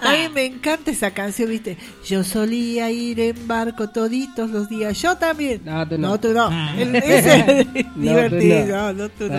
A 0.00 0.12
mí 0.12 0.28
me 0.32 0.44
encanta 0.46 0.90
esa 0.90 1.10
canción, 1.10 1.50
¿viste? 1.50 1.76
Yo 2.06 2.22
solía 2.24 2.90
ir 2.90 3.18
en 3.20 3.48
barco 3.48 3.88
toditos 3.90 4.50
los 4.50 4.68
días. 4.68 5.00
Yo 5.02 5.16
también. 5.16 5.62
No, 5.64 5.86
tú 5.88 5.98
No, 5.98 6.08
no. 6.10 6.20
tú 6.20 6.28
no. 6.32 6.48
Ah. 6.50 6.74
El- 6.78 6.94
ese 6.96 7.38
es 7.74 7.86
No, 7.96 8.02
divertido. 8.02 8.66
no. 8.66 8.92
No, 8.92 8.92
no, 8.92 9.08
tú 9.10 9.28
no. 9.28 9.34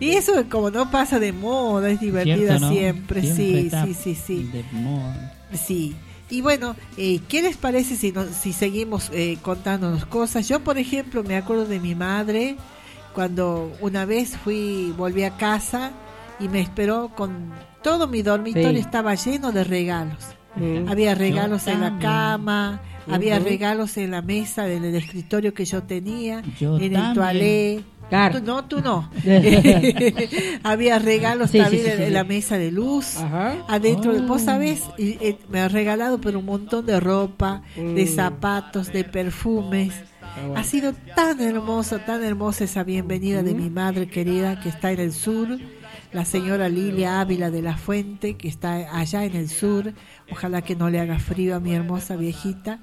Y 0.00 0.10
eso 0.10 0.32
como 0.48 0.70
no 0.70 0.90
pasa 0.90 1.18
de 1.18 1.32
moda, 1.32 1.90
es 1.90 2.00
divertida 2.00 2.58
siempre. 2.58 3.22
Siempre 3.22 3.22
Sí, 3.22 3.70
sí, 3.70 3.94
sí, 3.94 4.14
sí. 4.14 4.50
de 4.52 4.64
moda. 4.72 5.34
Sí. 5.52 5.94
Y 6.30 6.40
bueno, 6.42 6.76
eh, 6.96 7.20
¿qué 7.28 7.42
les 7.42 7.56
parece 7.56 7.96
si, 7.96 8.12
nos, 8.12 8.28
si 8.28 8.52
seguimos 8.52 9.10
eh, 9.12 9.38
contándonos 9.42 10.04
cosas? 10.06 10.48
Yo, 10.48 10.60
por 10.60 10.76
ejemplo, 10.78 11.22
me 11.24 11.36
acuerdo 11.36 11.64
de 11.64 11.80
mi 11.80 11.94
madre 11.94 12.56
cuando 13.14 13.72
una 13.80 14.04
vez 14.04 14.36
fui, 14.36 14.92
volví 14.96 15.24
a 15.24 15.36
casa 15.36 15.90
y 16.38 16.48
me 16.48 16.60
esperó 16.60 17.10
con 17.16 17.50
todo 17.82 18.06
mi 18.06 18.22
dormitorio 18.22 18.70
Sí. 18.72 18.78
estaba 18.78 19.14
lleno 19.14 19.52
de 19.52 19.64
regalos. 19.64 20.18
Había 20.88 21.14
regalos 21.14 21.66
en 21.68 21.80
la 21.80 21.98
también. 23.08 23.32
cama, 23.34 23.36
había 23.44 23.50
regalos 23.50 23.96
en 23.96 24.10
la 24.10 24.22
mesa 24.22 24.64
del, 24.64 24.82
del 24.82 24.94
escritorio 24.94 25.54
que 25.54 25.64
yo 25.64 25.82
tenía, 25.82 26.42
Yo 26.60 26.76
en 26.76 26.84
el 26.84 26.92
también. 26.92 27.14
toalé. 27.14 27.80
Claro. 28.08 28.38
Tú 28.40 28.46
no, 28.46 28.64
tú 28.64 28.80
no. 28.80 29.10
había 30.62 30.98
regalos 30.98 31.50
Sí, 31.50 31.58
también 31.58 31.84
sí, 31.84 31.90
en, 31.90 31.96
sí, 31.98 32.02
en 32.04 32.12
la 32.14 32.24
mesa 32.24 32.56
de 32.58 32.70
luz. 32.70 33.16
Ajá. 33.18 33.56
Adentro, 33.68 34.12
de 34.14 34.20
vos 34.20 34.42
Oh. 34.42 34.44
sabés, 34.44 34.82
y, 34.96 35.10
eh, 35.20 35.38
me 35.50 35.60
ha 35.60 35.68
regalado 35.68 36.20
pero 36.20 36.38
un 36.38 36.46
montón 36.46 36.86
de 36.86 37.00
ropa, 37.00 37.62
de 37.76 38.04
Mm. 38.04 38.08
zapatos, 38.08 38.92
de 38.92 39.04
perfumes. 39.04 39.92
Ah, 40.22 40.36
bueno. 40.46 40.60
Ha 40.60 40.64
sido 40.64 40.92
tan 41.16 41.40
hermoso, 41.40 41.98
tan 41.98 42.22
hermosa 42.24 42.64
esa 42.64 42.84
bienvenida 42.84 43.42
de 43.42 43.54
mi 43.54 43.70
madre 43.70 44.08
querida 44.08 44.60
que 44.60 44.68
está 44.68 44.92
en 44.92 45.00
el 45.00 45.12
sur, 45.12 45.58
la 46.12 46.24
señora 46.24 46.68
Lilia 46.68 47.20
Ávila 47.20 47.50
de 47.50 47.60
la 47.62 47.76
Fuente, 47.76 48.36
que 48.36 48.48
está 48.48 48.96
allá 48.98 49.24
en 49.24 49.34
el 49.36 49.48
sur. 49.50 49.92
Ojalá 50.30 50.62
que 50.62 50.76
no 50.76 50.90
le 50.90 51.00
haga 51.00 51.18
frío 51.18 51.56
a 51.56 51.60
mi 51.60 51.74
hermosa 51.74 52.16
viejita. 52.16 52.80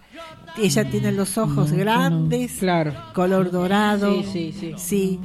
Ella 0.58 0.90
tiene 0.90 1.12
los 1.12 1.38
ojos 1.38 1.72
grandes, 1.72 2.54
Claro. 2.60 2.94
color 3.14 3.52
dorado. 3.52 4.24
Sí, 4.24 4.52
sí, 4.52 4.54
sí. 4.60 4.74
Sí, 4.78 5.20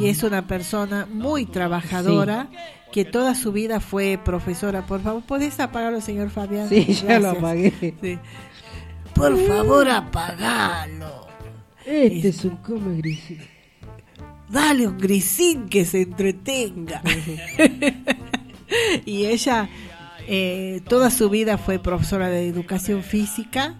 y 0.00 0.08
es 0.08 0.22
una 0.22 0.46
persona 0.46 1.06
muy 1.10 1.44
trabajadora 1.44 2.48
que 2.92 3.04
toda 3.04 3.34
su 3.34 3.52
vida 3.52 3.80
fue 3.80 4.18
profesora. 4.24 4.86
Por 4.86 5.02
favor, 5.02 5.22
¿podés 5.22 5.60
apagarlo, 5.60 6.00
señor 6.00 6.30
Fabián? 6.30 6.68
Sí, 6.68 6.84
ya 7.06 7.18
lo 7.20 7.30
apagué. 7.30 8.18
Por 9.14 9.36
favor, 9.46 9.88
apagalo. 9.90 11.26
Este 11.84 12.28
es 12.28 12.44
un 12.44 12.56
come 12.56 12.96
gris. 12.98 13.20
Dale 14.48 14.86
un 14.86 14.96
grisín 14.98 15.68
que 15.68 15.84
se 15.84 16.02
entretenga. 16.02 17.02
y 19.04 19.26
ella 19.26 19.68
eh, 20.28 20.80
toda 20.88 21.10
su 21.10 21.30
vida 21.30 21.58
fue 21.58 21.78
profesora 21.78 22.28
de 22.28 22.48
educación 22.48 23.02
física, 23.02 23.76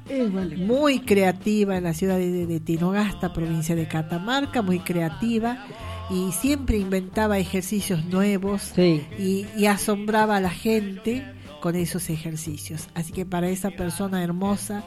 muy 0.56 1.00
creativa 1.00 1.76
en 1.76 1.84
la 1.84 1.94
ciudad 1.94 2.16
de, 2.18 2.46
de 2.46 2.60
Tinogasta, 2.60 3.32
provincia 3.32 3.74
de 3.74 3.86
Catamarca, 3.88 4.62
muy 4.62 4.78
creativa 4.80 5.64
y 6.10 6.30
siempre 6.32 6.76
inventaba 6.78 7.38
ejercicios 7.38 8.04
nuevos 8.04 8.62
Sí. 8.74 9.02
y, 9.18 9.46
y 9.56 9.66
asombraba 9.66 10.36
a 10.36 10.40
la 10.40 10.50
gente 10.50 11.24
con 11.60 11.74
esos 11.74 12.10
ejercicios. 12.10 12.88
Así 12.94 13.12
que 13.12 13.26
para 13.26 13.48
esa 13.48 13.70
persona 13.70 14.22
hermosa 14.22 14.84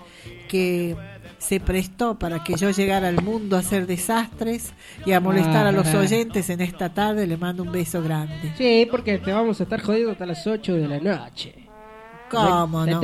que 0.48 0.96
se 1.40 1.60
prestó 1.60 2.20
para 2.20 2.44
que 2.44 2.56
yo 2.56 2.70
llegara 2.70 3.08
al 3.08 3.22
mundo 3.24 3.56
a 3.56 3.60
hacer 3.60 3.88
desastres 3.88 4.72
y 5.06 5.14
a 5.14 5.20
molestar 5.20 5.66
a 5.66 5.72
los 5.72 5.88
Ah. 5.88 6.00
oyentes 6.00 6.50
en 6.50 6.62
esta 6.62 6.94
tarde, 6.94 7.26
le 7.26 7.38
mando 7.38 7.64
un 7.64 7.72
beso 7.72 8.02
grande. 8.04 8.54
Sí, 8.58 8.88
porque 8.92 9.18
te 9.18 9.32
vamos 9.32 9.60
a 9.60 9.64
estar 9.64 9.82
jodiendo 9.82 10.12
hasta 10.12 10.26
las 10.26 10.46
8 10.46 10.76
de 10.76 10.88
la 10.88 11.00
noche. 11.00 11.56
¿Cómo 12.30 12.86
no? 12.86 13.02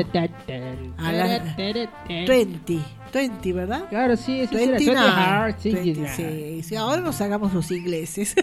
A 0.98 1.12
las 1.12 1.56
20, 1.58 2.80
20, 3.14 3.54
¿verdad? 3.54 3.86
Claro, 3.90 4.16
sí, 4.18 4.42
eso 4.42 4.52
sí 4.58 4.64
era 4.64 4.72
29, 4.78 5.02
20 5.02 5.20
hard, 5.22 5.56
sí, 5.60 5.72
20, 5.72 6.02
ya. 6.02 6.64
sí, 6.64 6.76
ahora 6.76 7.02
nos 7.02 7.20
hagamos 7.22 7.54
los 7.54 7.72
ingleses 7.72 8.36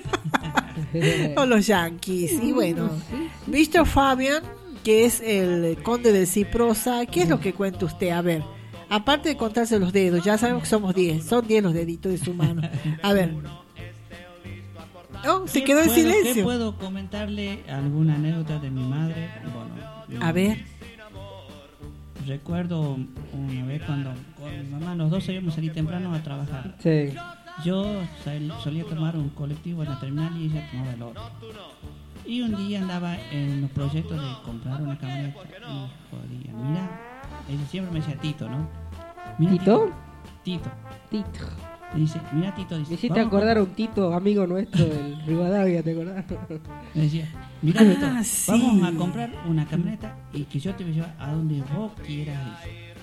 o 1.36 1.47
los 1.47 1.66
yankees. 1.66 2.32
Y 2.43 2.53
bueno, 2.53 2.90
Mr. 3.47 3.86
Fabian, 3.86 4.43
que 4.82 5.05
es 5.05 5.20
el 5.20 5.78
conde 5.82 6.12
del 6.12 6.26
Ciprosa, 6.26 7.07
¿qué 7.07 7.22
es 7.22 7.28
lo 7.28 7.38
que 7.38 7.53
cuenta 7.55 7.84
usted? 7.86 8.11
A 8.11 8.22
ver, 8.22 8.43
aparte 8.97 9.28
de 9.30 9.36
contarse 9.36 9.78
los 9.78 9.93
dedos, 9.93 10.24
ya 10.24 10.38
sabemos 10.38 10.62
que 10.62 10.68
somos 10.68 10.95
10, 10.95 11.24
son 11.24 11.47
10 11.47 11.62
los 11.62 11.72
deditos 11.74 12.12
de 12.12 12.18
su 12.18 12.34
mano. 12.34 12.62
A 13.03 13.12
ver. 13.12 13.34
Oh, 15.28 15.47
se 15.47 15.61
¿Qué 15.61 15.64
quedó 15.66 15.80
en 15.80 15.86
puedo- 15.86 15.95
¿Qué 15.95 16.01
silencio. 16.18 16.45
puedo 16.45 16.76
comentarle 16.76 17.62
alguna 17.70 18.16
anécdota 18.16 18.59
de 18.59 18.70
mi 18.70 18.82
madre? 18.84 19.28
Bueno, 20.09 20.24
A 20.24 20.32
ver. 20.32 20.64
Recuerdo 22.26 22.99
una 23.32 23.64
vez 23.66 23.82
cuando 23.84 24.12
con 24.38 24.51
mi 24.62 24.68
mamá 24.70 24.95
los 24.95 25.11
dos 25.11 25.28
a 25.28 25.51
salir 25.51 25.72
temprano 25.72 26.14
a 26.14 26.22
trabajar. 26.22 26.76
Sí. 26.78 27.12
Yo 27.64 27.84
sal- 28.24 28.53
solía 28.62 28.84
tomar 28.84 29.16
un 29.16 29.28
colectivo 29.30 29.82
en 29.82 29.88
la 29.90 29.99
terminal 30.01 30.36
y 30.40 30.47
ella 30.47 30.68
tomaba 30.70 30.93
el 30.93 31.03
otro. 31.03 31.22
Y 32.24 32.40
un 32.43 32.55
día 32.57 32.80
andaba 32.80 33.16
en 33.32 33.62
los 33.62 33.70
proyectos 33.72 34.20
de 34.20 34.43
comprar 34.45 34.80
una 34.80 34.97
camioneta. 34.99 35.38
Y 35.40 35.88
jodía, 36.11 36.53
mira, 36.53 37.01
ella 37.49 37.66
siempre 37.68 37.93
me 37.93 38.01
decía 38.01 38.20
Tito, 38.20 38.49
¿no? 38.49 38.68
Mira, 39.39 39.53
¿Tito? 39.53 39.91
Tito. 40.45 40.70
Tito. 41.11 41.41
Me 41.95 42.01
dice, 42.01 42.20
mira 42.33 42.55
Tito, 42.55 42.78
dice, 42.78 42.91
Me 42.91 42.95
hiciste 42.95 43.09
"vamos 43.20 43.24
a 43.24 43.37
acordar 43.37 43.59
a 43.59 43.62
un 43.62 43.68
Tito, 43.70 44.14
amigo 44.14 44.47
nuestro 44.47 44.85
del 44.87 45.22
Rivadavia, 45.26 45.83
¿te 45.83 45.93
acordás? 45.93 46.24
Me 46.95 47.03
decía, 47.03 47.28
mira, 47.61 47.80
Ah, 47.83 47.85
Tito, 47.85 48.24
sí. 48.24 48.51
vamos 48.51 48.83
a 48.89 48.97
comprar 48.97 49.30
una 49.47 49.66
camioneta 49.66 50.16
y 50.33 50.45
que 50.45 50.59
yo 50.59 50.74
te 50.74 50.85
voy 50.85 50.93
a 50.93 50.95
llevar 50.97 51.14
a 51.18 51.33
donde 51.33 51.62
vos 51.76 51.93
quieras. 52.07 52.39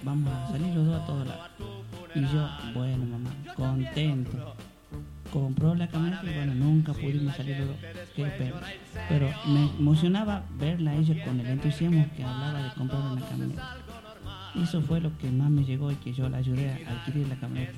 Vamos 0.01 0.33
a 0.33 0.47
salir 0.51 0.73
los 0.73 0.85
dos 0.87 1.01
a 1.01 1.05
todos 1.05 1.27
lados. 1.27 1.49
Y 2.15 2.21
yo, 2.21 2.47
bueno, 2.73 3.05
mamá, 3.05 3.29
contento. 3.55 4.55
Compró 5.31 5.75
la 5.75 5.87
camioneta 5.87 6.23
y 6.25 6.33
bueno, 6.33 6.55
nunca 6.55 6.91
pudimos 6.93 7.35
salir 7.35 7.59
los 7.59 7.67
dos. 7.67 7.77
Qué 8.15 8.23
pena. 8.25 8.55
Pero 9.07 9.29
me 9.45 9.65
emocionaba 9.77 10.43
verla 10.57 10.91
a 10.91 10.95
ella 10.95 11.23
con 11.23 11.39
el 11.39 11.45
entusiasmo 11.45 12.07
que 12.17 12.23
hablaba 12.23 12.63
de 12.63 12.73
comprar 12.73 13.01
una 13.01 13.21
camioneta. 13.27 13.77
Y 14.55 14.63
eso 14.63 14.81
fue 14.81 14.99
lo 15.01 15.15
que 15.17 15.29
más 15.31 15.49
me 15.49 15.63
llegó 15.63 15.91
y 15.91 15.95
que 15.95 16.13
yo 16.13 16.27
la 16.29 16.37
ayudé 16.37 16.85
a 16.85 16.91
adquirir 16.91 17.27
la 17.27 17.35
camioneta. 17.35 17.73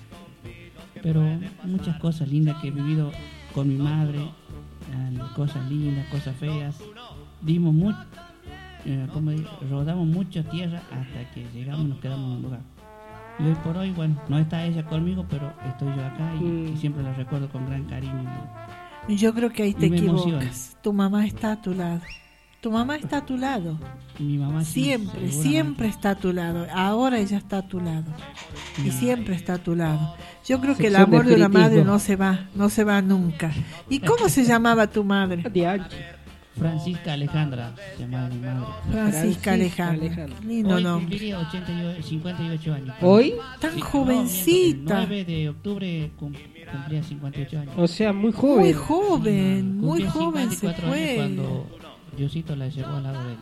Pero 1.01 1.21
muchas 1.63 1.97
cosas 1.97 2.27
lindas 2.29 2.57
que 2.61 2.67
he 2.67 2.71
vivido 2.71 3.11
con 3.53 3.67
mi 3.67 3.75
madre, 3.75 4.19
eh, 4.19 5.19
cosas 5.35 5.69
lindas, 5.69 6.07
cosas 6.07 6.35
feas. 6.37 6.79
Dimos 7.41 7.73
mucho, 7.73 7.97
rodamos 9.69 10.07
mucha 10.07 10.43
tierra 10.43 10.81
hasta 10.91 11.31
que 11.33 11.45
llegamos 11.53 11.85
y 11.85 11.89
nos 11.89 11.99
quedamos 11.99 12.29
en 12.31 12.35
un 12.37 12.41
lugar. 12.43 12.61
Y 13.39 13.43
hoy 13.43 13.55
por 13.63 13.77
hoy, 13.77 13.91
bueno, 13.91 14.21
no 14.27 14.37
está 14.37 14.63
ella 14.65 14.85
conmigo, 14.85 15.25
pero 15.29 15.51
estoy 15.67 15.87
yo 15.95 16.05
acá 16.05 16.33
y, 16.39 16.43
Mm. 16.43 16.73
y 16.73 16.77
siempre 16.77 17.01
la 17.03 17.13
recuerdo 17.13 17.49
con 17.49 17.65
gran 17.65 17.85
cariño. 17.85 18.29
Yo 19.07 19.33
creo 19.33 19.49
que 19.49 19.63
ahí 19.63 19.73
te 19.73 19.87
equivocas. 19.87 20.77
Tu 20.83 20.93
mamá 20.93 21.25
está 21.25 21.53
a 21.53 21.61
tu 21.61 21.73
lado. 21.73 22.01
Tu 22.61 22.69
mamá 22.71 22.95
está 22.95 23.17
a 23.17 23.25
tu 23.25 23.37
lado. 23.37 23.79
Mi 24.19 24.37
mamá 24.37 24.63
Siempre, 24.63 25.31
siempre 25.31 25.87
está 25.87 26.11
a 26.11 26.15
tu 26.15 26.31
lado. 26.31 26.67
Ahora 26.71 27.17
ella 27.19 27.37
está 27.37 27.57
a 27.57 27.67
tu 27.67 27.79
lado. 27.79 28.05
Y 28.85 28.91
siempre 28.91 29.33
está 29.35 29.55
a 29.55 29.57
tu 29.57 29.75
lado. 29.75 30.15
Yo 30.47 30.61
creo 30.61 30.75
que 30.77 30.87
el 30.87 30.93
de 30.93 30.99
amor 30.99 31.25
de 31.25 31.35
una 31.35 31.49
madre 31.49 31.83
no 31.83 31.97
se 31.97 32.15
va, 32.15 32.47
no 32.53 32.69
se 32.69 32.83
va 32.83 33.01
nunca. 33.01 33.51
¿Y 33.89 33.99
cómo 33.99 34.29
se 34.29 34.43
llamaba 34.43 34.85
tu 34.87 35.03
madre? 35.03 35.43
Francisca 36.55 37.13
Alejandra, 37.13 37.73
se 37.95 38.03
llamaba 38.03 38.27
mi 38.29 38.39
madre. 38.39 38.65
Francisca 38.91 39.53
Alejandra. 39.53 40.27
Lindo 40.45 40.75
Hoy 40.75 40.83
nombre. 40.83 41.05
cumpliría 41.05 41.39
88, 41.39 42.03
58 42.07 42.73
años. 42.73 42.95
¿Hoy? 43.01 43.33
Tan 43.59 43.73
Sí, 43.73 43.81
jovencita. 43.81 45.01
el 45.03 45.07
9 45.07 45.25
de 45.25 45.49
octubre 45.49 46.11
cum- 46.19 46.33
cumplía 46.71 47.01
58 47.03 47.59
años. 47.59 47.73
O 47.77 47.87
sea, 47.87 48.11
muy 48.13 48.31
joven. 48.33 48.59
Muy 48.59 48.73
joven, 48.73 49.77
muy 49.77 50.03
joven 50.03 50.49
se 50.51 50.57
54 50.57 50.85
años 50.93 50.95
fue. 51.07 51.15
cuando 51.15 51.67
Diosito 52.17 52.55
la 52.55 52.67
llevó 52.67 52.89
al 52.97 53.03
lado 53.03 53.23
de 53.25 53.33
él. 53.33 53.39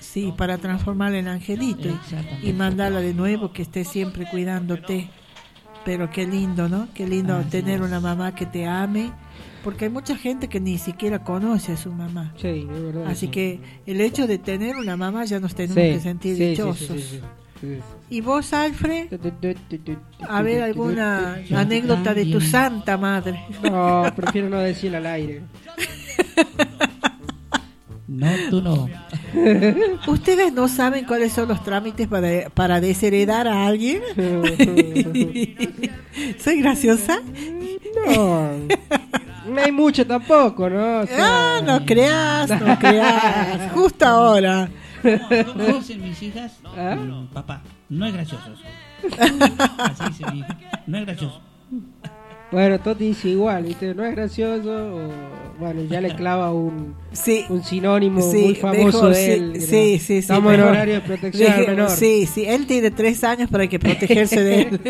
Sí, 0.00 0.32
para 0.36 0.58
transformarla 0.58 1.18
en 1.18 1.28
angelito 1.28 1.88
y- 2.42 2.52
mandarla 2.52 3.00
de 3.00 3.14
nuevo 3.14 3.52
que 3.52 3.62
esté 3.62 3.84
siempre 3.84 4.26
cuidándote. 4.30 5.08
Pero 5.84 6.10
qué 6.10 6.26
lindo, 6.26 6.68
¿no? 6.68 6.86
Qué 6.94 7.06
lindo 7.08 7.34
Así 7.36 7.50
tener 7.50 7.80
es. 7.80 7.86
una 7.86 7.98
mamá 7.98 8.34
que 8.36 8.46
te 8.46 8.66
ame, 8.66 9.10
porque 9.64 9.86
hay 9.86 9.90
mucha 9.90 10.16
gente 10.16 10.48
que 10.48 10.60
ni 10.60 10.78
siquiera 10.78 11.24
conoce 11.24 11.72
a 11.72 11.76
su 11.76 11.90
mamá. 11.92 12.32
Sí, 12.40 12.68
es 12.72 12.82
verdad. 12.82 13.06
Así 13.08 13.26
sí. 13.26 13.32
que 13.32 13.60
el 13.86 14.00
hecho 14.00 14.28
de 14.28 14.38
tener 14.38 14.76
una 14.76 14.96
mamá 14.96 15.24
ya 15.24 15.40
nos 15.40 15.54
tenemos 15.56 15.82
Sí, 15.82 15.90
que 15.94 16.00
sentir 16.00 16.36
sí, 16.36 16.44
dichosos. 16.50 16.86
sí, 16.86 16.98
sí, 17.00 17.02
sí. 17.16 17.20
Sí, 17.60 17.78
¿Y 18.10 18.20
vos, 18.20 18.52
Alfred? 18.52 19.08
A 20.28 20.42
ver, 20.42 20.62
alguna 20.62 21.38
anécdota 21.56 22.12
de 22.14 22.26
tu 22.26 22.40
santa 22.40 22.96
madre. 22.96 23.40
No, 23.62 24.04
prefiero 24.16 24.48
no 24.48 24.58
decirlo 24.58 24.98
al 24.98 25.06
aire. 25.06 25.42
No, 28.12 28.26
tú 28.50 28.60
no. 28.62 28.88
¿Ustedes 30.06 30.52
no 30.52 30.68
saben 30.68 31.04
cuáles 31.06 31.32
son 31.32 31.48
los 31.48 31.62
trámites 31.64 32.06
para, 32.08 32.50
para 32.50 32.80
desheredar 32.80 33.48
a 33.48 33.66
alguien? 33.66 34.02
¿Soy 36.38 36.60
graciosa? 36.60 37.20
No, 38.06 38.50
no 39.48 39.60
hay 39.60 39.72
mucho 39.72 40.06
tampoco, 40.06 40.68
¿no? 40.68 41.00
O 41.00 41.06
sea, 41.06 41.56
Ah, 41.56 41.60
no 41.64 41.84
creas, 41.86 42.50
no 42.60 42.78
creas. 42.78 43.72
Justo 43.72 44.04
ahora. 44.06 44.68
Como 45.02 45.64
dicen 45.78 46.02
mis 46.02 46.22
hijas, 46.22 46.58
¿Ah? 46.76 46.94
mm, 46.96 47.28
papá, 47.28 47.62
no 47.88 48.06
es 48.06 48.12
gracioso. 48.12 48.44
Así 49.78 50.04
dice 50.08 50.24
mi 50.30 50.40
hija, 50.40 50.58
no 50.86 50.98
es 50.98 51.06
gracioso. 51.06 51.40
Bueno, 52.52 52.78
Toti 52.80 53.06
dice 53.08 53.30
igual, 53.30 53.64
¿viste? 53.64 53.94
No 53.94 54.04
es 54.04 54.14
gracioso. 54.14 54.70
o, 54.70 55.08
bueno, 55.58 55.82
ya 55.84 56.00
le 56.00 56.14
clava 56.14 56.52
un, 56.52 56.94
Sí. 57.12 57.44
un 57.48 57.62
sinónimo 57.64 58.20
Sí, 58.20 58.36
muy 58.42 58.54
famoso 58.54 59.08
de 59.08 59.34
él. 59.34 59.52
sí, 59.60 59.66
sí, 59.66 59.98
sí, 59.98 60.16
Estamos 60.18 60.52
en 60.54 60.60
horario 60.60 60.94
de 60.94 61.00
protección 61.00 61.50
Deje- 61.52 61.66
menor. 61.68 61.90
Sí, 61.90 62.26
sí, 62.26 62.44
él 62.46 62.66
tiene 62.66 62.90
tres 62.90 63.24
años 63.24 63.48
para 63.50 63.66
que 63.66 63.78
protegerse 63.80 64.42
de 64.42 64.60
él. 64.62 64.80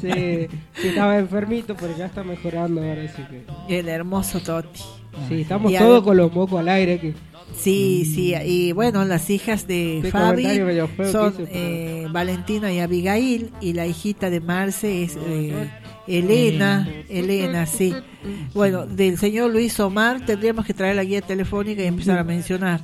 sí, 0.00 0.56
sí, 0.80 0.88
estaba 0.88 1.18
enfermito, 1.18 1.74
pero 1.78 1.96
ya 1.98 2.06
está 2.06 2.22
mejorando 2.22 2.80
ahora, 2.80 3.02
así 3.04 3.22
que... 3.68 3.78
El 3.78 3.88
hermoso 3.88 4.40
Toti. 4.40 4.80
Sí, 5.28 5.40
estamos 5.42 5.72
Y 5.72 5.76
todos 5.76 6.04
con 6.04 6.16
los 6.16 6.32
mocos 6.32 6.60
al 6.60 6.68
aire. 6.68 6.98
Que... 7.00 7.14
Sí, 7.56 8.04
sí, 8.04 8.32
y 8.46 8.70
bueno, 8.72 9.04
las 9.04 9.28
hijas 9.30 9.66
de 9.66 9.98
Qué 10.02 10.10
Fabi 10.12 10.44
son 11.10 11.32
pero- 11.36 11.48
eh, 11.52 12.06
Valentina 12.12 12.72
y 12.72 12.78
Abigail, 12.78 13.50
y 13.60 13.72
la 13.72 13.86
hijita 13.86 14.30
de 14.30 14.40
Marce 14.40 15.02
es 15.02 15.18
eh, 15.26 15.68
Elena, 16.18 16.88
Elena, 17.08 17.66
sí. 17.66 17.94
Bueno, 18.54 18.86
del 18.86 19.16
señor 19.18 19.50
Luis 19.50 19.78
Omar 19.80 20.24
tendríamos 20.26 20.66
que 20.66 20.74
traer 20.74 20.96
la 20.96 21.04
guía 21.04 21.20
telefónica 21.22 21.82
y 21.82 21.86
empezar 21.86 22.18
a 22.18 22.24
mencionar. 22.24 22.80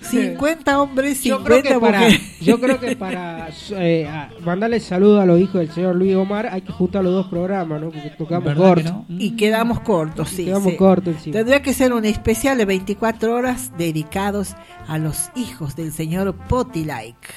50 0.00 0.80
hombres, 0.80 1.24
Yo 1.24 1.42
creo 1.42 1.56
50 1.56 1.74
que 1.74 1.80
para, 1.80 1.98
mujeres. 2.00 2.38
yo 2.40 2.60
creo 2.60 2.78
que 2.78 2.94
para 2.94 3.48
eh, 3.72 4.08
mandarle 4.44 4.78
saludo 4.78 5.20
a 5.20 5.26
los 5.26 5.40
hijos 5.40 5.54
del 5.54 5.72
señor 5.72 5.96
Luis 5.96 6.14
Omar 6.14 6.46
hay 6.46 6.60
que 6.62 6.70
juntar 6.72 7.02
los 7.02 7.12
dos 7.12 7.26
programas, 7.26 7.80
¿no? 7.80 7.90
Porque 7.90 8.10
tocamos 8.16 8.44
¿Verdad 8.44 8.62
corto. 8.62 9.04
que 9.08 9.12
no? 9.12 9.20
Y 9.20 9.30
quedamos 9.32 9.80
cortos, 9.80 10.28
sí. 10.28 10.44
Quedamos 10.44 10.70
sí. 10.70 10.76
cortos 10.76 11.14
encima. 11.16 11.32
Tendría 11.38 11.62
que 11.62 11.74
ser 11.74 11.92
un 11.92 12.04
especial 12.04 12.58
de 12.58 12.64
24 12.64 13.34
horas 13.34 13.72
dedicados 13.76 14.54
a 14.86 14.98
los 14.98 15.30
hijos 15.34 15.74
del 15.74 15.92
señor 15.92 16.32
Potilike. 16.48 17.34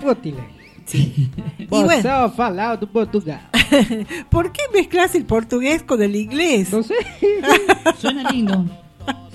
Pótile. 0.00 0.63
Sí. 0.84 1.30
y 1.58 1.66
Vos 1.66 1.84
bueno, 1.84 2.30
falado 2.30 2.78
tu 2.78 2.88
Portugal. 2.88 3.48
¿por 4.30 4.52
qué 4.52 4.62
mezclas 4.72 5.14
el 5.14 5.24
portugués 5.24 5.82
con 5.82 6.00
el 6.02 6.16
inglés? 6.16 6.72
No 6.72 6.82
sé. 6.82 6.94
Suena 7.98 8.30
lindo. 8.30 8.64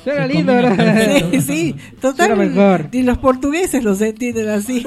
Suena 0.04 0.28
Se 0.28 0.34
lindo, 0.34 0.54
¿verdad? 0.54 1.30
Sí, 1.32 1.42
sí, 1.42 1.76
total. 2.00 2.28
Suena 2.28 2.44
mejor. 2.44 2.90
Ni 2.92 3.02
los 3.04 3.18
portugueses 3.18 3.84
los 3.84 4.00
entienden 4.02 4.50
así. 4.50 4.86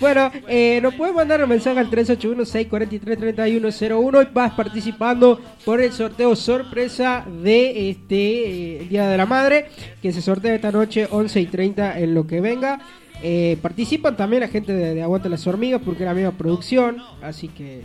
bueno, 0.00 0.30
eh, 0.48 0.80
nos 0.80 0.94
puedes 0.94 1.14
mandar 1.14 1.42
un 1.42 1.48
mensaje 1.48 1.80
al 1.80 1.90
381-643-3101 1.90 4.22
y 4.22 4.28
vas 4.32 4.52
participando 4.52 5.40
por 5.64 5.80
el 5.80 5.90
sorteo 5.92 6.36
sorpresa 6.36 7.26
de 7.42 7.90
este 7.90 8.16
eh, 8.16 8.82
el 8.82 8.88
Día 8.88 9.08
de 9.08 9.16
la 9.16 9.26
Madre, 9.26 9.66
que 10.00 10.12
se 10.12 10.22
sortea 10.22 10.54
esta 10.54 10.70
noche 10.70 11.08
11 11.10 11.40
y 11.40 11.46
30 11.46 11.98
en 11.98 12.14
lo 12.14 12.28
que 12.28 12.40
venga. 12.40 12.78
Eh, 13.22 13.58
participan 13.60 14.16
también 14.16 14.40
la 14.40 14.48
gente 14.48 14.72
de, 14.72 14.94
de 14.94 15.02
Aguante 15.02 15.28
las 15.28 15.46
Hormigas 15.46 15.82
porque 15.84 16.04
es 16.04 16.08
la 16.08 16.14
misma 16.14 16.30
producción, 16.32 16.96
así 17.22 17.48
que 17.48 17.82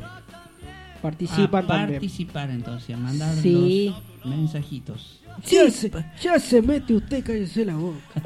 participan 1.01 1.65
a 1.65 1.67
también. 1.67 1.99
participar 1.99 2.49
entonces, 2.49 2.95
a 2.95 2.97
mandar 2.97 3.35
Sí. 3.35 3.93
los 4.23 4.33
mensajitos. 4.33 5.19
Ya, 5.51 5.69
se, 5.69 5.91
ya 6.21 6.39
se 6.39 6.61
mete 6.61 6.93
usted, 6.93 7.21
cállese 7.21 7.65
la 7.65 7.75
boca. 7.75 7.97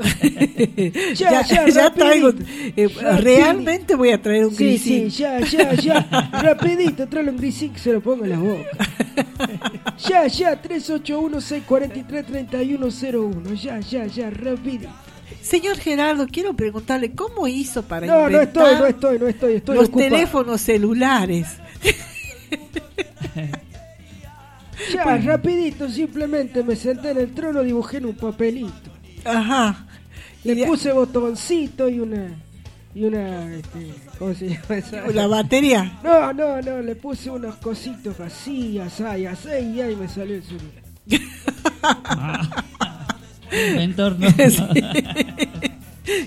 ya, 1.15 1.41
ya, 1.43 1.65
rapidito. 1.65 1.91
traigo. 1.95 2.29
eh, 2.29 2.87
Rapidito. 2.87 3.17
realmente 3.21 3.95
voy 3.95 4.11
a 4.11 4.21
traer 4.21 4.45
un 4.45 4.53
Sí, 4.53 4.63
grisín. 4.65 5.09
sí, 5.09 5.23
ya, 5.23 5.39
ya, 5.39 5.73
ya. 5.73 6.29
Rapidito, 6.43 7.07
tráele 7.07 7.31
un 7.31 7.37
grisín 7.37 7.73
que 7.73 7.79
se 7.79 7.91
lo 7.93 8.01
ponga 8.01 8.25
en 8.25 8.29
la 8.29 8.37
boca. 8.37 8.63
Ya, 10.07 10.27
ya, 10.27 10.61
381-643-3101. 10.61 13.55
Ya, 13.55 13.79
ya, 13.79 14.05
ya, 14.05 14.29
rapidito. 14.29 14.89
Señor 15.41 15.77
Gerardo, 15.77 16.27
quiero 16.27 16.53
preguntarle 16.53 17.11
cómo 17.13 17.47
hizo 17.47 17.83
para 17.83 18.07
No, 18.07 18.29
no 18.29 18.29
inventar 18.29 18.65
estoy, 18.67 18.79
no 18.79 18.85
estoy, 18.87 19.19
no 19.19 19.27
estoy, 19.27 19.53
estoy 19.55 19.75
los 19.75 19.89
ocupado. 19.89 20.09
teléfonos 20.09 20.61
celulares. 20.61 21.47
Ya, 24.93 25.17
rapidito, 25.17 25.89
simplemente 25.89 26.63
me 26.63 26.75
senté 26.75 27.11
en 27.11 27.17
el 27.17 27.33
trono, 27.33 27.61
dibujé 27.63 27.97
en 27.97 28.05
un 28.07 28.15
papelito. 28.15 28.89
Ajá. 29.25 29.85
Le 30.43 30.65
puse 30.65 30.91
botoncito 30.93 31.89
y 31.89 31.99
una... 31.99 32.29
Y 32.95 33.03
una... 33.03 33.53
Este, 33.53 33.93
¿Cómo 34.17 34.33
se 34.33 34.47
llama 34.49 34.77
esa? 34.77 35.05
¿La 35.13 35.27
batería? 35.27 35.99
No, 36.03 36.33
no, 36.33 36.61
no, 36.61 36.81
le 36.81 36.95
puse 36.95 37.29
unos 37.29 37.55
cositos 37.57 38.19
así, 38.19 38.79
así, 38.79 39.03
así, 39.03 39.49
y 39.75 39.81
ahí 39.81 39.95
me 39.95 40.07
salió 40.07 40.35
el 40.37 40.43
celular. 40.43 40.83
Inventor, 43.69 44.17
¿no? 44.19 44.27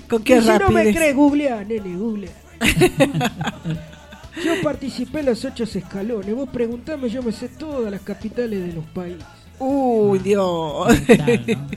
¿Con 0.07 0.21
Y 0.21 0.23
qué 0.23 0.41
si 0.41 0.47
no 0.47 0.69
me 0.71 0.93
crees, 0.93 1.15
googlea, 1.15 1.63
nene, 1.63 1.95
googlea. 1.97 2.31
yo 4.45 4.51
participé 4.63 5.19
en 5.19 5.25
los 5.27 5.43
ocho 5.45 5.63
escalones. 5.65 6.33
Vos 6.35 6.49
preguntame, 6.49 7.09
yo 7.09 7.21
me 7.23 7.31
sé 7.31 7.47
todas 7.49 7.91
las 7.91 8.01
capitales 8.01 8.61
de 8.67 8.73
los 8.73 8.85
países. 8.85 9.23
Uy, 9.59 10.19
Dios. 10.19 10.87
Tal, 11.17 11.43
¿no? 11.47 11.67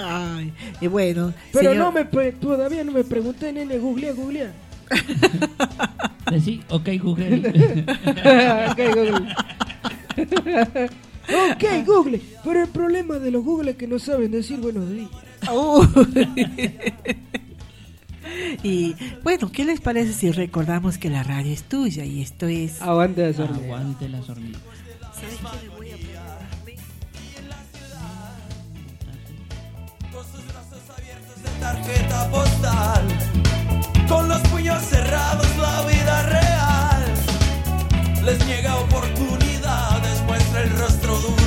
Ay, 0.00 0.52
y 0.80 0.86
bueno, 0.86 1.32
Pero 1.52 1.70
señor- 1.72 1.76
no 1.76 1.92
me 1.92 2.04
pre- 2.04 2.32
todavía 2.32 2.84
no 2.84 2.92
me 2.92 3.04
pregunté, 3.04 3.52
nene, 3.52 3.78
googlea, 3.78 4.12
googlea. 4.12 4.52
Decí, 6.30 6.62
ok, 6.68 6.88
Google. 7.02 7.84
Ok, 8.70 8.78
Google. 8.94 9.34
Ok, 11.52 11.86
Google. 11.86 12.20
Pero 12.44 12.62
el 12.62 12.68
problema 12.68 13.18
de 13.18 13.30
los 13.30 13.44
Google 13.44 13.72
es 13.72 13.76
que 13.76 13.86
no 13.86 13.98
saben 13.98 14.30
decir 14.30 14.58
buenos 14.58 14.90
días. 14.90 15.10
y 18.62 18.94
bueno, 19.22 19.50
¿qué 19.50 19.64
les 19.64 19.80
parece 19.80 20.12
si 20.12 20.30
recordamos 20.30 20.98
que 20.98 21.08
la 21.08 21.22
radio 21.22 21.52
es 21.52 21.62
tuya 21.62 22.04
y 22.04 22.20
esto 22.20 22.46
es... 22.46 22.82
Aguante 22.82 23.22
las 23.22 23.38
hormigas. 23.38 23.64
Aguante 23.64 24.08
las 24.08 24.28
hormigas. 24.28 24.60
tarjeta 31.60 32.30
postal. 32.30 33.06
Con 34.08 34.28
los 34.28 34.40
puños 34.48 34.82
cerrados 34.82 35.46
la 35.58 35.82
vida 35.82 36.22
real 36.22 36.60
les 38.24 38.46
niega 38.46 38.76
oportunidades, 38.76 39.39
el 40.56 40.70
rostro 40.78 41.16
duro 41.16 41.39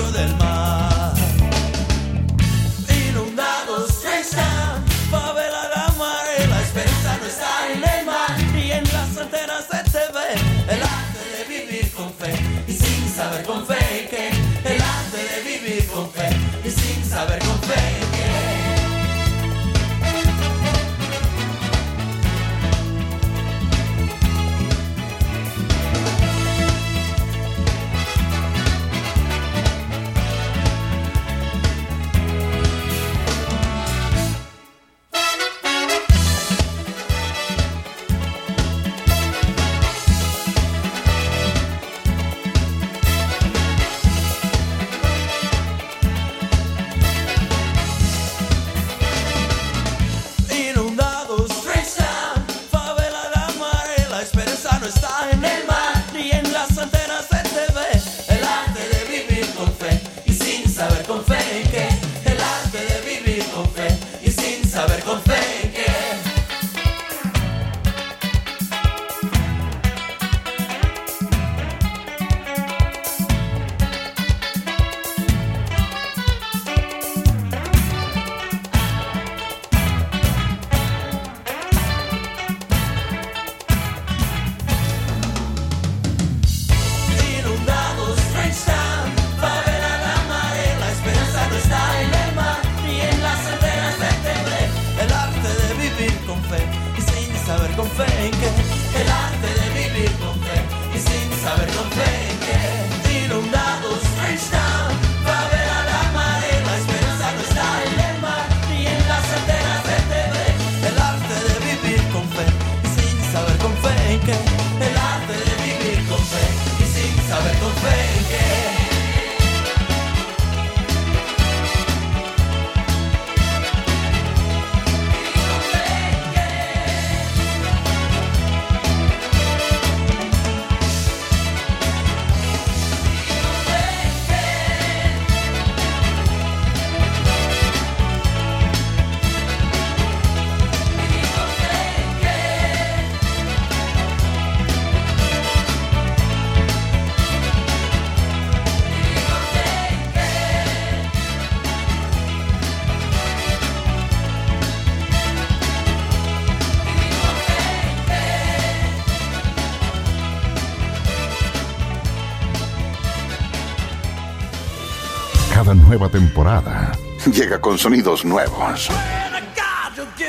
temporada 166.13 166.91
llega 167.25 167.59
con 167.59 167.79
sonidos 167.79 168.23
nuevos. 168.23 168.87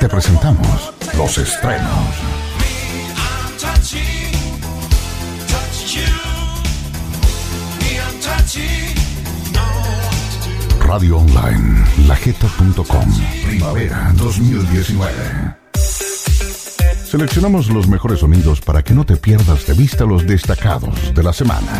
Te 0.00 0.08
presentamos 0.08 0.94
los 1.14 1.36
estrenos. 1.36 1.90
Radio 10.80 11.18
Online, 11.18 11.84
lajeta.com, 12.08 13.18
primavera 13.46 14.10
2019. 14.16 15.12
Seleccionamos 17.04 17.68
los 17.68 17.88
mejores 17.88 18.20
sonidos 18.20 18.62
para 18.62 18.82
que 18.82 18.94
no 18.94 19.04
te 19.04 19.16
pierdas 19.16 19.66
de 19.66 19.74
vista 19.74 20.06
los 20.06 20.26
destacados 20.26 21.14
de 21.14 21.22
la 21.22 21.34
semana. 21.34 21.72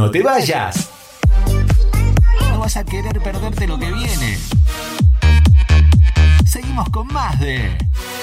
No 0.00 0.10
te 0.10 0.22
vayas. 0.22 0.88
No 2.48 2.58
vas 2.60 2.74
a 2.74 2.82
querer 2.82 3.20
perderte 3.20 3.66
lo 3.66 3.78
que 3.78 3.92
viene. 3.92 4.38
Seguimos 6.46 6.88
con 6.88 7.06
más 7.08 7.38
de 7.38 7.76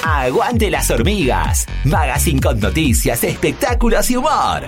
Aguante 0.03 0.71
las 0.71 0.89
hormigas. 0.89 1.67
Magazine 1.83 2.41
con 2.41 2.59
noticias, 2.59 3.23
espectáculos 3.23 4.09
y 4.09 4.15
humor. 4.15 4.63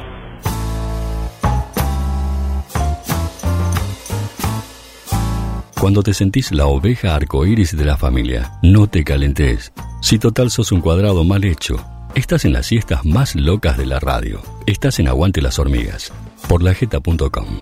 Cuando 5.81 6.03
te 6.03 6.13
sentís 6.13 6.51
la 6.51 6.67
oveja 6.67 7.15
arcoíris 7.15 7.75
de 7.75 7.85
la 7.85 7.97
familia, 7.97 8.51
no 8.61 8.85
te 8.85 9.03
calentes. 9.03 9.73
Si 10.03 10.19
total 10.19 10.51
sos 10.51 10.71
un 10.71 10.81
cuadrado 10.81 11.23
mal 11.23 11.43
hecho, 11.43 11.83
estás 12.13 12.45
en 12.45 12.53
las 12.53 12.67
siestas 12.67 13.03
más 13.03 13.33
locas 13.33 13.79
de 13.79 13.87
la 13.87 13.99
radio. 13.99 14.43
Estás 14.67 14.99
en 14.99 15.07
Aguante 15.07 15.41
las 15.41 15.57
hormigas, 15.57 16.13
por 16.49 16.63
lajeta.com. 16.63 17.58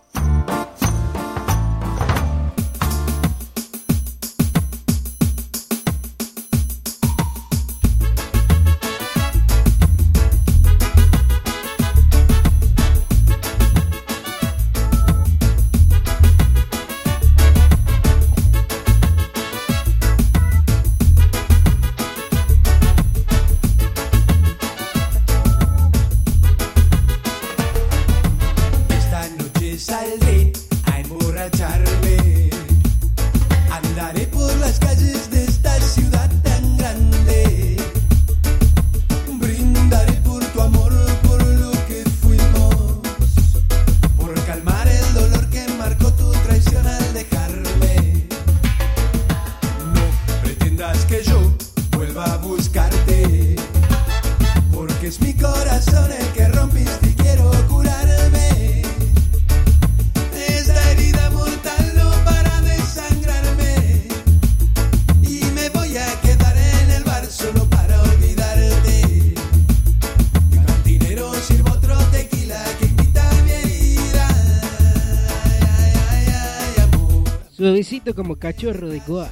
cachorro 78.47 78.87
de 78.87 79.01
Goa. 79.05 79.27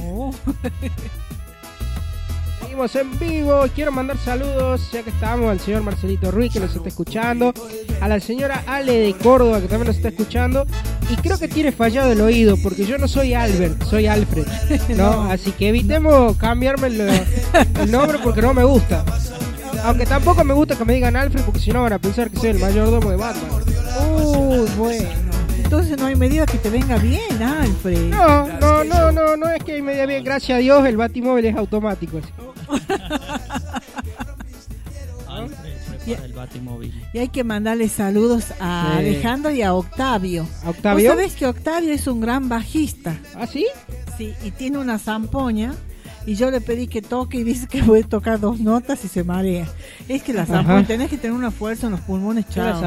Oh. 0.00 0.32
Seguimos 2.60 2.96
en 2.96 3.18
vivo. 3.18 3.66
Quiero 3.74 3.92
mandar 3.92 4.16
saludos, 4.16 4.90
ya 4.92 5.02
que 5.02 5.10
estamos, 5.10 5.50
al 5.50 5.60
señor 5.60 5.82
Marcelito 5.82 6.30
Ruiz, 6.30 6.50
que 6.50 6.60
nos 6.60 6.74
está 6.74 6.88
escuchando. 6.88 7.52
A 8.00 8.08
la 8.08 8.18
señora 8.20 8.64
Ale 8.66 8.98
de 8.98 9.12
Córdoba, 9.12 9.60
que 9.60 9.68
también 9.68 9.88
nos 9.88 9.96
está 9.96 10.08
escuchando. 10.08 10.66
Y 11.10 11.16
creo 11.16 11.38
que 11.38 11.48
tiene 11.48 11.70
fallado 11.70 12.12
el 12.12 12.20
oído, 12.22 12.56
porque 12.62 12.86
yo 12.86 12.96
no 12.96 13.08
soy 13.08 13.34
Albert, 13.34 13.84
soy 13.84 14.06
Alfred. 14.06 14.46
¿no? 14.96 15.30
Así 15.30 15.52
que 15.52 15.68
evitemos 15.68 16.38
cambiarme 16.38 16.86
el, 16.86 17.00
el 17.02 17.90
nombre 17.90 18.20
porque 18.24 18.40
no 18.40 18.54
me 18.54 18.64
gusta. 18.64 19.04
Aunque 19.84 20.06
tampoco 20.06 20.44
me 20.44 20.54
gusta 20.54 20.78
que 20.78 20.84
me 20.86 20.94
digan 20.94 21.14
Alfred, 21.14 21.42
porque 21.42 21.60
si 21.60 21.72
no 21.72 21.82
van 21.82 21.92
a 21.92 21.98
pensar 21.98 22.30
que 22.30 22.38
soy 22.38 22.50
el 22.50 22.58
mayordomo 22.58 23.10
de 23.10 23.16
Batman. 23.16 23.50
Uy, 24.16 24.66
bueno. 24.78 25.23
Entonces 25.64 25.98
no 25.98 26.06
hay 26.06 26.14
medida 26.16 26.46
que 26.46 26.58
te 26.58 26.70
venga 26.70 26.96
bien, 26.98 27.42
Alfred. 27.42 28.10
No, 28.10 28.46
no, 28.60 28.84
no, 28.84 29.10
no, 29.12 29.36
no 29.36 29.48
es 29.50 29.62
que 29.64 29.82
me 29.82 29.94
dé 29.94 30.06
bien, 30.06 30.22
gracias 30.22 30.56
a 30.56 30.58
Dios, 30.60 30.86
el 30.86 30.96
batimóvil 30.96 31.44
es 31.46 31.56
automático. 31.56 32.18
así. 32.18 32.28
Prepara 36.04 36.26
el 36.26 36.32
batimóvil. 36.34 37.02
Y 37.14 37.18
hay 37.18 37.28
que 37.28 37.44
mandarle 37.44 37.88
saludos 37.88 38.52
a 38.60 38.90
Sí. 38.92 38.98
Alejandro 38.98 39.50
y 39.50 39.62
a 39.62 39.72
Octavio. 39.74 40.46
¿A 40.64 40.70
Octavio? 40.70 41.08
¿Vos 41.10 41.16
sabés 41.16 41.34
que 41.34 41.46
Octavio 41.46 41.92
es 41.92 42.06
un 42.06 42.20
gran 42.20 42.48
bajista? 42.48 43.16
¿Ah, 43.34 43.46
sí? 43.46 43.66
Sí, 44.18 44.34
y 44.44 44.50
tiene 44.50 44.78
una 44.78 44.98
zampoña. 44.98 45.74
Y 46.26 46.34
yo 46.36 46.50
le 46.50 46.60
pedí 46.60 46.86
que 46.88 47.00
toque 47.02 47.38
y 47.38 47.44
dice 47.44 47.66
que 47.66 47.82
puede 47.82 48.02
tocar 48.04 48.38
dos 48.40 48.60
notas 48.60 49.04
y 49.04 49.08
se 49.08 49.24
marea. 49.24 49.66
Es 50.08 50.22
que 50.22 50.32
la 50.34 50.42
Ajá. 50.42 50.56
zampoña, 50.56 50.86
tenés 50.86 51.10
que 51.10 51.16
tener 51.18 51.34
una 51.36 51.50
fuerza 51.50 51.86
en 51.86 51.92
los 51.92 52.00
pulmones, 52.00 52.44
¿Qué 52.46 52.52
es 52.52 52.56
la 52.58 52.72
chao. 52.72 52.80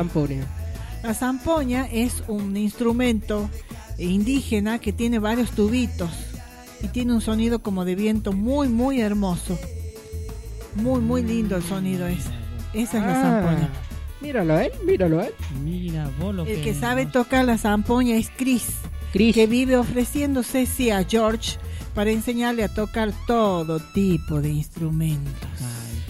La 1.03 1.14
zampoña 1.14 1.88
es 1.91 2.24
un 2.28 2.57
instrumento 2.57 3.49
indígena 3.98 4.80
que 4.80 4.91
tiene 4.94 5.19
varios 5.19 5.52
tubitos 5.52 6.10
y 6.82 6.88
tiene 6.90 7.14
un 7.14 7.22
sonido 7.22 7.60
como 7.60 7.86
de 7.86 7.95
viento 7.95 8.34
muy, 8.34 8.68
muy 8.68 9.02
hermoso. 9.02 9.57
Muy, 10.76 10.99
muy 11.02 11.24
lindo 11.24 11.56
el 11.56 11.64
sonido 11.64 12.06
ese. 12.07 12.30
Esa 12.74 12.98
es 12.99 13.03
la 13.06 13.19
Ah, 13.19 13.41
zampoña. 13.41 13.69
Míralo, 14.22 14.60
¿eh? 14.60 14.72
Míralo, 14.86 15.22
¿eh? 15.22 15.34
Mira, 15.64 16.10
vos 16.19 16.34
lo 16.36 16.45
El 16.45 16.61
que 16.64 16.74
sabe 16.74 17.06
tocar 17.06 17.45
la 17.45 17.57
zampoña 17.57 18.15
es 18.15 18.30
Chris, 18.36 18.65
Chris. 19.14 19.34
que 19.34 19.48
vive 19.48 19.78
ofreciéndose 19.78 20.65
sí, 20.65 20.90
a 20.90 21.03
George 21.03 21.57
para 21.95 22.11
enseñarle 22.11 22.64
a 22.64 22.68
tocar 22.74 23.11
todo 23.26 23.80
tipo 23.80 24.41
de 24.41 24.49
instrumentos. 24.49 25.49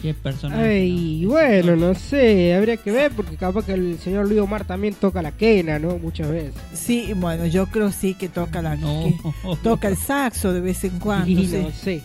Qué 0.07 0.13
persona. 0.13 0.57
Ay, 0.57 1.25
bueno, 1.25 1.75
no 1.75 1.93
sé, 1.93 2.55
habría 2.55 2.77
que 2.77 2.91
ver 2.91 3.11
porque 3.11 3.35
capaz 3.35 3.65
que 3.65 3.73
el 3.73 3.99
señor 3.99 4.29
Luis 4.29 4.39
Omar 4.39 4.63
también 4.63 4.93
toca 4.93 5.21
la 5.21 5.33
quena, 5.33 5.79
¿no? 5.79 5.97
Muchas 5.97 6.31
veces. 6.31 6.53
Sí, 6.71 7.11
bueno, 7.13 7.45
yo 7.45 7.65
creo 7.67 7.91
sí 7.91 8.13
que 8.13 8.29
toca 8.29 8.61
la 8.61 8.77
que 8.77 9.17
toca 9.63 9.89
el 9.89 9.97
saxo 9.97 10.53
de 10.53 10.61
vez 10.61 10.81
en 10.85 10.97
cuando. 10.99 11.25
Sí, 11.25 11.45
sí. 11.45 11.57
no 11.57 11.71
sé. 11.71 12.03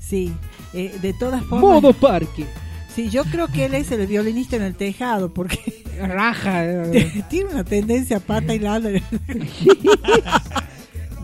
Sí, 0.00 0.32
eh, 0.72 0.96
de 1.02 1.12
todas 1.12 1.42
formas. 1.44 1.60
Modo 1.60 1.92
parque. 1.92 2.46
Sí, 2.94 3.10
yo 3.10 3.22
creo 3.24 3.48
que 3.48 3.66
él 3.66 3.74
es 3.74 3.92
el 3.92 4.06
violinista 4.06 4.56
en 4.56 4.62
el 4.62 4.74
tejado 4.74 5.34
porque 5.34 5.58
Raja. 6.00 6.64
tiene 7.28 7.50
una 7.50 7.64
tendencia 7.64 8.16
a 8.16 8.20
pata 8.20 8.54
y 8.54 8.60
lana. 8.60 8.88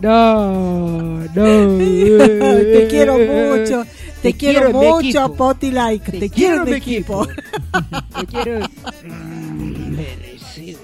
No, 0.01 1.19
no. 1.19 1.27
te 1.35 2.87
quiero 2.89 3.17
mucho, 3.17 3.85
te, 4.21 4.33
quiero, 4.33 4.71
mucho. 4.71 5.33
Potty 5.33 5.71
Like, 5.71 6.11
te, 6.11 6.29
quiero 6.29 6.63
en 6.63 6.69
mi 6.69 6.77
equipo. 6.77 7.27
Te 7.27 8.25
quiero. 8.25 8.67
Mm, 9.03 9.95
Mercedes. 9.95 10.79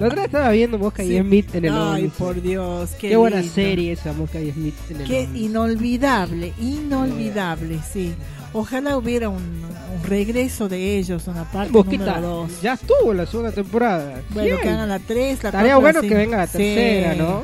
La 0.00 0.06
otra 0.06 0.24
estaba 0.24 0.50
viendo 0.50 0.78
Mosca 0.78 1.02
y. 1.04 1.18
Smith 1.18 1.54
en 1.54 1.66
el 1.66 1.72
Ay, 1.74 2.08
por 2.16 2.40
Dios, 2.40 2.90
qué, 2.98 3.10
Qué 3.10 3.16
buena 3.16 3.38
lindo. 3.38 3.54
serie 3.54 3.92
esa 3.92 4.12
Mosca 4.12 4.40
y 4.40 4.52
Smith 4.52 4.74
en 4.90 5.00
el 5.00 5.06
Qué 5.06 5.28
inolvidable, 5.34 6.52
inolvidable, 6.60 7.78
sí. 7.92 8.14
Ojalá 8.54 8.96
hubiera 8.96 9.28
un, 9.28 9.36
un 9.42 10.02
regreso 10.08 10.68
de 10.68 10.96
ellos, 10.98 11.26
una 11.26 11.44
parte 11.44 11.72
número 11.72 12.20
dos. 12.20 12.62
ya 12.62 12.74
estuvo 12.74 13.12
la 13.12 13.26
segunda 13.26 13.52
temporada. 13.52 14.22
Bueno, 14.30 14.56
Sí. 14.56 14.62
que 14.62 14.68
hagan 14.70 14.88
la 14.88 14.98
3, 15.00 15.42
la 15.42 15.48
Estaría 15.50 15.76
bueno 15.76 16.00
que 16.00 16.14
venga 16.14 16.36
la 16.38 16.46
Sí. 16.46 16.58
tercera, 16.58 17.14
¿no? 17.16 17.42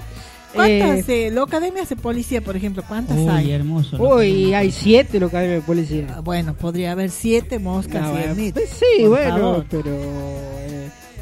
¿Cuántas? 0.54 1.08
Eh, 1.08 1.26
eh, 1.26 1.30
la 1.30 1.42
Academia 1.42 1.84
de 1.84 1.94
Policía, 1.96 2.40
por 2.40 2.56
ejemplo, 2.56 2.82
¿cuántas 2.86 3.16
Uy, 3.16 3.28
hay? 3.28 3.52
hermoso. 3.52 3.96
Uy, 4.02 4.52
hay 4.52 4.72
siete 4.72 5.16
en 5.18 5.20
la 5.22 5.26
Academia 5.28 5.54
de 5.56 5.60
Policía. 5.62 6.20
Bueno, 6.24 6.54
podría 6.54 6.90
haber 6.92 7.10
siete 7.10 7.58
moscas 7.60 8.02
No, 8.02 8.08
y 8.08 8.12
bueno, 8.12 8.34
Smith. 8.34 8.54
pues 8.54 8.70
sí, 8.70 9.00
por 9.02 9.08
bueno, 9.10 9.30
favor. 9.38 9.66
pero 9.70 9.84
eh, 9.86 10.59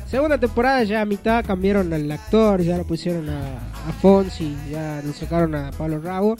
segunda 0.09 0.39
temporada 0.39 0.83
ya 0.85 1.03
a 1.03 1.05
mitad 1.05 1.45
cambiaron 1.45 1.93
al 1.93 2.11
actor, 2.11 2.63
ya 2.63 2.77
lo 2.79 2.85
pusieron 2.85 3.29
a, 3.29 3.57
a 3.89 3.93
Fonsi, 4.01 4.57
ya 4.71 5.03
lo 5.05 5.13
sacaron 5.13 5.55
a 5.55 5.71
Pablo 5.73 6.01
Rago. 6.01 6.37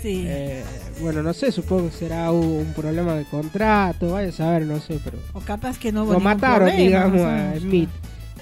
Sí. 0.00 0.24
Eh, 0.26 0.64
bueno, 1.00 1.22
no 1.22 1.32
sé, 1.32 1.50
supongo 1.50 1.86
que 1.90 1.96
será 1.96 2.30
un, 2.30 2.72
problema 2.74 3.14
de 3.14 3.24
contrato, 3.24 4.12
vaya 4.12 4.28
a 4.28 4.32
saber, 4.32 4.62
no 4.62 4.78
sé, 4.78 5.00
pero 5.02 5.18
O 5.32 5.40
capaz 5.40 5.78
que 5.78 5.90
no 5.90 6.04
hubo 6.04 6.12
lo 6.14 6.20
mataron, 6.20 6.68
problema, 6.68 6.76
digamos, 6.76 7.20
a. 7.22 7.58
Smith 7.58 7.90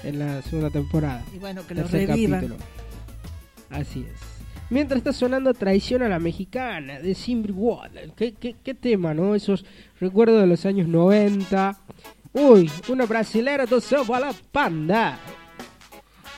en 0.03 0.19
la 0.19 0.41
segunda 0.43 0.69
temporada. 0.69 1.23
Y 1.33 1.39
bueno, 1.39 1.65
que 1.65 1.75
lo 1.75 1.87
revivan. 1.87 2.41
capítulo. 2.41 2.55
Así 3.69 4.01
es. 4.01 4.37
Mientras 4.69 4.97
está 4.97 5.13
sonando 5.13 5.53
Traición 5.53 6.03
a 6.03 6.09
la 6.09 6.19
Mexicana 6.19 6.99
de 6.99 7.15
Simbre 7.15 7.53
Water. 7.53 8.11
¿Qué, 8.15 8.33
qué, 8.33 8.55
qué 8.61 8.73
tema, 8.73 9.13
¿no? 9.13 9.33
Esos 9.33 9.65
recuerdos 9.99 10.41
de 10.41 10.47
los 10.47 10.65
años 10.65 10.89
90. 10.89 11.77
Uy, 12.39 12.69
una 12.87 13.07
brasilera 13.07 13.65
do 13.65 13.81
a 14.13 14.19
la 14.19 14.31
panda. 14.51 15.17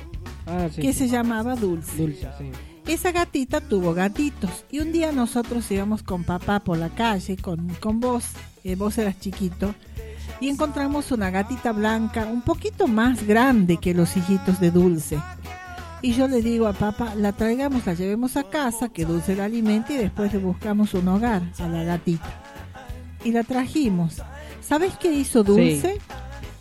Ah, 0.47 0.69
sí, 0.75 0.83
que 0.83 0.93
sí. 0.93 1.01
se 1.01 1.09
llamaba 1.09 1.57
Dulce. 1.57 1.97
Dulce, 1.97 2.29
sí. 2.39 2.51
Esa 2.87 3.13
gatita 3.13 3.61
tuvo 3.61 3.95
gatitos 3.95 4.65
y 4.71 4.81
un 4.81 4.91
día 4.91 5.13
nosotros 5.13 5.71
íbamos 5.71 6.03
con 6.03 6.25
papá 6.25 6.61
por 6.61 6.79
la 6.79 6.89
calle, 6.89 7.37
con, 7.37 7.69
con 7.81 8.01
vos, 8.01 8.25
eh, 8.65 8.75
vos 8.75 8.99
eras 8.99 9.21
chiquito, 9.21 9.75
y 10.41 10.49
encontramos 10.49 11.13
una 11.13 11.31
gatita 11.31 11.73
blanca 11.73 12.27
un 12.27 12.43
poquito 12.43 12.89
más 12.89 13.27
grande 13.27 13.77
que 13.77 13.95
los 13.95 14.17
hijitos 14.17 14.59
de 14.59 14.71
Dulce. 14.71 15.19
Y 16.03 16.15
yo 16.15 16.27
le 16.29 16.41
digo 16.41 16.67
a 16.67 16.73
papá, 16.73 17.15
la 17.15 17.33
traigamos, 17.33 17.85
la 17.87 17.93
llevemos 17.93 18.37
a 18.37 18.45
casa, 18.45 18.89
que 18.89 19.05
Dulce 19.05 19.37
la 19.37 19.45
alimente 19.45 19.93
y 19.93 19.99
después 19.99 20.33
le 20.33 20.39
buscamos 20.39 20.95
un 20.95 21.09
hogar 21.09 21.43
a 21.59 21.69
la 21.69 21.85
gatita. 21.85 22.43
Y 23.23 23.33
la 23.33 23.45
trajimos. 23.45 24.23
¿Sabes 24.63 24.95
qué 24.99 25.13
hizo 25.13 25.45
Dulce? 25.45 25.99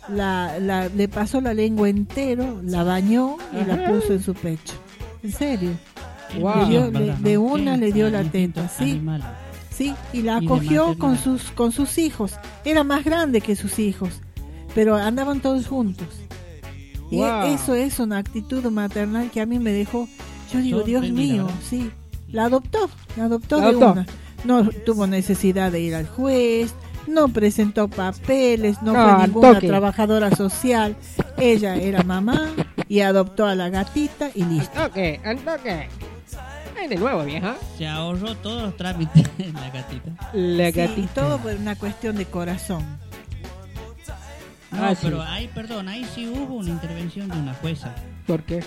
La, 0.08 0.58
la- 0.58 0.88
le 0.88 1.08
pasó 1.08 1.40
la 1.40 1.54
lengua 1.54 1.88
entero, 1.88 2.60
la 2.64 2.82
bañó 2.84 3.36
y 3.52 3.64
la 3.64 3.84
puso 3.90 4.12
en 4.14 4.22
su 4.22 4.34
pecho. 4.34 4.74
En 5.22 5.32
serio. 5.32 5.70
Guau. 6.38 6.68
Le 6.68 6.90
dio- 6.90 7.16
de 7.18 7.38
una 7.38 7.76
le 7.76 7.92
dio 7.92 8.08
la 8.10 8.24
teta, 8.24 8.68
sí. 8.68 9.00
Sí, 9.70 9.94
y 10.12 10.22
la 10.22 10.40
de 10.40 10.46
acogió 10.46 10.96
con 10.98 11.16
sus, 11.18 11.50
con 11.52 11.72
sus 11.72 11.98
hijos. 11.98 12.34
Era 12.64 12.84
más 12.84 13.04
grande 13.04 13.40
que 13.40 13.56
sus 13.56 13.78
hijos, 13.78 14.20
pero 14.74 14.96
andaban 14.96 15.40
todos 15.40 15.66
juntos. 15.66 16.08
Y 17.10 17.22
eso 17.22 17.74
es 17.74 17.98
una 17.98 18.18
actitud 18.18 18.64
maternal 18.66 19.30
que 19.32 19.40
a 19.40 19.46
mí 19.46 19.58
me 19.58 19.72
dejó, 19.72 20.08
yo 20.52 20.60
digo, 20.60 20.82
Dios 20.82 21.10
mío, 21.10 21.48
sí. 21.68 21.90
La 22.28 22.44
adoptó, 22.44 22.88
la 23.16 23.24
adoptó 23.24 23.56
La 23.58 23.62
de 23.62 23.68
adoptó. 23.70 23.92
una. 23.92 24.06
No 24.44 24.70
tuvo 24.86 25.06
necesidad 25.08 25.72
de 25.72 25.80
ir 25.80 25.94
al 25.96 26.06
juez, 26.06 26.72
no 27.10 27.28
presentó 27.28 27.88
papeles, 27.88 28.80
no, 28.82 28.92
No, 28.92 29.02
fue 29.04 29.12
al 29.12 29.22
ninguna 29.28 29.54
toque. 29.54 29.66
trabajadora 29.68 30.34
social. 30.34 30.96
Ella 31.36 31.76
era 31.76 32.02
mamá 32.02 32.50
y 32.88 33.00
adoptó 33.00 33.46
a 33.46 33.54
la 33.54 33.68
gatita 33.68 34.30
y 34.34 34.44
listo. 34.44 34.82
Ok, 34.84 34.96
al 35.24 35.38
toque. 35.38 35.88
Ay, 36.80 36.88
de 36.88 36.96
nuevo, 36.96 37.24
vieja. 37.24 37.56
Se 37.76 37.86
ahorró 37.86 38.34
todos 38.36 38.62
los 38.62 38.76
trámites 38.76 39.28
en 39.38 39.52
la 39.54 39.68
gatita. 39.70 40.10
La 40.32 40.66
Sí, 40.66 40.72
gatita. 40.72 41.14
todo 41.14 41.38
por 41.38 41.52
una 41.54 41.76
cuestión 41.76 42.16
de 42.16 42.24
corazón. 42.26 42.84
No, 44.70 44.84
Ah, 44.84 44.94
sí. 44.94 45.00
pero 45.02 45.20
ahí, 45.22 45.48
perdón, 45.54 45.88
ahí 45.88 46.06
sí 46.14 46.28
hubo 46.28 46.54
una 46.54 46.70
intervención 46.70 47.28
de 47.28 47.36
una 47.38 47.54
jueza. 47.54 47.92
¿Por 48.26 48.44
qué? 48.44 48.62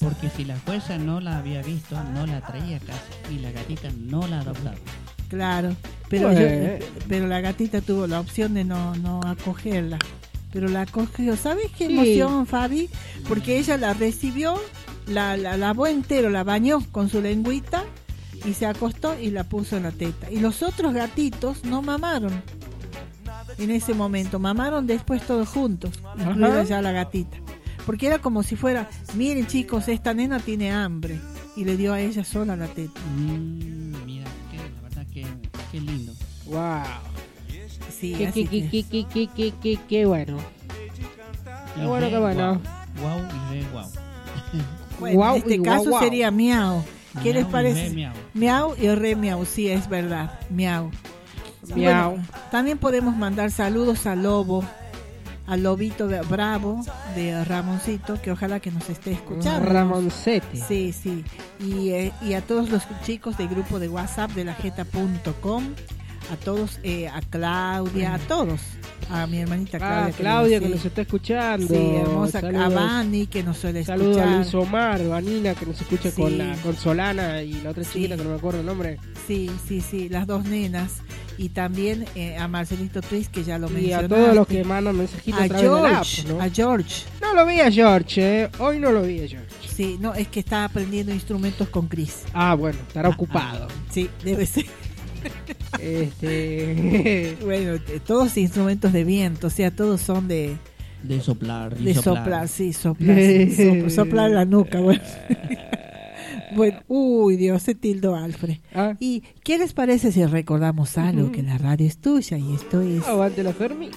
Porque 0.00 0.28
si 0.28 0.44
la 0.44 0.58
jueza 0.66 0.98
no 0.98 1.20
la 1.20 1.38
había 1.38 1.62
visto, 1.62 1.96
no 2.12 2.26
la 2.26 2.40
traía 2.42 2.76
a 2.76 2.80
casa 2.80 3.04
y 3.30 3.38
la 3.38 3.50
gatita 3.52 3.88
no 3.96 4.26
la 4.26 4.40
adoptaba. 4.40 4.74
Claro, 5.28 5.74
pero, 6.08 6.28
Bueno. 6.28 6.40
yo- 6.40 6.86
pero 7.08 7.26
la 7.26 7.40
gatita 7.40 7.80
tuvo 7.80 8.06
la 8.06 8.20
opción 8.20 8.54
de 8.54 8.64
no, 8.64 8.94
no 8.96 9.20
acogerla. 9.24 9.98
Pero 10.52 10.68
la 10.68 10.82
acogió. 10.82 11.36
¿Sabes 11.36 11.70
qué 11.76 11.86
Sí. 11.88 11.92
emoción, 11.92 12.46
Fabi? 12.46 12.88
Porque 13.28 13.58
ella 13.58 13.76
la 13.76 13.92
recibió, 13.92 14.54
la, 15.06 15.36
la 15.36 15.56
lavó 15.56 15.86
entero, 15.86 16.30
la 16.30 16.44
bañó 16.44 16.80
con 16.92 17.08
su 17.10 17.20
lengüita 17.20 17.84
y 18.44 18.54
se 18.54 18.66
acostó 18.66 19.18
y 19.20 19.30
la 19.30 19.44
puso 19.44 19.76
en 19.76 19.82
la 19.82 19.90
teta. 19.90 20.30
Y 20.30 20.38
los 20.38 20.62
otros 20.62 20.94
gatitos 20.94 21.64
no 21.64 21.82
mamaron 21.82 22.32
en 23.58 23.70
ese 23.70 23.92
momento, 23.94 24.38
mamaron 24.38 24.86
después 24.86 25.22
todos 25.26 25.48
juntos, 25.48 25.92
incluida 26.18 26.62
ya 26.64 26.80
la 26.82 26.92
gatita. 26.92 27.36
Porque 27.84 28.06
era 28.06 28.18
como 28.20 28.42
si 28.42 28.56
fuera, 28.56 28.88
miren 29.14 29.46
chicos, 29.46 29.88
esta 29.88 30.14
nena 30.14 30.38
tiene 30.40 30.70
hambre. 30.72 31.18
Y 31.56 31.64
le 31.64 31.76
dio 31.78 31.94
a 31.94 32.00
ella 32.00 32.22
sola 32.24 32.54
la 32.56 32.66
teta. 32.66 33.00
Mm, 33.16 34.05
que 35.70 35.80
lindo. 35.80 36.12
Wow. 36.46 36.82
Sí, 37.98 38.14
Qué, 38.16 38.26
así 38.28 38.46
qué, 38.46 38.62
que- 38.62 38.68
qué, 38.70 38.82
qué, 38.84 39.06
qué, 39.06 39.28
qué, 39.34 39.54
qué, 39.62 39.78
qué 39.88 40.06
bueno. 40.06 40.36
Qué 41.74 41.82
Y 41.82 41.86
bueno, 41.86 42.08
qué 42.10 42.18
bueno. 42.18 42.60
Guau 43.00 43.18
y 43.20 43.54
re 43.54 43.66
guau. 43.72 43.86
Bueno, 45.00 45.16
Guau 45.16 45.34
en 45.36 45.42
este 45.42 45.54
y 45.56 45.62
caso 45.62 45.90
guau. 45.90 46.02
sería 46.02 46.30
miau. 46.30 46.82
¿Qué 47.22 47.32
Miau 47.32 47.34
les 47.34 47.42
y 47.42 47.52
parece? 47.52 47.88
re 47.88 47.90
miau. 47.94 48.12
Miau 48.34 48.74
y 48.80 48.88
re 48.94 49.14
miau, 49.16 49.44
sí, 49.44 49.68
es 49.68 49.88
verdad. 49.90 50.38
Miau. 50.50 50.90
Miau. 51.74 52.12
Bueno, 52.12 52.26
también 52.50 52.78
podemos 52.78 53.14
mandar 53.16 53.50
saludos 53.50 54.06
al 54.06 54.22
lobo, 54.22 54.64
al 55.46 55.62
lobito 55.62 56.08
de 56.08 56.20
Bravo 56.22 56.80
de 57.14 57.44
Ramoncito, 57.44 58.20
que 58.20 58.32
ojalá 58.32 58.60
que 58.60 58.70
nos 58.70 58.88
esté 58.90 59.12
escuchando. 59.12 59.68
Ramoncete. 59.68 60.56
Sí, 60.56 60.92
sí. 60.92 61.24
Y, 61.60 61.90
eh, 61.90 62.12
y 62.22 62.34
a 62.34 62.40
todos 62.40 62.70
los 62.70 62.82
chicos 63.04 63.38
del 63.38 63.48
grupo 63.48 63.78
de 63.78 63.88
WhatsApp 63.88 64.32
de 64.32 64.44
la 64.44 64.54
jeta.com, 64.54 65.64
a 66.32 66.36
todos, 66.36 66.78
eh, 66.82 67.08
a 67.08 67.20
Claudia, 67.20 68.14
a 68.14 68.18
todos. 68.18 68.60
A 69.08 69.26
mi 69.28 69.38
hermanita 69.38 69.78
Claudia. 69.78 70.06
Ah, 70.08 70.12
Claudia 70.16 70.60
que 70.60 70.68
nos 70.68 70.84
está 70.84 71.02
escuchando. 71.02 71.68
Sí, 71.68 71.94
hermosa. 71.96 72.38
A. 72.40 72.68
Vani 72.68 73.26
que 73.28 73.42
nos 73.44 73.58
suele 73.58 73.84
Saludos 73.84 74.16
a 74.16 74.20
escuchar. 74.20 74.36
Luis 74.40 74.54
Omar, 74.54 75.08
Vanina 75.08 75.54
que 75.54 75.66
nos 75.66 75.80
escucha 75.80 76.10
Sí. 76.10 76.20
con 76.22 76.36
la 76.38 76.56
con 76.56 76.76
Solana 76.76 77.42
y 77.42 77.52
la 77.60 77.70
otra 77.70 77.84
Sí. 77.84 77.90
chiquita 77.92 78.16
que 78.16 78.24
no 78.24 78.30
me 78.30 78.36
acuerdo 78.36 78.60
el 78.60 78.66
nombre. 78.66 78.98
Sí, 79.26 79.48
sí, 79.68 79.80
sí, 79.80 80.08
las 80.08 80.26
dos 80.26 80.44
nenas. 80.44 81.02
Y 81.38 81.50
también 81.50 82.06
eh, 82.14 82.36
a 82.36 82.48
Marcelito 82.48 83.00
Twist, 83.02 83.30
que 83.30 83.44
ya 83.44 83.58
lo 83.58 83.68
Y 83.78 83.92
a 83.92 84.08
todos 84.08 84.34
los 84.34 84.46
que 84.46 84.64
mandan 84.64 84.96
mensajitos 84.96 85.40
a, 85.40 85.44
app, 85.44 85.52
George, 85.52 86.24
¿no? 86.26 86.40
a 86.40 86.48
George. 86.48 87.04
No 87.20 87.34
lo 87.34 87.46
vi 87.46 87.60
a 87.60 87.70
George, 87.70 88.42
eh. 88.44 88.50
Hoy 88.58 88.80
no 88.80 88.90
lo 88.90 89.02
vi 89.02 89.22
a 89.22 89.28
George. 89.28 89.46
Sí, 89.72 89.98
no, 90.00 90.14
es 90.14 90.28
que 90.28 90.40
está 90.40 90.64
aprendiendo 90.64 91.12
instrumentos 91.12 91.68
con 91.68 91.86
Chris. 91.86 92.22
Ah, 92.32 92.54
bueno, 92.54 92.78
estará 92.88 93.10
ocupado. 93.10 93.68
Sí, 93.90 94.08
debe 94.24 94.46
ser. 94.46 94.64
Este. 95.80 97.36
bueno, 97.44 97.78
todos 98.06 98.36
instrumentos 98.36 98.92
de 98.92 99.04
viento, 99.04 99.48
o 99.48 99.50
sea, 99.50 99.70
todos 99.70 100.00
son 100.00 100.28
de, 100.28 100.56
De 101.02 101.20
soplar. 101.20 101.76
de 101.76 101.94
soplar, 101.94 102.48
sí, 102.48 102.72
soplar, 102.72 103.16
sí, 103.18 103.50
soplar, 103.56 103.90
soplar 103.90 104.30
la 104.30 104.44
nuca, 104.44 104.80
bueno. 104.80 105.02
bueno, 106.56 106.80
uy, 106.88 107.36
Dios, 107.36 107.62
se 107.62 107.74
tildó 107.74 108.14
Alfred. 108.16 108.58
Ah. 108.74 108.94
¿Y 109.00 109.22
qué 109.42 109.58
les 109.58 109.72
parece 109.72 110.12
si 110.12 110.24
recordamos 110.24 110.98
algo? 110.98 111.32
Que 111.32 111.42
la 111.42 111.58
radio 111.58 111.86
es 111.86 111.98
tuya 111.98 112.38
y 112.38 112.54
esto 112.54 112.80
es... 112.80 113.06
Aguante 113.06 113.42
la 113.42 113.52
Fermi. 113.52 113.90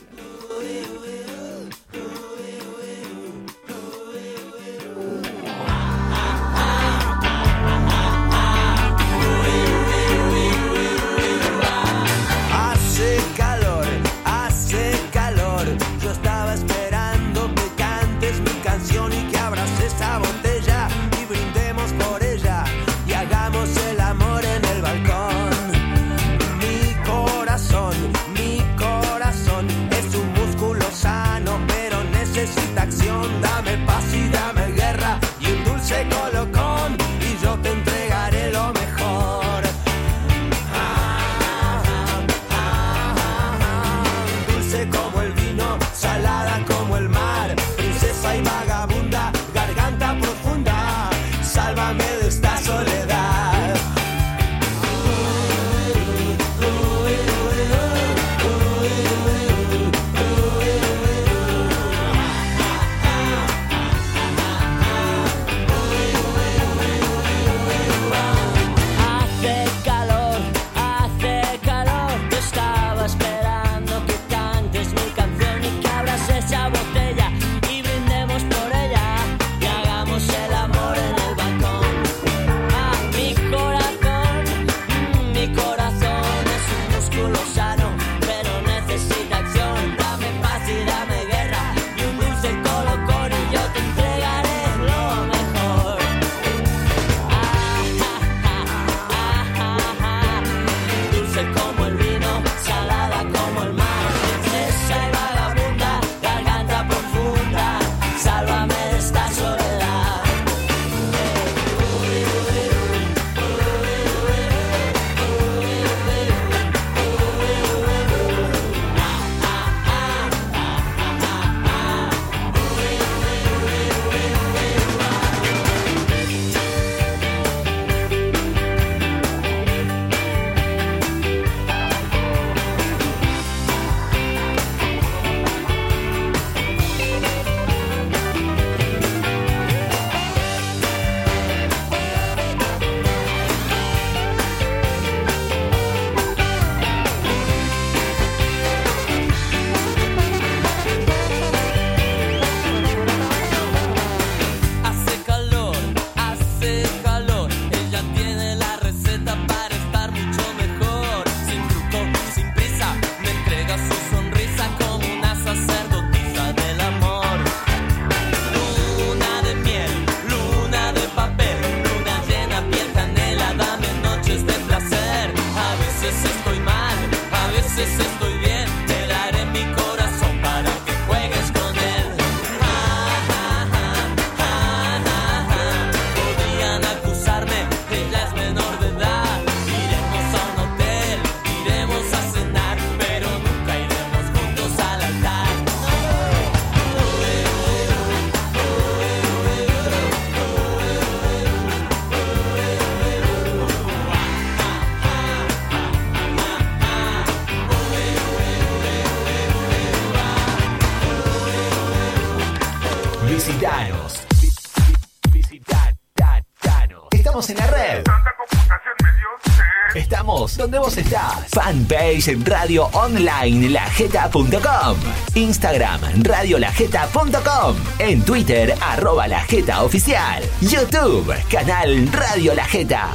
Donde 220.59 220.77
vos 220.77 220.95
estás. 220.97 221.49
Fanpage 221.51 222.37
Radio 222.43 222.85
Online 222.93 223.69
Lajeta.com. 223.69 224.97
Instagram 225.33 226.01
radiolajeta.com. 226.21 227.75
En 227.97 228.21
Twitter 228.23 228.75
arroba 228.81 229.27
Lajeta 229.27 229.83
Oficial. 229.83 230.43
YouTube 230.61 231.33
canal 231.49 232.11
Radio 232.11 232.53
Lajeta. 232.53 233.09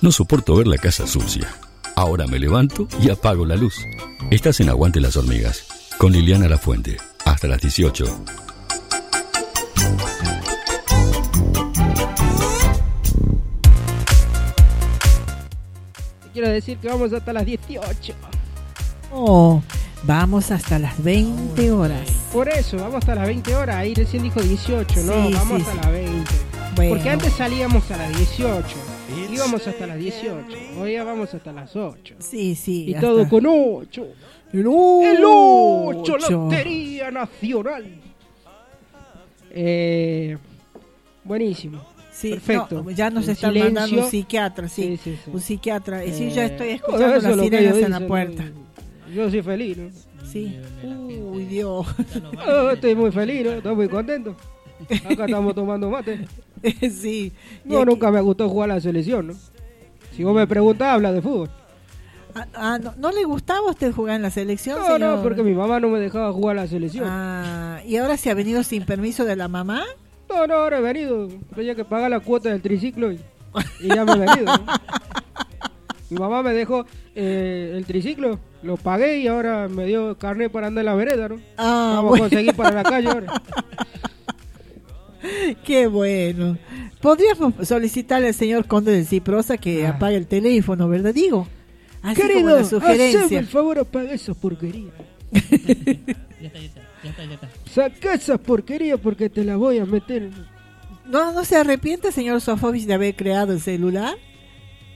No 0.00 0.10
soporto 0.10 0.56
ver 0.56 0.66
la 0.66 0.78
casa 0.78 1.06
sucia. 1.06 1.54
Ahora 1.94 2.26
me 2.26 2.38
levanto 2.38 2.88
y 3.00 3.10
apago 3.10 3.44
la 3.46 3.56
luz. 3.56 3.74
Estás 4.30 4.60
en 4.60 4.68
Aguante 4.68 5.00
las 5.00 5.16
Hormigas, 5.16 5.64
con 5.98 6.12
Liliana 6.12 6.48
La 6.48 6.56
Fuente, 6.56 6.96
hasta 7.24 7.46
las 7.46 7.60
18. 7.60 8.04
Quiero 16.40 16.54
decir 16.54 16.78
que 16.78 16.88
vamos 16.88 17.12
hasta 17.12 17.34
las 17.34 17.44
18. 17.44 18.14
Oh, 19.12 19.62
vamos 20.04 20.50
hasta 20.50 20.78
las 20.78 21.02
20 21.04 21.70
horas. 21.70 22.10
Por 22.32 22.48
eso, 22.48 22.78
vamos 22.78 22.94
hasta 22.94 23.14
las 23.14 23.26
20 23.26 23.54
horas. 23.54 23.76
Ahí 23.76 23.92
recién 23.92 24.22
dijo 24.22 24.40
18, 24.40 25.02
no, 25.02 25.28
Sí, 25.28 25.34
vamos 25.34 25.58
sí, 25.62 25.68
hasta 25.68 25.72
sí. 25.72 25.78
las 25.82 25.92
20. 25.92 26.30
Bueno. 26.76 26.94
Porque 26.94 27.10
antes 27.10 27.32
salíamos 27.34 27.90
a 27.90 27.96
las 27.98 28.16
18. 28.16 28.64
Íbamos 29.30 29.66
hasta 29.66 29.86
las 29.86 29.98
18. 29.98 30.46
Hoy 30.80 30.94
ya 30.94 31.04
vamos 31.04 31.34
hasta 31.34 31.52
las 31.52 31.76
8. 31.76 32.14
Sí, 32.20 32.54
sí. 32.54 32.84
Y 32.86 32.94
hasta- 32.94 33.06
todo 33.06 33.28
con 33.28 33.44
8. 33.46 34.06
El 34.54 34.60
El 34.60 34.66
8, 34.66 35.92
ocho. 35.94 36.16
Lotería 36.16 37.10
Nacional. 37.10 38.00
Eh, 39.50 40.38
buenísimo. 41.22 41.82
Sí, 42.20 42.30
Perfecto. 42.32 42.82
no, 42.82 42.90
ya 42.90 43.08
nos 43.08 43.24
En 43.24 43.30
están 43.30 43.52
silencio. 43.54 43.72
mandando 43.80 44.04
un 44.04 44.10
psiquiatra, 44.10 44.68
sí. 44.68 44.82
Sí, 44.82 44.96
sí, 45.12 45.18
sí. 45.24 45.30
Un 45.32 45.40
psiquiatra. 45.40 46.04
Y 46.04 46.12
sí, 46.12 46.24
Eh, 46.24 46.32
yo 46.34 46.42
estoy 46.42 46.68
escuchando 46.70 47.06
las 47.20 47.40
sirenas 47.40 47.76
en 47.78 47.90
la 47.90 48.06
puerta. 48.06 48.44
Yo 49.14 49.30
soy 49.30 49.42
feliz, 49.42 49.76
¿no? 49.78 49.88
Sí. 50.30 50.58
Uy, 50.84 51.44
Dios. 51.46 51.86
Oh, 52.46 52.70
estoy 52.74 52.94
muy 52.94 53.10
feliz, 53.10 53.44
¿no? 53.44 53.52
Estoy 53.52 53.74
muy 53.74 53.88
contento. 53.88 54.36
Acá 55.10 55.24
estamos 55.24 55.54
tomando 55.54 55.88
mate. 55.90 56.26
sí. 56.90 57.32
No, 57.64 57.78
aquí- 57.78 57.86
nunca 57.90 58.10
me 58.10 58.20
gustó 58.20 58.48
jugar 58.48 58.70
a 58.70 58.74
la 58.74 58.80
selección, 58.80 59.28
¿no? 59.28 59.34
Si 60.14 60.22
vos 60.22 60.34
me 60.34 60.46
preguntás, 60.46 60.88
habla 60.94 61.12
de 61.12 61.22
fútbol. 61.22 61.48
Ah, 62.34 62.46
ah, 62.54 62.78
no, 62.80 62.94
¿no 62.98 63.10
le 63.10 63.24
gustaba 63.24 63.66
a 63.68 63.70
usted 63.70 63.92
jugar 63.92 64.16
en 64.16 64.22
la 64.22 64.30
selección, 64.30 64.78
No, 64.78 64.84
señor? 64.86 65.00
no, 65.16 65.22
porque 65.22 65.42
mi 65.42 65.52
mamá 65.54 65.80
no 65.80 65.88
me 65.88 65.98
dejaba 65.98 66.32
jugar 66.32 66.58
a 66.58 66.62
la 66.62 66.68
selección. 66.68 67.04
Ah, 67.08 67.80
¿y 67.86 67.96
ahora 67.96 68.16
se 68.16 68.30
ha 68.30 68.34
venido 68.34 68.62
sin 68.62 68.84
permiso 68.84 69.24
de 69.24 69.36
la 69.36 69.48
mamá? 69.48 69.84
No, 70.30 70.46
no, 70.46 70.54
ahora 70.54 70.78
he 70.78 70.82
venido. 70.82 71.28
Tenía 71.54 71.74
que 71.74 71.84
pagar 71.84 72.10
la 72.10 72.20
cuota 72.20 72.48
del 72.50 72.62
triciclo 72.62 73.12
y, 73.12 73.20
y 73.80 73.88
ya 73.88 74.04
me 74.04 74.12
he 74.12 74.18
venido. 74.18 74.44
¿no? 74.46 74.64
Mi 76.10 76.18
mamá 76.18 76.42
me 76.42 76.52
dejó 76.52 76.86
eh, 77.14 77.74
el 77.76 77.84
triciclo, 77.84 78.38
lo 78.62 78.76
pagué 78.76 79.18
y 79.18 79.26
ahora 79.28 79.68
me 79.68 79.84
dio 79.86 80.16
carnet 80.18 80.50
para 80.50 80.66
andar 80.68 80.82
en 80.82 80.86
la 80.86 80.94
vereda, 80.94 81.28
¿no? 81.28 81.36
Ah, 81.56 81.92
Vamos 81.96 82.10
bueno. 82.10 82.24
a 82.24 82.28
conseguir 82.28 82.54
para 82.54 82.70
la 82.72 82.82
calle 82.82 83.08
ahora. 83.08 83.42
Qué 85.64 85.86
bueno. 85.86 86.58
Podríamos 87.00 87.54
solicitarle 87.66 88.28
al 88.28 88.34
señor 88.34 88.66
Conde 88.66 88.92
de 88.92 89.04
Ciprosa 89.04 89.56
que 89.58 89.86
apague 89.86 90.16
el 90.16 90.26
teléfono, 90.26 90.88
¿verdad? 90.88 91.14
Digo. 91.14 91.46
Así 92.02 92.20
como 92.20 92.32
Querido, 92.32 92.56
la 92.56 92.64
sugerencia. 92.64 93.38
el 93.38 93.46
favor, 93.46 93.78
apaga 93.78 94.12
esas 94.12 94.36
porquerías. 94.36 94.92
Ya 96.40 96.46
está, 96.48 96.58
ya 96.58 96.64
está, 96.64 96.79
ya 97.02 97.10
está, 97.10 97.24
ya 97.24 97.34
está. 97.34 97.48
Saca 97.70 98.14
esas 98.14 98.38
porquerías 98.40 98.98
porque 99.00 99.28
te 99.30 99.44
las 99.44 99.56
voy 99.56 99.78
a 99.78 99.86
meter. 99.86 100.30
¿No, 101.06 101.32
¿No 101.32 101.44
se 101.44 101.56
arrepiente, 101.56 102.12
señor 102.12 102.40
Sofovich, 102.40 102.86
de 102.86 102.94
haber 102.94 103.16
creado 103.16 103.52
el 103.52 103.60
celular? 103.60 104.16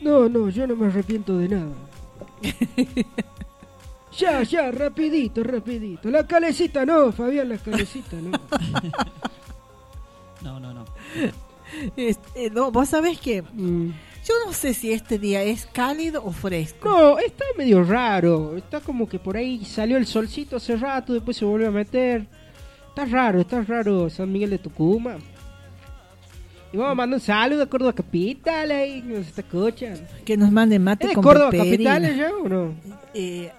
No, 0.01 0.29
no, 0.29 0.49
yo 0.51 0.67
no 0.67 0.77
me 0.77 0.87
arrepiento 0.87 1.39
de 1.39 1.49
nada. 1.49 1.73
ya, 4.19 4.43
ya, 4.43 4.71
rapidito, 4.71 5.43
rapidito. 5.43 6.11
La 6.11 6.27
calecita 6.27 6.85
no, 6.85 7.11
Fabián, 7.11 7.49
la 7.49 7.59
calecita 7.59 8.17
no. 8.17 8.31
No, 10.43 10.61
no, 10.61 10.75
no. 10.75 10.85
Este, 11.97 12.51
no, 12.51 12.71
vos 12.71 12.91
sabés 12.91 13.19
que 13.19 13.43
yo 14.27 14.35
no 14.47 14.53
sé 14.53 14.75
si 14.75 14.93
este 14.93 15.19
día 15.19 15.43
es 15.43 15.67
cálido 15.67 16.25
o 16.25 16.33
fresco. 16.33 16.89
No, 16.89 17.19
está 17.19 17.45
medio 17.59 17.85
raro. 17.85 18.57
Está 18.57 18.81
como 18.81 19.09
que 19.09 19.19
por 19.19 19.37
ahí 19.37 19.65
salió 19.65 19.97
el 19.97 20.07
solcito 20.07 20.57
hace 20.57 20.77
rato, 20.77 21.13
después 21.13 21.37
se 21.37 21.45
volvió 21.45 21.69
a 21.69 21.71
meter. 21.71 22.27
Está 22.89 23.05
raro, 23.05 23.41
está 23.41 23.61
raro 23.63 24.09
San 24.09 24.33
Miguel 24.33 24.51
de 24.51 24.59
Tucumán. 24.59 25.19
Y 26.73 26.77
vamos 26.77 26.93
a 26.93 26.95
mandar 26.97 27.19
un 27.19 27.21
saludo 27.21 27.63
a 27.63 27.67
Córdoba 27.67 27.93
Capital 27.93 28.71
ahí, 28.71 29.01
que 29.03 29.09
nos 29.09 29.39
escuchan. 29.39 30.09
Que 30.25 30.37
nos 30.37 30.51
manden 30.51 30.83
mate 30.83 31.05
¿Es 31.05 31.11
de 31.11 31.15
con 31.15 31.23
Córdoba. 31.23 31.51
Capital 31.53 32.17
ya 32.17 32.31
o 32.35 32.49
no? 32.49 32.75
Eh, 33.13 33.53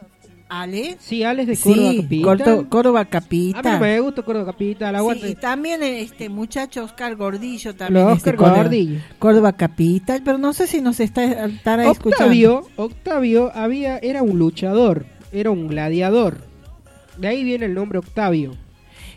¿Ale? 0.61 0.98
Sí, 0.99 1.23
Ale 1.23 1.41
es 1.44 1.48
de 1.48 1.57
Córdoba 1.57 1.90
Sí, 1.91 1.98
Capital. 2.02 2.26
Corto- 2.26 2.69
Córdoba 2.69 3.07
A 3.11 3.19
mí 3.30 3.53
no 3.64 3.80
me 3.80 3.99
gusta 3.99 4.22
Córdoba 4.23 4.45
Capital, 4.45 4.95
Sí, 5.22 5.27
y 5.27 5.36
también 5.36 5.84
este 5.84 6.30
muchacho 6.30 6.84
Oscar 6.84 7.15
Gordillo 7.15 7.76
también 7.76 8.06
Los 8.06 8.18
es 8.18 8.23
de 8.23 8.30
Oscar 8.32 8.36
Córdoba, 8.38 8.57
Gordillo. 8.64 8.99
Córdoba 9.19 9.53
Capital, 9.53 10.22
pero 10.23 10.38
no 10.38 10.53
sé 10.53 10.68
si 10.68 10.82
nos 10.82 10.99
está 10.99 11.23
estará 11.45 11.90
escuchando. 11.91 12.26
Octavio, 12.26 12.68
Octavio 12.76 13.52
había, 13.56 13.98
era 13.98 14.23
un 14.23 14.40
luchador, 14.40 15.06
era 15.32 15.52
un 15.52 15.68
gladiador. 15.68 16.38
De 17.18 17.27
ahí 17.27 17.44
viene 17.44 17.65
el 17.65 17.73
nombre 17.73 17.99
Octavio. 17.99 18.56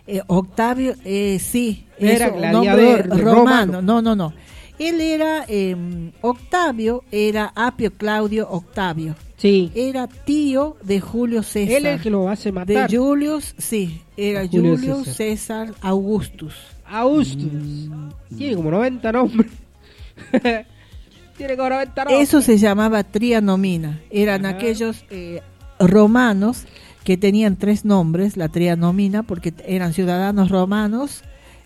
Eh, 0.06 0.22
Octavio, 0.26 0.94
eh, 1.04 1.38
sí, 1.38 1.84
Era 1.98 2.30
gladiador 2.30 3.06
romano. 3.08 3.32
romano. 3.34 3.82
No, 3.82 4.00
no, 4.02 4.16
no. 4.16 4.32
Él 4.78 5.00
era 5.00 5.44
eh, 5.48 5.76
Octavio, 6.20 7.02
era 7.10 7.52
Apio 7.54 7.92
Claudio 7.92 8.48
Octavio. 8.48 9.14
Sí. 9.38 9.70
Era 9.74 10.06
tío 10.08 10.76
de 10.82 11.00
Julio 11.00 11.42
César. 11.42 11.76
Él 11.76 11.86
es 11.86 11.96
el 11.96 12.00
que 12.02 12.10
lo 12.10 12.28
hace 12.28 12.48
de 12.48 12.52
matar. 12.52 12.90
Julius, 12.94 13.54
sí, 13.56 14.02
era 14.16 14.46
Julio 14.46 14.76
Julio, 14.76 14.96
César. 15.04 15.14
César. 15.14 15.74
Augustus. 15.80 16.54
Augustus. 16.84 17.52
Tiene 18.36 18.56
como 18.56 18.70
90 18.70 19.12
nombres. 19.12 19.50
Tiene 21.36 21.56
como 21.56 21.68
90 21.70 22.04
nombres. 22.04 22.28
Eso 22.28 22.42
se 22.42 22.58
llamaba 22.58 23.04
trianomina. 23.04 24.00
Eran 24.10 24.44
Ajá. 24.44 24.56
aquellos 24.56 25.04
eh, 25.10 25.40
romanos 25.78 26.64
que 27.04 27.16
tenían 27.16 27.56
tres 27.56 27.84
nombres, 27.84 28.36
la 28.36 28.48
trianomina, 28.48 29.22
porque 29.22 29.54
eran 29.66 29.92
ciudadanos 29.92 30.50
romanos. 30.50 31.22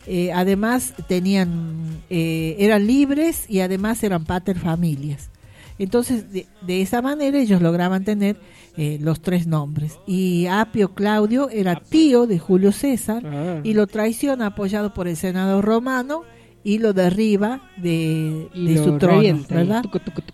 eh, 0.06 0.32
además 0.32 0.94
tenían, 1.08 2.02
eh, 2.10 2.56
eran 2.58 2.86
libres 2.86 3.46
y 3.48 3.60
además 3.60 4.02
eran 4.02 4.24
pater 4.24 4.58
familias. 4.58 5.30
Entonces, 5.78 6.32
de, 6.32 6.46
de 6.66 6.82
esa 6.82 7.02
manera 7.02 7.38
ellos 7.38 7.60
lograban 7.62 8.04
tener 8.04 8.36
eh, 8.76 8.98
los 9.00 9.20
tres 9.20 9.46
nombres. 9.46 9.98
Y 10.06 10.46
Apio 10.46 10.94
Claudio 10.94 11.48
era 11.50 11.76
tío 11.76 12.26
de 12.26 12.38
Julio 12.38 12.72
César 12.72 13.22
Ah. 13.26 13.60
y 13.62 13.74
lo 13.74 13.86
traiciona 13.86 14.46
apoyado 14.46 14.94
por 14.94 15.08
el 15.08 15.16
Senado 15.16 15.60
romano 15.62 16.22
y 16.64 16.78
lo 16.78 16.92
derriba 16.92 17.60
de, 17.76 18.48
Y 18.54 18.66
de 18.66 18.74
lo 18.76 18.84
su 18.84 18.98
trono, 18.98 19.16
revienta. 19.16 19.54
¿verdad? 19.56 19.84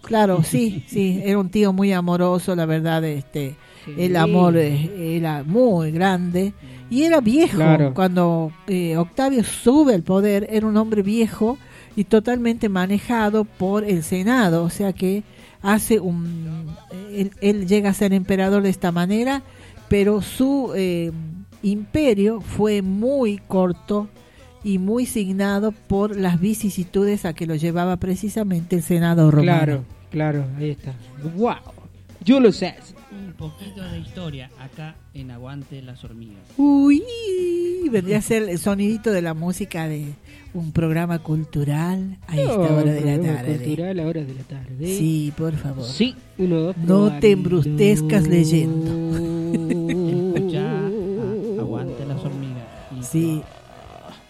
Claro, 0.02 0.43
sí, 0.44 0.85
sí, 0.86 1.20
era 1.24 1.39
un 1.39 1.48
tío 1.48 1.73
muy 1.73 1.93
amoroso, 1.93 2.55
la 2.55 2.66
verdad, 2.66 3.02
este, 3.05 3.56
el 3.97 4.15
amor 4.16 4.56
eh, 4.59 5.16
era 5.16 5.43
muy 5.44 5.90
grande 5.90 6.52
y 6.90 7.05
era 7.05 7.20
viejo 7.23 7.56
Claro. 7.56 7.94
cuando 7.94 8.52
eh, 8.66 8.97
Octavio 8.98 9.43
sube 9.43 9.94
al 9.94 10.02
poder, 10.02 10.47
era 10.51 10.66
un 10.66 10.77
hombre 10.77 11.02
viejo 11.02 11.56
y 11.99 12.05
totalmente 12.05 12.69
manejado 12.69 13.43
por 13.43 13.83
el 13.83 14.05
Senado, 14.05 14.62
o 14.62 14.70
sea 14.70 14.93
que 14.93 15.25
hace 15.62 15.99
un, 15.99 16.69
él, 17.41 17.66
llega 17.66 17.91
a 17.91 17.93
ser 17.93 18.12
emperador 18.12 18.62
de 18.62 18.69
esta 18.69 18.93
manera, 18.93 19.43
pero 19.89 20.23
su 20.23 20.73
eh, 20.77 21.11
imperio 21.61 22.41
fue 22.41 22.83
muy 22.83 23.39
corto 23.39 24.07
y 24.62 24.79
muy 24.79 25.07
signado 25.07 25.73
por 25.73 26.16
las 26.16 26.39
vicisitudes 26.39 27.25
a 27.25 27.33
que 27.33 27.47
lo 27.47 27.57
llevaba 27.57 27.97
precisamente 27.97 28.77
el 28.77 28.83
Senado 28.83 29.29
romano. 29.33 29.59
Claro, 29.59 29.85
claro, 30.12 30.45
ahí 30.57 30.70
está. 30.70 30.95
¡Wow! 31.37 31.57
Un 32.29 32.98
poquito 33.39 33.82
de 33.82 34.01
historia 34.01 34.51
acá 34.60 34.97
en 35.15 35.31
Aguante 35.31 35.81
las 35.82 36.02
Hormigas. 36.05 36.43
Uy, 36.56 37.02
vendría 37.90 38.19
a 38.19 38.23
ser 38.23 38.43
el 38.48 38.59
sonidito 38.59 39.10
de 39.12 39.23
la 39.23 39.32
música 39.35 39.86
de 39.89 40.06
un 40.55 40.73
programa 40.73 41.20
cultural 41.20 42.16
a 42.27 42.36
esta 42.36 42.52
Oh, 42.59 42.62
hora 42.62 42.93
de 42.93 43.01
la 43.01 43.15
programa 43.15 43.36
tarde. 43.43 43.56
cultural 43.65 44.01
a 44.01 44.06
hora 44.06 44.24
de 44.24 44.35
la 44.35 44.43
tarde. 44.43 44.86
Sí, 44.86 45.32
por 45.36 45.55
favor. 45.55 45.85
Sí, 45.85 46.15
uno, 46.39 46.56
dos, 46.60 46.77
No 46.78 47.19
te 47.20 47.31
embrustezcas 47.32 48.27
leyendo. 48.27 48.90
Escuchá, 50.35 50.70
a- 50.70 51.60
Aguante 51.60 52.05
las 52.06 52.20
Hormigas. 52.24 52.65
Y- 52.98 53.02
Sí. 53.05 53.43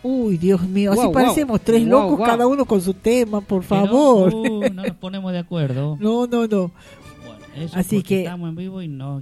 Uy, 0.00 0.36
Dios 0.38 0.62
mío, 0.62 0.92
así 0.92 1.00
guau. 1.00 1.12
parecemos 1.12 1.60
tres 1.60 1.82
locos 1.84 2.18
guau. 2.18 2.30
cada 2.30 2.46
uno 2.46 2.64
con 2.64 2.80
su 2.80 2.94
tema, 2.94 3.40
por 3.40 3.62
no, 3.62 3.68
favor. 3.68 4.32
uh, 4.32 4.60
no 4.72 4.82
nos 4.84 4.90
ponemos 4.96 5.32
de 5.32 5.38
acuerdo. 5.40 5.96
No, 6.00 6.28
no, 6.28 6.46
no. 6.46 6.70
Eso 7.62 7.76
Así 7.78 8.02
que 8.02 8.20
estamos 8.20 8.48
en 8.48 8.56
vivo 8.56 8.82
y 8.82 8.88
no, 8.88 9.20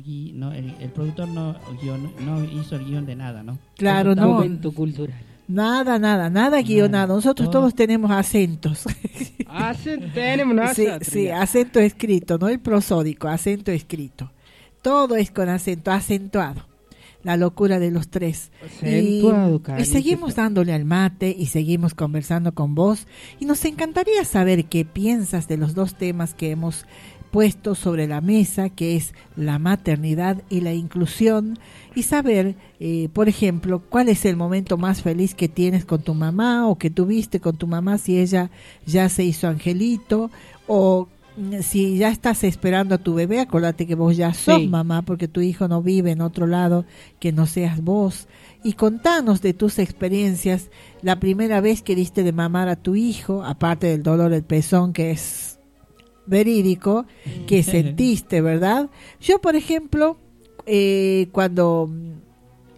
el, 0.52 0.74
el 0.80 0.90
productor 0.90 1.28
no, 1.28 1.54
guion- 1.82 2.10
no 2.20 2.44
hizo 2.44 2.76
el 2.76 2.84
guion 2.84 3.06
de 3.06 3.16
nada, 3.16 3.42
¿no? 3.42 3.58
Claro, 3.76 4.14
no. 4.14 4.28
Momento 4.28 4.72
cultural. 4.72 5.18
nada, 5.48 5.98
nada, 5.98 6.30
nada 6.30 6.60
guionado. 6.62 7.14
Nosotros 7.16 7.50
todos 7.50 7.74
tenemos 7.74 8.10
acentos. 8.10 8.84
Hacen, 9.48 10.12
tenemos 10.12 10.72
Sí, 10.74 10.86
sí, 11.02 11.28
acento 11.28 11.80
escrito, 11.80 12.36
no 12.38 12.48
el 12.48 12.60
prosódico, 12.60 13.28
acento 13.28 13.70
escrito. 13.70 14.30
Todo 14.82 15.16
es 15.16 15.30
con 15.30 15.48
acento, 15.48 15.90
acentuado. 15.90 16.66
La 17.22 17.36
locura 17.36 17.80
de 17.80 17.90
los 17.90 18.08
tres. 18.08 18.52
Acentuado, 18.64 19.60
y, 19.78 19.82
y 19.82 19.84
seguimos 19.84 20.36
dándole 20.36 20.72
al 20.72 20.84
mate 20.84 21.34
y 21.36 21.46
seguimos 21.46 21.92
conversando 21.94 22.54
con 22.54 22.76
vos. 22.76 23.08
Y 23.40 23.46
nos 23.46 23.64
encantaría 23.64 24.24
saber 24.24 24.66
qué 24.66 24.84
piensas 24.84 25.48
de 25.48 25.56
los 25.56 25.74
dos 25.74 25.96
temas 25.96 26.34
que 26.34 26.50
hemos 26.52 26.86
puesto 27.36 27.74
sobre 27.74 28.06
la 28.06 28.22
mesa, 28.22 28.70
que 28.70 28.96
es 28.96 29.12
la 29.36 29.58
maternidad 29.58 30.42
y 30.48 30.62
la 30.62 30.72
inclusión, 30.72 31.58
y 31.94 32.02
saber, 32.04 32.54
eh, 32.80 33.10
por 33.12 33.28
ejemplo, 33.28 33.82
cuál 33.90 34.08
es 34.08 34.24
el 34.24 34.36
momento 34.38 34.78
más 34.78 35.02
feliz 35.02 35.34
que 35.34 35.46
tienes 35.46 35.84
con 35.84 36.00
tu 36.00 36.14
mamá 36.14 36.66
o 36.66 36.78
que 36.78 36.88
tuviste 36.88 37.38
con 37.38 37.58
tu 37.58 37.66
mamá 37.66 37.98
si 37.98 38.18
ella 38.18 38.50
ya 38.86 39.10
se 39.10 39.22
hizo 39.22 39.48
angelito 39.48 40.30
o 40.66 41.08
mm, 41.36 41.60
si 41.60 41.98
ya 41.98 42.08
estás 42.08 42.42
esperando 42.42 42.94
a 42.94 42.98
tu 43.04 43.12
bebé, 43.12 43.40
acuérdate 43.40 43.86
que 43.86 43.94
vos 43.96 44.16
ya 44.16 44.32
sos 44.32 44.62
Sí. 44.62 44.66
mamá 44.68 45.02
porque 45.02 45.28
tu 45.28 45.42
hijo 45.42 45.68
no 45.68 45.82
vive 45.82 46.12
en 46.12 46.22
otro 46.22 46.46
lado 46.46 46.86
que 47.20 47.32
no 47.32 47.44
seas 47.44 47.84
vos. 47.84 48.28
Y 48.64 48.72
contanos 48.72 49.42
de 49.42 49.52
tus 49.52 49.78
experiencias, 49.78 50.70
la 51.02 51.20
primera 51.20 51.60
vez 51.60 51.82
que 51.82 51.94
diste 51.94 52.22
de 52.22 52.32
mamar 52.32 52.70
a 52.70 52.76
tu 52.76 52.94
hijo, 52.94 53.44
aparte 53.44 53.88
del 53.88 54.02
dolor 54.02 54.30
del 54.30 54.42
pezón 54.42 54.94
que 54.94 55.10
es 55.10 55.55
verídico, 56.26 57.06
que 57.46 57.62
sentiste, 57.62 58.40
¿verdad? 58.40 58.90
Yo, 59.20 59.40
por 59.40 59.56
ejemplo, 59.56 60.16
eh, 60.66 61.28
cuando 61.32 61.88
mm, 61.90 62.12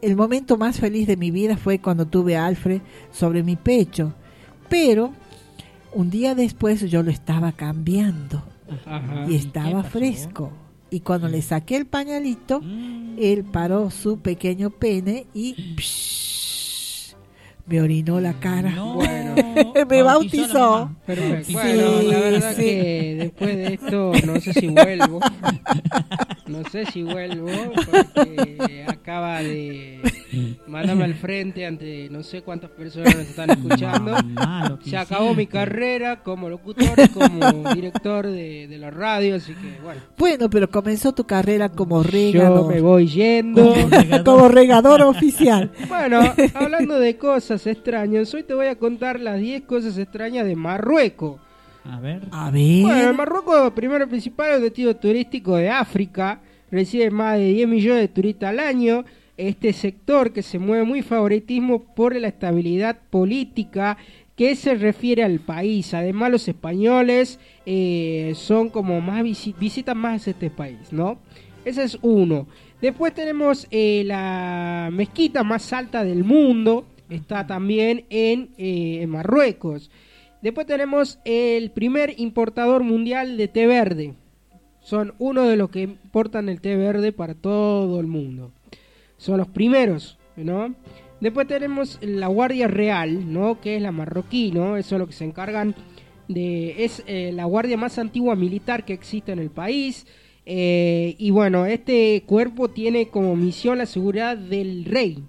el 0.02 0.16
momento 0.16 0.56
más 0.56 0.78
feliz 0.78 1.06
de 1.06 1.16
mi 1.16 1.30
vida 1.30 1.56
fue 1.56 1.78
cuando 1.80 2.06
tuve 2.06 2.36
a 2.36 2.46
Alfred 2.46 2.80
sobre 3.12 3.42
mi 3.42 3.56
pecho, 3.56 4.12
pero 4.68 5.12
un 5.92 6.10
día 6.10 6.34
después 6.34 6.88
yo 6.90 7.02
lo 7.02 7.10
estaba 7.10 7.52
cambiando 7.52 8.44
Ajá. 8.86 9.26
y 9.28 9.36
estaba 9.36 9.82
fresco. 9.82 10.52
Y 10.90 11.00
cuando 11.00 11.28
le 11.28 11.42
saqué 11.42 11.76
el 11.76 11.86
pañalito, 11.86 12.62
él 13.18 13.44
paró 13.44 13.90
su 13.90 14.20
pequeño 14.20 14.70
pene 14.70 15.26
y 15.34 15.54
psh, 15.76 16.47
me 17.68 17.80
orinó 17.80 18.20
la 18.20 18.32
cara. 18.34 18.74
Bueno, 18.82 19.34
me 19.88 20.02
bautizó. 20.02 20.90
Perfecto. 21.06 21.44
Sí, 21.46 21.52
Bueno, 21.52 22.02
la 22.02 22.18
verdad 22.20 22.50
sí. 22.56 22.62
que 22.62 23.16
después 23.18 23.56
de 23.56 23.74
esto 23.74 24.12
no 24.26 24.40
sé 24.40 24.52
si 24.54 24.68
vuelvo. 24.68 25.20
No 26.48 26.64
sé 26.70 26.86
si 26.86 27.02
vuelvo 27.02 27.46
porque 27.74 28.84
acaba 28.86 29.40
de 29.40 30.00
mandarme 30.66 31.04
al 31.04 31.14
frente 31.14 31.66
ante 31.66 32.08
no 32.10 32.22
sé 32.22 32.42
cuántas 32.42 32.70
personas 32.70 33.14
nos 33.14 33.26
están 33.26 33.50
escuchando. 33.50 34.16
Se 34.84 34.96
acabó 34.96 35.34
mi 35.34 35.46
carrera 35.46 36.22
como 36.22 36.48
locutor 36.48 36.98
y 36.98 37.08
como 37.08 37.74
director 37.74 38.26
de, 38.26 38.66
de 38.68 38.78
la 38.78 38.90
radio, 38.90 39.36
así 39.36 39.54
que 39.54 39.80
bueno. 39.82 40.00
Bueno, 40.16 40.50
pero 40.50 40.70
comenzó 40.70 41.12
tu 41.12 41.24
carrera 41.24 41.68
como 41.68 42.02
regador. 42.02 42.62
Yo 42.62 42.68
me 42.68 42.80
voy 42.80 43.06
yendo. 43.06 43.74
como 44.24 44.48
regador 44.48 45.02
oficial. 45.02 45.70
Bueno, 45.88 46.20
hablando 46.54 46.98
de 46.98 47.16
cosas 47.16 47.66
extrañas, 47.66 48.32
hoy 48.34 48.42
te 48.42 48.54
voy 48.54 48.66
a 48.66 48.76
contar 48.76 49.20
las 49.20 49.38
10 49.38 49.62
cosas 49.62 49.98
extrañas 49.98 50.46
de 50.46 50.56
Marruecos. 50.56 51.40
A 51.88 52.00
ver. 52.00 52.22
A 52.30 52.50
ver. 52.50 52.82
Bueno, 52.82 53.10
el 53.10 53.16
Marruecos, 53.16 53.72
primero 53.72 54.04
y 54.04 54.08
principal, 54.08 54.60
destino 54.60 54.94
turístico 54.96 55.56
de 55.56 55.70
África. 55.70 56.40
Recibe 56.70 57.10
más 57.10 57.38
de 57.38 57.46
10 57.52 57.68
millones 57.68 58.02
de 58.02 58.08
turistas 58.08 58.50
al 58.50 58.60
año. 58.60 59.04
Este 59.36 59.72
sector 59.72 60.32
que 60.32 60.42
se 60.42 60.58
mueve 60.58 60.84
muy 60.84 61.02
favoritismo 61.02 61.80
por 61.94 62.14
la 62.16 62.28
estabilidad 62.28 62.98
política 63.08 63.96
que 64.36 64.54
se 64.54 64.74
refiere 64.74 65.22
al 65.24 65.40
país. 65.40 65.94
Además, 65.94 66.30
los 66.30 66.46
españoles 66.48 67.38
eh, 67.66 68.32
son 68.36 68.68
como 68.68 69.00
más 69.00 69.22
visi- 69.22 69.54
visitan 69.58 69.96
más 69.98 70.28
este 70.28 70.50
país, 70.50 70.92
¿no? 70.92 71.18
Ese 71.64 71.84
es 71.84 71.98
uno. 72.02 72.46
Después 72.80 73.14
tenemos 73.14 73.66
eh, 73.70 74.02
la 74.06 74.90
mezquita 74.92 75.42
más 75.42 75.72
alta 75.72 76.04
del 76.04 76.22
mundo. 76.24 76.86
Está 77.10 77.46
también 77.46 78.04
en, 78.10 78.50
eh, 78.58 79.00
en 79.02 79.10
Marruecos. 79.10 79.90
Después 80.42 80.66
tenemos 80.66 81.18
el 81.24 81.70
primer 81.70 82.14
importador 82.18 82.84
mundial 82.84 83.36
de 83.36 83.48
té 83.48 83.66
verde. 83.66 84.14
Son 84.80 85.14
uno 85.18 85.42
de 85.42 85.56
los 85.56 85.70
que 85.70 85.82
importan 85.82 86.48
el 86.48 86.60
té 86.60 86.76
verde 86.76 87.12
para 87.12 87.34
todo 87.34 87.98
el 87.98 88.06
mundo. 88.06 88.52
Son 89.16 89.38
los 89.38 89.48
primeros, 89.48 90.18
¿no? 90.36 90.74
Después 91.20 91.48
tenemos 91.48 91.98
la 92.00 92.28
Guardia 92.28 92.68
Real, 92.68 93.32
¿no? 93.32 93.60
Que 93.60 93.76
es 93.76 93.82
la 93.82 93.90
marroquí, 93.90 94.52
¿no? 94.52 94.76
Eso 94.76 94.94
es 94.94 94.98
lo 95.00 95.06
que 95.06 95.12
se 95.12 95.24
encargan 95.24 95.74
de... 96.28 96.84
Es 96.84 97.02
eh, 97.08 97.32
la 97.34 97.44
guardia 97.44 97.76
más 97.76 97.98
antigua 97.98 98.36
militar 98.36 98.84
que 98.84 98.92
existe 98.92 99.32
en 99.32 99.40
el 99.40 99.50
país. 99.50 100.06
Eh, 100.46 101.16
y 101.18 101.30
bueno, 101.30 101.66
este 101.66 102.22
cuerpo 102.24 102.68
tiene 102.68 103.08
como 103.08 103.34
misión 103.34 103.78
la 103.78 103.86
seguridad 103.86 104.36
del 104.36 104.84
rey. 104.84 105.24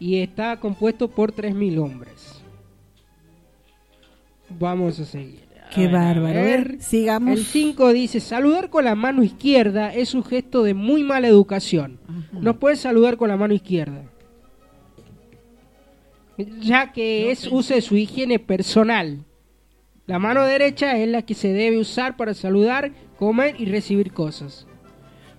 Y 0.00 0.18
está 0.18 0.58
compuesto 0.58 1.08
por 1.08 1.32
3.000 1.32 1.78
hombres. 1.78 2.33
Vamos 4.48 5.00
a 5.00 5.04
seguir. 5.04 5.40
A 5.64 5.70
Qué 5.70 5.86
ver, 5.86 5.96
a 5.96 5.98
bárbaro. 5.98 6.34
ver. 6.40 6.76
Sigamos. 6.80 7.38
El 7.38 7.44
5 7.44 7.92
dice, 7.92 8.20
saludar 8.20 8.70
con 8.70 8.84
la 8.84 8.94
mano 8.94 9.22
izquierda 9.22 9.92
es 9.94 10.14
un 10.14 10.22
gesto 10.24 10.62
de 10.62 10.74
muy 10.74 11.02
mala 11.02 11.28
educación. 11.28 11.98
No 12.32 12.58
puedes 12.58 12.80
saludar 12.80 13.16
con 13.16 13.28
la 13.28 13.36
mano 13.36 13.54
izquierda. 13.54 14.02
Ya 16.60 16.92
que 16.92 17.30
es 17.30 17.46
uso 17.50 17.74
de 17.74 17.80
su 17.80 17.96
higiene 17.96 18.38
personal. 18.38 19.24
La 20.06 20.18
mano 20.18 20.42
derecha 20.44 20.98
es 20.98 21.08
la 21.08 21.22
que 21.22 21.34
se 21.34 21.52
debe 21.52 21.78
usar 21.78 22.16
para 22.16 22.34
saludar, 22.34 22.92
comer 23.18 23.54
y 23.58 23.66
recibir 23.66 24.12
cosas. 24.12 24.66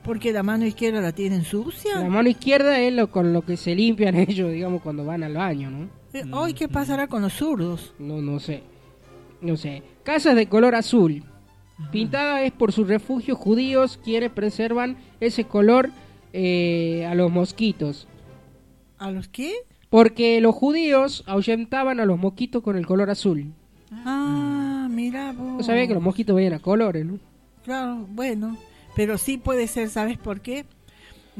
Porque 0.03 0.31
la 0.31 0.43
mano 0.43 0.65
izquierda 0.65 1.01
la 1.01 1.11
tienen 1.11 1.43
sucia. 1.43 1.99
La 1.99 2.09
mano 2.09 2.29
izquierda 2.29 2.79
es 2.79 2.93
lo 2.93 3.11
con 3.11 3.33
lo 3.33 3.41
que 3.43 3.57
se 3.57 3.75
limpian 3.75 4.15
ellos, 4.27 4.51
digamos, 4.51 4.81
cuando 4.81 5.05
van 5.05 5.23
al 5.23 5.33
baño, 5.35 5.69
¿no? 5.69 5.89
Eh, 6.13 6.23
Hoy, 6.31 6.53
¿qué 6.53 6.67
pasará 6.69 7.07
con 7.07 7.21
los 7.21 7.33
zurdos? 7.33 7.93
No, 7.99 8.21
no 8.21 8.39
sé. 8.39 8.63
No 9.41 9.57
sé. 9.57 9.83
Casas 10.03 10.35
de 10.35 10.47
color 10.47 10.75
azul. 10.75 11.23
Pintada 11.91 12.43
es 12.43 12.53
por 12.53 12.71
sus 12.71 12.87
refugios 12.87 13.37
judíos, 13.37 13.99
quienes 14.03 14.31
preservan 14.31 14.97
ese 15.19 15.43
color 15.43 15.89
eh, 16.31 17.05
a 17.05 17.15
los 17.15 17.31
mosquitos. 17.31 18.07
¿A 18.97 19.11
los 19.11 19.27
qué? 19.27 19.53
Porque 19.89 20.39
los 20.39 20.55
judíos 20.55 21.23
ahuyentaban 21.27 21.99
a 21.99 22.05
los 22.05 22.17
mosquitos 22.17 22.63
con 22.63 22.77
el 22.77 22.85
color 22.85 23.09
azul. 23.09 23.53
Ah, 23.91 24.87
mira 24.89 25.33
vos. 25.33 25.57
No 25.57 25.63
sabía 25.63 25.87
que 25.87 25.93
los 25.93 26.03
mosquitos 26.03 26.35
veían 26.35 26.53
a 26.53 26.59
colores, 26.59 27.05
¿no? 27.05 27.19
Claro, 27.63 28.05
bueno. 28.09 28.57
Pero 28.95 29.17
sí 29.17 29.37
puede 29.37 29.67
ser, 29.67 29.89
¿sabes 29.89 30.17
por 30.17 30.39
qué? 30.41 30.65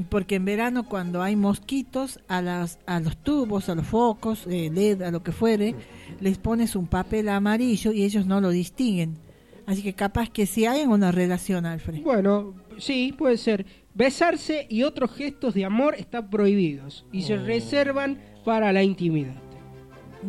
Porque 0.10 0.36
en 0.36 0.46
verano 0.46 0.88
cuando 0.88 1.22
hay 1.22 1.36
mosquitos, 1.36 2.20
a, 2.28 2.42
las, 2.42 2.80
a 2.86 3.00
los 3.00 3.16
tubos, 3.18 3.70
a 3.70 3.76
los 3.76 3.88
focos, 3.88 4.46
eh, 4.48 4.70
LED, 4.74 5.02
a 5.04 5.12
lo 5.12 5.24
que 5.24 5.32
fuere, 5.32 5.74
les 6.20 6.38
pones 6.38 6.76
un 6.76 6.88
papel 6.88 7.30
amarillo 7.30 7.94
y 7.94 8.04
ellos 8.04 8.26
no 8.26 8.42
lo 8.42 8.50
distinguen. 8.50 9.18
Así 9.66 9.82
que 9.82 9.94
capaz 9.94 10.30
que 10.30 10.46
sí 10.46 10.66
hay 10.66 10.84
una 10.84 11.12
relación, 11.12 11.66
Alfred. 11.66 12.02
Bueno, 12.04 12.54
sí, 12.78 13.16
puede 13.18 13.38
ser. 13.38 13.66
Besarse 13.94 14.68
y 14.70 14.84
otros 14.84 15.12
gestos 15.12 15.54
de 15.54 15.66
amor 15.66 15.96
están 15.96 16.30
prohibidos 16.30 17.06
y 17.12 17.22
se 17.22 17.38
reservan 17.38 18.20
para 18.44 18.74
la 18.74 18.84
intimidad. 18.84 19.36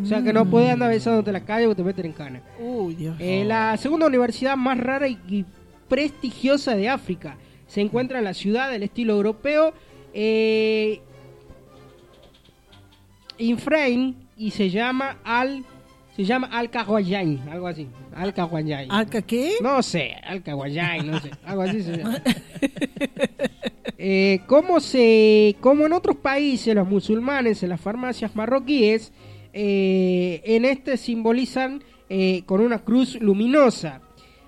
O 0.00 0.06
sea 0.06 0.22
que 0.22 0.32
no 0.32 0.48
puedes 0.48 0.70
andar 0.70 0.90
besándote 0.90 1.30
en 1.30 1.34
la 1.34 1.44
calle 1.44 1.66
o 1.66 1.74
te 1.74 1.82
meten 1.82 2.06
en 2.06 2.12
cana. 2.12 2.42
Uy, 2.60 2.94
Dios. 2.94 3.16
Eh, 3.18 3.44
la 3.44 3.76
segunda 3.76 4.06
universidad 4.06 4.56
más 4.56 4.78
rara 4.78 5.08
y, 5.08 5.18
y 5.28 5.44
prestigiosa 5.88 6.76
de 6.76 6.88
África 6.88 7.36
se 7.66 7.80
encuentra 7.80 8.18
en 8.18 8.24
la 8.24 8.34
ciudad 8.34 8.70
del 8.70 8.82
estilo 8.82 9.14
europeo, 9.14 9.74
eh, 10.14 11.00
Infrain, 13.38 14.16
y 14.36 14.50
se 14.50 14.70
llama 14.70 15.18
Al 15.24 15.64
se 16.16 16.24
llama 16.24 16.48
Al 16.50 16.70
algo 16.72 17.66
así. 17.68 17.86
Al 18.14 18.32
Kawayain. 18.32 18.90
¿Alca 18.90 19.20
qué? 19.20 19.56
No 19.60 19.82
sé, 19.82 20.14
Al 20.24 20.42
no 21.04 21.20
sé, 21.20 21.30
algo 21.44 21.62
así 21.62 21.82
se 21.82 21.96
llama. 21.98 22.22
Eh, 23.98 24.40
como 24.46 24.78
se 24.78 25.56
como 25.60 25.86
en 25.86 25.94
otros 25.94 26.16
países 26.16 26.74
los 26.74 26.86
musulmanes 26.86 27.62
en 27.62 27.70
las 27.70 27.80
farmacias 27.80 28.36
marroquíes 28.36 29.10
eh, 29.54 30.42
en 30.44 30.66
este 30.66 30.98
simbolizan 30.98 31.82
eh, 32.10 32.42
con 32.44 32.60
una 32.60 32.84
cruz 32.84 33.18
luminosa 33.18 34.02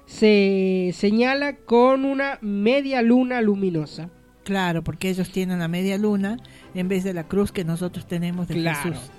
se 0.09 0.91
señala 0.95 1.57
con 1.57 2.07
una 2.07 2.39
media 2.41 3.03
luna 3.03 3.43
luminosa 3.43 4.09
Claro, 4.43 4.83
porque 4.83 5.11
ellos 5.11 5.29
tienen 5.31 5.59
la 5.59 5.69
media 5.69 5.99
luna 5.99 6.39
en 6.75 6.89
vez 6.89 7.05
de 7.05 7.13
la 7.13 7.25
cruz 7.29 7.53
que 7.53 7.65
nosotros 7.65 8.07
tenemos 8.07 8.49
de 8.49 8.55
Claro. 8.55 8.79
Jesús. 8.95 9.11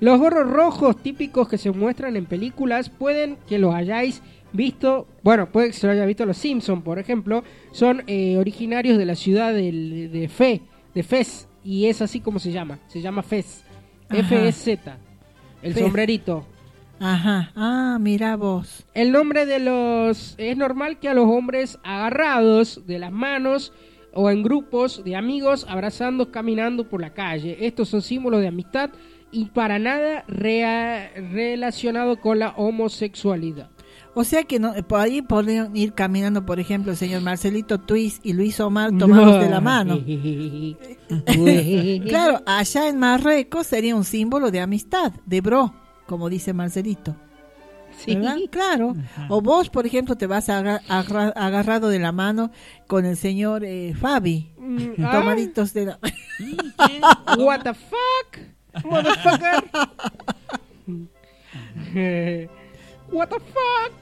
Los 0.00 0.18
gorros 0.18 0.50
rojos 0.50 1.00
típicos 1.00 1.48
que 1.48 1.56
se 1.56 1.70
muestran 1.70 2.16
en 2.16 2.26
películas 2.26 2.90
pueden 2.90 3.36
que 3.48 3.58
los 3.60 3.72
hayáis 3.72 4.20
visto, 4.52 5.06
bueno, 5.22 5.52
puede 5.52 5.68
que 5.68 5.72
se 5.74 5.86
lo 5.86 5.92
haya 5.92 6.04
visto 6.04 6.26
los 6.26 6.36
Simpson, 6.36 6.82
por 6.82 6.98
ejemplo, 6.98 7.44
son 7.70 8.02
eh, 8.08 8.36
originarios 8.38 8.98
de 8.98 9.04
la 9.06 9.14
ciudad 9.14 9.54
del- 9.54 10.10
de 10.10 10.28
Fe, 10.28 10.62
de 10.96 11.04
Fez, 11.04 11.46
y 11.62 11.86
es 11.86 12.02
así 12.02 12.18
como 12.18 12.40
se 12.40 12.50
llama, 12.50 12.80
se 12.88 13.00
llama 13.00 13.22
Fez, 13.22 13.62
Ajá. 14.08 14.18
F-E-Z, 14.18 14.98
el 15.62 15.74
Fez. 15.74 15.82
sombrerito. 15.84 16.44
Ajá. 17.02 17.50
Ah, 17.56 17.98
mira 18.00 18.36
vos. 18.36 18.86
El 18.94 19.10
nombre 19.10 19.44
de 19.44 19.58
los... 19.58 20.36
Es 20.38 20.56
normal 20.56 21.00
que 21.00 21.08
a 21.08 21.14
los 21.14 21.26
hombres 21.26 21.78
agarrados 21.82 22.86
de 22.86 23.00
las 23.00 23.10
manos 23.10 23.72
o 24.14 24.30
en 24.30 24.42
grupos 24.42 25.02
de 25.04 25.16
amigos 25.16 25.66
abrazando, 25.68 26.30
caminando 26.30 26.88
por 26.88 27.00
la 27.00 27.12
calle. 27.12 27.66
Estos 27.66 27.88
son 27.88 28.02
símbolos 28.02 28.40
de 28.40 28.48
amistad 28.48 28.90
y 29.32 29.46
para 29.46 29.78
nada 29.80 30.24
rea- 30.28 31.10
relacionado 31.32 32.20
con 32.20 32.38
la 32.38 32.50
homosexualidad. 32.50 33.70
O 34.14 34.24
sea 34.24 34.44
que 34.44 34.60
no, 34.60 34.74
por 34.86 35.00
ahí 35.00 35.22
podrían 35.22 35.74
ir 35.74 35.94
caminando, 35.94 36.44
por 36.44 36.60
ejemplo, 36.60 36.92
el 36.92 36.98
señor 36.98 37.22
Marcelito 37.22 37.80
Twist 37.80 38.24
y 38.24 38.34
Luis 38.34 38.60
Omar 38.60 38.90
tomados 38.96 39.42
de 39.42 39.50
la 39.50 39.60
mano. 39.60 39.98
claro, 42.08 42.42
allá 42.46 42.88
en 42.88 42.98
Marruecos 42.98 43.66
sería 43.66 43.96
un 43.96 44.04
símbolo 44.04 44.50
de 44.50 44.60
amistad, 44.60 45.12
de 45.24 45.40
bro, 45.40 45.74
como 46.12 46.28
dice 46.28 46.52
Marcelito. 46.52 47.16
¿Verdad? 48.06 48.36
Claro. 48.50 48.94
O 49.30 49.40
vos, 49.40 49.70
por 49.70 49.86
ejemplo, 49.86 50.14
te 50.14 50.26
vas 50.26 50.50
aga- 50.50 50.82
agarra- 50.88 51.32
agarrado 51.34 51.88
de 51.88 51.98
la 51.98 52.12
mano 52.12 52.50
con 52.86 53.06
el 53.06 53.16
señor 53.16 53.64
eh, 53.64 53.94
Fabi, 53.98 54.50
ah. 55.02 55.10
tomaditos 55.10 55.72
de 55.72 55.86
la... 55.86 55.98
What 57.38 57.60
the 57.62 57.72
fuck, 57.72 58.84
motherfucker. 58.84 59.64
What 63.10 63.28
the 63.28 63.38
fuck. 63.40 63.92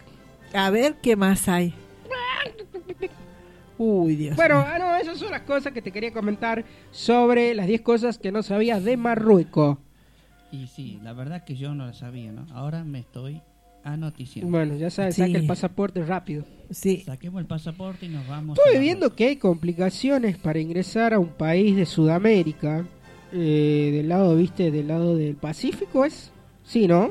A 0.55 0.71
ver 0.71 0.97
qué 1.01 1.15
más 1.15 1.49
hay. 1.49 1.73
Uy, 3.79 4.17
Dios. 4.17 4.35
Bueno, 4.37 4.57
mío. 4.59 4.67
ah, 4.69 4.79
no, 4.81 4.97
esas 4.97 5.17
son 5.19 5.31
las 5.31 5.43
cosas 5.43 5.73
que 5.73 5.81
te 5.81 5.93
quería 5.93 6.13
comentar 6.13 6.65
sobre 6.91 7.55
las 7.55 7.69
10 7.69 7.81
cosas 7.83 8.19
que 8.19 8.33
no 8.33 8.43
sabías 8.43 8.83
de 8.85 8.97
Marruecos. 8.97 9.79
Y 10.53 10.67
sí, 10.67 10.99
la 11.03 11.13
verdad 11.13 11.45
que 11.45 11.57
yo 11.57 11.75
no 11.75 11.87
lo 11.87 11.93
sabía, 11.95 12.33
¿no? 12.33 12.47
Ahora 12.53 12.85
me 12.85 13.01
estoy 13.01 13.41
anoticiando. 13.85 14.51
Bueno, 14.51 14.77
ya 14.77 14.91
sabes, 14.91 15.15
Sí. 15.15 15.23
saca 15.23 15.39
el 15.39 15.47
pasaporte 15.47 16.05
rápido. 16.05 16.45
Sí. 16.71 17.03
Saquemos 17.07 17.41
el 17.41 17.47
pasaporte 17.47 18.07
y 18.07 18.09
nos 18.09 18.27
vamos. 18.29 18.59
Estoy 18.59 18.81
viendo 18.81 19.15
que 19.15 19.27
hay 19.29 19.37
complicaciones 19.37 20.37
para 20.39 20.59
ingresar 20.59 21.15
a 21.15 21.19
un 21.19 21.29
país 21.29 21.77
de 21.77 21.87
Sudamérica, 21.87 22.85
eh, 23.33 23.91
del 23.95 24.09
lado, 24.09 24.37
viste, 24.37 24.71
del 24.71 24.89
lado 24.89 25.17
del 25.17 25.37
Pacífico, 25.37 26.05
¿es? 26.05 26.33
Sí, 26.65 26.87
¿no? 26.89 27.11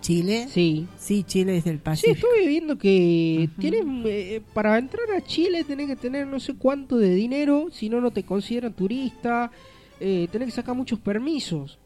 ¿Chile? 0.00 0.46
Sí. 0.48 0.86
Sí, 0.96 1.24
Chile 1.24 1.56
es 1.58 1.64
del 1.64 1.76
Sí, 1.76 1.82
Pacífico. 1.82 2.26
estoy 2.32 2.48
viendo 2.48 2.78
que 2.78 3.48
tienen, 3.58 4.02
eh, 4.06 4.40
para 4.54 4.78
entrar 4.78 5.10
a 5.16 5.20
Chile 5.20 5.62
tenés 5.64 5.88
que 5.88 5.96
tener 5.96 6.26
no 6.26 6.40
sé 6.40 6.54
cuánto 6.56 6.96
de 6.96 7.14
dinero, 7.14 7.66
si 7.70 7.88
no, 7.88 8.00
no 8.00 8.10
te 8.10 8.22
consideran 8.22 8.72
turista, 8.72 9.50
eh, 9.98 10.28
tenés 10.32 10.46
que 10.46 10.52
sacar 10.52 10.74
muchos 10.74 10.98
permisos 11.00 11.78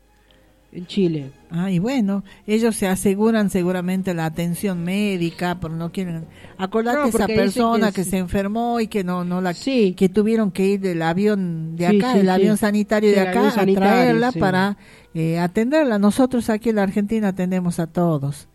en 0.74 0.86
Chile. 0.86 1.30
Ah, 1.50 1.70
y 1.70 1.78
bueno, 1.78 2.24
ellos 2.46 2.74
se 2.74 2.88
aseguran 2.88 3.48
seguramente 3.48 4.12
la 4.12 4.26
atención 4.26 4.82
médica, 4.82 5.58
pero 5.60 5.74
no 5.74 5.92
quieren. 5.92 6.26
Acordate 6.58 6.98
No, 6.98 7.04
esa 7.06 7.26
persona 7.26 7.92
que 7.92 8.02
se 8.02 8.18
enfermó 8.18 8.80
y 8.80 8.88
que 8.88 9.04
no 9.04 9.24
no 9.24 9.40
la 9.40 9.54
que 9.54 10.10
tuvieron 10.12 10.50
que 10.50 10.66
ir 10.66 10.80
del 10.80 11.02
avión 11.02 11.76
de 11.76 11.86
acá, 11.86 12.14
sí, 12.14 12.18
el 12.18 12.28
avión 12.28 12.56
sanitario 12.56 13.10
de 13.10 13.20
acá 13.20 13.48
a 13.48 13.66
traerla 13.66 14.32
para 14.32 14.76
eh, 15.14 15.38
atenderla. 15.38 15.98
Nosotros 15.98 16.50
aquí 16.50 16.70
en 16.70 16.76
la 16.76 16.82
Argentina 16.82 17.28
atendemos 17.28 17.78
a 17.78 17.86
todos. 17.86 18.48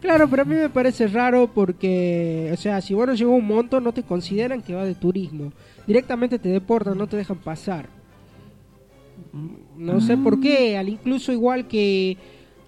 Claro, 0.00 0.28
pero 0.28 0.42
a 0.42 0.44
mí 0.44 0.54
me 0.54 0.68
parece 0.68 1.08
raro 1.08 1.50
porque, 1.52 2.50
o 2.52 2.56
sea, 2.56 2.80
si 2.80 2.94
vos 2.94 3.06
no 3.06 3.14
llegó 3.14 3.34
un 3.34 3.46
monto, 3.46 3.80
no 3.80 3.92
te 3.92 4.04
consideran 4.04 4.62
que 4.62 4.74
va 4.74 4.84
de 4.84 4.94
turismo. 4.94 5.52
Directamente 5.86 6.38
te 6.38 6.50
deportan, 6.50 6.96
no 6.98 7.08
te 7.08 7.16
dejan 7.16 7.38
pasar. 7.38 7.97
No 9.76 10.00
sé 10.00 10.16
por 10.16 10.40
qué, 10.40 10.76
al 10.76 10.88
incluso 10.88 11.32
igual 11.32 11.68
que 11.68 12.16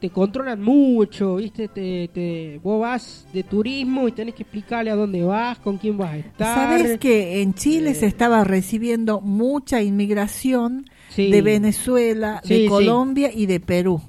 te 0.01 0.09
controlan 0.11 0.63
mucho, 0.63 1.37
¿viste? 1.37 1.69
Te, 1.69 2.09
te, 2.09 2.59
vos 2.63 2.81
vas 2.81 3.27
de 3.35 3.43
turismo 3.43 4.09
y 4.09 4.13
tenés 4.13 4.35
que 4.35 4.45
explicarle 4.45 4.91
a 4.91 4.95
dónde 4.97 5.23
vas, 5.23 5.59
con 5.59 5.77
quién 5.77 5.99
vas 5.99 6.13
a 6.13 6.17
estar. 6.19 6.55
Sabes 6.55 6.99
que 6.99 7.43
en 7.43 7.51
Eh. 7.51 7.55
Chile 7.55 7.95
se 7.95 8.07
estaba 8.07 8.43
recibiendo 8.45 9.21
mucha 9.21 9.83
inmigración 9.83 10.87
Sí. 11.11 11.31
de 11.31 11.43
Venezuela, 11.43 12.41
Sí, 12.45 12.55
de 12.55 12.61
sí. 12.61 12.67
Colombia 12.67 13.31
y 13.35 13.47
de 13.47 13.61
Perú. 13.61 14.01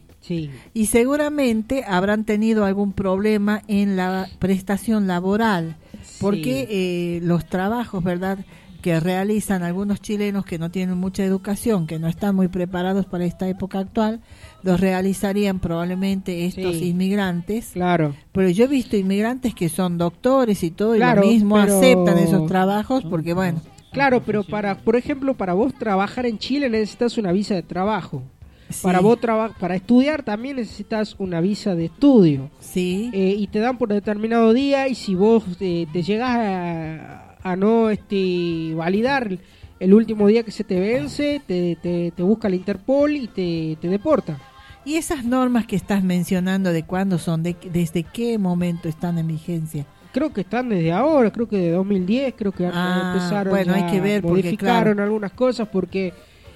Y 0.73 0.85
seguramente 0.85 1.83
habrán 1.85 2.23
tenido 2.23 2.63
algún 2.63 2.93
problema 2.93 3.63
en 3.67 3.97
la 3.97 4.29
prestación 4.39 5.05
laboral, 5.07 5.75
porque 6.21 6.67
eh, 6.69 7.19
los 7.21 7.45
trabajos, 7.47 8.01
¿verdad?, 8.01 8.37
que 8.81 8.99
realizan 8.99 9.63
algunos 9.63 10.01
chilenos 10.01 10.45
que 10.45 10.57
no 10.59 10.71
tienen 10.71 10.97
mucha 10.97 11.23
educación, 11.23 11.87
que 11.87 11.99
no 11.99 12.07
están 12.07 12.35
muy 12.35 12.47
preparados 12.47 13.05
para 13.05 13.25
esta 13.25 13.47
época 13.47 13.79
actual, 13.79 14.19
los 14.63 14.79
realizarían 14.79 15.59
probablemente 15.59 16.45
estos 16.45 16.75
Sí. 16.77 16.89
inmigrantes. 16.89 17.69
Claro. 17.73 18.15
Pero 18.31 18.49
yo 18.49 18.65
he 18.65 18.67
visto 18.67 18.97
inmigrantes 18.97 19.53
que 19.55 19.69
son 19.69 19.97
doctores 19.97 20.63
y 20.63 20.71
todo, 20.71 20.95
y 20.95 20.99
lo 20.99 21.15
mismo 21.21 21.55
pero- 21.55 21.77
aceptan 21.77 22.17
esos 22.17 22.47
trabajos, 22.47 23.03
porque 23.09 23.33
bueno, 23.33 23.61
Claro, 23.91 24.23
pero 24.25 24.43
para, 24.45 24.75
por 24.77 24.95
ejemplo, 24.95 25.33
para 25.33 25.51
vos 25.53 25.73
trabajar 25.73 26.25
en 26.25 26.37
Chile 26.39 26.69
necesitas 26.69 27.17
una 27.17 27.33
visa 27.33 27.55
de 27.55 27.61
trabajo. 27.63 28.23
Sí. 28.69 28.79
Para 28.83 29.01
vos 29.01 29.19
traba- 29.19 29.49
para 29.59 29.75
estudiar 29.75 30.23
también 30.23 30.55
necesitas 30.55 31.13
una 31.19 31.41
visa 31.41 31.75
de 31.75 31.85
estudio. 31.85 32.49
Sí. 32.61 33.09
Eh, 33.11 33.35
y 33.37 33.47
te 33.47 33.59
dan 33.59 33.77
por 33.77 33.89
determinado 33.89 34.53
día 34.53 34.87
y 34.87 34.95
si 34.95 35.13
vos 35.13 35.43
eh, 35.59 35.87
te 35.91 36.03
llegas 36.03 36.37
a, 36.39 37.30
a 37.43 37.55
no 37.55 37.89
este 37.89 38.73
validar 38.75 39.37
el 39.79 39.93
último 39.93 40.27
día 40.27 40.43
que 40.43 40.51
se 40.51 40.63
te 40.63 40.79
vence, 40.79 41.41
te, 41.47 41.77
te, 41.81 42.11
te 42.15 42.23
busca 42.23 42.49
la 42.49 42.55
Interpol 42.55 43.15
y 43.15 43.27
te, 43.27 43.77
te 43.81 43.87
deporta. 43.87 44.37
Y 44.85 44.95
esas 44.95 45.25
normas 45.25 45.65
que 45.65 45.75
estás 45.75 46.03
mencionando, 46.03 46.71
¿de 46.71 46.83
cuándo 46.83 47.17
son? 47.19 47.43
¿De, 47.43 47.55
¿Desde 47.71 48.03
qué 48.03 48.37
momento 48.37 48.89
están 48.89 49.17
en 49.17 49.27
vigencia? 49.27 49.85
Creo 50.11 50.33
que 50.33 50.41
están 50.41 50.69
desde 50.69 50.91
ahora, 50.91 51.31
creo 51.31 51.47
que 51.47 51.57
de 51.57 51.71
2010, 51.71 52.33
creo 52.37 52.51
que 52.51 52.65
Ah, 52.65 53.11
empezaron 53.13 53.51
bueno, 53.51 53.73
hay 53.73 53.85
que 53.91 54.01
ver 54.01 54.21
porque, 54.21 54.41
modificaron 54.43 54.93
claro. 54.95 55.03
algunas 55.03 55.31
cosas 55.31 55.67
porque 55.69 56.13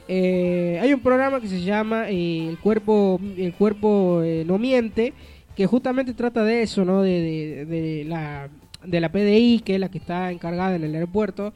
eh, 0.07 0.77
hay 0.81 0.93
un 0.93 0.99
programa 0.99 1.39
que 1.39 1.47
se 1.47 1.61
llama 1.61 2.09
eh, 2.09 2.47
el 2.49 2.57
cuerpo 2.59 3.19
el 3.37 3.53
cuerpo 3.53 4.21
eh, 4.23 4.43
no 4.45 4.57
miente 4.59 5.13
que 5.55 5.65
justamente 5.67 6.13
trata 6.13 6.43
de 6.43 6.61
eso, 6.63 6.83
¿no? 6.83 7.01
De, 7.01 7.09
de- 7.21 7.65
de 7.65 8.03
la 8.05 8.49
de 8.87 8.99
la 8.99 9.11
PDI 9.11 9.61
que 9.63 9.75
es 9.75 9.79
la 9.79 9.89
que 9.89 9.97
está 9.97 10.31
encargada 10.31 10.75
en 10.75 10.83
el 10.83 10.93
aeropuerto 10.93 11.53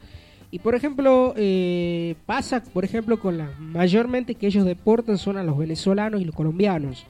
y 0.50 0.58
por 0.58 0.74
ejemplo 0.74 1.34
eh, 1.36 2.16
pasa 2.26 2.62
por 2.62 2.84
ejemplo 2.84 3.20
con 3.20 3.38
la 3.38 3.50
mayormente 3.58 4.34
que 4.34 4.48
ellos 4.48 4.64
deportan 4.64 5.18
son 5.18 5.36
a 5.36 5.42
los 5.42 5.56
venezolanos 5.56 6.20
y 6.20 6.24
los 6.24 6.34
colombianos. 6.34 7.06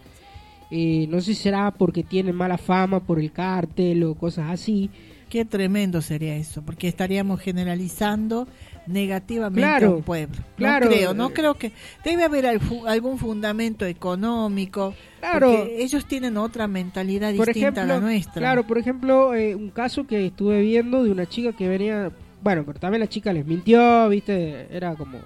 Eh, 0.71 1.07
no 1.09 1.21
sé 1.21 1.35
si 1.35 1.43
será 1.43 1.73
porque 1.73 2.05
tienen 2.05 2.37
mala 2.37 2.57
fama 2.57 3.01
por 3.01 3.19
el 3.19 3.33
cártel 3.33 4.05
o 4.05 4.15
cosas 4.15 4.51
así. 4.51 4.91
Qué 5.29 5.45
tremendo 5.45 6.01
sería 6.01 6.37
eso, 6.37 6.63
porque 6.63 6.89
estaríamos 6.89 7.41
generalizando 7.41 8.49
negativamente 8.91 9.61
Claro, 9.61 9.87
a 9.89 9.97
un 9.97 10.03
pueblo. 10.03 10.37
claro. 10.57 10.87
No 10.87 10.93
creo, 10.93 11.15
no 11.15 11.31
creo 11.31 11.55
que 11.55 11.73
debe 12.05 12.25
haber 12.25 12.47
algún 12.87 13.19
fundamento 13.19 13.87
económico. 13.87 14.95
Claro. 15.21 15.53
porque 15.53 15.83
ellos 15.83 16.07
tienen 16.07 16.37
otra 16.39 16.67
mentalidad 16.67 17.35
por 17.35 17.47
distinta 17.47 17.69
ejemplo, 17.83 17.83
a 17.83 17.87
la 17.99 18.01
nuestra. 18.01 18.41
Claro, 18.41 18.67
por 18.67 18.79
ejemplo, 18.79 19.35
eh, 19.35 19.55
un 19.55 19.69
caso 19.71 20.07
que 20.07 20.27
estuve 20.27 20.63
viendo 20.63 21.05
de 21.05 21.11
una 21.11 21.27
chica 21.27 21.53
que 21.53 21.69
venía, 21.69 22.11
bueno, 22.43 22.63
pero 22.65 22.79
también 22.81 23.01
la 23.01 23.07
chica 23.09 23.31
les 23.33 23.45
mintió, 23.45 24.09
viste, 24.09 24.67
era 24.75 24.95
como 24.95 25.19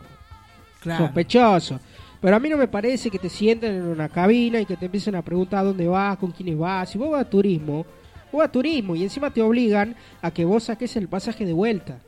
Claro. 0.81 1.05
sospechoso. 1.07 1.79
Pero 2.21 2.37
a 2.37 2.41
mí 2.41 2.49
no 2.49 2.57
me 2.57 2.69
parece 2.69 3.11
que 3.11 3.19
te 3.19 3.29
sienten 3.29 3.75
en 3.75 3.83
una 3.87 4.09
cabina 4.09 4.59
y 4.61 4.67
que 4.67 4.77
te 4.77 4.87
empiecen 4.87 5.15
a 5.15 5.23
preguntar 5.23 5.65
dónde 5.65 5.87
vas, 5.87 6.17
con 6.19 6.33
quiénes 6.33 6.59
vas. 6.59 6.91
Si 6.91 6.99
vos 6.99 7.11
vas 7.11 7.21
a 7.23 7.31
turismo, 7.31 7.85
vos 8.33 8.39
vas 8.41 8.49
a 8.49 8.53
turismo 8.53 8.97
y 8.97 9.03
encima 9.05 9.31
te 9.31 9.43
obligan 9.43 9.95
a 10.23 10.31
que 10.33 10.45
vos 10.45 10.65
saques 10.65 10.97
el 10.97 11.07
pasaje 11.07 11.45
de 11.47 11.53
vuelta. 11.53 11.99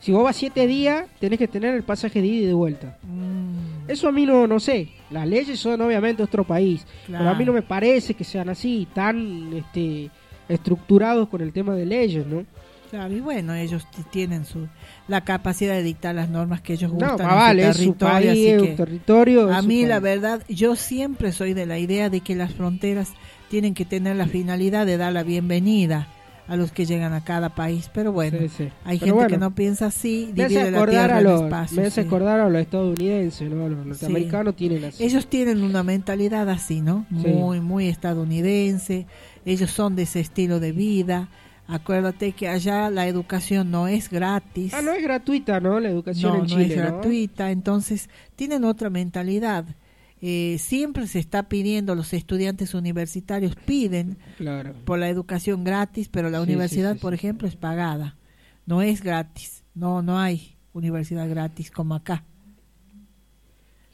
Si 0.00 0.12
vos 0.12 0.22
vas 0.24 0.36
siete 0.36 0.66
días, 0.66 1.04
tenés 1.18 1.38
que 1.38 1.48
tener 1.48 1.74
el 1.74 1.82
pasaje 1.82 2.20
de 2.20 2.26
ida 2.26 2.42
y 2.44 2.46
de 2.46 2.52
vuelta. 2.54 2.96
Mm, 3.02 3.88
Eso 3.90 4.08
a 4.08 4.12
mí 4.12 4.26
no, 4.26 4.46
no 4.46 4.60
sé. 4.60 4.88
Las 5.10 5.26
leyes 5.26 5.58
son 5.58 5.80
obviamente 5.80 6.22
otro 6.22 6.44
país. 6.44 6.86
Pero 7.06 7.18
a 7.18 7.22
mí 7.34 7.36
Claro. 7.38 7.44
no 7.46 7.52
me 7.54 7.62
parece 7.62 8.14
que 8.14 8.24
sean 8.24 8.48
así, 8.48 8.86
tan 8.94 9.52
este, 9.52 10.10
estructurados 10.48 11.28
con 11.28 11.40
el 11.40 11.52
tema 11.52 11.74
de 11.74 11.86
leyes, 11.86 12.26
¿no? 12.26 12.44
Claro, 12.90 13.12
y 13.16 13.20
bueno, 13.20 13.52
ellos 13.54 13.84
tienen 14.12 14.44
su 14.44 14.68
la 15.08 15.22
capacidad 15.22 15.74
de 15.74 15.82
dictar 15.82 16.14
las 16.14 16.28
normas 16.28 16.60
que 16.60 16.74
ellos 16.74 16.92
No, 16.92 17.08
gustan 17.08 17.26
más 17.26 17.34
en 17.34 17.38
vale, 17.40 17.62
su 17.64 17.68
es 17.70 17.76
su 17.76 17.82
territorio, 17.94 18.12
país, 18.12 18.28
así 18.54 18.66
que 18.68 18.72
territorio, 18.76 19.52
A 19.52 19.62
mí 19.62 19.84
la 19.86 19.98
verdad, 19.98 20.42
yo 20.48 20.76
siempre 20.76 21.32
soy 21.32 21.52
de 21.52 21.66
la 21.66 21.78
idea 21.80 22.10
de 22.10 22.20
que 22.20 22.36
las 22.36 22.54
fronteras 22.54 23.12
tienen 23.50 23.74
que 23.74 23.84
tener 23.84 24.14
la 24.16 24.26
finalidad 24.26 24.86
de 24.86 24.98
dar 24.98 25.12
la 25.12 25.24
bienvenida 25.24 26.06
a 26.48 26.56
los 26.56 26.72
que 26.72 26.86
llegan 26.86 27.12
a 27.12 27.24
cada 27.24 27.54
país. 27.54 27.90
Pero 27.92 28.12
bueno, 28.12 28.38
Sí, 28.38 28.48
sí. 28.48 28.68
hay 28.84 28.98
Pero 28.98 29.14
gente 29.16 29.26
que 29.28 29.34
bueno, 29.36 29.38
no 29.50 29.54
piensa 29.54 29.86
así, 29.86 30.30
divide 30.32 30.70
la 30.70 30.86
tierra 30.86 31.16
a 31.18 31.20
los, 31.20 31.42
espacios, 31.42 31.78
me 31.80 31.86
hace 31.86 32.02
sí. 32.02 32.06
acordar 32.06 32.40
a 32.40 32.48
los 32.48 32.60
estadounidenses, 32.62 33.50
¿no? 33.50 33.68
Los 33.68 33.86
norteamericanos 33.86 34.56
tienen 34.56 34.84
así. 34.84 35.04
Ellos 35.04 35.26
tienen 35.28 35.62
una 35.62 35.82
mentalidad 35.82 36.48
así, 36.48 36.80
¿no? 36.80 37.06
Muy, 37.10 37.60
muy 37.60 37.88
estadounidense. 37.88 39.06
Ellos 39.44 39.70
son 39.70 39.96
de 39.96 40.02
ese 40.02 40.20
estilo 40.20 40.60
de 40.60 40.72
vida. 40.72 41.28
Acuérdate 41.68 42.30
que 42.32 42.48
allá 42.48 42.90
la 42.90 43.08
educación 43.08 43.70
no 43.72 43.88
es 43.88 44.08
gratis. 44.08 44.72
Ah, 44.72 44.82
no 44.82 44.92
es 44.92 45.02
gratuita, 45.02 45.58
¿no? 45.58 45.80
La 45.80 45.88
educación 45.88 46.30
no, 46.32 46.36
en 46.36 46.42
no 46.42 46.46
Chile, 46.46 46.74
es 46.74 46.76
¿no? 46.76 46.82
gratuita, 46.84 47.50
entonces 47.50 48.08
tienen 48.36 48.64
otra 48.64 48.88
mentalidad. 48.88 49.64
Eh, 50.22 50.56
siempre 50.58 51.06
se 51.06 51.18
está 51.18 51.48
pidiendo, 51.48 51.94
los 51.94 52.12
estudiantes 52.14 52.72
universitarios 52.74 53.54
piden 53.54 54.16
Claro. 54.38 54.72
por 54.84 54.98
la 54.98 55.08
educación 55.10 55.62
gratis, 55.62 56.08
pero 56.08 56.30
la 56.30 56.38
Sí, 56.38 56.44
universidad, 56.44 56.92
sí, 56.92 56.98
sí, 56.98 57.02
por 57.02 57.12
ejemplo, 57.14 57.46
es 57.46 57.56
pagada. 57.56 58.16
No 58.64 58.80
es 58.82 59.02
gratis. 59.02 59.62
No, 59.74 60.00
no 60.02 60.18
hay 60.18 60.56
universidad 60.72 61.28
gratis 61.28 61.70
como 61.70 61.94
acá. 61.94 62.24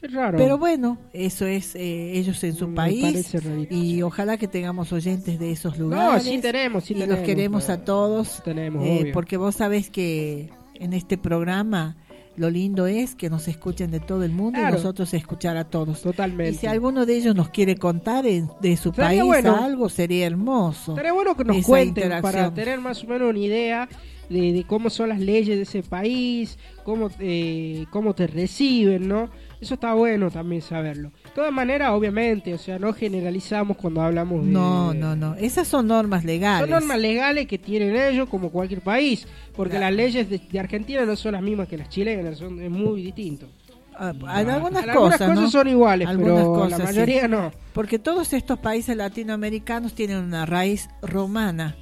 Es 0.01 0.11
raro. 0.11 0.37
Pero 0.37 0.57
bueno, 0.57 0.97
eso 1.13 1.45
es 1.45 1.75
eh, 1.75 2.17
ellos 2.17 2.43
en 2.43 2.55
su 2.55 2.67
Me 2.67 2.75
país 2.75 3.33
y 3.69 4.01
ojalá 4.01 4.37
que 4.37 4.49
tengamos 4.49 4.91
oyentes 4.91 5.39
de 5.39 5.51
esos 5.51 5.77
lugares. 5.79 6.23
sí 6.23 6.39
tenemos, 6.41 6.83
sí 6.85 6.93
y 6.93 7.05
los 7.05 7.19
queremos 7.19 7.69
a 7.69 7.85
todos. 7.85 8.41
Tenemos, 8.43 8.85
eh, 8.85 9.11
porque 9.13 9.37
vos 9.37 9.55
sabés 9.55 9.89
que 9.89 10.49
en 10.75 10.91
este 10.93 11.17
programa 11.17 11.95
lo 12.35 12.49
lindo 12.49 12.87
es 12.87 13.15
que 13.15 13.29
nos 13.29 13.47
escuchen 13.47 13.91
de 13.91 13.99
todo 13.99 14.23
el 14.23 14.31
mundo 14.31 14.57
Claro. 14.59 14.75
y 14.75 14.77
nosotros 14.77 15.13
escuchar 15.13 15.55
a 15.57 15.65
todos. 15.65 16.01
Totalmente. 16.01 16.51
Y 16.53 16.55
si 16.55 16.67
alguno 16.67 17.05
de 17.05 17.15
ellos 17.17 17.35
nos 17.35 17.49
quiere 17.49 17.75
contar 17.75 18.25
en- 18.25 18.49
de 18.61 18.75
su 18.77 18.89
Sería 18.91 19.05
país 19.09 19.23
bueno. 19.23 19.55
algo, 19.63 19.87
sería 19.89 20.25
hermoso. 20.25 20.93
Estaría 20.93 21.13
bueno 21.13 21.35
que 21.37 21.43
nos 21.43 21.65
cuenten 21.65 22.11
para 22.21 22.53
tener 22.53 22.79
más 22.79 23.03
o 23.03 23.07
menos 23.07 23.29
una 23.29 23.39
idea 23.39 23.89
de, 24.29 24.53
de 24.53 24.63
cómo 24.65 24.89
son 24.89 25.09
las 25.09 25.19
leyes 25.19 25.57
de 25.57 25.61
ese 25.63 25.83
país, 25.83 26.57
cómo, 26.83 27.09
eh, 27.19 27.85
cómo 27.91 28.15
te 28.15 28.25
reciben, 28.25 29.07
¿no? 29.07 29.29
Eso 29.63 29.75
está 29.75 29.93
bueno 29.93 30.29
también 30.29 30.61
saberlo. 30.61 31.09
De 31.23 31.29
todas 31.33 31.53
maneras, 31.53 31.91
obviamente, 31.91 32.53
o 32.53 32.57
sea, 32.57 32.77
no 32.77 32.91
generalizamos 32.91 33.77
cuando 33.77 34.01
hablamos 34.01 34.45
de... 34.45 34.51
No, 34.51 34.93
no, 34.93 35.15
no. 35.15 35.35
Esas 35.35 35.69
son 35.69 35.87
normas 35.87 36.25
legales. 36.25 36.69
Son 36.69 36.81
normas 36.81 36.99
legales 36.99 37.47
que 37.47 37.57
tienen 37.57 37.95
ellos 37.95 38.27
como 38.27 38.49
cualquier 38.49 38.81
país, 38.81 39.25
porque 39.55 39.79
las 39.79 39.93
leyes 39.93 40.29
de, 40.29 40.37
de 40.39 40.59
Argentina 40.59 41.05
no 41.05 41.15
son 41.15 41.31
las 41.31 41.41
mismas 41.41 41.69
que 41.69 41.77
las 41.77 41.87
chilenas, 41.87 42.37
son 42.37 42.61
es 42.61 42.69
muy 42.69 43.03
distinto. 43.03 43.47
Ah, 43.95 44.09
en 44.41 44.49
algunas 44.49 44.83
Algunas 44.83 44.95
cosas, 44.97 45.19
cosas 45.19 45.35
¿no? 45.35 45.49
son 45.49 45.67
iguales, 45.69 46.07
Algunas 46.09 46.35
pero 46.35 46.53
cosas, 46.53 46.71
la 46.71 46.77
sí. 46.77 46.83
mayoría 46.83 47.27
no. 47.29 47.51
Porque 47.71 47.99
todos 47.99 48.33
estos 48.33 48.59
países 48.59 48.97
latinoamericanos 48.97 49.93
tienen 49.93 50.17
una 50.17 50.45
raíz 50.45 50.89
romana. 51.01 51.77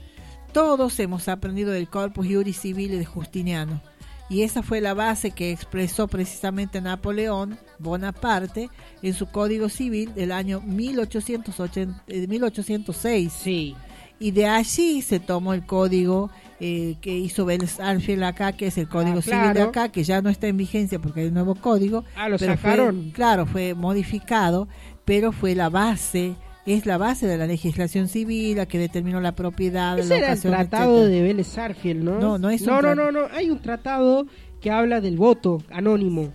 Todos 0.54 1.00
hemos 1.00 1.28
aprendido 1.30 1.72
del 1.72 1.88
Corpus 1.88 2.28
Iuris 2.28 2.60
Civile 2.60 3.00
de 3.00 3.06
Justiniano. 3.06 3.82
Y 4.32 4.44
esa 4.44 4.64
fue 4.64 4.80
la 4.80 4.94
base 4.94 5.32
que 5.32 5.52
expresó 5.52 6.08
precisamente 6.08 6.80
Napoleón 6.80 7.58
Bonaparte 7.80 8.70
en 9.02 9.14
su 9.14 9.26
Código 9.28 9.68
Civil 9.68 10.14
del 10.16 10.32
año 10.32 10.62
1880, 10.62 12.04
eh, 12.08 12.28
1806. 12.28 13.34
Sí. 13.34 13.76
Y 14.20 14.32
de 14.32 14.46
allí 14.48 15.02
se 15.02 15.20
tomó 15.20 15.54
el 15.54 15.66
código 15.66 16.30
eh, 16.60 16.96
que 17.02 17.18
hizo 17.18 17.44
Vélez 17.44 17.80
Arfiel 17.80 18.24
acá, 18.24 18.54
que 18.54 18.68
es 18.68 18.78
el 18.78 18.88
Código 18.88 19.18
Ah, 19.20 19.22
Civil 19.22 19.54
de 19.54 19.62
acá, 19.64 19.90
que 19.90 20.04
ya 20.04 20.22
no 20.22 20.30
está 20.30 20.48
en 20.48 20.58
vigencia 20.58 21.00
porque 21.00 21.22
hay 21.22 21.28
un 21.28 21.34
nuevo 21.34 21.56
código. 21.56 22.06
Ah, 22.16 22.30
lo 22.30 22.38
pero 22.38 22.54
fue- 22.56 22.62
sacaron. 22.72 23.12
claro, 23.12 23.46
fue 23.48 23.74
modificado, 23.74 24.68
pero 25.06 25.32
fue 25.32 25.56
la 25.56 25.70
base, 25.70 26.36
es 26.66 26.86
la 26.86 26.98
base 26.98 27.26
de 27.28 27.38
la 27.38 27.48
legislación 27.48 28.08
civil, 28.08 28.58
la 28.58 28.66
que 28.68 28.78
determinó 28.78 29.20
la 29.22 29.34
propiedad, 29.34 29.98
Ese 29.98 30.10
la 30.10 30.16
era 30.18 30.26
el 30.28 30.34
ocasión, 30.34 30.54
tratado 30.54 30.92
etcétera. 31.00 31.16
de 31.16 31.22
Vélez 31.24 31.48
Sarfield, 31.48 32.04
¿no? 32.04 32.20
No, 32.20 32.38
no 32.38 32.50
es 32.50 32.62
un 32.62 32.68
no, 32.68 32.82
no, 32.82 32.96
no, 32.96 33.12
no, 33.12 33.20
hay 33.34 33.50
un 33.50 33.60
tratado 33.60 34.26
que 34.62 34.70
habla 34.72 35.02
del 35.02 35.18
voto 35.18 35.64
anónimo. 35.72 36.32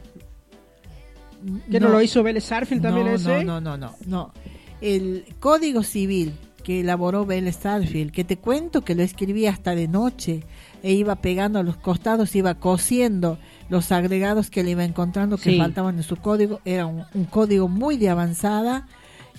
¿Que 1.71 1.79
no, 1.81 1.91
lo 1.91 2.03
hizo 2.03 2.23
Vélez 2.23 2.45
Sarfield 2.45 2.83
también 2.83 3.07
no, 3.07 3.13
ese? 3.15 3.45
No, 3.45 3.61
no, 3.61 3.77
no, 3.77 3.77
no, 3.77 3.95
no. 4.07 4.33
El 4.81 5.25
Código 5.39 5.83
Civil 5.83 6.33
que 6.65 6.81
elaboró 6.81 7.25
Vélez 7.25 7.59
Sarfield, 7.59 8.11
que 8.11 8.25
te 8.25 8.39
cuento 8.39 8.83
que 8.83 8.97
lo 8.97 9.05
escribía 9.05 9.51
hasta 9.53 9.77
de 9.77 9.87
noche 9.87 10.43
e 10.83 10.93
iba 10.95 11.15
pegando 11.15 11.61
a 11.61 11.63
los 11.63 11.77
costados, 11.77 12.35
iba 12.35 12.57
cosiendo 12.57 13.39
los 13.69 13.93
agregados 13.93 14.51
que 14.51 14.65
le 14.65 14.73
iba 14.73 14.83
encontrando 14.85 15.37
que 15.37 15.53
Sí. 15.53 15.59
faltaban 15.59 15.97
en 15.99 16.03
su 16.03 16.17
código, 16.17 16.61
era 16.65 16.87
un, 16.87 17.05
un 17.15 17.25
código 17.27 17.69
muy 17.69 17.97
de 17.99 18.09
avanzada 18.09 18.89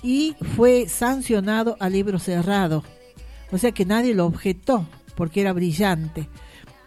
y 0.02 0.34
fue 0.56 0.88
sancionado 0.88 1.76
a 1.80 1.88
libro 1.88 2.18
cerrado. 2.18 2.84
O 3.50 3.58
sea 3.58 3.72
que 3.72 3.84
nadie 3.84 4.14
lo 4.14 4.26
objetó 4.26 4.86
porque 5.14 5.40
era 5.40 5.52
brillante. 5.52 6.28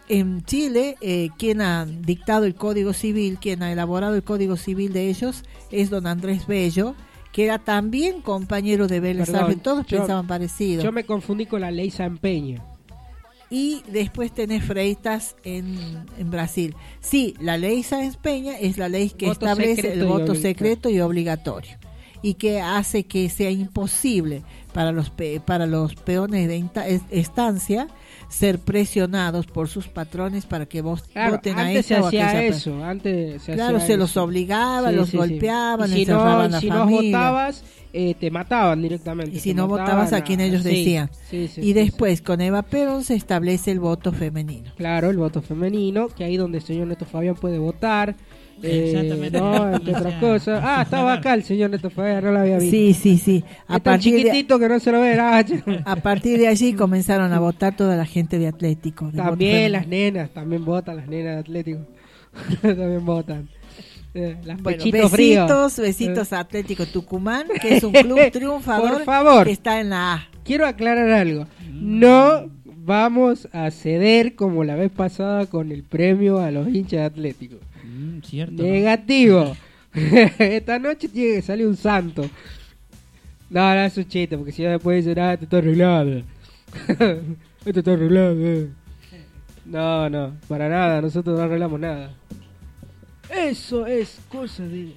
En 0.08 0.44
Chile, 0.44 0.98
eh, 1.02 1.30
quien 1.38 1.62
ha 1.62 1.86
dictado 1.86 2.46
el 2.46 2.56
Código 2.56 2.94
Civil, 2.94 3.38
quien 3.40 3.64
ha 3.64 3.72
elaborado 3.72 4.16
el 4.16 4.24
Código 4.24 4.58
Civil 4.58 4.92
de 4.94 5.10
ellos, 5.10 5.44
es 5.72 5.90
don 5.90 6.06
Andrés 6.06 6.48
Bello, 6.48 6.96
que 7.32 7.46
era 7.46 7.60
también 7.60 8.22
compañero 8.22 8.88
de 8.88 9.00
Vélez. 9.00 9.32
Todos 9.64 9.86
yo- 9.88 10.00
pensaban 10.00 10.28
parecido. 10.28 10.84
Yo 10.84 10.92
me 10.92 11.06
confundí 11.06 11.46
con 11.46 11.62
la 11.62 11.72
ley 11.72 11.92
San 11.92 12.18
Peña. 12.18 12.62
Y 13.50 13.84
después 13.92 14.32
tenés 14.34 14.64
Freitas 14.64 15.36
en, 15.44 15.78
en 16.18 16.32
Brasil. 16.32 16.74
Sí, 17.02 17.36
la 17.40 17.58
ley 17.58 17.84
Sáenz 17.84 18.16
Peña 18.16 18.58
es 18.58 18.78
la 18.78 18.88
ley 18.88 19.10
que 19.10 19.28
Voto 19.28 19.46
establece 19.46 19.76
secreto 19.82 20.00
el 20.02 20.08
voto 20.08 20.36
secreto 20.36 20.90
y 20.90 21.00
obligatorio 21.02 21.78
y 22.22 22.36
que 22.36 22.62
hace 22.62 23.06
que 23.06 23.30
sea 23.30 23.50
imposible 23.52 24.44
para 24.74 24.92
los 24.92 25.10
pe- 25.10 25.42
para 25.44 25.66
los 25.66 25.96
peones 25.96 26.48
de 26.48 26.64
estancia 27.12 27.88
ser 28.30 28.60
presionados 28.60 29.46
por 29.46 29.68
sus 29.68 29.88
patrones 29.90 30.46
para 30.46 30.66
que 30.66 30.82
vos 30.82 31.04
Claro, 31.04 31.32
voten 31.36 31.58
a 31.58 31.62
antes 31.64 31.86
se 31.88 31.96
esta 31.96 32.08
hacía 32.08 32.46
eso, 32.46 32.84
antes 32.84 33.42
se 33.42 33.54
Claro, 33.54 33.78
hacía 33.78 33.88
se 33.88 33.98
los 33.98 34.12
eso. 34.12 34.24
obligaba, 34.24 34.90
Sí, 34.90 34.96
los 34.96 35.06
sí, 35.08 35.12
sí. 35.12 35.18
golpeaban, 35.18 35.90
Y 35.90 35.94
les 35.96 36.00
si 36.06 36.12
no, 36.12 36.20
cerraban 36.22 36.52
la 36.52 36.62
si 36.62 36.68
no 36.70 36.80
familia. 36.86 37.18
votabas, 37.20 37.64
eh, 37.92 38.16
te 38.18 38.32
mataban 38.32 38.82
directamente. 38.82 39.36
y 39.36 39.40
si 39.42 39.54
no 39.54 39.68
mataban 39.68 39.88
votabas 39.88 40.14
a 40.14 40.24
quien 40.24 40.40
ellos 40.40 40.64
sí, 40.64 40.70
decían. 40.70 41.10
sí, 41.30 41.48
sí, 41.50 41.62
y 41.62 41.66
sí, 41.66 41.74
después 41.74 42.22
con 42.22 42.40
Eva 42.40 42.62
Perón 42.62 43.04
se 43.04 43.16
establece 43.16 43.72
el 43.72 43.80
voto 43.82 44.14
femenino. 44.14 44.72
Claro, 44.78 45.10
el 45.10 45.18
voto 45.18 45.42
femenino, 45.42 46.08
que 46.08 46.24
ahí 46.24 46.38
donde 46.38 46.60
el 46.60 46.64
señor 46.64 46.88
Neto 46.88 47.06
Fabián 47.06 47.36
puede 47.36 47.60
votar. 47.60 48.16
Eh, 48.64 49.30
no, 49.34 49.74
entre 49.76 49.96
otras 49.96 50.14
cosas. 50.20 50.62
Ah, 50.64 50.82
estaba 50.84 51.14
acá 51.14 51.34
el 51.34 51.44
señor 51.44 51.70
Neto 51.72 51.90
Fabián, 51.90 52.24
no 52.24 52.32
lo 52.32 52.40
había 52.40 52.58
visto. 52.60 52.72
Sí, 52.72 52.94
sí, 52.94 53.18
sí. 53.18 53.44
A 53.68 53.78
Es 53.78 53.84
tan 53.84 53.94
partir, 53.94 54.14
de, 54.14 54.20
chiquitito 54.24 54.60
que 54.60 54.70
no 54.70 54.80
se 54.80 54.92
lo 54.92 55.02
ve. 55.02 55.18
ah, 55.20 55.44
a 55.86 55.96
partir 55.98 56.40
de 56.40 56.48
allí 56.48 56.74
comenzaron 56.74 57.32
a 57.34 57.40
votar 57.40 57.76
toda 57.76 57.96
la 57.96 58.06
gente 58.06 58.40
de 58.40 58.48
Atlético. 58.48 59.12
de 59.12 59.18
También 59.18 59.72
las 59.72 59.88
nenas, 59.88 60.30
también 60.32 60.64
votan 60.66 60.98
las 60.98 61.08
nenas 61.08 61.36
de 61.36 61.40
Atlético. 61.40 61.80
también 62.62 63.06
votan. 63.06 63.50
Eh, 64.14 64.36
las 64.44 64.62
Bueno, 64.62 64.82
fríos. 64.84 65.12
besitos, 65.12 65.80
besitos 65.80 66.34
a 66.34 66.40
Atlético 66.42 66.86
Tucumán, 66.86 67.48
que 67.62 67.78
es 67.78 67.84
un 67.84 67.94
club 67.94 68.20
triunfador 68.32 68.92
Por 68.92 69.04
favor. 69.06 69.46
que 69.46 69.54
está 69.54 69.80
en 69.80 69.90
la 69.92 70.14
A. 70.16 70.28
Quiero 70.44 70.66
aclarar 70.66 71.10
algo. 71.12 71.48
No 71.72 72.50
vamos 72.66 73.48
a 73.54 73.72
ceder 73.72 74.36
como 74.36 74.64
la 74.66 74.76
vez 74.76 74.92
pasada 74.92 75.46
con 75.46 75.72
el 75.72 75.84
premio 75.84 76.40
a 76.40 76.52
los 76.52 76.68
hinchas 76.68 77.00
de 77.00 77.04
Atlético. 77.06 77.56
Mm. 78.02 78.56
Negativo. 78.56 79.56
Esta 79.94 80.80
noche 80.80 81.08
tiene 81.08 81.36
que 81.36 81.42
salir 81.42 81.68
un 81.68 81.78
santo. 81.78 82.24
No, 83.50 83.74
no 83.76 83.82
es 83.82 83.98
un 83.98 84.08
chiste, 84.08 84.38
porque 84.38 84.52
si 84.52 84.64
no 84.64 84.70
después 84.70 85.04
dicen, 85.04 85.20
ah, 85.22 85.34
esto 85.34 85.44
está 85.44 85.58
arreglado. 85.58 86.24
esto 87.66 87.80
está 87.80 87.92
arreglado. 87.92 88.36
eh". 88.40 88.70
No, 89.66 90.10
no, 90.10 90.38
para 90.48 90.70
nada, 90.70 91.02
nosotros 91.02 91.38
no 91.38 91.44
arreglamos 91.44 91.80
nada. 91.80 92.14
Eso 93.30 93.86
es 93.86 94.20
cosa 94.30 94.64
de... 94.64 94.96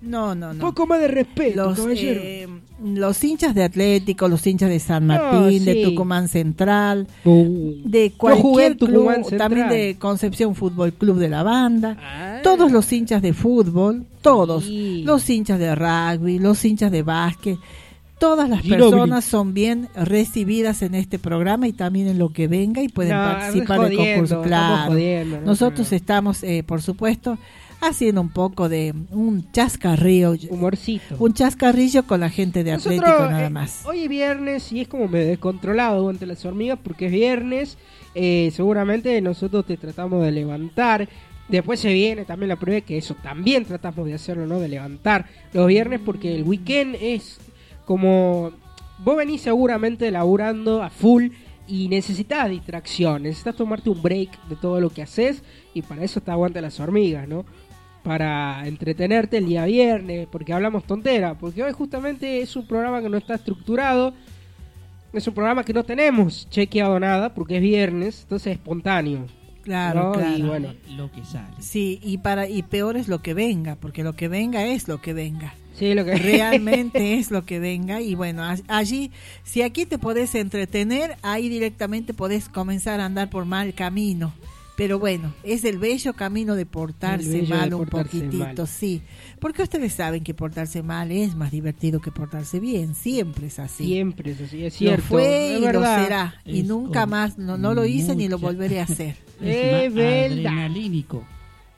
No, 0.00 0.34
no, 0.34 0.54
no. 0.54 0.60
Poco 0.60 0.86
más 0.86 1.00
de 1.00 1.08
respeto, 1.08 1.66
Los, 1.66 1.78
caballero. 1.80 2.20
eh, 2.22 2.46
los 2.84 3.24
hinchas 3.24 3.52
de 3.54 3.64
Atlético, 3.64 4.28
los 4.28 4.46
hinchas 4.46 4.68
de 4.70 4.78
San 4.78 5.06
No, 5.08 5.14
Martín, 5.14 5.64
de. 5.64 5.82
Tucumán 5.84 6.28
Central, 6.28 7.08
Uh, 7.24 7.74
de 7.84 8.12
cualquier 8.16 8.76
club, 8.76 9.10
Central. 9.12 9.38
también 9.38 9.68
de 9.68 9.96
Concepción 9.98 10.54
Fútbol 10.54 10.92
Club 10.92 11.18
de 11.18 11.28
la 11.28 11.42
banda, 11.42 11.96
Ah. 12.00 12.38
todos 12.44 12.70
los 12.70 12.92
hinchas 12.92 13.22
de 13.22 13.32
fútbol, 13.32 14.04
todos, 14.22 14.64
Sí. 14.64 15.02
los 15.04 15.28
hinchas 15.28 15.58
de 15.58 15.74
rugby, 15.74 16.38
los 16.38 16.64
hinchas 16.64 16.92
de 16.92 17.02
básquet, 17.02 17.58
todas 18.20 18.48
las 18.48 18.62
personas 18.62 19.24
son 19.24 19.52
bien 19.54 19.88
recibidas 19.96 20.82
en 20.82 20.94
este 20.94 21.18
programa 21.18 21.66
y 21.68 21.72
también 21.72 22.06
en 22.08 22.18
lo 22.18 22.32
que 22.32 22.46
venga 22.48 22.82
y 22.82 22.88
pueden 22.88 23.16
No, 23.16 23.22
participar 23.24 23.80
del 23.88 23.96
concurso. 23.96 24.42
Claro, 24.42 24.92
jodiendo, 24.92 25.40
no, 25.40 25.46
nosotros 25.46 25.92
estamos, 25.92 26.42
eh, 26.44 26.62
por 26.64 26.82
supuesto, 26.82 27.36
haciendo 27.80 28.20
un 28.20 28.30
poco 28.30 28.68
de 28.68 28.94
un 29.10 29.50
chascarrillo, 29.52 30.36
Humorcito. 30.50 31.16
un 31.18 31.32
chascarrillo 31.32 32.04
con 32.06 32.20
la 32.20 32.30
gente 32.30 32.64
de 32.64 32.72
Atlético 32.72 33.06
nada 33.06 33.46
eh, 33.46 33.50
más. 33.50 33.84
Hoy 33.86 34.04
es 34.04 34.08
viernes 34.08 34.72
y 34.72 34.80
es 34.80 34.88
como 34.88 35.08
medio 35.08 35.28
descontrolado 35.28 36.08
ante 36.08 36.26
las 36.26 36.44
hormigas 36.44 36.78
porque 36.82 37.06
es 37.06 37.12
viernes. 37.12 37.78
eh, 38.14 38.50
seguramente 38.52 39.20
nosotros 39.20 39.66
te 39.66 39.76
tratamos 39.76 40.22
de 40.24 40.32
levantar. 40.32 41.08
Después 41.48 41.80
se 41.80 41.92
viene 41.92 42.24
también 42.24 42.48
la 42.48 42.56
prueba 42.56 42.80
que 42.82 42.98
eso 42.98 43.14
también 43.22 43.64
tratamos 43.64 44.06
de 44.06 44.14
hacerlo, 44.14 44.46
¿no? 44.46 44.58
De 44.58 44.68
levantar 44.68 45.26
los 45.52 45.66
viernes 45.66 46.00
porque 46.04 46.34
el 46.34 46.42
weekend 46.42 46.96
es 47.00 47.38
como... 47.84 48.52
Vos 48.98 49.16
venís 49.16 49.42
seguramente 49.42 50.10
laburando 50.10 50.82
a 50.82 50.90
full 50.90 51.28
y 51.68 51.88
necesitas 51.88 52.50
distracción, 52.50 53.22
necesitas 53.22 53.54
tomarte 53.54 53.90
un 53.90 54.02
break 54.02 54.42
de 54.48 54.56
todo 54.56 54.80
lo 54.80 54.90
que 54.90 55.02
haces 55.02 55.42
y 55.72 55.82
para 55.82 56.02
eso 56.02 56.20
te 56.20 56.30
aguanta 56.32 56.60
las 56.60 56.80
hormigas, 56.80 57.28
¿no? 57.28 57.44
Para 58.02 58.66
entretenerte 58.66 59.38
el 59.38 59.46
día 59.46 59.64
viernes, 59.66 60.26
porque 60.30 60.52
hablamos 60.52 60.84
tontera, 60.84 61.34
porque 61.34 61.62
hoy 61.62 61.72
justamente 61.72 62.40
es 62.40 62.56
un 62.56 62.66
programa 62.66 63.02
que 63.02 63.08
no 63.08 63.18
está 63.18 63.34
estructurado, 63.34 64.14
es 65.12 65.26
un 65.26 65.34
programa 65.34 65.64
que 65.64 65.72
no 65.74 65.84
tenemos 65.84 66.48
chequeado 66.48 66.98
nada, 67.00 67.34
porque 67.34 67.56
es 67.56 67.62
viernes, 67.62 68.20
entonces 68.22 68.52
es 68.52 68.58
espontáneo. 68.58 69.26
Claro, 69.62 70.04
¿no? 70.04 70.12
claro. 70.12 70.36
Y 70.38 70.42
bueno, 70.42 70.74
Lo 70.96 71.12
que 71.12 71.22
sale. 71.24 71.48
Sí, 71.58 71.98
y 72.02 72.18
para 72.18 72.48
y 72.48 72.62
peor 72.62 72.96
es 72.96 73.08
lo 73.08 73.20
que 73.20 73.34
venga, 73.34 73.74
porque 73.76 74.02
lo 74.02 74.14
que 74.14 74.28
venga 74.28 74.64
es 74.64 74.88
lo 74.88 75.02
que 75.02 75.12
venga. 75.12 75.52
Sí, 75.74 75.92
lo 75.94 76.04
que 76.06 76.14
realmente 76.16 77.14
es 77.18 77.30
lo 77.30 77.44
que 77.44 77.58
venga 77.58 78.00
y 78.00 78.14
bueno, 78.14 78.42
a- 78.44 78.56
allí 78.68 79.10
si 79.44 79.60
aquí 79.62 79.84
te 79.84 79.98
podés 79.98 80.34
entretener, 80.34 81.16
ahí 81.22 81.48
directamente 81.50 82.14
podés 82.14 82.48
comenzar 82.48 83.00
a 83.00 83.04
andar 83.04 83.28
por 83.28 83.44
mal 83.44 83.74
camino. 83.74 84.32
Pero 84.78 84.98
bueno, 85.00 85.34
es 85.42 85.64
el 85.64 85.78
bello 85.78 86.12
camino 86.14 86.54
de 86.54 86.64
portarse 86.64 87.28
de 87.28 87.42
mal 87.42 87.74
un 87.74 87.84
poquitito, 87.86 88.38
mal. 88.62 88.68
sí. 88.68 89.02
Porque 89.40 89.62
ustedes 89.64 89.92
saben 89.92 90.22
que 90.22 90.34
portarse 90.34 90.84
mal 90.84 91.10
es 91.10 91.34
más 91.34 91.50
divertido 91.50 92.00
que 92.00 92.12
portarse 92.12 92.60
bien, 92.60 92.94
siempre 92.94 93.48
es 93.48 93.58
así. 93.58 93.84
siempre 93.84 94.30
es 94.30 94.40
así, 94.40 94.64
es 94.64 94.72
Lo 94.74 94.78
cierto. 94.78 95.02
fue 95.02 95.54
es 95.56 95.60
y 95.62 95.64
lo 95.72 95.82
será. 95.82 96.34
Y 96.44 96.60
Es 96.60 96.66
nunca 96.66 97.06
más, 97.06 97.38
no, 97.38 97.58
no 97.58 97.74
lo 97.74 97.84
hice 97.84 98.14
ni 98.14 98.28
lo 98.28 98.38
volveré 98.38 98.78
a 98.80 98.84
hacer. 98.84 99.16
Es 99.42 99.92
verdad. 99.92 100.52
adrenalínico. 100.52 101.24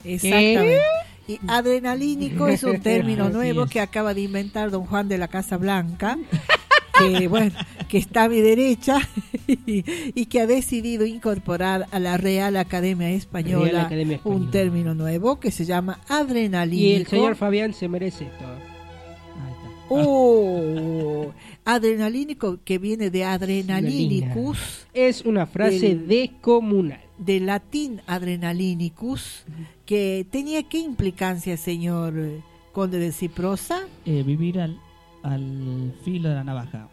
Exactamente. 0.03 0.79
Y 1.27 1.39
adrenalínico 1.47 2.47
es 2.47 2.63
un 2.63 2.79
término 2.81 3.29
nuevo 3.29 3.63
es. 3.63 3.69
que 3.71 3.79
acaba 3.81 4.13
de 4.13 4.21
inventar 4.21 4.69
don 4.69 4.85
Juan 4.85 5.07
de 5.07 5.17
la 5.17 5.27
Casa 5.27 5.57
Blanca, 5.57 6.17
que 7.09 7.27
bueno, 7.27 7.51
que 7.87 7.97
está 7.97 8.23
a 8.25 8.29
mi 8.29 8.39
derecha 8.41 8.97
y, 9.47 9.83
y 10.19 10.25
que 10.25 10.41
ha 10.41 10.47
decidido 10.47 11.05
incorporar 11.05 11.87
a 11.91 11.99
la 11.99 12.17
Real 12.17 12.55
Academia 12.57 13.09
Española, 13.09 13.71
Real 13.71 13.85
Academia 13.85 14.15
Española. 14.17 14.45
un 14.45 14.51
término 14.51 14.93
nuevo 14.95 15.39
que 15.39 15.51
se 15.51 15.65
llama 15.65 15.99
Y 16.09 16.13
adrenalínico. 16.13 16.97
el 17.01 17.07
señor 17.07 17.35
Fabián 17.35 17.73
se 17.73 17.87
merece 17.87 18.25
todo. 18.39 18.53
Ahí 18.53 19.51
está. 19.51 19.69
Oh, 19.89 21.31
adrenalínico 21.65 22.59
que 22.63 22.77
viene 22.77 23.09
de 23.09 23.23
adrenalinicus, 23.25 24.87
Es 24.93 25.23
una 25.25 25.45
frase 25.45 25.91
El- 25.91 26.07
descomunal. 26.07 27.01
de 27.17 27.39
latín 27.39 28.01
adrenalinicus, 28.07 29.43
que 29.85 30.25
tenía 30.31 30.63
qué 30.63 30.79
implicancia, 30.79 31.57
señor 31.57 32.13
conde 32.71 32.99
de 32.99 33.11
Ciprosa. 33.11 33.81
Eh, 34.05 34.23
vivir 34.25 34.59
al, 34.61 34.79
al 35.23 35.93
filo 36.05 36.29
de 36.29 36.35
la 36.35 36.43
navaja. 36.45 36.87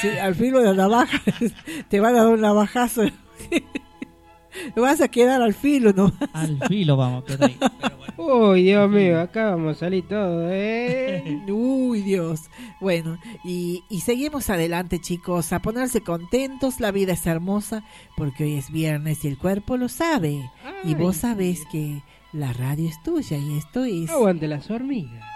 Sí, 0.00 0.08
al 0.08 0.34
filo 0.34 0.60
de 0.60 0.66
la 0.66 0.74
navaja 0.74 1.20
te 1.88 2.00
van 2.00 2.14
a 2.14 2.24
dar 2.24 2.32
un 2.32 2.40
navajazo. 2.40 3.02
vas 4.76 5.00
a 5.00 5.08
quedar 5.08 5.42
al 5.42 5.54
filo, 5.54 5.92
¿no? 5.92 6.12
Al 6.32 6.58
filo 6.68 6.96
vamos 6.96 7.24
a 7.24 7.26
quedar 7.26 7.50
ahí. 7.50 7.56
Pero 7.80 7.96
bueno. 7.96 8.48
Uy, 8.50 8.62
Dios 8.62 8.90
mío, 8.90 9.20
acá 9.20 9.50
vamos 9.50 9.76
a 9.76 9.80
salir 9.80 10.06
todo, 10.08 10.48
¿eh? 10.50 11.42
Uy, 11.48 12.02
Dios. 12.02 12.42
Bueno, 12.80 13.18
y, 13.44 13.82
y 13.90 14.00
seguimos 14.00 14.50
adelante, 14.50 15.00
chicos, 15.00 15.52
a 15.52 15.60
ponerse 15.60 16.00
contentos. 16.00 16.80
La 16.80 16.92
vida 16.92 17.12
es 17.12 17.26
hermosa 17.26 17.84
porque 18.16 18.44
hoy 18.44 18.54
es 18.54 18.70
viernes 18.70 19.24
y 19.24 19.28
el 19.28 19.38
cuerpo 19.38 19.76
lo 19.76 19.88
sabe. 19.88 20.50
Y 20.84 20.94
vos 20.94 21.16
sabés 21.18 21.64
que 21.70 22.02
la 22.32 22.52
radio 22.52 22.88
es 22.88 23.02
tuya 23.02 23.36
y 23.36 23.58
esto 23.58 23.84
es. 23.84 24.10
Aguante 24.10 24.46
las 24.48 24.70
hormigas. 24.70 25.35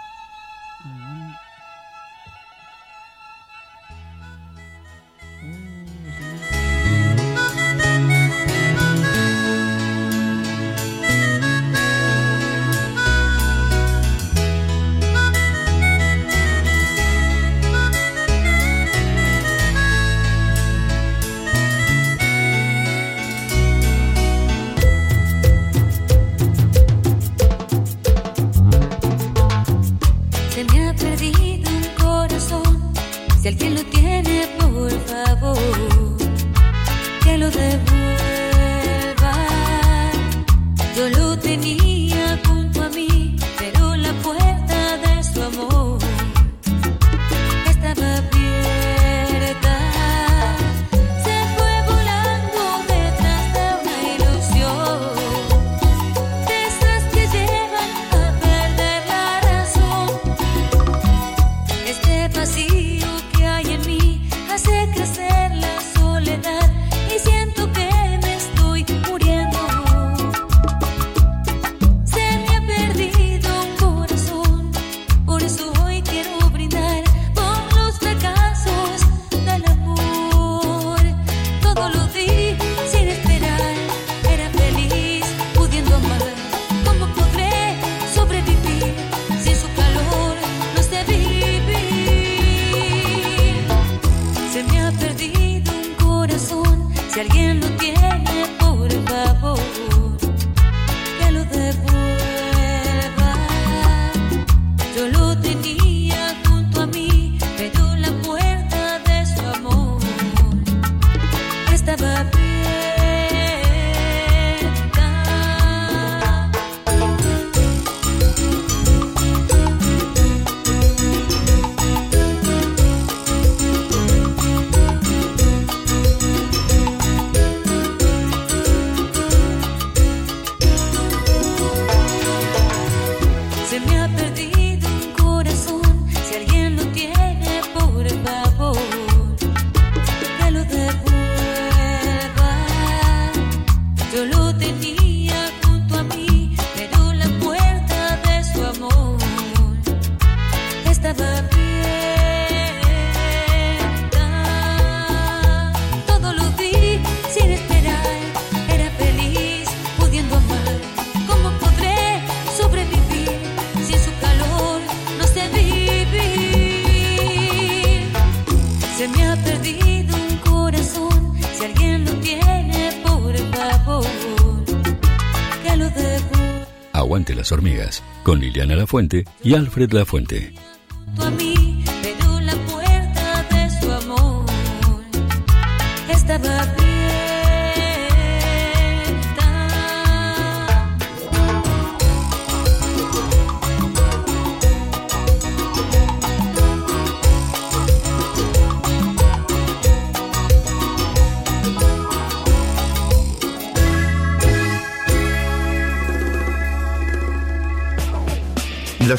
Liliana 178.91 179.21
La 179.21 179.25
Fuente 179.25 179.25
y 179.43 179.53
Alfred 179.53 179.93
La 179.93 180.60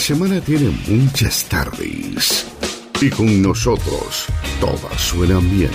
semana 0.02 0.40
tiene 0.40 0.68
muchas 0.88 1.44
tardes. 1.44 2.44
Y 3.00 3.08
con 3.08 3.40
nosotros, 3.40 4.26
todas 4.60 5.00
suenan 5.00 5.48
bien. 5.48 5.70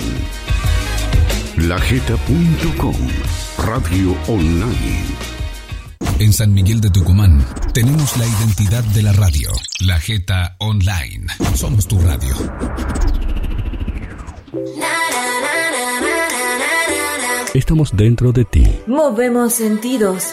Lajeta.com, 1.56 2.94
radio 3.56 4.14
online. 4.28 5.06
En 6.18 6.32
San 6.34 6.52
Miguel 6.52 6.82
de 6.82 6.90
Tucumán 6.90 7.42
tenemos 7.72 8.18
la 8.18 8.26
identidad 8.26 8.84
de 8.84 9.02
la 9.02 9.12
radio. 9.12 9.50
La 9.80 9.98
Jeta 9.98 10.56
Online. 10.58 11.26
Somos 11.54 11.88
tu 11.88 11.98
radio. 11.98 12.34
Estamos 17.54 17.96
dentro 17.96 18.32
de 18.32 18.44
ti. 18.44 18.64
Movemos 18.86 19.54
sentidos. 19.54 20.26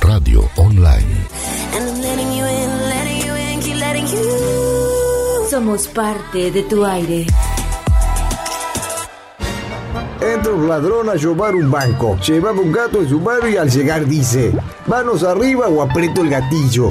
Radio 0.00 0.48
online. 0.54 1.26
Somos 5.50 5.88
parte 5.88 6.52
de 6.52 6.62
tu 6.62 6.84
aire. 6.84 7.26
Entra 10.20 10.52
un 10.52 10.68
ladrón 10.68 11.08
a 11.08 11.14
robar 11.14 11.56
un 11.56 11.68
banco. 11.68 12.16
Llevaba 12.18 12.60
un 12.60 12.70
gato 12.70 13.00
en 13.00 13.08
su 13.08 13.18
mano 13.18 13.48
y 13.48 13.56
al 13.56 13.68
llegar 13.68 14.06
dice: 14.06 14.52
Manos 14.86 15.24
arriba 15.24 15.66
o 15.66 15.82
aprieto 15.82 16.22
el 16.22 16.30
gatillo. 16.30 16.90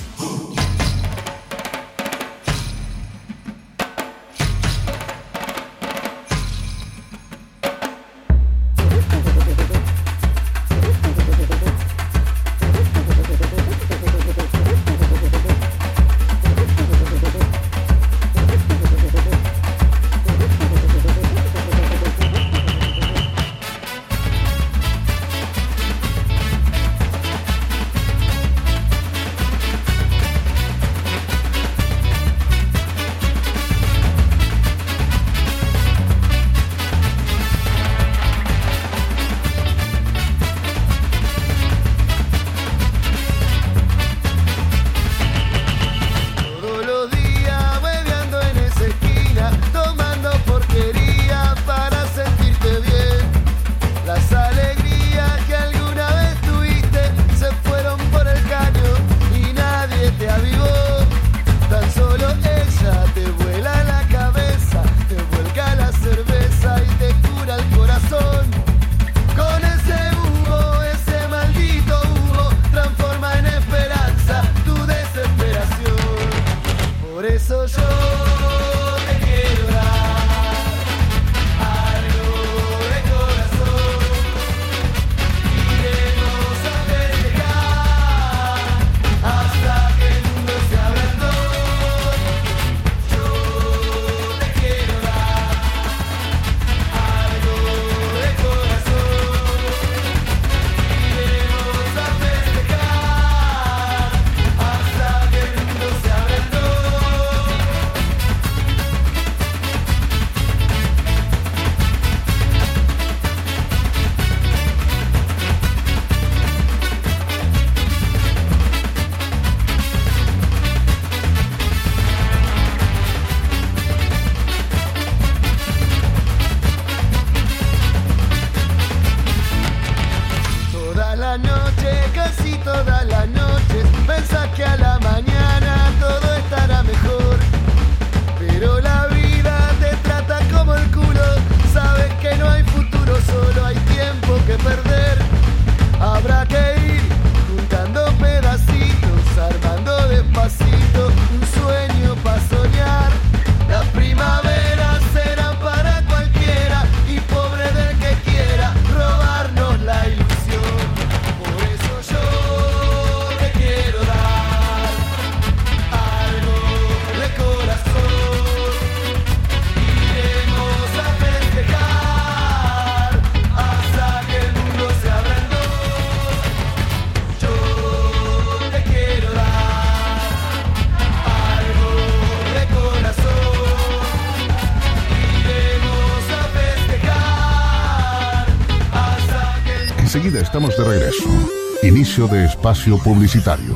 Inicio 192.14 192.38
de 192.38 192.46
espacio 192.46 193.00
publicitario. 193.00 193.74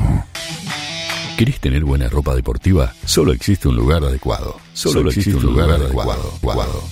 ¿Querés 1.40 1.60
tener 1.60 1.84
buena 1.84 2.08
ropa 2.08 2.36
deportiva? 2.36 2.94
Solo 3.04 3.34
existe 3.34 3.68
un 3.68 3.76
lugar 3.76 4.04
adecuado. 4.04 4.58
Solo, 4.74 5.10
existe, 5.10 5.36
un 5.38 5.42
lugar, 5.42 5.72
adecuado. 5.72 6.22
adecuado. 6.34 6.84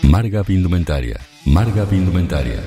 Marga 0.00 0.42
Indumentaria. 0.48 1.20
Marga 1.44 1.86
Indumentaria. 1.92 2.62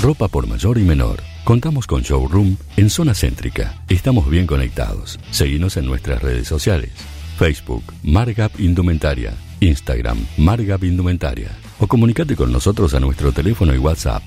Ropa 0.00 0.28
por 0.28 0.46
mayor 0.46 0.78
y 0.78 0.82
menor. 0.82 1.24
Contamos 1.42 1.88
con 1.88 2.02
showroom 2.02 2.56
en 2.76 2.88
zona 2.88 3.12
céntrica. 3.14 3.82
Estamos 3.88 4.30
bien 4.30 4.46
conectados. 4.46 5.18
Seguinos 5.32 5.76
en 5.76 5.86
nuestras 5.86 6.22
redes 6.22 6.46
sociales. 6.46 6.92
Facebook, 7.36 7.82
Margap 8.04 8.60
Indumentaria. 8.60 9.34
Instagram, 9.58 10.24
Margap 10.36 10.84
Indumentaria. 10.84 11.50
O 11.80 11.88
comunicate 11.88 12.36
con 12.36 12.52
nosotros 12.52 12.94
a 12.94 13.00
nuestro 13.00 13.32
teléfono 13.32 13.74
y 13.74 13.78
WhatsApp 13.78 14.22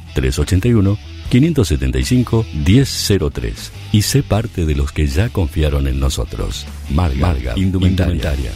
381-575-1003 1.32 3.54
y 3.94 4.02
sé 4.02 4.24
parte 4.24 4.66
de 4.66 4.76
los 4.76 4.92
que 4.92 5.08
ya 5.08 5.30
confiaron 5.30 5.88
en 5.88 6.00
nosotros. 6.00 6.66
Margap, 6.90 7.58
Indumentaria. 7.58 8.52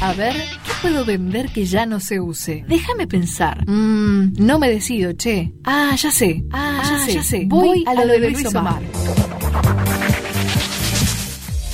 A 0.00 0.12
ver, 0.14 0.34
¿qué 0.34 0.72
puedo 0.82 1.04
vender 1.04 1.48
que 1.50 1.64
ya 1.64 1.86
no 1.86 2.00
se 2.00 2.18
use? 2.18 2.64
Déjame 2.66 3.06
pensar. 3.06 3.64
Mmm, 3.68 4.32
no 4.36 4.58
me 4.58 4.68
decido, 4.68 5.12
che. 5.12 5.52
Ah, 5.62 5.94
ya 5.96 6.10
sé. 6.10 6.42
Ah, 6.50 6.82
ya, 6.82 6.98
sé. 7.06 7.14
ya 7.14 7.22
sé. 7.22 7.44
Voy, 7.46 7.84
a 7.86 7.94
lo 7.94 8.06
de 8.06 8.30
Luis 8.30 8.44
Omar. 8.46 8.82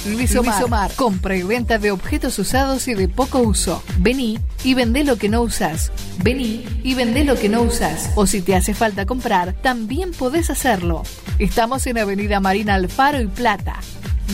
Luis 0.08 0.34
Omar. 0.36 0.92
compra 0.96 1.36
y 1.36 1.42
venta 1.42 1.78
de 1.78 1.90
objetos 1.90 2.38
usados 2.38 2.88
y 2.88 2.94
de 2.94 3.08
poco 3.08 3.40
uso. 3.40 3.82
Vení 3.98 4.38
y 4.64 4.74
vendé 4.74 5.04
lo 5.04 5.16
que 5.16 5.28
no 5.28 5.42
usas. 5.42 5.92
Vení 6.22 6.64
y 6.82 6.94
vendé 6.94 7.24
lo 7.24 7.36
que 7.36 7.48
no 7.48 7.62
usas. 7.62 8.10
O 8.14 8.26
si 8.26 8.42
te 8.42 8.54
hace 8.54 8.74
falta 8.74 9.06
comprar, 9.06 9.54
también 9.62 10.12
podés 10.12 10.50
hacerlo. 10.50 11.02
Estamos 11.38 11.86
en 11.86 11.98
Avenida 11.98 12.40
Marina 12.40 12.74
Alfaro 12.74 13.20
y 13.20 13.26
Plata. 13.26 13.76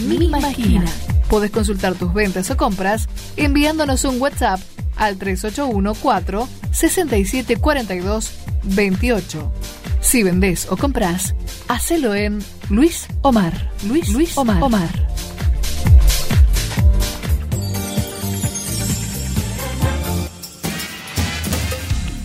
Mi 0.06 0.28
máquina. 0.28 0.84
Podés 1.28 1.50
consultar 1.50 1.94
tus 1.94 2.12
ventas 2.12 2.50
o 2.50 2.56
compras 2.56 3.08
enviándonos 3.36 4.04
un 4.04 4.20
WhatsApp 4.20 4.60
al 4.96 5.16
3814 5.16 6.52
6742 6.72 8.32
28. 8.64 9.52
Si 10.00 10.22
vendés 10.22 10.66
o 10.70 10.76
comprás, 10.76 11.34
hacelo 11.68 12.14
en 12.14 12.44
Luis 12.68 13.06
Omar. 13.22 13.70
Luis, 13.88 14.08
Luis 14.10 14.36
Omar. 14.36 14.62
Omar. 14.62 15.13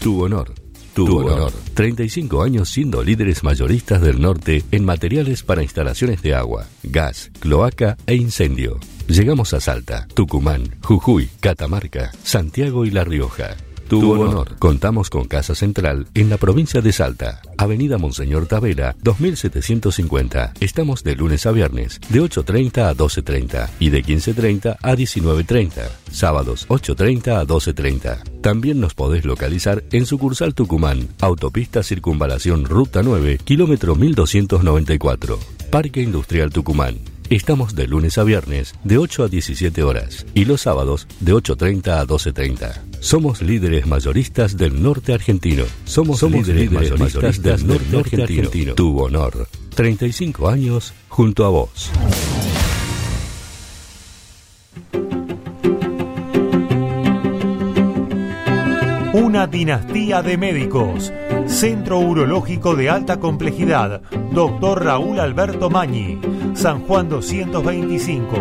Tu 0.09 0.23
honor. 0.23 0.55
Tu, 0.95 1.19
honor. 1.19 1.53
35 1.75 2.41
años 2.41 2.69
siendo 2.69 3.03
líderes 3.03 3.43
mayoristas 3.43 4.01
del 4.01 4.19
norte 4.19 4.63
en 4.71 4.83
materiales 4.83 5.43
para 5.43 5.61
instalaciones 5.61 6.23
de 6.23 6.33
agua, 6.33 6.65
gas, 6.81 7.29
cloaca 7.39 7.95
e 8.07 8.15
incendio. 8.15 8.79
Llegamos 9.07 9.53
a 9.53 9.59
Salta, 9.59 10.07
Tucumán, 10.15 10.63
Jujuy, 10.83 11.29
Catamarca, 11.41 12.09
Santiago 12.23 12.85
y 12.85 12.89
La 12.89 13.03
Rioja. 13.03 13.55
Tu, 13.89 14.11
honor. 14.11 14.55
Contamos 14.59 15.09
con 15.09 15.25
Casa 15.25 15.55
Central 15.55 16.05
en 16.13 16.29
la 16.29 16.37
provincia 16.37 16.79
de 16.79 16.93
Salta, 16.93 17.41
Avenida 17.57 17.97
Monseñor 17.97 18.45
Tavera, 18.45 18.95
2750. 19.01 20.53
Estamos 20.59 21.03
de 21.03 21.15
lunes 21.15 21.47
a 21.47 21.51
viernes, 21.51 21.99
de 22.09 22.21
8.30 22.21 22.87
a 22.87 22.95
12.30 22.95 23.69
y 23.79 23.89
de 23.89 24.03
15.30 24.03 24.77
a 24.79 24.95
19.30. 24.95 25.89
Sábados, 26.11 26.67
8.30 26.69 27.39
a 27.39 27.47
12.30. 27.47 28.41
También 28.41 28.79
nos 28.79 28.93
podés 28.93 29.25
localizar 29.25 29.83
en 29.91 30.05
sucursal 30.05 30.53
Tucumán, 30.53 31.07
Autopista 31.19 31.81
Circunvalación 31.81 32.65
Ruta 32.65 33.01
9, 33.01 33.39
kilómetro 33.43 33.95
1294. 33.95 35.39
Parque 35.71 36.01
Industrial 36.01 36.51
Tucumán. 36.51 37.18
Estamos 37.29 37.75
de 37.75 37.85
lunes 37.85 38.17
a 38.17 38.23
viernes 38.23 38.73
de 38.83 38.97
8 38.97 39.25
a 39.25 39.27
17 39.27 39.83
horas 39.83 40.25
y 40.33 40.45
los 40.45 40.61
sábados 40.61 41.07
de 41.19 41.35
8.30 41.35 41.99
a 41.99 42.07
12.30. 42.07 43.01
Somos 43.01 43.43
líderes 43.43 43.85
mayoristas 43.85 44.57
del 44.57 44.81
norte 44.81 45.13
argentino. 45.13 45.65
Somos, 45.85 46.23
líderes, 46.23 46.71
mayoristas, 46.71 47.43
del, 47.43 47.67
norte, 47.67 48.23
argentino. 48.23 48.73
Tu 48.73 48.99
honor. 48.99 49.47
35 49.75 50.49
años 50.49 50.95
junto 51.07 51.45
a 51.45 51.49
vos. 51.49 51.91
Una 59.13 59.45
dinastía 59.45 60.23
de 60.23 60.35
médicos. 60.35 61.13
Centro 61.49 61.99
Urológico 61.99 62.75
de 62.75 62.91
Alta 62.91 63.19
Complejidad. 63.19 64.01
Doctor 64.31 64.85
Raúl 64.85 65.19
Alberto 65.19 65.69
Mañi. 65.69 66.21
San 66.53 66.81
Juan 66.85 67.09
225. 67.09 68.37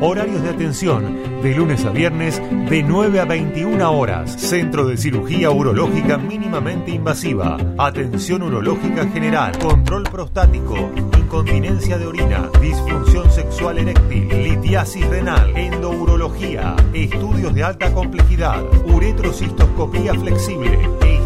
Horarios 0.00 0.42
de 0.42 0.50
atención 0.50 1.42
de 1.42 1.54
lunes 1.54 1.84
a 1.84 1.90
viernes 1.90 2.40
de 2.70 2.82
9 2.82 3.20
a 3.20 3.24
21 3.24 3.92
horas. 3.92 4.40
Centro 4.40 4.86
de 4.86 4.96
Cirugía 4.96 5.50
Urológica 5.50 6.16
mínimamente 6.16 6.92
invasiva. 6.92 7.58
Atención 7.76 8.42
urológica 8.42 9.06
general. 9.08 9.58
Control 9.58 10.04
prostático. 10.04 10.76
Incontinencia 11.18 11.98
de 11.98 12.06
orina. 12.06 12.48
Disfunción 12.60 13.30
sexual 13.32 13.78
eréctil. 13.78 14.28
Litiasis 14.28 15.06
renal. 15.08 15.54
Endourología. 15.56 16.76
Estudios 16.94 17.52
de 17.54 17.64
alta 17.64 17.92
complejidad. 17.92 18.62
Uretrocistoscopía 18.86 20.14
flexible. 20.14 20.78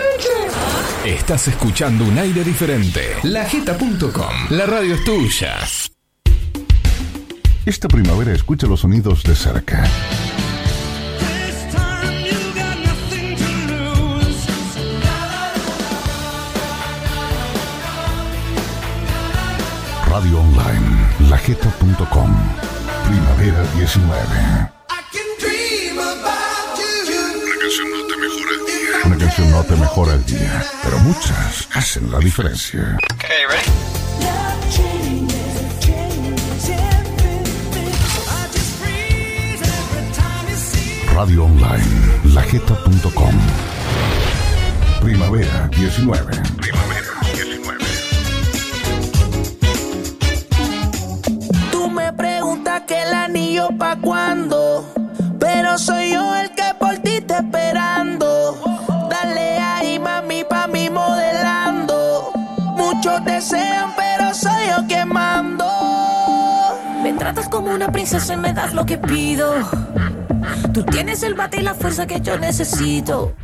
leche! 1.04 1.16
Estás 1.16 1.48
escuchando 1.48 2.04
un 2.04 2.18
aire 2.18 2.42
diferente. 2.42 3.16
Lajeta.com. 3.22 4.34
La 4.50 4.66
radio 4.66 4.94
es 4.94 5.04
tuya. 5.04 5.58
Esta 7.66 7.88
primavera 7.88 8.32
escucha 8.32 8.66
los 8.66 8.80
sonidos 8.80 9.22
de 9.22 9.36
cerca. 9.36 9.84
Radio 20.08 20.40
online, 20.40 21.28
lajeta.com. 21.28 22.69
Primavera 23.10 23.62
19. 23.74 24.70
Una 29.04 29.18
canción 29.18 29.50
no 29.50 29.64
te 29.64 29.74
mejora 29.74 30.14
el 30.14 30.24
día, 30.26 30.64
pero 30.84 30.96
muchas 31.00 31.66
hacen 31.74 32.08
la 32.12 32.20
diferencia. 32.20 32.96
Radio 41.12 41.44
online, 41.46 42.32
lajeta.com. 42.32 43.34
Primavera 45.00 45.68
19. 45.72 46.42
Primavera 46.58 47.09
que 52.90 53.02
el 53.04 53.14
anillo 53.14 53.68
pa' 53.78 53.94
cuándo, 54.00 54.84
pero 55.38 55.78
soy 55.78 56.10
yo 56.10 56.34
el 56.34 56.50
que 56.50 56.74
por 56.76 56.98
ti 56.98 57.20
te 57.20 57.34
esperando. 57.34 58.58
Dale 59.08 59.58
ahí, 59.60 60.00
mami, 60.00 60.42
pa' 60.42 60.66
mí 60.66 60.90
modelando. 60.90 62.32
Muchos 62.76 63.24
desean, 63.24 63.92
pero 63.96 64.34
soy 64.34 64.70
yo 64.70 64.84
quien 64.88 65.08
mando. 65.08 65.70
Me 67.00 67.12
tratas 67.12 67.48
como 67.48 67.72
una 67.72 67.92
princesa 67.92 68.34
y 68.34 68.38
me 68.38 68.52
das 68.52 68.74
lo 68.74 68.84
que 68.84 68.98
pido. 68.98 69.54
Tú 70.74 70.82
tienes 70.82 71.22
el 71.22 71.34
bate 71.34 71.58
y 71.58 71.62
la 71.62 71.74
fuerza 71.74 72.08
que 72.08 72.20
yo 72.20 72.38
necesito. 72.38 73.36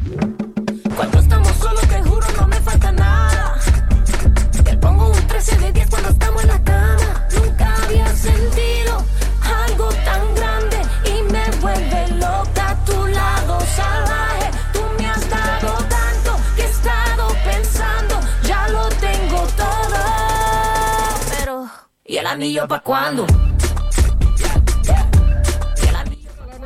El 22.27 22.33
anillo 22.33 22.67
pa' 22.67 22.81
cuándo? 22.81 23.25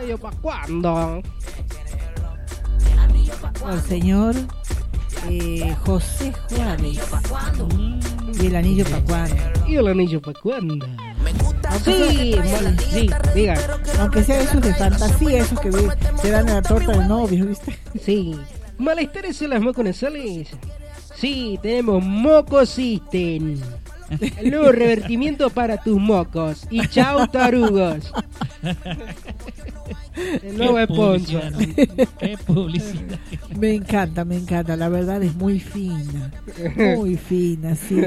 ¿El 0.03 0.19
para 0.19 0.37
cuándo? 0.39 1.23
Al 3.67 3.83
señor 3.83 4.35
eh, 5.29 5.77
José 5.85 6.33
Juárez. 6.49 6.99
¿Y 8.41 8.47
el 8.47 8.57
anillo 8.57 8.85
para 8.85 9.03
cuándo? 9.05 9.37
¿Y 9.69 9.77
el 9.77 9.89
anillo 9.89 10.23
para 10.23 10.41
cuándo? 10.41 10.87
Sí, 11.85 12.35
bueno, 12.37 12.81
sí, 12.91 13.11
diga. 13.35 13.55
Aunque 14.01 14.25
sea 14.25 14.41
esos 14.41 14.63
de 14.63 14.75
fantasía, 14.75 15.43
esos 15.43 15.61
que 15.61 15.71
ve- 15.71 15.97
te 16.23 16.31
dan 16.31 16.49
en 16.49 16.55
la 16.55 16.63
torta 16.63 16.93
de 16.93 17.07
novio, 17.07 17.47
¿viste? 17.47 17.79
Sí. 18.03 18.35
Malestares 18.79 19.41
en 19.43 19.51
las 19.51 19.61
moconasales. 19.61 20.49
Sí, 21.15 21.59
tenemos 21.63 22.03
Moco 22.03 22.65
System. 22.65 23.61
El 24.39 24.51
nuevo 24.51 24.73
revertimiento 24.73 25.51
para 25.51 25.77
tus 25.77 25.99
mocos. 25.99 26.67
Y 26.71 26.87
chau, 26.89 27.27
tarugos. 27.29 28.13
El 30.43 30.59
nuevo 30.59 30.77
Qué 30.77 30.85
sponsor. 30.85 31.53
publicidad, 31.53 31.53
¿no? 31.53 32.19
Qué 32.19 32.39
publicidad. 32.47 33.19
Me 33.57 33.75
encanta, 33.75 34.25
me 34.25 34.37
encanta. 34.37 34.77
La 34.77 34.89
verdad 34.89 35.23
es 35.23 35.35
muy 35.35 35.61
fina. 35.61 36.31
Muy 36.77 37.17
fina, 37.17 37.75
sí. 37.75 38.03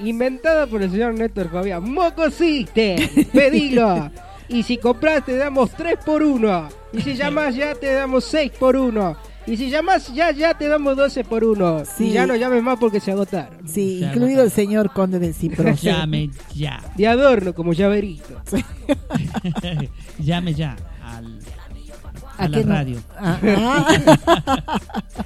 Inventada 0.00 0.66
por 0.66 0.82
el 0.82 0.90
señor 0.90 1.14
Néstor 1.14 1.50
Fabián. 1.50 1.90
Moco 1.90 2.30
System. 2.30 2.98
Pedilo. 3.32 4.10
Y 4.48 4.62
si 4.62 4.78
compras 4.78 5.24
te 5.24 5.36
damos 5.36 5.70
3 5.72 5.98
por 6.04 6.22
1. 6.22 6.68
Y 6.92 7.00
si 7.02 7.14
llamas 7.14 7.54
ya 7.54 7.74
te 7.74 7.92
damos 7.92 8.24
6 8.24 8.52
por 8.58 8.76
1. 8.76 9.16
Y 9.48 9.56
si 9.56 9.70
llamas 9.70 10.12
ya, 10.14 10.30
ya 10.30 10.54
te 10.54 10.68
damos 10.68 10.96
12 10.96 11.24
por 11.24 11.42
1. 11.44 11.84
Sí. 11.96 12.08
Y 12.08 12.12
ya 12.12 12.26
no 12.26 12.36
llames 12.36 12.62
más 12.62 12.78
porque 12.78 13.00
se 13.00 13.12
agotaron. 13.12 13.66
Sí, 13.66 14.00
incluido 14.04 14.42
el 14.44 14.50
señor 14.50 14.92
conde 14.92 15.18
del 15.18 15.34
Cipro. 15.34 15.72
Llame 15.82 16.30
ya. 16.54 16.80
De 16.96 17.06
adorno, 17.06 17.54
como 17.54 17.72
llaverito. 17.72 18.40
Llame 20.18 20.54
ya 20.54 20.76
al, 21.02 21.38
a, 22.38 22.44
¿A 22.44 22.48
la 22.48 22.62
radio. 22.62 22.98
Ah, 23.16 23.38
ah. 23.42 24.80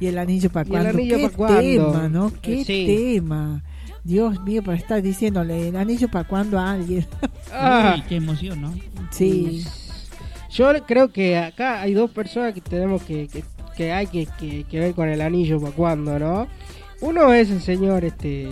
y 0.00 0.06
el 0.06 0.18
anillo 0.18 0.50
para 0.50 0.68
Y 0.68 0.72
el 0.74 0.82
cuándo. 0.82 0.88
anillo 0.98 1.16
Qué 1.16 1.76
tema, 1.78 2.08
¿no? 2.08 2.32
Qué 2.42 2.64
Sí. 2.64 2.86
tema. 3.14 3.62
Dios 4.02 4.40
mío, 4.42 4.62
para 4.62 4.78
estar 4.78 5.02
diciéndole 5.02 5.68
el 5.68 5.76
anillo 5.76 6.08
para 6.10 6.26
cuándo 6.26 6.58
a 6.58 6.72
alguien. 6.72 7.06
Ah. 7.52 8.02
Qué 8.08 8.16
emoción, 8.16 8.60
¿no? 8.62 8.74
Sí. 9.10 9.64
Yo 10.52 10.70
creo 10.86 11.12
que 11.12 11.38
acá 11.38 11.80
hay 11.80 11.94
dos 11.94 12.10
personas 12.10 12.52
que 12.54 12.60
tenemos 12.60 13.02
que, 13.02 13.28
que, 13.28 13.44
que 13.76 13.92
hay 13.92 14.06
que, 14.06 14.26
que- 14.38 14.64
que 14.64 14.78
ver 14.80 14.94
con 14.94 15.08
el 15.08 15.20
anillo 15.20 15.60
para 15.60 15.72
cuando, 15.72 16.18
¿no? 16.18 16.46
Uno 17.02 17.32
es 17.32 17.50
el 17.50 17.62
señor 17.62 18.04
este 18.04 18.46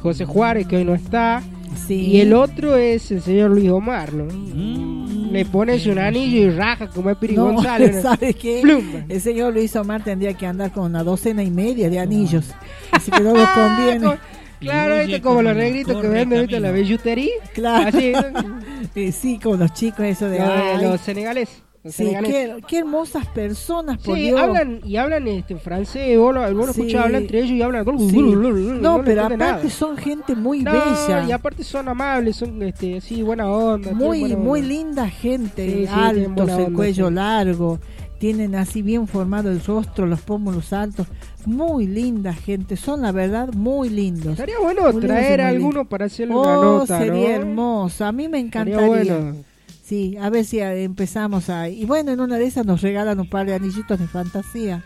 José 0.00 0.24
Juárez, 0.24 0.66
que 0.66 0.76
hoy 0.78 0.84
no 0.84 0.94
está. 0.94 1.40
Sí. 1.86 1.94
Y 2.06 2.20
el 2.20 2.32
otro 2.34 2.76
es 2.76 3.10
el 3.12 3.22
señor 3.22 3.50
Luis 3.52 3.70
Omar, 3.70 4.12
¿no? 4.12 4.24
Mm. 4.24 5.30
Le 5.30 5.44
pones 5.46 5.86
un 5.86 5.98
anillo 5.98 6.38
y 6.38 6.50
raja 6.50 6.88
como 6.88 7.10
es 7.10 7.16
Piri 7.16 7.36
No, 7.36 7.52
González. 7.52 7.94
¿no? 7.96 8.02
¿sabe 8.02 8.34
qué? 8.34 8.58
Plum. 8.60 9.04
El 9.08 9.20
señor 9.20 9.52
Luis 9.54 9.74
Omar 9.76 10.02
tendría 10.02 10.34
que 10.34 10.46
andar 10.46 10.72
con 10.72 10.84
una 10.84 11.04
docena 11.04 11.42
y 11.44 11.50
media 11.50 11.88
de 11.88 12.00
anillos. 12.00 12.50
Así 12.90 13.10
que 13.10 13.20
no 13.22 13.34
lo 13.34 13.46
conviene. 13.54 14.18
Claro, 14.62 14.94
oye, 14.94 15.20
como 15.20 15.36
como 15.36 15.42
los 15.48 15.56
negritos 15.56 16.00
que 16.00 16.08
venden, 16.08 16.46
camino. 16.46 16.60
La 16.60 16.72
billutería. 16.72 17.32
Claro. 17.54 17.88
Así, 17.88 18.12
¿no? 18.12 18.60
Eh, 18.94 19.12
sí, 19.12 19.38
con 19.38 19.58
los 19.58 19.72
chicos, 19.72 20.00
eso 20.04 20.28
de. 20.28 20.40
Ay. 20.40 20.82
los 20.84 21.00
senegaleses. 21.00 21.62
Los 21.84 21.94
Sí, 21.96 22.12
qué, 22.24 22.56
qué 22.68 22.78
hermosas 22.78 23.26
personas, 23.26 23.98
por 23.98 24.14
Sí, 24.16 24.22
Dios. 24.26 24.38
hablan 24.40 24.80
y 24.84 24.96
hablan 24.98 25.26
este 25.26 25.56
francés, 25.56 26.16
vos 26.16 26.32
lo, 26.32 26.42
vos 26.54 26.66
lo 26.68 26.72
Sí. 26.72 26.82
escuchás 26.82 27.04
hablar 27.06 27.22
entre 27.22 27.38
ellos 27.40 27.50
y 27.50 27.62
hablan 27.62 27.84
Sí. 27.98 28.22
No, 28.22 28.98
le 28.98 29.04
pero 29.04 29.20
aparte 29.22 29.36
nada. 29.36 29.68
son 29.70 29.96
gente 29.96 30.36
muy 30.36 30.60
No, 30.62 30.70
bella. 30.72 31.24
y 31.26 31.32
aparte 31.32 31.64
son 31.64 31.88
amables, 31.88 32.36
son 32.36 32.62
este 32.62 32.98
así 32.98 33.22
buena 33.22 33.50
onda, 33.50 33.90
muy 33.92 34.20
buena 34.20 34.36
muy 34.36 34.60
onda. 34.60 34.72
linda 34.74 35.08
gente, 35.10 35.66
Sí, 35.68 35.86
sí, 35.86 35.92
altos, 35.92 36.48
el 36.50 36.54
onda, 36.66 36.76
cuello 36.76 37.08
sí. 37.08 37.14
largo, 37.14 37.78
tienen 38.22 38.54
así 38.54 38.82
bien 38.82 39.08
formado 39.08 39.50
el 39.50 39.60
rostro, 39.60 40.06
los 40.06 40.20
pómulos 40.20 40.72
altos, 40.72 41.08
muy 41.44 41.88
linda 41.88 42.32
gente, 42.32 42.76
son 42.76 43.02
la 43.02 43.10
verdad 43.10 43.52
muy 43.52 43.88
lindos. 43.88 44.34
Estaría 44.34 44.60
bueno 44.60 44.92
Muy 44.92 45.02
traer 45.02 45.40
a 45.40 45.48
alguno 45.48 45.88
para 45.88 46.04
hacerle 46.04 46.32
oh, 46.32 46.42
una 46.42 46.54
nota, 46.54 46.98
sería 47.00 47.30
¿no? 47.30 47.34
hermoso, 47.34 48.04
a 48.04 48.12
mí 48.12 48.28
me 48.28 48.38
encantaría. 48.38 48.86
bueno. 48.86 49.38
Sí, 49.82 50.16
a 50.18 50.30
ver 50.30 50.44
si 50.44 50.60
eh, 50.60 50.84
empezamos 50.84 51.50
a... 51.50 51.68
Y 51.68 51.84
bueno, 51.84 52.12
en 52.12 52.20
una 52.20 52.38
de 52.38 52.44
esas 52.44 52.64
nos 52.64 52.80
regalan 52.80 53.18
un 53.18 53.28
par 53.28 53.44
de 53.44 53.54
anillitos 53.54 53.98
de 53.98 54.06
fantasía. 54.06 54.84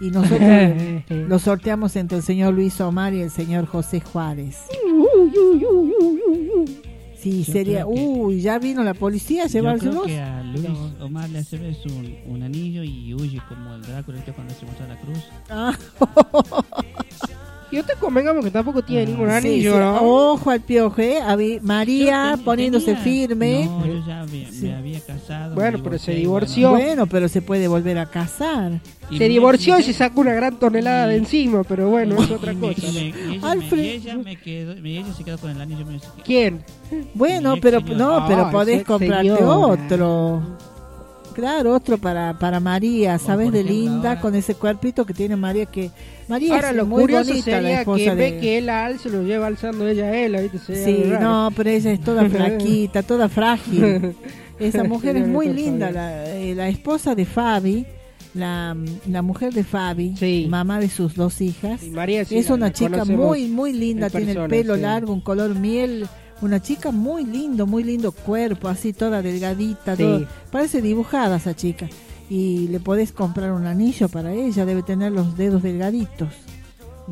Y 0.00 0.10
nosotros 0.10 0.40
los 1.28 1.42
sorteamos 1.42 1.96
entre 1.96 2.16
el 2.16 2.24
señor 2.24 2.54
Luis 2.54 2.80
Omar 2.80 3.12
y 3.12 3.20
el 3.20 3.30
señor 3.30 3.66
José 3.66 4.00
Juárez. 4.00 4.56
Sí, 7.20 7.44
Yo 7.44 7.52
sería... 7.52 7.78
que- 7.80 7.84
Uy, 7.84 8.40
ya 8.40 8.58
vino 8.58 8.82
la 8.82 8.94
policía 8.94 9.44
a 9.44 9.46
Yo 9.46 9.50
creo 9.60 9.62
llevárselos. 9.62 10.06
que 10.06 10.20
a 10.20 10.42
Luis 10.42 10.68
Omar 11.00 11.28
le 11.30 11.38
hace 11.40 11.56
un, 11.56 12.16
un 12.34 12.42
anillo 12.42 12.82
y 12.82 13.12
huye 13.14 13.40
como 13.48 13.74
el 13.74 13.82
Drácula 13.82 14.22
cuando 14.34 14.54
se 14.54 14.64
muestra 14.64 14.88
la 14.88 14.96
cruz. 15.00 15.18
Ah. 15.50 15.76
Y 17.72 17.78
usted 17.78 17.94
convengamos 18.00 18.44
que 18.44 18.50
tampoco 18.50 18.82
tiene 18.82 19.06
ningún 19.06 19.28
Sí, 19.28 19.34
anillo, 19.36 19.72
sí, 19.74 19.78
¿no? 19.78 20.02
Ojo 20.02 20.50
al 20.50 20.60
piojo, 20.60 21.00
¿eh? 21.00 21.60
María 21.62 22.34
Yo 22.36 22.44
poniéndose 22.44 22.86
tenía- 22.86 23.00
firme. 23.02 23.64
No, 23.66 23.86
yo 23.86 24.04
ya 24.06 24.24
me, 24.26 24.48
me 24.60 24.74
había 24.74 25.00
casado. 25.00 25.54
Bueno, 25.54 25.78
me 25.78 25.84
pero 25.84 25.98
se 25.98 26.12
divorció. 26.12 26.70
Bueno, 26.70 27.06
pero 27.06 27.28
se 27.28 27.42
puede 27.42 27.68
volver 27.68 27.98
a 27.98 28.06
casar. 28.06 28.80
Y 29.08 29.18
Se 29.18 29.24
me- 29.24 29.28
divorció 29.28 29.78
y 29.78 29.82
se 29.84 29.92
sacó 29.92 30.20
una 30.20 30.32
gran 30.34 30.58
tonelada 30.58 31.06
de 31.06 31.16
encima, 31.16 31.62
pero 31.62 31.88
bueno, 31.90 32.20
es 32.20 32.30
otra 32.30 32.52
y 32.52 32.56
me- 32.56 32.74
cosa. 32.74 32.86
y 32.88 32.92
me- 32.92 33.00
y 33.00 33.34
ella, 33.36 33.40
me- 33.40 33.48
Alfred. 33.48 33.84
y 33.84 33.88
ella 33.88 34.16
me 34.16 34.36
quedó, 34.36 34.86
y 34.86 34.96
ella 34.98 35.12
se 35.14 35.24
quedó 35.24 35.38
con 35.38 35.50
el 35.50 35.60
anillo. 35.60 35.86
Me 35.86 36.00
¿Quién? 36.24 36.64
Bueno, 37.14 37.54
Mi 37.54 37.60
pero 37.60 37.80
no, 37.80 38.24
pero 38.26 38.46
Ah, 38.46 38.50
podés 38.50 38.76
ese 38.76 38.84
comprarte 38.84 39.28
señora. 39.28 39.46
otro. 39.48 40.42
Claro, 41.40 41.74
otro 41.74 41.98
para, 41.98 42.38
para 42.38 42.60
María, 42.60 43.18
¿sabes? 43.18 43.50
De 43.52 43.64
linda, 43.64 44.10
ahora- 44.10 44.20
con 44.20 44.34
ese 44.34 44.54
cuerpito 44.54 45.04
que 45.04 45.14
tiene 45.14 45.36
María, 45.36 45.66
que 45.66 45.90
María 46.28 46.54
Ahora 46.54 46.70
es 46.70 46.76
lo 46.76 46.86
muy 46.86 47.02
curioso 47.02 47.30
bonita, 47.30 47.50
la 47.50 47.56
sería 47.58 47.78
esposa 47.80 48.04
que 48.04 48.10
de... 48.10 48.14
vez 48.16 48.40
que 48.40 48.58
él 48.58 48.68
a 48.70 48.88
él 48.90 48.98
se 48.98 49.10
lo 49.10 49.22
lleva 49.22 49.46
alzando 49.48 49.88
ella 49.88 50.04
a 50.04 50.16
él, 50.16 50.36
¿viste? 50.52 50.58
Sería 50.58 50.84
Sí, 50.84 51.22
no, 51.22 51.50
pero 51.56 51.70
ella 51.70 51.90
es 51.92 52.00
toda 52.00 52.24
flaquita, 52.30 53.02
toda 53.02 53.28
frágil. 53.28 54.14
Esa 54.60 54.84
mujer 54.84 55.16
es 55.16 55.26
muy 55.26 55.48
linda, 55.48 55.90
la, 55.90 56.26
eh, 56.36 56.54
la 56.54 56.68
esposa 56.68 57.14
de 57.14 57.24
Fabi, 57.24 57.86
la, 58.34 58.76
la 59.08 59.22
mujer 59.22 59.52
de 59.54 59.64
Fabi, 59.64 60.14
Sí. 60.16 60.46
mamá 60.50 60.78
de 60.78 60.88
sus 60.90 61.14
dos 61.14 61.40
hijas. 61.40 61.82
Y 61.82 61.90
María 61.90 62.24
sí 62.26 62.36
es 62.36 62.48
la- 62.50 62.54
una 62.56 62.66
la 62.66 62.72
chica 62.72 63.04
muy, 63.06 63.48
muy 63.48 63.72
linda, 63.72 64.06
en 64.08 64.12
tiene 64.12 64.32
el 64.32 64.48
pelo 64.48 64.74
sí. 64.76 64.82
largo, 64.82 65.12
un 65.14 65.20
color 65.22 65.54
miel. 65.54 66.06
Una 66.42 66.60
chica 66.60 66.90
muy 66.90 67.24
lindo, 67.26 67.66
muy 67.66 67.84
lindo 67.84 68.12
cuerpo, 68.12 68.68
así 68.68 68.92
toda 68.92 69.20
delgadita, 69.22 69.94
Sí. 69.96 70.02
todo- 70.02 70.26
parece 70.50 70.80
dibujada 70.80 71.36
esa 71.36 71.54
chica. 71.54 71.88
Y 72.30 72.68
le 72.68 72.80
podés 72.80 73.12
comprar 73.12 73.52
un 73.52 73.66
anillo 73.66 74.08
para 74.08 74.32
ella, 74.32 74.64
debe 74.64 74.82
tener 74.82 75.12
los 75.12 75.36
dedos 75.36 75.62
delgaditos. 75.62 76.28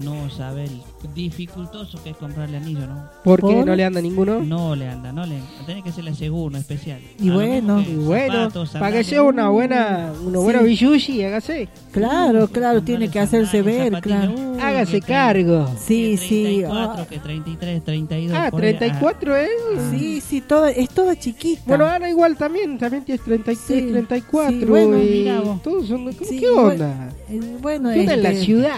No 0.03 0.31
sabe 0.31 0.65
el 0.65 0.81
dificultoso 1.15 2.03
que 2.03 2.11
es 2.11 2.17
comprarle 2.17 2.57
anillo, 2.59 2.87
¿no? 2.87 3.05
¿Por 3.25 3.41
qué 3.41 3.55
¿Por? 3.55 3.67
no 3.67 3.75
le 3.75 3.85
anda 3.85 4.01
ninguno? 4.01 4.41
No 4.41 4.77
le 4.77 4.89
anda, 4.89 5.13
no 5.13 5.27
le 5.27 5.41
Tiene 5.67 5.83
que 5.83 5.91
serle 5.93 6.15
seguro, 6.15 6.57
especial. 6.57 7.01
Y 7.19 7.29
A 7.29 7.33
lo 7.33 7.35
bueno, 7.35 7.81
Y 7.81 7.95
bueno, 7.95 8.49
para 8.79 8.93
que 8.93 9.05
sea 9.05 9.23
una 9.23 9.51
uh, 9.51 9.53
buena, 9.55 10.13
una 10.25 10.39
buena 10.39 10.61
Sí. 10.61 10.65
billushi, 10.67 11.25
hágase. 11.25 11.69
Claro, 11.93 12.47
claro, 12.49 12.83
tiene 12.83 13.11
que 13.11 13.19
hacerse 13.19 13.63
ver, 13.63 14.01
claro. 14.01 14.33
uh, 14.33 14.59
Hágase 14.61 15.01
cargo. 15.01 15.69
Sí, 15.79 16.17
sí. 16.17 16.43
34, 16.45 17.03
ah, 17.03 17.07
que 17.09 17.19
33, 17.19 17.85
32. 17.85 18.39
Ah, 18.39 18.49
por 18.51 18.63
ahí. 18.63 18.75
34 18.75 19.37
es. 19.37 19.51
Sí, 19.91 20.21
sí, 20.21 20.41
toda, 20.41 20.71
es 20.71 20.89
toda 20.91 21.17
chiquita. 21.19 21.63
Bueno, 21.67 21.87
Ana 21.87 22.09
igual 22.09 22.37
también, 22.37 22.79
también 22.79 23.05
tienes 23.05 23.25
33, 23.25 23.59
Sí, 23.85 23.91
34. 23.91 24.51
sí, 24.59 24.65
bueno, 24.65 24.97
y 25.03 25.07
mira 25.09 25.41
vos. 25.41 25.63
todos 25.63 25.87
son, 25.89 26.05
¿cómo- 26.05 26.13
Sí, 26.29 26.39
¿Qué 26.39 26.49
onda? 26.49 27.09
Eh, 27.29 27.41
Bueno, 27.61 27.91
¿Qué 27.93 28.01
onda 28.01 28.15
en 28.15 28.23
la 28.23 28.33
ciudad? 28.35 28.77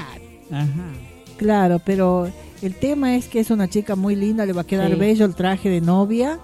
Ajá. 0.50 0.66
Claro, 1.40 1.80
pero 1.82 2.30
el 2.60 2.74
tema 2.74 3.16
es 3.16 3.26
que 3.26 3.40
es 3.40 3.50
una 3.50 3.66
chica 3.66 3.96
muy 3.96 4.14
linda, 4.14 4.44
le 4.44 4.52
va 4.52 4.60
a 4.60 4.66
quedar 4.66 4.90
Sí. 4.90 4.96
bello 4.96 5.24
el 5.24 5.34
traje 5.34 5.70
de 5.70 5.80
novia 5.80 6.38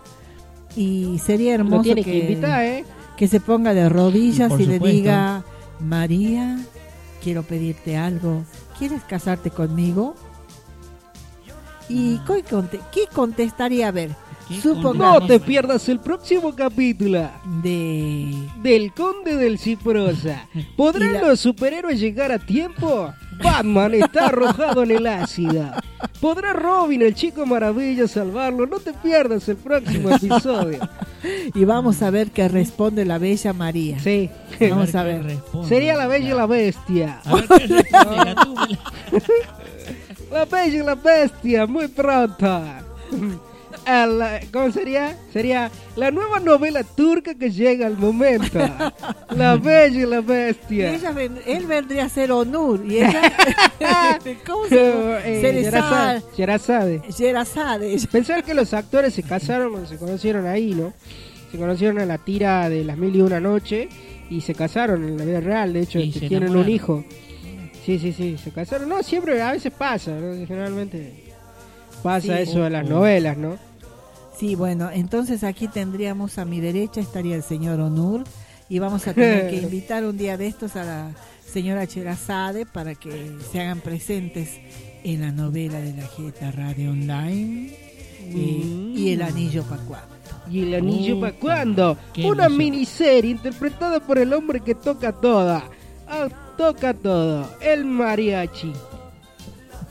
y 0.74 1.18
sería 1.18 1.54
hermoso 1.54 1.76
Lo 1.76 1.82
tiene 1.82 2.02
que, 2.02 2.12
que, 2.12 2.18
invitar, 2.20 2.64
¿eh? 2.64 2.84
que 3.14 3.28
se 3.28 3.38
ponga 3.40 3.74
de 3.74 3.90
rodillas 3.90 4.48
Por 4.48 4.58
y 4.62 4.64
le 4.64 4.78
diga, 4.78 5.44
María, 5.80 6.58
quiero 7.22 7.42
pedirte 7.42 7.98
algo, 7.98 8.44
¿quieres 8.78 9.02
casarte 9.02 9.50
conmigo? 9.50 10.14
¿Y 11.90 12.18
qué 12.90 13.06
contestaría? 13.12 13.88
A 13.88 13.92
ver, 13.92 14.12
¿Qué 14.48 14.60
supongamos 14.60 15.20
No 15.22 15.26
te 15.26 15.40
pierdas 15.40 15.88
el 15.88 15.98
próximo 15.98 16.54
capítulo 16.54 17.28
de... 17.62 18.32
del 18.62 18.92
Conde 18.94 19.36
del 19.36 19.58
Ciprosa. 19.58 20.46
¿Podrán 20.76 21.10
Y 21.10 21.12
la- 21.14 21.22
los 21.28 21.40
superhéroes 21.40 21.98
llegar 21.98 22.30
a 22.30 22.38
tiempo? 22.38 23.12
Batman 23.42 23.94
está 23.94 24.26
arrojado 24.28 24.82
en 24.84 24.92
el 24.92 25.06
ácido. 25.06 25.70
¿Podrá 26.20 26.52
Robin, 26.54 27.02
el 27.02 27.14
chico 27.14 27.44
maravilla, 27.44 28.06
salvarlo? 28.08 28.66
No 28.66 28.78
te 28.78 28.92
pierdas 28.94 29.48
el 29.48 29.56
próximo 29.56 30.10
episodio. 30.10 30.78
Y 31.54 31.64
vamos 31.64 32.02
a 32.02 32.10
ver 32.10 32.30
qué 32.30 32.46
responde 32.46 33.04
la 33.04 33.18
bella 33.18 33.52
María. 33.52 33.98
Sí. 33.98 34.30
Vamos 34.60 34.94
a 34.94 35.02
ver. 35.02 35.24
responde. 35.24 35.68
Sería 35.68 35.96
la 35.96 36.06
bella 36.06 36.30
y 36.30 36.34
la 36.36 36.46
bestia. 36.46 37.20
A 37.24 37.34
ver 37.34 37.48
qué 37.48 37.66
responde 37.66 38.24
Gatúbela. 38.24 38.78
La 40.30 40.44
bella 40.44 40.82
y 40.82 40.84
la 40.84 40.94
bestia, 40.94 41.66
muy 41.66 41.88
pronto. 41.88 42.62
El, 43.86 44.20
¿Cómo 44.52 44.72
sería? 44.72 45.16
Sería 45.32 45.70
la 45.94 46.10
nueva 46.10 46.40
novela 46.40 46.82
turca 46.82 47.34
que 47.36 47.50
llega 47.50 47.86
al 47.86 47.96
momento. 47.96 48.58
La 49.30 49.56
bella 49.56 50.00
y 50.02 50.06
la 50.06 50.18
Y 50.18 50.22
bestia. 50.22 50.92
ella 50.94 51.12
ven- 51.12 51.38
él 51.46 51.66
vendría 51.66 52.04
a 52.06 52.08
ser 52.08 52.32
Onur 52.32 52.84
y 52.84 52.96
ella... 52.98 53.32
¿Cómo 54.46 54.66
se 54.66 54.74
llama? 54.76 55.18
Eh, 55.24 55.40
Cerezade. 55.40 56.22
Sherazade. 56.36 57.02
Sherazade. 57.10 57.96
Pensar 58.10 58.42
que 58.42 58.54
los 58.54 58.72
actores 58.74 59.14
se 59.14 59.22
casaron 59.22 59.70
cuando 59.70 59.88
se 59.88 59.96
conocieron 59.98 60.46
ahí, 60.46 60.74
¿no? 60.74 60.92
Se 61.52 61.58
conocieron 61.58 62.00
en 62.00 62.08
la 62.08 62.18
tira 62.18 62.68
de 62.68 62.82
las 62.84 62.96
mil 62.98 63.14
y 63.14 63.20
una 63.20 63.38
noche 63.40 63.88
y 64.30 64.40
se 64.40 64.54
casaron 64.54 65.04
en 65.04 65.16
la 65.18 65.24
vida 65.24 65.40
real. 65.40 65.72
De 65.72 65.80
hecho, 65.82 65.98
Y 66.00 66.08
este, 66.10 66.28
tienen 66.28 66.56
un 66.56 66.68
hijo. 66.68 67.04
Sí, 67.84 67.98
sí, 68.00 68.12
sí, 68.12 68.36
se 68.42 68.50
casaron. 68.50 68.88
No, 68.88 69.02
siempre, 69.02 69.40
a 69.40 69.52
veces 69.52 69.72
pasa, 69.72 70.10
¿no? 70.12 70.32
generalmente. 70.46 71.24
pasa 72.02 72.36
Sí. 72.36 72.42
eso 72.50 72.62
de 72.64 72.70
las 72.70 72.88
novelas, 72.88 73.36
¿no? 73.36 73.56
Sí, 74.38 74.54
bueno, 74.54 74.90
entonces 74.92 75.42
aquí 75.44 75.66
tendríamos 75.68 76.38
a 76.38 76.44
mi 76.44 76.60
derecha 76.60 77.00
estaría 77.00 77.36
el 77.36 77.42
señor 77.42 77.80
Onur 77.80 78.24
y 78.68 78.78
vamos 78.78 79.06
a 79.06 79.14
tener 79.14 79.48
que 79.50 79.56
invitar 79.62 80.04
un 80.04 80.16
día 80.18 80.36
de 80.36 80.46
estos 80.46 80.76
a 80.76 80.84
la 80.84 81.10
señora 81.50 81.86
Cherazade 81.86 82.66
para 82.66 82.94
que 82.94 83.32
se 83.50 83.60
hagan 83.60 83.80
presentes 83.80 84.50
en 85.04 85.22
la 85.22 85.32
novela 85.32 85.80
de 85.80 85.94
la 85.94 86.06
Jeta 86.08 86.50
Radio 86.50 86.90
Online 86.90 87.70
eh, 87.72 88.92
y 88.94 89.10
El 89.12 89.22
Anillo 89.22 89.62
para 89.64 89.82
cuándo. 89.82 90.16
¿Y 90.50 90.60
el 90.60 90.74
anillo 90.76 91.16
Upa, 91.16 91.26
para 91.28 91.38
cuándo? 91.40 91.96
Una 92.18 92.26
emoción. 92.46 92.56
miniserie 92.58 93.30
interpretada 93.32 93.98
por 93.98 94.16
el 94.18 94.32
hombre 94.32 94.60
que 94.60 94.76
toca 94.76 95.10
toda. 95.12 95.64
Ah, 96.06 96.28
toca 96.56 96.94
todo. 96.94 97.48
El 97.60 97.84
mariachi. 97.84 98.72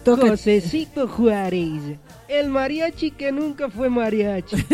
Toca- 0.06 0.30
Josecito 0.30 1.10
Juárez. 1.10 1.98
El 2.27 2.49
mariachi 2.49 3.11
que 3.11 3.31
nunca 3.31 3.69
fue 3.69 3.89
mariachi. 3.89 4.57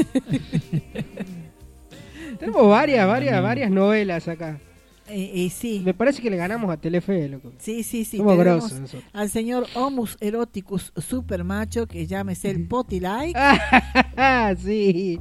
Tenemos 2.39 2.67
varias, 2.67 3.07
varias, 3.07 3.43
varias 3.43 3.69
novelas 3.69 4.27
acá. 4.27 4.59
Eh, 5.07 5.45
eh, 5.45 5.49
sí. 5.49 5.81
Me 5.83 5.93
parece 5.93 6.21
que 6.21 6.29
le 6.29 6.37
ganamos 6.37 6.71
a 6.71 6.77
Telefe, 6.77 7.27
loco. 7.27 7.51
Sí, 7.57 7.83
sí, 7.83 8.05
sí. 8.05 8.17
Somos 8.17 8.37
tenemos 8.37 8.61
grosos 8.61 8.79
nosotros. 8.79 9.09
al 9.13 9.29
señor 9.29 9.67
Homus 9.75 10.17
Eroticus 10.21 10.93
Super 10.95 11.43
Macho, 11.43 11.85
que 11.85 12.07
llámese 12.07 12.49
el 12.49 12.67
Potty 12.67 12.99
Like. 12.99 13.37
Sí. 14.63 15.19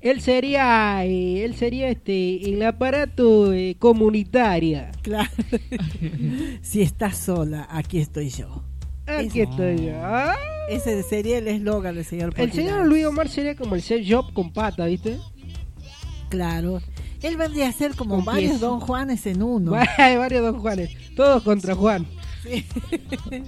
Él 0.00 0.22
sería, 0.22 1.04
eh, 1.04 1.44
él 1.44 1.54
sería 1.54 1.90
este, 1.90 2.48
el 2.48 2.62
aparato 2.62 3.52
eh, 3.52 3.76
comunitaria. 3.78 4.90
Claro. 5.02 5.30
si 6.62 6.80
estás 6.80 7.18
sola, 7.18 7.68
aquí 7.70 7.98
estoy 7.98 8.30
yo. 8.30 8.64
Aquí 9.18 9.40
estoy 9.40 9.86
yo. 9.86 9.92
Ah. 9.96 10.36
Ese 10.68 11.02
sería 11.02 11.38
el 11.38 11.48
eslogan 11.48 11.96
del 11.96 12.04
señor 12.04 12.32
El 12.36 12.46
Potty 12.46 12.58
señor. 12.58 12.86
Luis 12.86 13.04
Omar 13.04 13.28
sería 13.28 13.56
como 13.56 13.74
el 13.74 13.82
Seth 13.82 14.06
Job 14.08 14.32
con 14.32 14.52
pata, 14.52 14.86
¿viste? 14.86 15.18
Claro. 16.28 16.80
Él 17.22 17.36
vendría 17.36 17.68
a 17.68 17.72
ser 17.72 17.96
como 17.96 18.16
Con 18.16 18.24
varios 18.24 18.52
pies. 18.52 18.60
Don 18.60 18.80
Juanes 18.80 19.26
en 19.26 19.42
uno. 19.42 19.72
Hay 19.98 20.16
varios 20.16 20.42
Don 20.42 20.60
Juanes, 20.60 20.90
todos 21.16 21.42
contra 21.42 21.74
Juan. 21.74 22.06
Sí. 22.42 22.64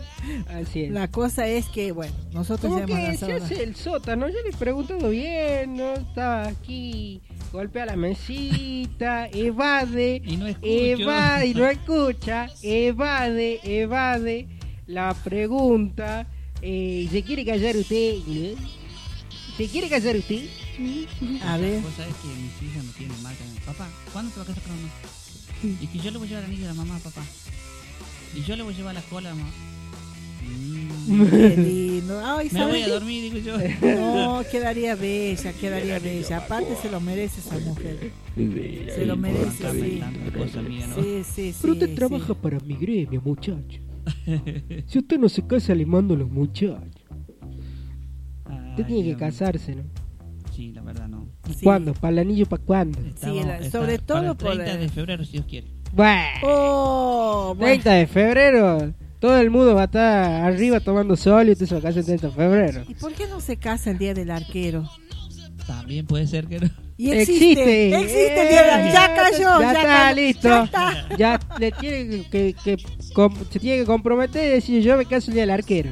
Así 0.49 0.85
es. 0.85 0.91
La 0.91 1.09
cosa 1.09 1.47
es 1.47 1.67
que, 1.69 1.93
bueno, 1.93 2.13
nosotros 2.33 2.73
ya 2.77 2.83
hemos 2.83 3.11
que 3.11 3.17
se 3.17 3.33
hace 3.33 3.63
el 3.63 3.77
sótano, 3.77 4.29
yo 4.29 4.43
le 4.43 4.51
he 4.51 4.53
preguntado 4.53 5.09
bien, 5.09 5.77
¿no? 5.77 5.95
Estaba 5.95 6.49
aquí, 6.49 7.23
golpea 7.53 7.87
la 7.87 7.97
mesita, 7.97 9.29
evade, 9.33 10.21
Y 10.27 10.37
no 10.37 10.47
escucho. 10.49 10.67
evade, 10.69 11.47
y 11.47 11.55
no 11.55 11.67
escucha, 11.69 12.51
evade, 12.63 13.61
evade 13.65 14.49
la 14.87 15.15
pregunta. 15.15 16.27
Eh, 16.61 17.09
¿Se 17.11 17.23
quiere 17.23 17.45
callar 17.45 17.77
usted? 17.77 18.17
¿Se 19.57 19.69
quiere 19.69 19.89
callar 19.89 20.17
usted? 20.17 20.45
A 21.45 21.57
ver. 21.59 21.81
Vos 21.83 21.93
sabés 21.97 22.15
que 22.17 22.29
mis 22.29 22.71
hijas 22.73 22.85
me 22.85 22.93
tienen 22.93 23.23
mal 23.23 23.35
también. 23.37 23.63
Papá, 23.65 23.89
¿cuándo 24.13 24.33
te 24.33 24.41
vas 24.41 24.49
a 24.49 24.55
casar 24.55 24.69
con 24.69 24.77
mamá? 24.77 24.93
Y 25.81 25.87
que 25.87 25.99
yo 25.99 26.11
le 26.11 26.19
voy 26.19 26.27
a 26.27 26.31
llevar 26.31 26.45
el 26.45 26.51
anillo 26.51 26.65
a 26.67 26.69
la 26.69 26.75
mamá, 26.75 26.99
papá. 26.99 27.23
Y 28.35 28.43
yo 28.43 28.57
le 28.57 28.63
voy 28.63 28.75
a 28.75 28.77
llevar 28.77 28.95
la 28.95 29.03
cola 29.03 29.31
a 29.31 29.35
mamá. 29.35 29.51
Mm. 31.07 31.27
Qué 31.31 31.57
lindo. 31.57 32.21
Ay, 32.25 32.49
Me 32.51 32.59
¿sabes 32.59 32.75
voy 32.75 32.83
a 32.83 32.89
dormir, 32.89 33.33
digo 33.33 33.39
yo. 33.39 33.59
No, 33.97 34.45
quedaría 34.51 34.95
bella, 34.97 35.53
quedaría 35.53 35.99
bella. 35.99 36.39
Aparte 36.39 36.75
se 36.81 36.91
lo 36.91 37.01
merece 37.01 37.41
esa 37.41 37.59
mujer. 37.59 38.11
Se 38.35 39.07
lo 39.07 39.17
merece, 39.17 39.71
sí. 39.73 40.03
Sí, 40.95 41.23
sí, 41.25 41.53
sí. 41.53 41.59
Pero 41.61 41.73
usted 41.75 41.95
trabaja 41.95 42.35
para 42.35 42.59
mi 42.61 42.75
gremio, 42.75 43.21
muchacho. 43.25 43.81
Si 44.87 44.99
usted 44.99 45.19
no 45.19 45.29
se 45.29 45.47
casa, 45.47 45.75
le 45.75 45.87
mando 45.87 46.15
a 46.15 46.19
los 46.19 46.31
muchachos. 46.31 46.79
Usted 48.71 48.87
tiene 48.87 49.05
que 49.11 49.17
casarse, 49.17 49.75
¿no? 49.77 49.83
Sí, 50.55 50.73
la 50.73 50.83
verdad 50.83 51.09
no. 51.09 51.27
¿Cuándo? 51.63 51.95
¿Para 51.95 52.13
el 52.13 52.19
anillo 52.21 52.47
para 52.47 52.63
cuándo? 52.63 52.99
Estamos- 53.01 53.47
la- 53.47 53.59
está 53.59 53.79
sobre 53.79 53.99
para 53.99 54.07
todo 54.07 54.31
el 54.33 54.37
por 54.37 54.55
30 54.57 54.73
el- 54.73 54.81
de 54.81 54.89
febrero, 54.89 55.25
si 55.25 55.33
Dios 55.33 55.47
quiere. 55.47 55.67
Bueno, 55.95 56.21
Oh, 56.45 57.55
bueno. 57.57 57.67
30 57.73 57.93
de 57.93 58.07
febrero, 58.07 58.95
todo 59.19 59.39
el 59.39 59.51
mundo 59.51 59.75
va 59.75 59.83
a 59.83 59.85
estar 59.85 60.43
arriba 60.45 60.81
tomando 60.81 61.17
sol 61.17 61.49
y 61.49 61.53
usted 61.53 61.67
se 61.67 61.75
va 61.75 61.79
a 61.81 61.83
casar 61.83 61.99
el 62.01 62.05
30 62.07 62.27
de 62.29 62.33
febrero. 62.33 62.83
¿Y 62.89 62.95
por 62.95 63.13
qué 63.13 63.27
no 63.29 63.41
se 63.41 63.57
casa 63.59 63.91
el 63.91 63.99
día 63.99 64.15
del 64.15 64.31
arquero? 64.31 64.89
También 65.67 66.07
puede 66.07 66.27
ser 66.27 66.47
que 66.47 66.61
no. 66.61 66.71
Y 66.97 67.11
existe, 67.13 67.95
existe 67.97 68.45
del 68.45 68.93
Ya 68.93 69.15
cayó, 69.15 69.39
ya, 69.39 69.61
ya 69.61 69.73
está, 69.73 69.83
cayó, 69.83 70.17
listo. 70.17 70.49
ya 70.49 70.65
está. 70.65 71.17
Ya 71.17 71.41
le 71.59 71.73
tiene 71.73 72.29
que, 72.31 72.55
que- 72.63 72.77
com- 73.15 73.35
se 73.51 73.59
tiene 73.59 73.79
que 73.79 73.85
comprometer 73.87 74.47
y 74.47 74.51
decir 74.51 74.83
yo 74.83 74.97
me 74.97 75.05
caso 75.07 75.31
el 75.31 75.35
día 75.35 75.43
del 75.45 75.51
arquero. 75.51 75.91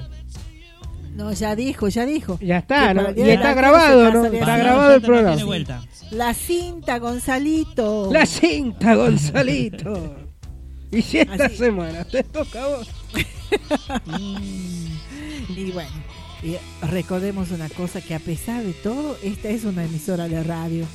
No, 1.14 1.32
ya 1.32 1.56
dijo, 1.56 1.88
ya 1.88 2.06
dijo. 2.06 2.38
Ya 2.40 2.58
está, 2.58 2.94
Y 3.16 3.22
está 3.28 3.54
grabado, 3.54 4.12
¿no? 4.12 4.26
Está 4.26 4.56
grabado 4.56 4.94
el 4.94 5.02
programa. 5.02 5.44
vuelta. 5.44 5.82
La 6.12 6.34
cinta, 6.34 6.98
Gonzalito. 6.98 8.10
La 8.12 8.26
cinta, 8.26 8.94
Gonzalito. 8.94 10.16
Y 10.92 11.02
si 11.02 11.18
esta 11.18 11.44
Así. 11.44 11.56
semana 11.56 12.02
te 12.04 12.24
toca 12.24 12.64
a 12.64 12.66
vos. 12.66 12.88
Y 15.48 15.70
bueno, 15.72 15.90
y 16.42 16.56
recordemos 16.86 17.50
una 17.50 17.68
cosa, 17.68 18.00
que 18.00 18.14
a 18.14 18.18
pesar 18.18 18.64
de 18.64 18.72
todo, 18.72 19.16
esta 19.22 19.50
es 19.50 19.64
una 19.64 19.84
emisora 19.84 20.28
de 20.28 20.42
radio. 20.42 20.86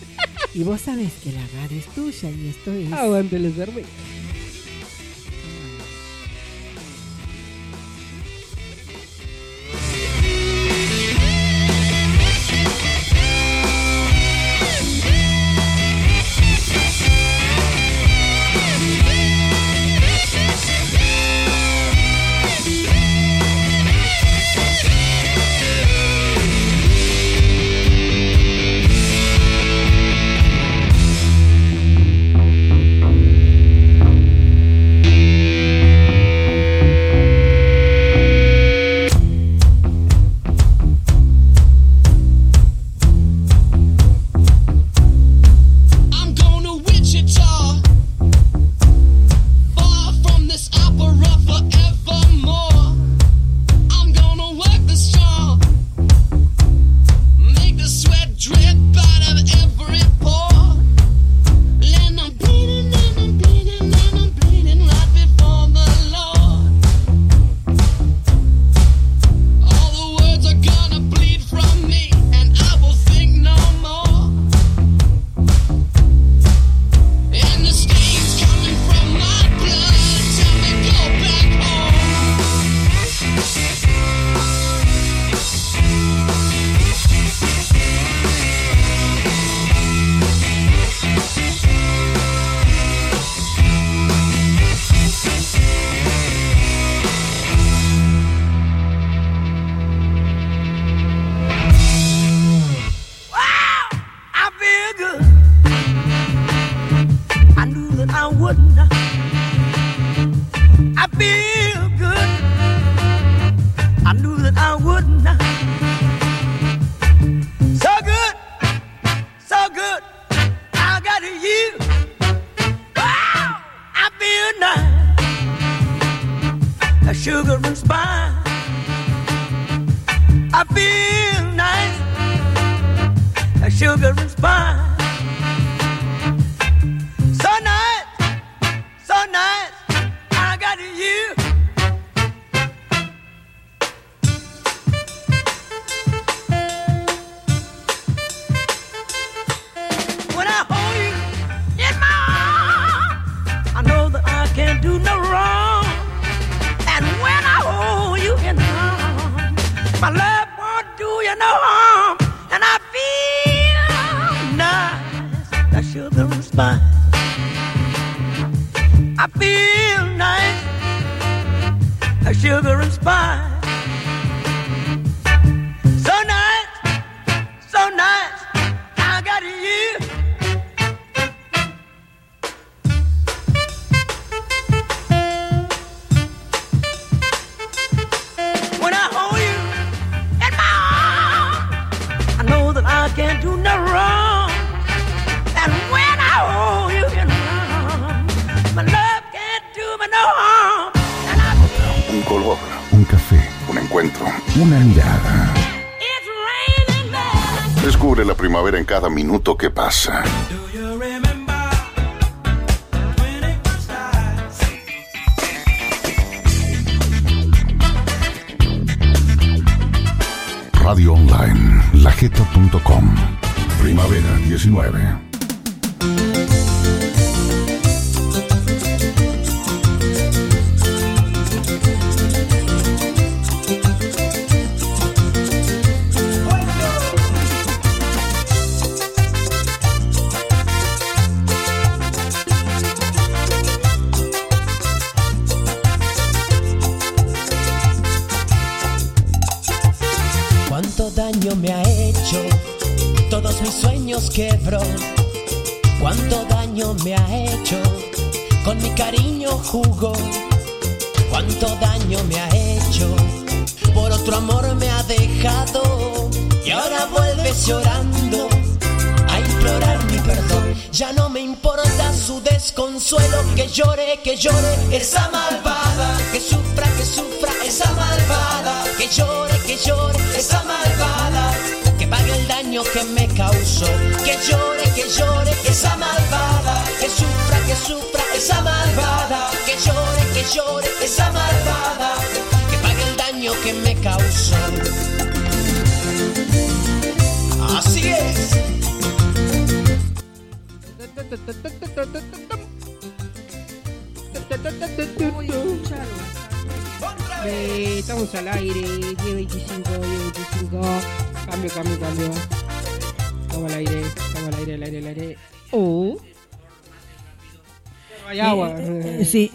Y 0.54 0.64
vos 0.64 0.82
sabés 0.82 1.14
que 1.24 1.32
la 1.32 1.46
radio 1.62 1.78
es 1.78 1.86
tuya 1.88 2.30
y 2.32 2.48
esto 2.48 2.72
es... 2.72 2.92
Aguante 2.92 3.40
los 3.40 3.56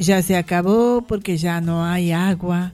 ya 0.01 0.23
se 0.23 0.37
acabó 0.37 1.03
porque 1.07 1.37
ya 1.37 1.61
no 1.61 1.85
hay 1.85 2.13
agua. 2.13 2.73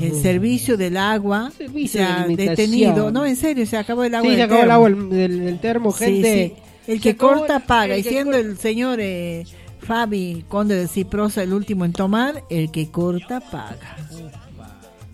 El 0.00 0.14
servicio 0.22 0.76
del 0.76 0.96
agua 0.96 1.50
Servicio 1.56 1.88
se 2.00 2.02
ha 2.04 2.26
detenido. 2.26 3.10
No, 3.10 3.26
en 3.26 3.36
serio, 3.36 3.66
se 3.66 3.76
acabó 3.76 4.04
el 4.04 4.14
agua. 4.14 4.28
Sí, 4.30 4.36
se 4.36 4.40
del 4.42 4.50
acabó 4.50 4.62
el 4.64 4.70
agua 4.70 4.90
del, 4.90 5.58
termo, 5.60 5.92
gente. 5.92 6.54
sí. 6.56 6.62
El 6.86 6.96
Se 6.96 7.02
que 7.02 7.16
corta 7.16 7.60
paga. 7.60 7.96
Y 7.96 8.02
siendo 8.02 8.36
el 8.36 8.56
señor 8.58 8.98
eh, 9.00 9.44
Fabi, 9.80 10.44
conde 10.48 10.74
de 10.76 10.88
Ciprosa, 10.88 11.42
el 11.42 11.52
último 11.52 11.84
en 11.84 11.92
tomar, 11.92 12.42
el 12.50 12.70
que 12.70 12.90
corta 12.90 13.40
paga. 13.40 13.96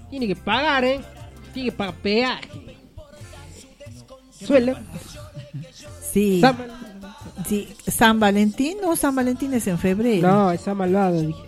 Tiene 0.08 0.26
que 0.26 0.36
pagar, 0.36 0.84
¿eh? 0.84 1.00
Tiene 1.52 1.70
que 1.70 1.76
pagar 1.76 1.94
peaje. 1.96 2.48
Suele. 4.44 4.74
Sí. 6.12 6.40
San- 6.40 6.56
Sí, 7.46 7.68
San 7.86 8.18
Valentín, 8.18 8.78
no, 8.82 8.96
San 8.96 9.14
Valentín 9.14 9.52
es 9.54 9.66
en 9.68 9.78
febrero. 9.78 10.26
No, 10.26 10.50
esa 10.50 10.74
malvada, 10.74 11.20
dije. 11.20 11.38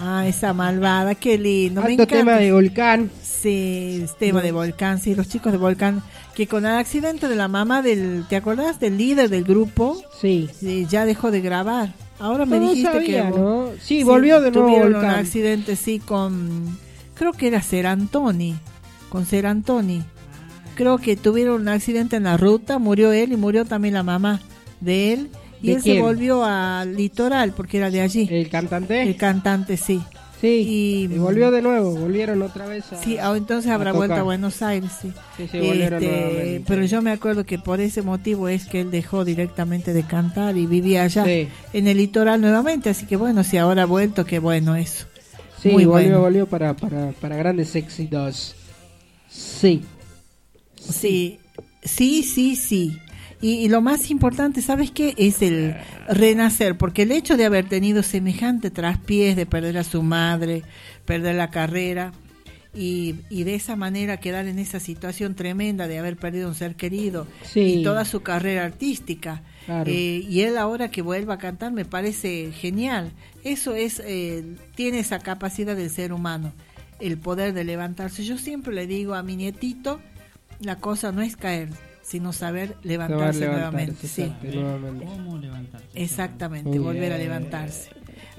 Ah, 0.00 0.26
esa 0.26 0.52
malvada, 0.52 1.14
qué 1.14 1.38
lindo. 1.38 1.80
me 1.80 1.88
Alto 1.88 2.02
encanta. 2.04 2.18
tema 2.18 2.36
de 2.36 2.52
volcán. 2.52 3.10
Sí, 3.22 4.04
tema 4.18 4.42
de 4.42 4.50
volcán, 4.52 5.00
sí, 5.00 5.14
los 5.14 5.28
chicos 5.28 5.52
de 5.52 5.58
volcán, 5.58 6.02
que 6.34 6.46
con 6.48 6.66
el 6.66 6.72
accidente 6.72 7.28
de 7.28 7.36
la 7.36 7.46
mamá 7.46 7.82
del, 7.82 8.24
¿te 8.28 8.34
acordás? 8.36 8.80
Del 8.80 8.98
líder 8.98 9.28
del 9.30 9.44
grupo, 9.44 10.00
sí, 10.20 10.48
ya 10.88 11.04
dejó 11.04 11.30
de 11.30 11.40
grabar. 11.40 11.92
Ahora 12.18 12.46
me 12.46 12.58
No 12.58 12.70
dijiste 12.70 12.90
sabía, 12.92 13.30
que 13.30 13.38
¿no? 13.38 13.68
Sí, 13.80 14.02
volvió 14.02 14.40
de 14.40 14.50
nuevo 14.50 14.66
tuvieron 14.66 14.92
Volcán. 14.94 15.10
un 15.14 15.16
accidente, 15.20 15.76
sí, 15.76 16.00
con, 16.00 16.76
creo 17.14 17.32
que 17.32 17.46
era 17.46 17.62
Ser 17.62 17.86
Antoni, 17.86 18.56
con 19.08 19.24
Ser 19.24 19.46
Antoni. 19.46 20.02
Creo 20.74 20.98
que 20.98 21.16
tuvieron 21.16 21.60
un 21.62 21.68
accidente 21.68 22.16
en 22.16 22.24
la 22.24 22.36
ruta, 22.36 22.78
murió 22.80 23.12
él 23.12 23.32
y 23.32 23.36
murió 23.36 23.64
también 23.64 23.94
la 23.94 24.02
mamá 24.02 24.40
de 24.80 25.12
él. 25.12 25.30
Y 25.62 25.68
¿De 25.68 25.72
él 25.74 25.82
se 25.82 26.00
volvió 26.00 26.44
al 26.44 26.96
litoral 26.96 27.52
porque 27.52 27.78
era 27.78 27.90
de 27.90 28.00
allí. 28.00 28.28
¿El 28.30 28.48
cantante? 28.48 29.02
El 29.02 29.16
cantante, 29.16 29.76
sí. 29.76 30.00
Sí, 30.40 31.08
y 31.10 31.18
volvió 31.18 31.50
de 31.50 31.60
nuevo, 31.62 31.96
volvieron 31.96 32.40
otra 32.42 32.68
vez 32.68 32.92
a 32.92 33.02
Sí, 33.02 33.18
ah, 33.18 33.34
entonces 33.36 33.72
habrá 33.72 33.90
a 33.90 33.92
vuelto 33.92 34.14
a. 34.14 34.22
Buenos 34.22 34.62
Aires, 34.62 34.92
sí. 35.02 35.12
Sí, 35.36 35.48
sí, 35.50 35.58
Este, 35.58 36.62
pero 36.64 36.84
yo 36.84 37.02
me 37.02 37.10
acuerdo 37.10 37.44
que 37.44 37.58
por 37.58 37.80
ese 37.80 38.02
motivo 38.02 38.48
es 38.48 38.66
que 38.66 38.82
él 38.82 38.92
dejó 38.92 39.24
directamente 39.24 39.92
de 39.92 40.04
cantar 40.04 40.56
y 40.56 40.66
vivía 40.66 41.02
allá 41.02 41.24
Sí. 41.24 41.48
en 41.72 41.88
el 41.88 41.96
litoral 41.96 42.40
nuevamente, 42.40 42.88
así 42.88 43.04
que 43.06 43.16
bueno, 43.16 43.42
si 43.42 43.56
ahora 43.56 43.82
ha 43.82 43.86
vuelto, 43.86 44.24
qué 44.24 44.38
bueno 44.38 44.76
eso. 44.76 45.06
Sí, 45.60 45.70
Muy 45.70 45.86
volvió, 45.86 46.06
bueno. 46.08 46.20
volvió 46.20 46.46
para, 46.46 46.74
para, 46.76 47.10
para 47.20 47.34
grandes 47.34 47.74
éxitos. 47.74 48.54
Sí. 49.28 49.82
Sí, 50.76 51.40
sí, 51.82 52.22
sí, 52.22 52.54
sí. 52.54 52.96
Y, 53.40 53.52
y 53.64 53.68
lo 53.68 53.80
más 53.80 54.10
importante, 54.10 54.62
¿sabes 54.62 54.90
qué? 54.90 55.14
Es 55.16 55.42
el 55.42 55.76
renacer, 56.08 56.76
porque 56.76 57.02
el 57.02 57.12
hecho 57.12 57.36
de 57.36 57.44
haber 57.44 57.68
tenido 57.68 58.02
semejante 58.02 58.70
traspiés, 58.70 59.36
de 59.36 59.46
perder 59.46 59.78
a 59.78 59.84
su 59.84 60.02
madre, 60.02 60.62
perder 61.04 61.36
la 61.36 61.50
carrera, 61.50 62.12
y, 62.74 63.16
y 63.30 63.44
de 63.44 63.54
esa 63.54 63.76
manera 63.76 64.18
quedar 64.18 64.46
en 64.46 64.58
esa 64.58 64.78
situación 64.78 65.34
tremenda 65.34 65.88
de 65.88 65.98
haber 65.98 66.16
perdido 66.16 66.48
un 66.48 66.54
ser 66.54 66.74
querido 66.76 67.26
Sí. 67.42 67.60
y 67.60 67.82
toda 67.82 68.04
su 68.04 68.20
carrera 68.20 68.64
artística. 68.64 69.42
Claro. 69.66 69.90
Eh, 69.90 70.24
y 70.28 70.40
él 70.42 70.56
ahora 70.58 70.90
que 70.90 71.02
vuelva 71.02 71.34
a 71.34 71.38
cantar 71.38 71.72
me 71.72 71.84
parece 71.84 72.52
genial. 72.52 73.12
Eso 73.44 73.74
es, 73.74 74.02
eh, 74.04 74.44
tiene 74.74 74.98
esa 74.98 75.18
capacidad 75.18 75.76
del 75.76 75.90
ser 75.90 76.12
humano, 76.12 76.52
el 77.00 77.16
poder 77.18 77.52
de 77.52 77.64
levantarse. 77.64 78.24
Yo 78.24 78.36
siempre 78.36 78.74
le 78.74 78.86
digo 78.86 79.14
a 79.14 79.22
mi 79.22 79.36
nietito, 79.36 80.00
la 80.60 80.76
cosa 80.76 81.10
no 81.10 81.22
es 81.22 81.36
caer, 81.36 81.68
sino 82.08 82.32
saber 82.32 82.76
levantarse, 82.82 83.40
Saber 83.40 83.54
nuevamente. 83.54 84.08
sí. 84.08 84.32
nuevamente. 84.42 85.04
¿Cómo 85.04 85.36
levantarse? 85.36 85.86
Exactamente, 85.94 86.70
Muy 86.70 86.78
volver 86.78 87.12
a 87.12 87.18
levantarse. 87.18 87.90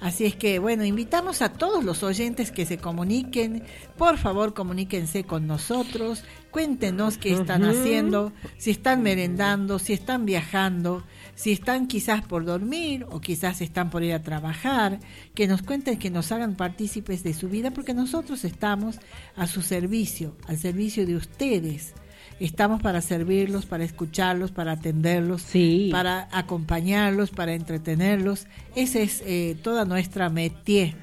Así 0.01 0.25
es 0.25 0.35
que, 0.35 0.57
bueno, 0.57 0.85
invitamos 0.85 1.43
a 1.43 1.49
todos 1.53 1.83
los 1.83 2.01
oyentes 2.01 2.51
que 2.51 2.65
se 2.65 2.79
comuniquen. 2.79 3.63
Por 3.95 4.17
favor, 4.17 4.55
comuníquense 4.55 5.23
con 5.23 5.45
nosotros. 5.45 6.23
Cuéntenos 6.49 7.19
qué 7.19 7.33
están 7.33 7.63
haciendo, 7.63 8.31
si 8.57 8.71
están 8.71 9.03
merendando, 9.03 9.77
si 9.77 9.93
están 9.93 10.25
viajando, 10.25 11.03
si 11.35 11.51
están 11.51 11.87
quizás 11.87 12.23
por 12.23 12.45
dormir 12.45 13.05
o 13.11 13.21
quizás 13.21 13.61
están 13.61 13.91
por 13.91 14.03
ir 14.03 14.13
a 14.13 14.23
trabajar. 14.23 14.99
Que 15.35 15.47
nos 15.47 15.61
cuenten, 15.61 15.99
que 15.99 16.09
nos 16.09 16.31
hagan 16.31 16.55
partícipes 16.55 17.21
de 17.21 17.35
su 17.35 17.49
vida, 17.49 17.69
porque 17.69 17.93
nosotros 17.93 18.45
estamos 18.45 18.99
a 19.35 19.45
su 19.45 19.61
servicio, 19.61 20.35
al 20.47 20.57
servicio 20.57 21.05
de 21.05 21.17
ustedes. 21.17 21.93
Estamos 22.39 22.81
para 22.81 23.01
servirlos, 23.01 23.65
para 23.65 23.83
escucharlos, 23.83 24.51
para 24.51 24.73
atenderlos, 24.73 25.45
para 25.91 26.29
acompañarlos, 26.31 27.31
para 27.31 27.53
entretenerlos. 27.53 28.47
Ese 28.75 29.03
es 29.03 29.21
eh, 29.25 29.57
toda 29.61 29.83
nuestra 29.83 30.29
métier, 30.29 30.95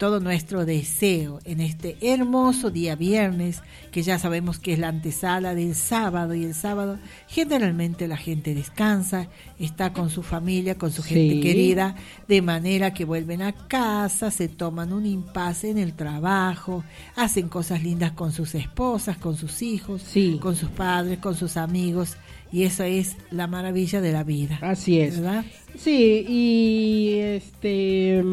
todo 0.00 0.18
nuestro 0.18 0.64
deseo 0.64 1.40
en 1.44 1.60
este 1.60 1.98
hermoso 2.00 2.70
día 2.70 2.96
viernes, 2.96 3.60
que 3.92 4.02
ya 4.02 4.18
sabemos 4.18 4.58
que 4.58 4.72
es 4.72 4.78
la 4.78 4.88
antesala 4.88 5.54
del 5.54 5.74
sábado 5.74 6.34
y 6.34 6.42
el 6.42 6.54
sábado 6.54 6.98
generalmente 7.28 8.08
la 8.08 8.16
gente 8.16 8.54
descansa, 8.54 9.28
está 9.58 9.92
con 9.92 10.08
su 10.08 10.22
familia, 10.22 10.76
con 10.78 10.90
su 10.90 11.02
gente 11.02 11.34
Sí. 11.34 11.40
querida, 11.42 11.96
de 12.28 12.40
manera 12.40 12.94
que 12.94 13.04
vuelven 13.04 13.42
a 13.42 13.52
casa, 13.52 14.30
se 14.30 14.48
toman 14.48 14.94
un 14.94 15.04
impasse 15.04 15.68
en 15.68 15.76
el 15.76 15.92
trabajo, 15.92 16.82
hacen 17.14 17.50
cosas 17.50 17.82
lindas 17.82 18.12
con 18.12 18.32
sus 18.32 18.54
esposas, 18.54 19.18
con 19.18 19.36
sus 19.36 19.60
hijos, 19.60 20.02
con 20.40 20.56
sus 20.56 20.70
padres, 20.70 21.18
con 21.18 21.36
sus 21.36 21.58
amigos, 21.58 22.16
y 22.50 22.62
eso 22.62 22.84
es 22.84 23.18
la 23.30 23.46
maravilla 23.46 24.00
de 24.00 24.12
la 24.12 24.24
vida. 24.24 24.58
Así 24.62 24.98
es. 24.98 25.20
¿verdad? 25.20 25.44
Sí, 25.76 26.24
y 26.26 27.18
este. 27.18 28.24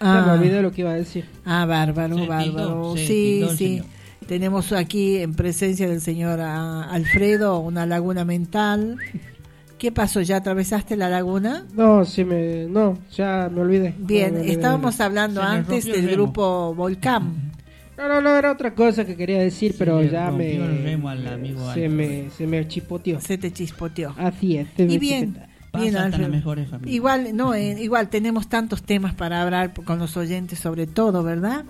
Ah. 0.00 0.24
Me 0.26 0.32
olvidé 0.32 0.62
lo 0.62 0.72
que 0.72 0.82
iba 0.82 0.90
a 0.90 0.94
decir. 0.94 1.24
Ah, 1.44 1.64
bárbaro, 1.66 2.16
Se 2.16 2.26
bárbaro. 2.26 2.92
tildó, 2.92 2.96
sí, 2.96 3.06
tildó 3.06 3.48
sí. 3.50 3.56
señor. 3.56 3.86
Tenemos 4.26 4.72
aquí 4.72 5.18
en 5.18 5.34
presencia 5.34 5.88
del 5.88 6.00
señor 6.00 6.40
ah, 6.40 6.88
Alfredo 6.90 7.60
una 7.60 7.86
laguna 7.86 8.24
mental. 8.24 8.98
¿Qué 9.78 9.92
pasó? 9.92 10.20
¿Ya 10.22 10.38
atravesaste 10.38 10.96
la 10.96 11.08
laguna? 11.10 11.64
No, 11.74 12.04
sí 12.04 12.24
me. 12.24 12.64
No, 12.66 12.98
ya 13.14 13.50
me 13.52 13.60
olvidé. 13.60 13.94
Bien, 13.98 14.28
No, 14.28 14.34
me 14.34 14.40
olvidé. 14.40 14.52
estábamos 14.54 15.00
hablando 15.00 15.42
antes 15.42 15.84
del 15.84 15.96
remo. 16.06 16.12
grupo 16.12 16.74
Volcán. 16.74 17.52
No, 17.98 18.08
no, 18.08 18.20
no, 18.20 18.36
era 18.36 18.52
otra 18.52 18.74
cosa 18.74 19.04
que 19.06 19.16
quería 19.16 19.38
decir, 19.38 19.74
pero 19.78 20.02
ya 20.02 20.30
me. 20.30 20.56
rompió 20.58 20.64
el 20.66 20.82
remo 20.82 21.08
al 21.08 21.26
amigo 21.28 21.72
se, 21.72 21.88
me, 21.88 22.28
se 22.30 22.46
me 22.46 22.66
chipoteó. 22.68 23.20
Se 23.20 23.38
te 23.38 23.52
chispoteó. 23.52 24.14
Así 24.18 24.56
es. 24.58 24.66
se 24.76 24.84
me 24.86 24.92
Y 24.94 24.98
bien, 24.98 25.38
chipoteó. 25.76 25.82
bien, 25.82 25.94
Pasa 25.94 26.04
hasta 26.04 26.16
Alfredo. 26.16 26.28
las 26.28 26.38
mejores 26.38 26.68
familias. 26.68 26.94
Igual, 26.94 27.36
no, 27.36 27.54
eh, 27.54 27.76
igual 27.82 28.08
tenemos 28.08 28.48
tantos 28.48 28.82
temas 28.82 29.14
para 29.14 29.42
hablar 29.42 29.74
con 29.74 29.98
los 29.98 30.16
oyentes 30.16 30.58
sobre 30.58 30.86
todo, 30.86 31.22
¿verdad? 31.22 31.64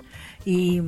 Y 0.45 0.83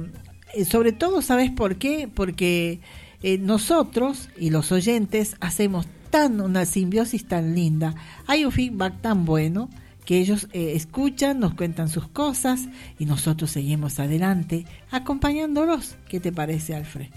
eh, 0.54 0.64
sobre 0.64 0.92
todo, 0.92 1.22
¿sabes 1.22 1.50
por 1.50 1.76
qué? 1.76 2.08
Porque 2.12 2.80
eh, 3.22 3.38
nosotros 3.38 4.28
y 4.38 4.50
los 4.50 4.72
oyentes 4.72 5.36
hacemos 5.40 5.86
tan 6.10 6.40
una 6.40 6.64
simbiosis 6.64 7.26
tan 7.26 7.54
linda. 7.54 7.94
Hay 8.26 8.44
un 8.44 8.52
feedback 8.52 9.00
tan 9.00 9.24
bueno 9.24 9.68
que 10.04 10.18
ellos 10.18 10.48
eh, 10.52 10.72
escuchan, 10.74 11.38
nos 11.38 11.52
cuentan 11.54 11.90
sus 11.90 12.08
cosas 12.08 12.68
y 12.98 13.04
nosotros 13.04 13.50
seguimos 13.50 14.00
adelante 14.00 14.64
acompañándolos. 14.90 15.96
¿Qué 16.08 16.18
te 16.18 16.32
parece, 16.32 16.74
Alfred? 16.74 17.08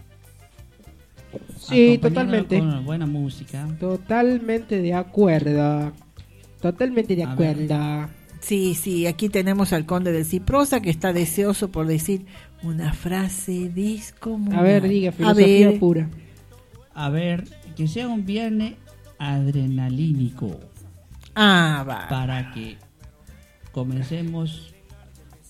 Sí, 1.57 1.97
totalmente. 1.97 2.59
Con 2.59 2.85
buena 2.85 3.05
música. 3.05 3.67
Totalmente 3.79 4.81
de 4.81 4.93
acuerdo. 4.93 5.93
Totalmente 6.61 7.15
de 7.15 7.23
A 7.23 7.31
acuerdo. 7.31 8.09
Sí, 8.39 8.73
sí, 8.73 9.05
aquí 9.05 9.29
tenemos 9.29 9.71
al 9.71 9.85
conde 9.85 10.11
del 10.11 10.25
Ciprosa 10.25 10.81
que 10.81 10.89
está 10.89 11.13
deseoso 11.13 11.71
por 11.71 11.85
decir 11.85 12.25
una 12.63 12.91
frase 12.93 13.69
descomunal. 13.69 14.59
A 14.59 14.63
ver, 14.63 14.87
diga, 14.87 15.09
A 15.09 15.13
filosofía 15.13 15.69
ver, 15.69 15.79
pura. 15.79 16.09
A 16.93 17.09
ver, 17.09 17.47
que 17.75 17.87
sea 17.87 18.07
un 18.07 18.25
viernes 18.25 18.75
adrenalínico. 19.19 20.59
Ah, 21.35 21.85
va. 21.87 22.07
Para 22.09 22.51
que 22.51 22.77
comencemos 23.71 24.73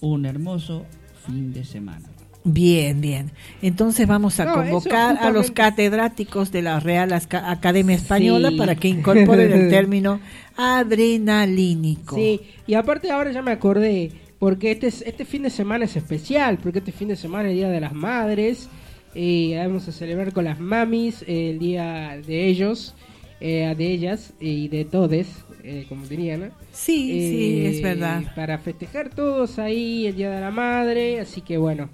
un 0.02 0.26
hermoso 0.26 0.86
fin 1.26 1.54
de 1.54 1.64
semana. 1.64 2.10
Bien, 2.44 3.00
bien. 3.02 3.32
Entonces 3.62 4.08
vamos 4.08 4.40
a 4.40 4.46
No, 4.46 4.54
convocar 4.56 5.18
a 5.20 5.30
los 5.30 5.52
catedráticos 5.52 6.52
de 6.52 6.64
la 6.64 6.80
Real 6.80 7.14
Academia 7.14 7.96
Española 7.96 8.50
Sí. 8.50 8.58
para 8.58 8.76
que 8.76 8.88
incorporen 8.88 9.52
el 9.52 9.70
término 9.70 10.20
adrenalínico. 10.58 12.16
Sí, 12.16 12.42
y 12.68 12.74
aparte 12.74 13.12
ahora 13.12 13.32
ya 13.32 13.42
me 13.42 13.52
acordé, 13.52 14.12
porque 14.40 14.72
este, 14.72 14.88
es- 14.88 15.04
este 15.06 15.26
fin 15.26 15.44
de 15.44 15.50
semana 15.52 15.86
es 15.86 15.96
especial, 15.96 16.58
porque 16.58 16.80
este 16.80 16.92
fin 16.92 17.10
de 17.10 17.16
semana 17.16 17.46
es 17.50 17.52
el 17.52 17.58
Día 17.58 17.70
de 17.70 17.80
las 17.82 17.94
Madres, 17.94 18.70
y 19.14 19.56
vamos 19.56 19.88
a 19.88 19.92
celebrar 19.92 20.32
con 20.34 20.46
las 20.46 20.60
mamis 20.60 21.24
eh, 21.28 21.50
el 21.52 21.60
día 21.60 22.18
de 22.26 22.48
ellos, 22.48 22.96
eh, 23.40 23.74
de 23.78 23.92
ellas 23.92 24.34
y 24.40 24.68
de 24.70 24.86
todes, 24.86 25.28
eh, 25.64 25.86
como 25.90 26.06
dirían. 26.08 26.40
¿no? 26.40 26.46
Sí, 26.72 27.12
sí, 27.30 27.66
es 27.68 27.82
verdad. 27.82 28.24
Para 28.36 28.58
festejar 28.58 29.10
todos 29.10 29.60
ahí 29.60 30.08
el 30.08 30.16
Día 30.16 30.32
de 30.32 30.40
la 30.42 30.50
Madre, 30.52 31.20
así 31.20 31.42
que 31.42 31.58
bueno, 31.58 31.90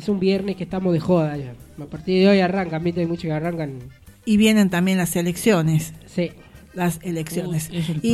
es 0.00 0.08
un 0.08 0.18
viernes 0.20 0.56
que 0.56 0.64
estamos 0.64 0.92
de 0.92 1.00
joda 1.00 1.36
ya. 1.36 1.54
A 1.82 1.86
partir 1.86 2.20
de 2.20 2.28
hoy 2.28 2.40
arrancan, 2.40 2.82
viste, 2.82 3.00
hay 3.00 3.06
muchos 3.06 3.24
que 3.24 3.32
arrancan. 3.32 3.78
Y 4.24 4.36
vienen 4.36 4.68
también 4.70 4.98
las 4.98 5.14
elecciones. 5.16 5.92
Sí. 6.06 6.32
Las 6.74 7.00
elecciones. 7.02 7.68
Uy, 7.70 7.76
es 7.78 7.88
el 7.88 8.00
próximo 8.00 8.12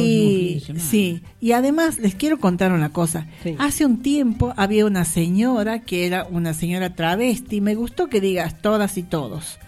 fin 0.66 0.76
y 0.76 0.80
sí, 0.80 1.22
y 1.42 1.52
además 1.52 1.98
les 1.98 2.14
quiero 2.14 2.38
contar 2.38 2.72
una 2.72 2.90
cosa. 2.90 3.26
Hace 3.58 3.84
un 3.84 4.00
tiempo 4.02 4.54
había 4.56 4.86
una 4.86 5.04
señora 5.04 5.80
que 5.82 6.06
era 6.06 6.24
una 6.30 6.54
señora 6.54 6.94
travesti, 6.94 7.60
me 7.60 7.74
gustó 7.74 8.08
que 8.08 8.20
digas 8.20 8.60
todas 8.62 8.96
y 8.96 9.02
todos. 9.02 9.58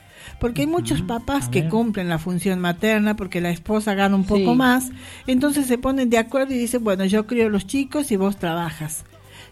Porque 0.40 0.62
hay 0.62 0.66
muchos 0.68 1.02
papás 1.02 1.48
que 1.48 1.68
cumplen 1.68 2.08
la 2.08 2.18
función 2.18 2.60
materna 2.60 3.14
porque 3.16 3.40
la 3.42 3.50
esposa 3.50 3.92
gana 3.94 4.14
un 4.16 4.24
poco 4.24 4.52
Sí. 4.52 4.56
más, 4.56 4.90
entonces 5.26 5.66
se 5.66 5.76
ponen 5.78 6.08
de 6.10 6.16
acuerdo 6.18 6.54
y 6.54 6.58
dicen, 6.58 6.82
bueno, 6.84 7.04
yo 7.04 7.26
crío 7.26 7.50
los 7.50 7.66
chicos 7.66 8.10
y 8.12 8.16
vos 8.16 8.38
trabajas. 8.38 9.04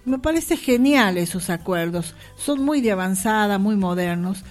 Me 0.07 0.21
parece 0.21 0.57
genial 0.57 1.19
esos 1.19 1.51
acuerdos, 1.51 2.15
son 2.37 2.65
muy 2.65 2.81
de 2.81 2.93
avanzada, 2.93 3.59
muy 3.59 3.75
modernos. 3.75 4.45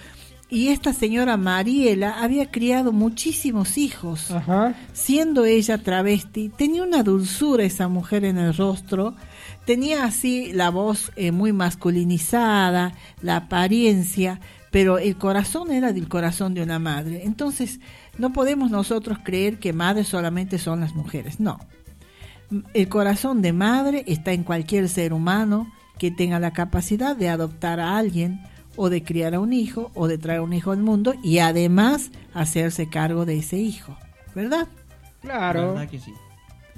Y 0.50 0.68
esta 0.68 0.92
señora 0.92 1.38
Mariela 1.38 2.22
había 2.22 2.50
criado 2.50 2.92
muchísimos 2.92 3.78
hijos. 3.78 4.28
Siendo 4.92 5.46
ella 5.46 5.78
travesti, 5.78 6.50
tenía 6.50 6.82
una 6.82 7.02
dulzura 7.02 7.64
esa 7.64 7.88
mujer 7.88 8.26
en 8.26 8.36
el 8.36 8.54
rostro, 8.54 9.14
tenía 9.64 10.04
así 10.04 10.52
la 10.52 10.68
voz 10.68 11.10
eh, 11.16 11.32
muy 11.32 11.54
masculinizada, 11.54 12.92
la 13.22 13.36
apariencia, 13.36 14.40
pero 14.70 14.98
el 14.98 15.16
corazón 15.16 15.72
era 15.72 15.94
del 15.94 16.06
corazón 16.06 16.52
de 16.52 16.62
una 16.62 16.78
madre. 16.78 17.22
Entonces, 17.24 17.80
no 18.18 18.34
podemos 18.34 18.70
nosotros 18.70 19.18
creer 19.24 19.58
que 19.58 19.72
madres 19.72 20.08
solamente 20.08 20.58
son 20.58 20.80
las 20.80 20.94
mujeres, 20.94 21.40
no. 21.40 21.58
El 22.74 22.88
corazón 22.88 23.42
de 23.42 23.52
madre 23.52 24.04
está 24.06 24.32
en 24.32 24.44
cualquier 24.44 24.88
ser 24.88 25.12
humano 25.12 25.70
que 25.98 26.10
tenga 26.10 26.38
la 26.38 26.52
capacidad 26.52 27.16
de 27.16 27.28
adoptar 27.28 27.80
a 27.80 27.96
alguien 27.96 28.40
o 28.76 28.90
de 28.90 29.02
criar 29.02 29.34
a 29.34 29.40
un 29.40 29.52
hijo 29.52 29.90
o 29.94 30.06
de 30.08 30.18
traer 30.18 30.40
un 30.40 30.52
hijo 30.52 30.70
al 30.70 30.78
mundo 30.78 31.14
y 31.24 31.38
además 31.38 32.10
hacerse 32.34 32.88
cargo 32.88 33.24
de 33.24 33.38
ese 33.38 33.56
hijo, 33.56 33.96
¿verdad? 34.34 34.68
Claro. 35.22 35.72
¿Verdad 35.72 35.88
que 35.88 35.98
sí? 35.98 36.12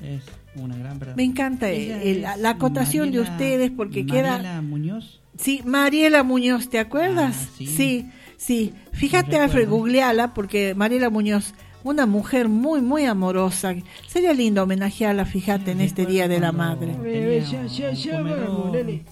Es 0.03 0.23
una 0.55 0.77
gran 0.77 0.99
verdad. 0.99 1.17
Me 1.17 1.25
encanta 1.25 1.69
el- 1.71 2.23
la, 2.23 2.51
acotación 2.51 3.11
de 3.11 3.19
Mariela- 3.21 3.31
ustedes 3.33 3.71
porque 3.73 4.05
Mariela 4.05 4.39
queda... 4.39 4.63
Muñoz. 4.63 5.21
Sí, 5.37 5.61
Mariela 5.65 6.23
Muñoz, 6.23 6.69
¿te 6.71 6.79
acuerdas? 6.79 7.37
Ah, 7.49 7.51
sí. 7.59 7.67
sí, 7.67 8.11
sí. 8.37 8.75
Fíjate. 8.93 9.37
Alfred, 9.39 9.69
googleala 9.69 10.35
porque 10.35 10.75
Mariela 10.77 11.11
Muñoz, 11.11 11.53
una 11.85 12.07
mujer 12.07 12.49
muy, 12.49 12.81
muy 12.81 13.05
amorosa. 13.05 13.75
Sería 14.07 14.33
lindo 14.33 14.63
homenajearla, 14.63 15.25
fíjate, 15.25 15.73
en 15.73 15.81
este 15.81 16.07
Día 16.07 16.29
de 16.29 16.41
la 16.41 16.53
Madre. 16.53 16.95
Ya, 17.51 17.67
ya, 17.67 17.93
ya, 17.93 18.21
vamos, 18.21 18.73
nene. 18.73 19.03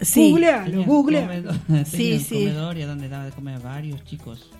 Sí. 0.00 0.30
Googlealo, 0.30 0.84
googlealo. 0.84 1.52
Sí, 1.86 2.18
sí. 2.18 2.44
comedor 2.44 2.76
y 2.76 2.82
a 2.82 2.86
donde 2.86 3.08
daba 3.08 3.24
de 3.24 3.32
comer 3.32 3.54
a 3.56 3.58
varios 3.60 4.04
chicos. 4.04 4.50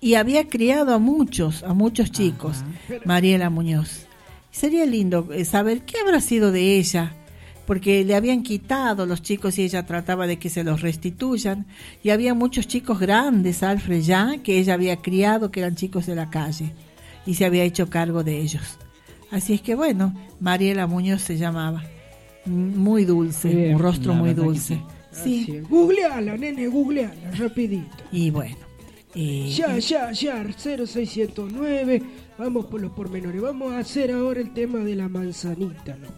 Y 0.00 0.14
había 0.14 0.48
criado 0.48 0.94
a 0.94 0.98
muchos, 0.98 1.62
a 1.64 1.74
muchos 1.74 2.12
chicos, 2.12 2.62
Mariela 3.04 3.50
Muñoz. 3.50 4.06
Sería 4.50 4.86
lindo 4.86 5.28
eh, 5.32 5.44
saber 5.44 5.82
qué 5.82 5.98
habrá 6.00 6.20
sido 6.20 6.52
de 6.52 6.78
ella, 6.78 7.14
porque 7.66 8.04
le 8.04 8.14
habían 8.14 8.42
quitado 8.42 9.06
los 9.06 9.22
chicos 9.22 9.58
y 9.58 9.64
ella 9.64 9.84
trataba 9.84 10.26
de 10.26 10.38
que 10.38 10.48
se 10.48 10.64
los 10.64 10.80
restituyan. 10.80 11.66
Y 12.02 12.10
había 12.10 12.32
muchos 12.32 12.66
chicos 12.66 12.98
grandes, 12.98 13.62
Alfred, 13.62 14.00
ya, 14.00 14.38
que 14.42 14.58
ella 14.58 14.74
había 14.74 14.96
criado, 14.96 15.50
que 15.50 15.60
eran 15.60 15.74
chicos 15.74 16.06
de 16.06 16.14
la 16.14 16.30
calle, 16.30 16.72
y 17.28 17.34
se 17.34 17.44
había 17.44 17.62
hecho 17.64 17.88
cargo 17.88 18.24
de 18.24 18.40
ellos. 18.40 18.78
Así 19.30 19.52
es 19.54 19.60
que 19.60 19.74
bueno, 19.74 20.14
Mariela 20.40 20.86
Muñoz 20.86 21.22
se 21.22 21.36
llamaba. 21.36 21.84
Muy 22.46 23.04
dulce, 23.04 23.50
Bien. 23.54 23.74
un 23.74 23.80
rostro 23.80 24.14
muy 24.14 24.32
dulce. 24.34 24.80
sí. 25.12 25.44
Sí. 25.44 25.60
Googleala, 25.68 26.36
nene, 26.36 26.66
googleala, 26.68 27.30
rapidito. 27.36 27.96
Y 28.10 28.30
bueno, 28.30 28.56
Eh, 29.14 29.50
Ya, 29.54 29.78
ya, 29.78 30.12
ya, 30.12 30.44
0609. 30.44 32.02
Vamos 32.38 32.66
por 32.66 32.80
los 32.80 32.92
pormenores. 32.92 33.40
Vamos 33.40 33.72
a 33.72 33.78
hacer 33.78 34.12
ahora 34.12 34.40
el 34.40 34.52
tema 34.54 34.78
de 34.80 34.94
la 34.94 35.08
manzanita, 35.08 35.96
¿no? 35.96 36.08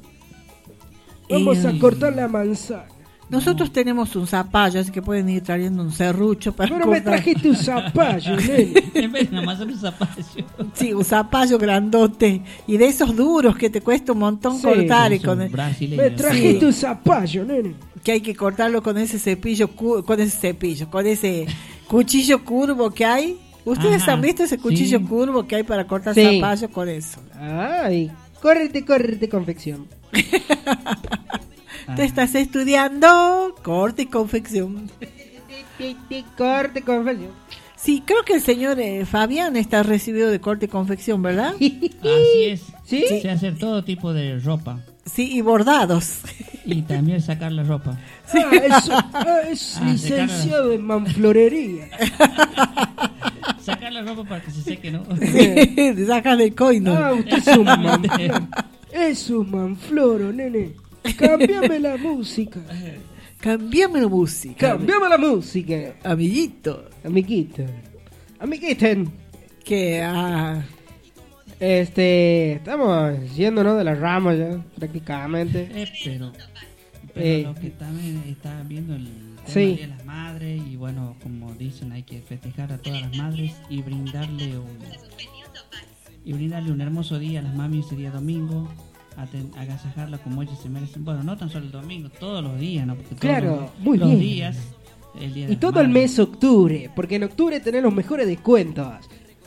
Vamos 1.29 1.65
Eh, 1.65 1.69
a 1.69 1.79
cortar 1.79 2.15
la 2.15 2.29
manzana. 2.29 2.87
Nosotros 3.31 3.73
tenemos 3.73 4.17
un 4.17 4.27
zapallo, 4.27 4.81
así 4.81 4.91
que 4.91 5.01
pueden 5.03 5.29
ir 5.29 5.43
trayendo 5.43 5.83
un 5.83 5.93
serrucho 5.93 6.53
para 6.53 6.75
Pero 6.77 6.87
me 6.91 7.01
trajiste 7.01 7.49
un 7.49 7.57
zapallo, 7.57 8.37
nene. 8.41 8.73
En 8.95 9.13
vez 9.13 9.31
manzana, 9.31 9.73
un 9.73 9.79
zapallo. 9.79 10.25
Sí, 10.75 10.93
un 10.93 11.05
zapallo 11.05 11.57
grandote. 11.59 12.43
Y 12.67 12.77
de 12.77 12.87
esos 12.89 13.15
duros 13.15 13.57
que 13.57 13.71
te 13.71 13.81
cuesta 13.81 14.13
un 14.13 14.19
montón 14.19 14.57
Sí, 14.57 14.63
cortar. 14.63 15.13
Y 15.13 15.21
con 15.21 15.41
el- 15.43 15.51
Me 15.97 16.11
trajiste 16.11 16.67
un 16.67 16.73
zapallo, 16.73 17.45
nene. 17.45 17.75
que 18.03 18.13
hay 18.13 18.21
que 18.21 18.35
cortarlo 18.35 18.83
con 18.83 18.99
ese 18.99 19.19
cepillo, 19.19 19.69
con 19.69 20.21
ese 20.21 20.37
cepillo, 20.37 20.91
con 20.91 21.07
ese 21.07 21.47
cuchillo 21.87 22.45
curvo 22.45 22.91
que 22.91 23.05
hay. 23.05 23.39
¿Ustedes 23.65 24.03
Ajá, 24.03 24.15
han 24.15 24.23
visto 24.23 24.43
ese 24.43 24.59
cuchillo 24.59 24.99
sí. 24.99 25.05
curvo 25.05 25.47
que 25.47 25.55
hay 25.57 25.63
para 25.63 25.87
cortar 25.87 26.15
Sí. 26.15 26.25
zapallo 26.41 26.69
con 26.71 26.89
eso? 26.89 27.21
Ay, 27.39 28.11
córrete, 28.43 28.85
córrete, 28.85 29.29
confección. 29.29 29.87
Te 31.97 32.05
estás 32.05 32.35
estudiando 32.35 33.55
corte 33.63 34.03
y 34.03 34.07
confección. 34.07 34.91
Corte, 36.37 36.83
confección. 36.83 37.31
Sí, 37.77 38.03
creo 38.05 38.23
que 38.25 38.35
el 38.35 38.43
señor 38.43 38.79
eh, 38.79 39.07
Fabián 39.07 39.57
está 39.57 39.83
recibido 39.83 40.29
de 40.31 40.39
corte 40.41 40.67
y 40.67 40.69
confección, 40.69 41.23
¿verdad? 41.23 41.55
Así 41.55 42.45
es. 42.45 42.63
¿Sí? 42.85 43.05
Se 43.23 43.31
hace 43.31 43.53
todo 43.53 43.83
tipo 43.85 44.13
de 44.13 44.39
ropa. 44.39 44.81
Sí, 45.07 45.31
y 45.33 45.41
bordados. 45.41 46.19
Y 46.67 46.83
también 46.83 47.23
sacar 47.23 47.51
la 47.53 47.63
ropa. 47.63 47.99
Ah, 48.35 48.51
eso, 48.53 48.93
ah, 49.15 49.39
es 49.49 49.79
Ah, 49.81 49.85
licenciado 49.91 50.73
en 50.73 50.83
manflorería. 50.83 51.89
Sacar 53.63 53.93
la 53.93 54.03
ropa 54.03 54.25
para 54.29 54.41
que 54.43 54.51
se 54.51 54.63
seque, 54.63 54.91
¿no? 54.91 55.05
Sí, 55.21 56.05
sacan 56.07 56.41
el 56.41 56.55
coino. 56.55 56.95
Ah, 56.95 57.13
usted 57.15 57.39
es 57.39 57.47
un 57.57 57.65
manfloro. 57.65 58.49
Es 58.93 59.31
un 59.31 59.51
manfloro, 59.51 60.33
nene. 60.33 60.73
Cambiame 61.17 61.79
la 61.81 61.97
música. 61.97 62.61
Cambiame 63.41 64.01
la 64.03 64.09
música. 64.09 64.69
Cambiame 64.69 65.09
la 65.09 65.19
música. 65.19 65.95
Amiguito. 66.05 66.89
Amiguito. 67.05 67.65
Amiguiten. 68.39 69.11
Que, 69.65 70.03
ah... 70.03 70.63
Este, 71.59 72.53
estamos 72.53 73.37
yéndonos 73.37 73.77
de 73.77 73.85
la 73.85 73.95
rama 73.95 74.35
ya, 74.35 74.65
prácticamente. 74.79 75.69
Eh, 75.75 75.87
pero 76.05 76.33
pero 77.13 77.27
Eh. 77.27 77.43
lo 77.43 77.55
que 77.55 77.69
también 77.71 78.23
está 78.27 78.63
viendo 78.67 78.95
el 78.95 79.05
tema 79.05 79.47
Sí. 79.47 79.77
de 79.77 79.87
las 79.89 80.05
madres 80.07 80.63
y 80.71 80.77
bueno, 80.77 81.17
como 81.23 81.53
dicen, 81.55 81.93
hay 81.93 82.03
que 82.03 82.23
festejar 82.23 82.73
a 82.73 82.79
todas 82.79 83.03
las 83.03 83.15
madres 83.17 83.53
y 83.69 83.83
brindarle 83.83 84.57
un 84.59 84.79
y 86.25 86.33
brindarle 86.33 86.73
un 86.73 86.81
hermoso 86.81 87.19
día 87.19 87.41
a 87.41 87.43
las 87.43 87.55
mamis 87.55 87.87
ese 87.87 87.97
día 87.97 88.11
domingo, 88.11 88.69
agasajarla 89.17 90.19
como 90.19 90.43
ellas 90.43 90.59
se 90.63 90.69
merecen. 90.69 91.05
Bueno, 91.05 91.23
no 91.23 91.37
tan 91.37 91.51
solo 91.51 91.67
el 91.67 91.73
domingo, 91.73 92.09
todos 92.19 92.43
los 92.43 92.59
días, 92.59 92.87
¿no? 92.87 92.95
Porque 92.95 93.11
todos 93.11 93.21
Claro, 93.21 93.61
los, 93.63 93.79
muy 93.85 93.99
los 93.99 94.09
bien. 94.09 94.21
días 94.21 94.57
el 95.21 95.35
día 95.35 95.47
de 95.49 95.53
Y 95.53 95.57
todo 95.57 95.81
el 95.81 95.89
mes 95.89 96.19
octubre, 96.19 96.91
porque 96.95 97.17
en 97.17 97.25
octubre 97.25 97.61
tenés 97.61 97.83
los 97.83 97.95
mejores 97.95 98.27
descuentos 98.27 98.87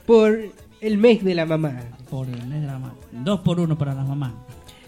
por 0.06 0.38
el 0.82 0.98
mes 0.98 1.24
de 1.24 1.36
la 1.36 1.46
mamá. 1.46 1.80
por 2.10 2.28
el 2.28 2.46
mes 2.48 2.62
de 2.62 2.68
la 2.68 2.80
madre. 2.80 2.98
Dos 3.12 3.40
por 3.40 3.60
uno 3.60 3.78
para 3.78 3.94
las 3.94 4.08
mamás. 4.08 4.34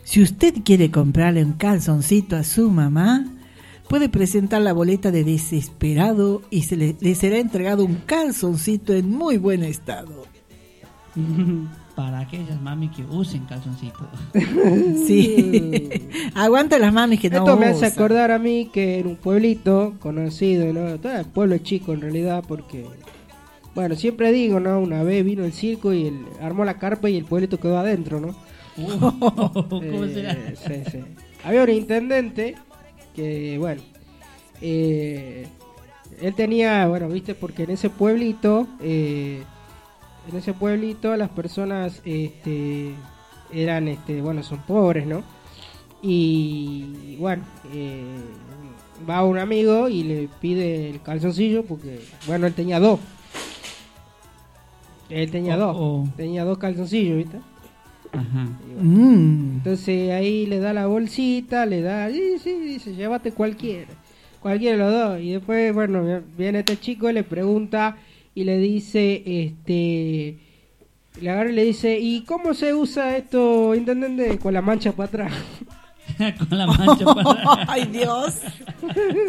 Si 0.03 0.21
usted 0.21 0.53
quiere 0.63 0.91
comprarle 0.91 1.43
un 1.43 1.53
calzoncito 1.53 2.35
a 2.35 2.43
su 2.43 2.69
mamá, 2.69 3.25
puede 3.89 4.09
presentar 4.09 4.61
la 4.61 4.73
boleta 4.73 5.09
de 5.09 5.23
desesperado 5.23 6.41
y 6.51 6.63
se 6.63 6.75
le, 6.75 6.95
le 6.99 7.15
será 7.15 7.37
entregado 7.39 7.83
un 7.85 7.95
calzoncito 8.05 8.93
en 8.93 9.09
muy 9.09 9.37
buen 9.37 9.63
estado. 9.63 10.25
Para 11.95 12.19
aquellas 12.19 12.61
mami 12.61 12.89
que 12.89 13.03
usen 13.03 13.45
calzoncito. 13.45 13.99
Sí. 15.07 15.89
Aguanta 16.35 16.77
las 16.79 16.91
mamis 16.93 17.19
que 17.21 17.29
no 17.29 17.37
Esto 17.37 17.57
me 17.57 17.67
hace 17.67 17.85
acordar 17.85 18.31
a 18.31 18.39
mí 18.39 18.69
que 18.73 18.99
en 18.99 19.07
un 19.07 19.15
pueblito 19.15 19.93
conocido, 19.99 20.71
¿no? 20.73 20.99
Todo 20.99 21.13
el 21.17 21.25
pueblo 21.25 21.55
es 21.55 21.63
chico 21.63 21.93
en 21.93 22.01
realidad 22.01 22.43
porque, 22.47 22.85
bueno, 23.73 23.95
siempre 23.95 24.31
digo, 24.33 24.59
¿no? 24.59 24.79
Una 24.79 25.03
vez 25.03 25.23
vino 25.23 25.45
el 25.45 25.53
circo 25.53 25.93
y 25.93 26.07
el, 26.07 26.25
armó 26.41 26.65
la 26.65 26.77
carpa 26.77 27.09
y 27.09 27.17
el 27.17 27.25
pueblito 27.25 27.59
quedó 27.59 27.77
adentro, 27.77 28.19
¿no? 28.19 28.35
¿Cómo 29.69 29.81
Eh, 29.81 30.11
será? 30.13 30.35
sí, 30.55 30.91
sí. 30.91 30.99
Había 31.45 31.63
un 31.63 31.69
intendente 31.69 32.55
que, 33.15 33.57
bueno, 33.57 33.81
eh, 34.61 35.47
él 36.21 36.33
tenía, 36.35 36.87
bueno, 36.87 37.07
viste, 37.07 37.35
porque 37.35 37.63
en 37.63 37.71
ese 37.71 37.89
pueblito, 37.89 38.67
eh, 38.81 39.43
en 40.29 40.37
ese 40.37 40.53
pueblito 40.53 41.15
las 41.17 41.29
personas, 41.29 42.01
este, 42.05 42.91
eran, 43.53 43.87
este, 43.87 44.21
bueno, 44.21 44.43
son 44.43 44.59
pobres, 44.63 45.05
¿no? 45.05 45.23
Y 46.01 47.15
bueno, 47.19 47.43
eh, 47.73 48.03
va 49.09 49.23
un 49.23 49.37
amigo 49.37 49.89
y 49.89 50.03
le 50.03 50.29
pide 50.39 50.89
el 50.89 51.01
calzoncillo 51.01 51.63
porque, 51.65 51.99
bueno, 52.27 52.47
él 52.47 52.53
tenía 52.53 52.79
dos. 52.79 52.99
Él 55.09 55.29
tenía 55.31 55.55
Oh, 55.55 55.59
dos. 55.59 55.75
oh. 55.79 56.07
Tenía 56.17 56.43
dos 56.43 56.57
calzoncillos, 56.57 57.17
¿viste? 57.17 57.37
Ajá. 58.11 58.47
Mm. 58.81 59.57
Entonces 59.57 60.11
ahí 60.11 60.45
le 60.45 60.59
da 60.59 60.73
la 60.73 60.87
bolsita, 60.87 61.65
le 61.65 61.81
da, 61.81 62.09
sí, 62.09 62.37
sí, 62.41 62.53
dice, 62.59 62.95
llévate 62.95 63.31
cualquiera, 63.31 63.91
cualquiera 64.39 64.77
de 64.77 64.83
los 64.83 64.93
dos. 64.93 65.21
Y 65.21 65.31
después, 65.31 65.73
bueno, 65.73 66.21
viene 66.37 66.59
este 66.59 66.79
chico 66.79 67.09
y 67.09 67.13
le 67.13 67.23
pregunta 67.23 67.97
y 68.35 68.43
le 68.43 68.57
dice, 68.59 69.23
este, 69.25 70.37
le 71.21 71.29
agarra 71.29 71.49
y 71.49 71.53
le 71.53 71.63
dice, 71.63 71.97
¿y 71.97 72.21
cómo 72.25 72.53
se 72.53 72.73
usa 72.73 73.15
esto, 73.15 73.73
intendente? 73.73 74.37
Con 74.37 74.53
la 74.53 74.61
mancha 74.61 74.91
para 74.91 75.07
atrás. 75.07 75.33
Con 76.49 76.57
la 76.57 76.67
mancha 76.67 77.05
para 77.05 77.65
Ay, 77.67 77.85
Dios. 77.85 78.41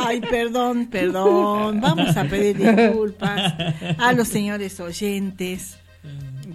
Ay, 0.00 0.20
perdón, 0.20 0.88
perdón. 0.90 1.80
Vamos 1.80 2.16
a 2.16 2.24
pedir 2.24 2.58
disculpas 2.58 3.54
a 3.96 4.12
los 4.12 4.28
señores 4.28 4.78
oyentes. 4.80 5.78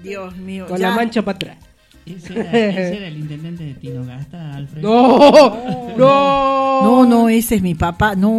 Dios 0.03 0.35
mío. 0.35 0.67
Con 0.67 0.77
ya. 0.77 0.89
la 0.89 0.95
mancha 0.95 1.21
para 1.23 1.37
atrás. 1.37 1.57
Ese 2.05 2.33
era, 2.33 2.51
ese 2.51 2.97
era 2.97 3.07
el 3.07 3.17
intendente 3.17 3.63
de 3.63 3.73
Tinogasta, 3.75 4.55
Alfredo. 4.55 4.89
No, 4.89 5.95
no, 5.97 6.81
No, 6.83 7.05
no, 7.05 7.29
ese 7.29 7.55
es 7.55 7.61
mi 7.61 7.75
papá. 7.75 8.15
No. 8.15 8.29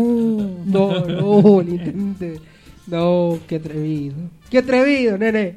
no, 0.67 1.07
no, 1.07 1.61
el 1.61 1.69
intendente. 1.71 2.52
No, 2.87 3.39
qué 3.47 3.57
atrevido. 3.57 4.17
Qué 4.51 4.59
atrevido, 4.59 5.17
nene. 5.19 5.57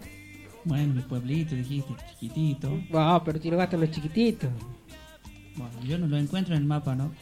Bueno, 0.64 0.96
mi 0.96 1.02
pueblito, 1.02 1.56
dijiste, 1.56 1.94
chiquitito. 2.10 2.80
Ah, 2.94 3.22
pero 3.24 3.40
tiene 3.40 3.58
gastan 3.58 3.82
los 3.82 3.92
chiquititos. 3.92 4.50
Bueno, 5.56 5.74
yo 5.84 5.98
no 5.98 6.08
lo 6.08 6.18
encuentro 6.18 6.56
en 6.56 6.62
el 6.62 6.68
mapa, 6.68 6.96
¿no? 6.96 7.12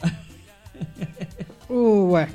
Uh, 1.68 2.06
bueno. 2.06 2.32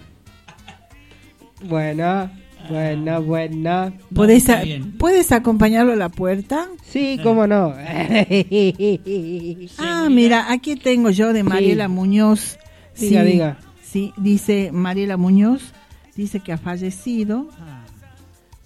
Buena, 1.61 2.31
buena, 2.69 3.19
buena. 3.19 3.93
¿Puedes, 4.14 4.49
a-. 4.49 4.64
¿Puedes 4.98 5.31
acompañarlo 5.31 5.93
a 5.93 5.95
la 5.95 6.09
puerta? 6.09 6.67
Sí, 6.83 7.19
cómo 7.22 7.45
no. 7.45 7.75
Ah, 9.77 10.07
mira, 10.09 10.51
aquí 10.51 10.75
tengo 10.75 11.09
yo 11.09 11.33
de 11.33 11.43
Mariela 11.43 11.88
Muñoz. 11.88 12.57
Diga, 12.98 13.23
sí, 13.23 13.31
diga. 13.31 13.57
Sí, 13.83 14.14
dice 14.17 14.72
Mariela 14.72 15.17
Muñoz, 15.17 15.73
dice 16.19 16.39
que 16.41 16.51
ha 16.53 16.57
fallecido. 16.57 17.49
Ah, 17.59 17.85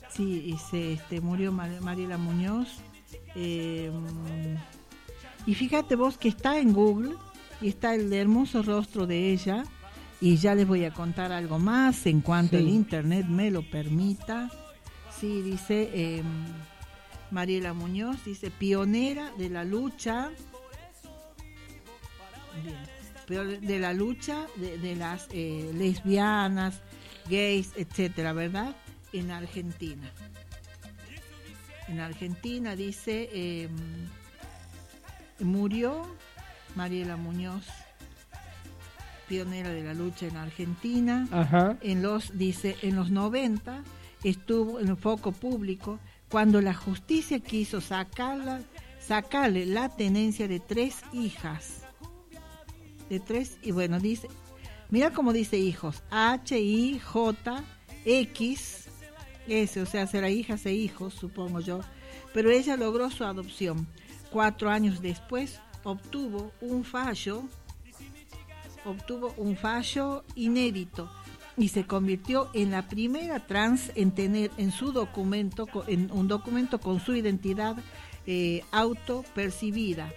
Sí, 0.10 0.44
y 0.46 0.58
se 0.70 0.94
este, 0.94 1.22
murió 1.22 1.52
Mar- 1.52 1.82
Mariela 1.82 2.18
Muñoz. 2.20 2.68
Eh, 3.36 3.92
y 5.48 5.56
fíjate 5.56 5.96
vos 5.96 6.20
que 6.20 6.28
está 6.30 6.60
en 6.60 6.72
Google 6.72 7.16
y 7.62 7.70
está 7.70 7.96
el 7.96 8.14
hermoso 8.14 8.62
rostro 8.62 9.08
de 9.08 9.32
ella. 9.32 9.64
Y 10.22 10.36
ya 10.38 10.54
les 10.54 10.68
voy 10.68 10.86
a 10.86 10.94
contar 10.94 11.32
algo 11.32 11.58
más 11.58 12.06
en 12.06 12.22
cuanto 12.22 12.58
Sí. 12.58 12.64
el 12.64 12.70
internet 12.70 13.26
me 13.28 13.50
lo 13.50 13.68
permita. 13.68 14.52
Sí, 15.20 15.42
dice 15.42 15.90
eh, 15.94 16.24
Mariela 17.32 17.74
Muñoz, 17.74 18.24
dice 18.24 18.52
pionera 18.52 19.32
de 19.40 19.50
la 19.50 19.64
lucha. 19.64 20.30
Bien, 22.64 22.78
pero 23.28 23.46
de 23.46 23.80
la 23.80 23.94
lucha 23.94 24.46
de, 24.58 24.78
de 24.78 24.96
las 24.96 25.28
eh, 25.32 25.72
lesbianas, 25.74 26.82
gays, 27.30 27.72
etcétera, 27.76 28.34
¿verdad? 28.34 28.76
En 29.12 29.32
Argentina. 29.32 30.12
En 31.88 32.00
Argentina 32.00 32.76
dice 32.76 33.30
eh, 33.34 33.70
murió 35.40 36.08
Mariela 36.76 37.18
Muñoz, 37.18 37.66
pionera 39.28 39.70
de 39.70 39.84
la 39.84 39.94
lucha 39.94 40.28
en 40.28 40.38
Argentina. 40.38 41.28
Ajá. 41.32 41.78
En 41.82 42.02
los 42.02 42.38
dice 42.38 42.78
en 42.82 42.96
los 42.96 43.12
90 43.12 43.84
estuvo 44.24 44.80
en 44.80 44.88
el 44.88 44.98
foco 44.98 45.32
público 45.32 46.00
cuando 46.30 46.62
la 46.62 46.74
justicia 46.74 47.40
quiso 47.40 47.82
sacarla 47.82 48.62
sacarle 49.00 49.66
la 49.66 49.90
tenencia 49.90 50.48
de 50.48 50.60
tres 50.60 51.02
hijas 51.12 51.82
de 53.10 53.20
tres 53.20 53.58
y 53.62 53.72
bueno 53.72 54.00
dice 54.00 54.30
mira 54.90 55.12
cómo 55.12 55.34
dice 55.34 55.58
hijos 55.58 56.04
H 56.10 56.60
I 56.60 57.00
J 57.00 57.64
X 58.06 58.88
ese, 59.48 59.82
o 59.82 59.86
sea, 59.86 60.08
será 60.08 60.30
hijas 60.30 60.66
e 60.66 60.74
hijos, 60.74 61.14
supongo 61.14 61.60
yo. 61.60 61.82
Pero 62.34 62.50
ella 62.50 62.78
logró 62.78 63.10
su 63.10 63.24
adopción. 63.24 63.88
Cuatro 64.32 64.70
años 64.70 65.02
después 65.02 65.60
obtuvo 65.84 66.52
un 66.62 66.84
fallo, 66.84 67.44
obtuvo 68.86 69.34
un 69.38 69.56
fallo 69.56 70.24
inédito 70.36 71.12
y 71.58 71.68
se 71.68 71.86
convirtió 71.86 72.50
en 72.54 72.72
la 72.72 72.88
primera 72.88 73.46
trans 73.46 73.92
en 73.96 74.12
tener 74.12 74.50
en 74.58 74.72
su 74.72 74.92
documento, 74.92 75.68
en 75.88 76.10
un 76.12 76.28
documento 76.28 76.80
con 76.80 77.00
su 77.00 77.16
identidad 77.16 77.76
eh, 78.26 78.64
autopercibida. 78.72 80.12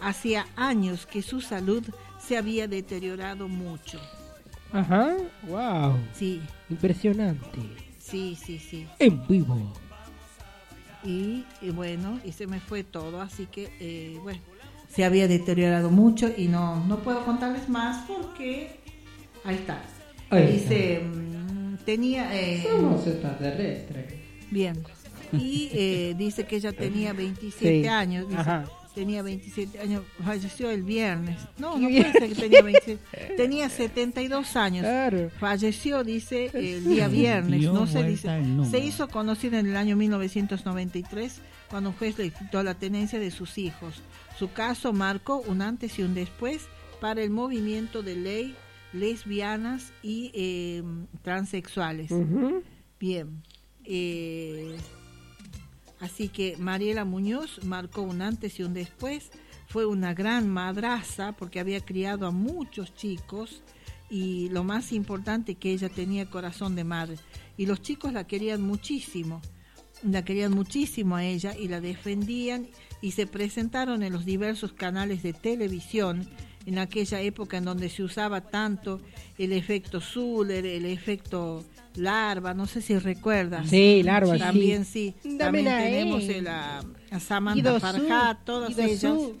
Hacía 0.00 0.46
años 0.56 1.06
que 1.06 1.22
su 1.22 1.40
salud 1.40 1.82
se 2.20 2.36
había 2.36 2.68
deteriorado 2.68 3.48
mucho. 3.48 4.00
Ajá, 4.72 5.14
wow. 5.48 5.96
Sí. 6.14 6.42
Impresionante. 6.68 7.58
Sí, 7.98 8.36
sí, 8.40 8.58
sí. 8.58 8.86
En 8.98 9.26
vivo. 9.26 9.58
Y, 11.04 11.44
y 11.62 11.70
bueno, 11.70 12.20
y 12.24 12.32
se 12.32 12.46
me 12.46 12.60
fue 12.60 12.82
todo, 12.84 13.20
así 13.20 13.46
que 13.46 13.70
eh, 13.80 14.18
bueno, 14.22 14.40
se 14.88 15.04
había 15.04 15.28
deteriorado 15.28 15.88
mucho 15.90 16.30
y 16.36 16.48
no, 16.48 16.84
no 16.86 16.98
puedo 16.98 17.24
contarles 17.24 17.68
más 17.68 18.04
porque 18.06 18.80
ahí 19.44 19.54
está. 19.56 19.82
Ahí 20.30 20.52
Dice, 20.54 21.00
mm, 21.00 21.76
tenía... 21.84 22.34
eh, 22.34 22.62
Somos 22.68 23.06
extraterrestres. 23.06 24.14
Bien. 24.50 24.82
Y 25.32 25.70
eh, 25.72 26.14
dice 26.18 26.44
que 26.44 26.56
ella 26.56 26.72
tenía 26.72 27.12
27 27.12 27.82
Sí. 27.82 27.88
años. 27.88 28.28
dice, 28.28 28.40
Ajá. 28.40 28.64
Tenía 28.96 29.22
27 29.22 29.78
años. 29.78 30.02
Falleció 30.24 30.70
el 30.70 30.82
viernes. 30.82 31.38
No, 31.58 31.76
no 31.78 31.86
puede 31.86 32.12
ser 32.12 32.28
que 32.30 32.34
tenía 32.34 32.62
27. 32.62 33.34
Tenía 33.36 33.68
72 33.68 34.56
años. 34.56 34.84
Claro. 34.84 35.30
Falleció, 35.38 36.02
dice, 36.02 36.50
el 36.54 36.84
día 36.84 37.06
viernes. 37.06 37.60
No 37.62 37.86
se 37.86 38.02
dice. 38.02 38.28
Se 38.70 38.78
hizo 38.78 39.06
conocida 39.08 39.58
en 39.60 39.66
el 39.66 39.76
año 39.76 39.96
1993 39.96 41.42
cuando 41.68 41.90
un 41.90 41.96
juez 41.96 42.16
le 42.16 42.30
quitó 42.30 42.62
la 42.62 42.74
tenencia 42.74 43.20
de 43.20 43.30
sus 43.30 43.58
hijos. 43.58 43.96
Su 44.38 44.50
caso 44.50 44.94
marcó 44.94 45.42
un 45.46 45.60
antes 45.60 45.98
y 45.98 46.02
un 46.02 46.14
después 46.14 46.62
para 46.98 47.22
el 47.22 47.28
movimiento 47.30 48.02
de 48.02 48.16
ley 48.16 48.54
lesbianas 48.94 49.92
y 50.02 50.30
eh, 50.32 50.82
transexuales. 51.22 52.10
Bien. 52.98 53.42
eh, 53.84 54.74
así 56.00 56.28
que 56.28 56.56
Mariela 56.58 57.04
Muñoz 57.04 57.64
marcó 57.64 58.02
un 58.02 58.22
antes 58.22 58.58
y 58.58 58.62
un 58.62 58.74
después. 58.74 59.30
Fue 59.68 59.84
una 59.86 60.14
gran 60.14 60.48
madraza 60.48 61.32
porque 61.32 61.60
había 61.60 61.80
criado 61.80 62.26
a 62.26 62.30
muchos 62.30 62.94
chicos 62.94 63.62
y 64.08 64.48
lo 64.50 64.62
más 64.64 64.92
importante 64.92 65.56
que 65.56 65.72
ella 65.72 65.88
tenía 65.88 66.30
corazón 66.30 66.76
de 66.76 66.84
madre. 66.84 67.16
Y 67.56 67.66
los 67.66 67.82
chicos 67.82 68.12
la 68.12 68.26
querían 68.26 68.62
muchísimo. 68.62 69.40
La 70.02 70.24
querían 70.24 70.52
muchísimo 70.52 71.16
a 71.16 71.24
ella 71.24 71.56
y 71.56 71.68
la 71.68 71.80
defendían 71.80 72.68
y 73.00 73.12
se 73.12 73.26
presentaron 73.26 74.02
en 74.02 74.12
los 74.12 74.24
diversos 74.24 74.72
canales 74.72 75.22
de 75.22 75.32
televisión 75.32 76.28
en 76.66 76.78
aquella 76.78 77.20
época 77.20 77.56
en 77.56 77.64
donde 77.64 77.88
se 77.88 78.02
usaba 78.02 78.42
tanto 78.42 79.00
el 79.38 79.52
efecto 79.52 80.00
Zuller, 80.00 80.66
el 80.66 80.84
efecto 80.84 81.64
larva, 81.96 82.54
no 82.54 82.66
sé 82.66 82.80
si 82.80 82.98
recuerdas. 82.98 83.68
Sí, 83.68 84.02
larva, 84.02 84.34
sí. 84.34 84.38
También 84.40 84.84
sí. 84.84 85.14
Dame 85.24 85.38
También 85.38 85.64
la 85.66 85.78
tenemos 85.78 86.22
E. 86.24 86.38
el, 86.38 86.48
a, 86.48 86.82
a 87.10 87.20
Samantha 87.20 87.54
Guido 87.70 87.80
Farhat, 87.80 88.38
Su, 88.38 88.44
todas 88.44 88.68
Guido 88.70 88.82
ellas. 88.84 89.00
Su. 89.00 89.36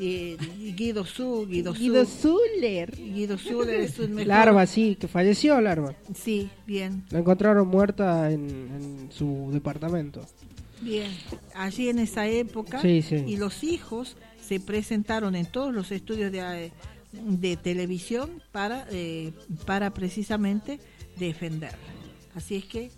Eh, 0.00 0.36
Guido 0.76 1.04
Su, 1.04 1.46
Guido, 1.46 1.72
Guido 1.74 2.04
Su. 2.04 2.38
Zuller. 2.56 2.96
Guido 2.96 3.38
Zuller 3.38 3.80
es 3.80 3.98
un 3.98 4.12
mejor. 4.14 4.26
Larva, 4.28 4.66
sí, 4.66 4.96
que 4.98 5.06
falleció 5.06 5.60
Larva. 5.60 5.94
Sí, 6.14 6.50
bien. 6.66 7.04
La 7.10 7.20
encontraron 7.20 7.68
muerta 7.68 8.30
en, 8.32 8.48
en 8.50 9.08
su 9.12 9.50
departamento. 9.52 10.22
Bien, 10.80 11.08
allí 11.54 11.88
en 11.90 12.00
esa 12.00 12.26
época 12.26 12.80
Sí, 12.82 13.02
sí. 13.02 13.14
y 13.26 13.36
los 13.36 13.62
hijos 13.62 14.16
se 14.44 14.58
presentaron 14.58 15.36
en 15.36 15.46
todos 15.46 15.72
los 15.72 15.92
estudios 15.92 16.32
de, 16.32 16.40
eh, 16.66 16.72
de 17.12 17.56
televisión 17.56 18.42
para, 18.50 18.86
eh, 18.90 19.30
para 19.64 19.90
precisamente 19.94 20.80
defenderla. 21.18 21.78
Así 22.34 22.56
es 22.56 22.64
que 22.64 22.90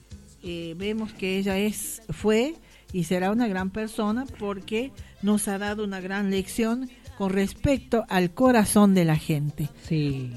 eh, 0.42 0.74
vemos 0.76 1.12
que 1.12 1.38
ella 1.38 1.58
es, 1.58 2.02
fue 2.10 2.54
y 2.92 3.04
será 3.04 3.32
una 3.32 3.48
gran 3.48 3.70
persona 3.70 4.26
porque 4.38 4.92
nos 5.22 5.48
ha 5.48 5.58
dado 5.58 5.84
una 5.84 6.00
gran 6.00 6.30
lección 6.30 6.90
con 7.18 7.30
respecto 7.30 8.04
al 8.08 8.32
corazón 8.32 8.94
de 8.94 9.04
la 9.04 9.16
gente. 9.16 9.68
Sí. 9.82 10.32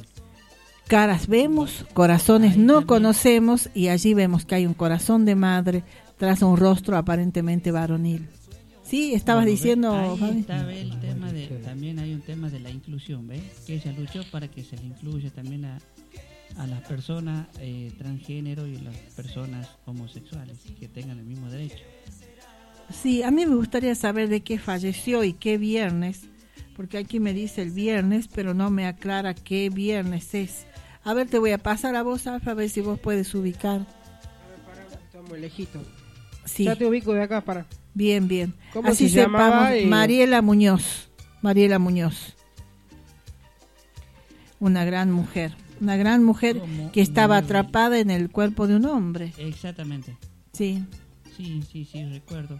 Caras 0.87 1.27
vemos, 1.27 1.85
corazones 1.93 2.57
no 2.57 2.87
conocemos 2.87 3.69
y 3.73 3.89
allí 3.89 4.13
vemos 4.13 4.45
que 4.45 4.55
hay 4.55 4.65
un 4.65 4.73
corazón 4.73 5.25
de 5.25 5.35
madre 5.35 5.83
tras 6.17 6.41
un 6.41 6.55
rostro 6.57 6.97
aparentemente 6.97 7.71
varonil. 7.71 8.27
Sí, 8.83 9.13
estabas 9.13 9.45
diciendo, 9.45 10.17
el 10.31 10.45
tema 10.45 11.33
de, 11.33 11.47
también 11.65 11.99
hay 11.99 12.13
un 12.13 12.21
tema 12.21 12.49
de 12.49 12.61
la 12.61 12.69
inclusión, 12.69 13.27
¿ve? 13.27 13.41
Que 13.65 13.75
ella 13.75 13.91
luchó 13.91 14.21
para 14.31 14.47
que 14.47 14.63
se 14.63 14.77
le 14.77 14.85
incluya 14.85 15.29
también 15.29 15.65
a, 15.65 15.77
a 16.55 16.65
las 16.67 16.81
personas 16.81 17.47
eh, 17.59 17.91
transgénero 17.97 18.67
y 18.67 18.77
a 18.77 18.81
las 18.81 18.95
personas 19.15 19.67
homosexuales 19.85 20.57
que 20.79 20.87
tengan 20.87 21.19
el 21.19 21.25
mismo 21.25 21.49
derecho. 21.49 21.83
Sí, 22.91 23.21
a 23.21 23.31
mí 23.31 23.45
me 23.45 23.55
gustaría 23.55 23.95
saber 23.95 24.29
de 24.29 24.41
qué 24.41 24.57
falleció 24.57 25.23
y 25.23 25.33
qué 25.33 25.57
viernes, 25.57 26.21
porque 26.75 26.97
aquí 26.97 27.19
me 27.19 27.33
dice 27.33 27.61
el 27.61 27.71
viernes, 27.71 28.27
pero 28.33 28.53
no 28.53 28.69
me 28.69 28.87
aclara 28.87 29.33
qué 29.33 29.69
viernes 29.69 30.33
es. 30.33 30.65
A 31.03 31.13
ver, 31.13 31.27
te 31.27 31.39
voy 31.39 31.51
a 31.51 31.57
pasar 31.57 31.95
a 31.95 32.03
vos, 32.03 32.27
Alfa, 32.27 32.51
a 32.51 32.53
ver 32.53 32.69
si 32.69 32.81
vos 32.81 32.99
puedes 32.99 33.33
ubicar. 33.35 33.85
Estamos 35.05 35.37
lejitos. 35.37 35.85
Sí. 36.45 36.63
Ya 36.63 36.75
te 36.75 36.85
ubico 36.85 37.13
de 37.13 37.23
acá 37.23 37.41
para. 37.41 37.65
Bien, 37.93 38.27
bien. 38.27 38.53
¿Cómo 38.71 38.89
Así 38.89 39.09
se 39.09 39.21
llamaba, 39.21 39.69
sepamos? 39.69 39.89
Mariela 39.89 40.41
Muñoz. 40.41 41.09
Mariela 41.41 41.79
Muñoz. 41.79 42.35
Una 44.59 44.85
gran 44.85 45.11
mujer. 45.11 45.55
Una 45.81 45.95
gran 45.97 46.23
mujer 46.23 46.61
que 46.93 47.01
estaba 47.01 47.37
atrapada 47.37 47.99
en 47.99 48.09
el 48.09 48.29
cuerpo 48.29 48.67
de 48.67 48.75
un 48.75 48.85
hombre. 48.85 49.33
Exactamente. 49.37 50.17
Sí. 50.53 50.83
Sí, 51.35 51.61
sí, 51.71 51.85
sí, 51.85 52.03
recuerdo 52.05 52.59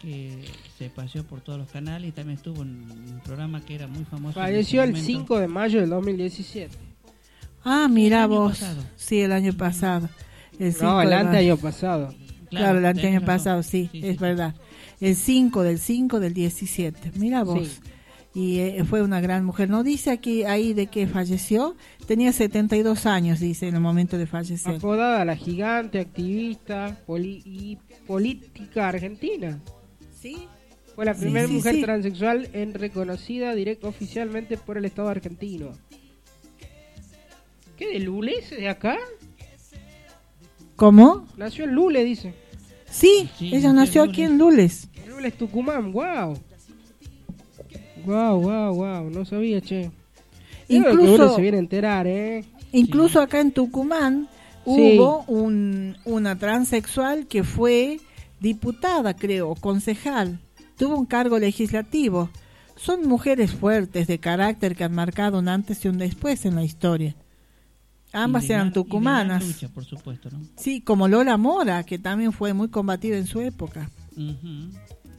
que 0.00 0.44
se 0.78 0.90
paseó 0.90 1.24
por 1.24 1.40
todos 1.40 1.58
los 1.58 1.68
canales 1.70 2.10
y 2.10 2.12
también 2.12 2.36
estuvo 2.36 2.62
en 2.62 2.90
un 2.90 3.20
programa 3.24 3.60
que 3.64 3.74
era 3.74 3.86
muy 3.86 4.04
famoso. 4.04 4.38
Falleció 4.38 4.82
el 4.82 4.90
momento. 4.90 5.06
5 5.06 5.40
de 5.40 5.48
mayo 5.48 5.80
del 5.80 5.90
2017. 5.90 6.76
Ah, 7.64 7.88
mira 7.90 8.18
el 8.18 8.22
año 8.24 8.28
vos. 8.40 8.58
pasado. 8.58 8.82
Sí, 8.96 9.20
el 9.20 9.32
año 9.32 9.52
pasado. 9.54 10.08
El 10.58 10.72
cinco 10.72 10.84
No, 10.84 11.02
el 11.02 11.24
mayo. 11.24 11.56
pasado. 11.56 12.14
Claro, 12.50 12.78
el 12.78 12.84
año 12.86 13.20
pasado, 13.24 13.62
sí, 13.62 13.90
es 13.94 14.18
verdad. 14.20 14.54
El 15.00 15.16
5 15.16 15.62
del 15.64 15.78
5 15.80 16.20
del 16.20 16.34
17. 16.34 17.12
Mira 17.16 17.42
vos. 17.42 17.66
Sí. 17.66 17.80
Y 18.34 18.58
eh, 18.58 18.84
fue 18.84 19.00
una 19.02 19.20
gran 19.20 19.44
mujer. 19.44 19.70
No 19.70 19.84
dice 19.84 20.10
aquí 20.10 20.42
ahí 20.42 20.74
de 20.74 20.88
que 20.88 21.06
falleció. 21.06 21.76
Tenía 22.06 22.32
72 22.32 23.06
años, 23.06 23.38
dice, 23.38 23.68
en 23.68 23.76
el 23.76 23.80
momento 23.80 24.18
de 24.18 24.26
fallecer. 24.26 24.74
Apodada 24.76 25.24
la 25.24 25.36
gigante, 25.36 26.00
activista 26.00 26.98
poli- 27.06 27.42
y 27.44 27.78
política 28.06 28.88
argentina. 28.88 29.60
Sí. 30.20 30.48
Fue 30.96 31.04
la 31.04 31.14
primera 31.14 31.46
sí, 31.46 31.52
mujer 31.54 31.74
sí. 31.76 31.82
transexual 31.82 32.48
en 32.52 32.74
reconocida 32.74 33.54
directo 33.54 33.88
oficialmente 33.88 34.56
por 34.56 34.78
el 34.78 34.84
Estado 34.84 35.08
argentino. 35.08 35.70
¿Qué 37.76 37.86
de 37.88 37.98
Lule 38.00 38.38
ese 38.38 38.56
de 38.56 38.68
acá? 38.68 38.96
¿Cómo? 40.76 41.26
Nació 41.36 41.64
en 41.64 41.72
Lule, 41.74 42.04
dice. 42.04 42.34
Sí, 42.90 43.28
Sí, 43.38 43.54
ella 43.54 43.72
nació 43.72 44.02
aquí 44.02 44.22
en 44.22 44.38
Lules. 44.38 44.88
Lule 45.08 45.28
es 45.28 45.34
Tucumán, 45.38 45.92
wow. 45.92 46.38
Wow, 48.06 48.40
wow, 48.40 48.74
wow, 48.74 49.10
no 49.10 49.24
sabía, 49.24 49.60
che. 49.60 49.90
Que 50.68 50.74
Incluso- 50.76 51.14
uno 51.14 51.34
se 51.36 51.42
viene 51.42 51.56
a 51.58 51.60
enterar, 51.60 52.06
¿eh? 52.06 52.44
Incluso 52.72 53.20
acá 53.20 53.40
en 53.40 53.52
Tucumán 53.52 54.28
Sí. 54.64 54.96
hubo 54.98 55.24
un, 55.28 55.96
una 56.04 56.36
transexual 56.38 57.26
que 57.26 57.44
fue 57.44 58.00
diputada, 58.40 59.14
creo, 59.14 59.54
concejal. 59.54 60.38
Tuvo 60.78 60.96
un 60.98 61.06
cargo 61.06 61.38
legislativo. 61.38 62.30
Son 62.76 63.06
mujeres 63.06 63.52
fuertes 63.52 64.06
de 64.06 64.18
carácter 64.18 64.74
que 64.74 64.84
han 64.84 64.94
marcado 64.94 65.38
un 65.38 65.48
antes 65.48 65.84
y 65.84 65.88
un 65.88 65.98
después 65.98 66.44
en 66.46 66.56
la 66.56 66.64
historia. 66.64 67.14
Ambas 68.12 68.44
Y 68.44 68.48
de 68.48 68.54
eran 68.54 68.72
tucumanas. 68.72 69.46
lucha, 69.46 69.68
por 69.68 69.84
supuesto, 69.84 70.30
¿no? 70.30 70.40
Sí, 70.56 70.80
como 70.80 71.08
Lola 71.08 71.36
Mora, 71.36 71.82
que 71.84 71.98
también 71.98 72.32
fue 72.32 72.52
muy 72.54 72.68
combatida 72.68 73.16
en 73.18 73.26
su 73.26 73.40
época. 73.40 73.90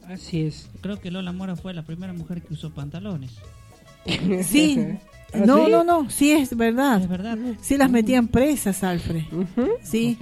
Así 0.08 0.42
es. 0.42 0.68
Creo 0.80 1.00
que 1.00 1.10
Lola 1.10 1.32
Mora 1.32 1.56
fue 1.56 1.74
la 1.74 1.82
primera 1.82 2.12
mujer 2.12 2.42
que 2.42 2.54
usó 2.54 2.70
pantalones. 2.70 3.32
sí. 4.44 4.78
No, 5.34 5.68
no, 5.68 5.84
no, 5.84 6.08
sí 6.08 6.32
es 6.32 6.56
verdad. 6.56 7.02
Es 7.02 7.08
verdad. 7.08 7.36
Sí 7.60 7.76
las 7.76 7.90
metían 7.90 8.28
presas, 8.28 8.82
Alfred. 8.84 9.24
Sí. 9.82 10.18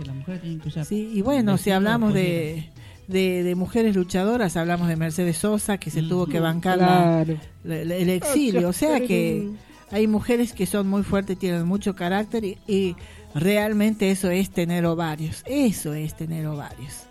Sí, 0.89 1.11
y 1.15 1.23
bueno, 1.23 1.59
si 1.59 1.71
hablamos 1.71 2.15
de, 2.15 2.71
de, 3.07 3.55
mujeres 3.55 3.95
luchadoras, 3.95 4.57
hablamos 4.57 4.89
de 4.89 4.97
Mercedes 4.97 5.37
Sosa, 5.37 5.79
que 5.79 5.91
se 5.91 6.03
tuvo 6.03 6.27
que 6.27 6.41
bancar 6.41 6.79
claro. 6.79 7.37
el 7.65 8.11
exilio. 8.11 8.69
O 8.69 8.73
sea 8.73 9.01
que 9.01 9.51
hay 9.91 10.07
mujeres 10.07 10.53
que 10.53 10.67
son 10.67 10.89
muy 10.89 11.03
fuertes, 11.03 11.39
tienen 11.39 11.67
mucho 11.67 11.95
carácter 11.95 12.45
y 12.67 12.97
realmente 13.35 14.11
eso 14.11 14.31
es 14.31 14.51
tener 14.51 14.87
ovarios. 14.87 15.43
Eso 15.47 15.95
es 15.95 16.15
tener 16.17 16.47
ovarios. 16.47 17.05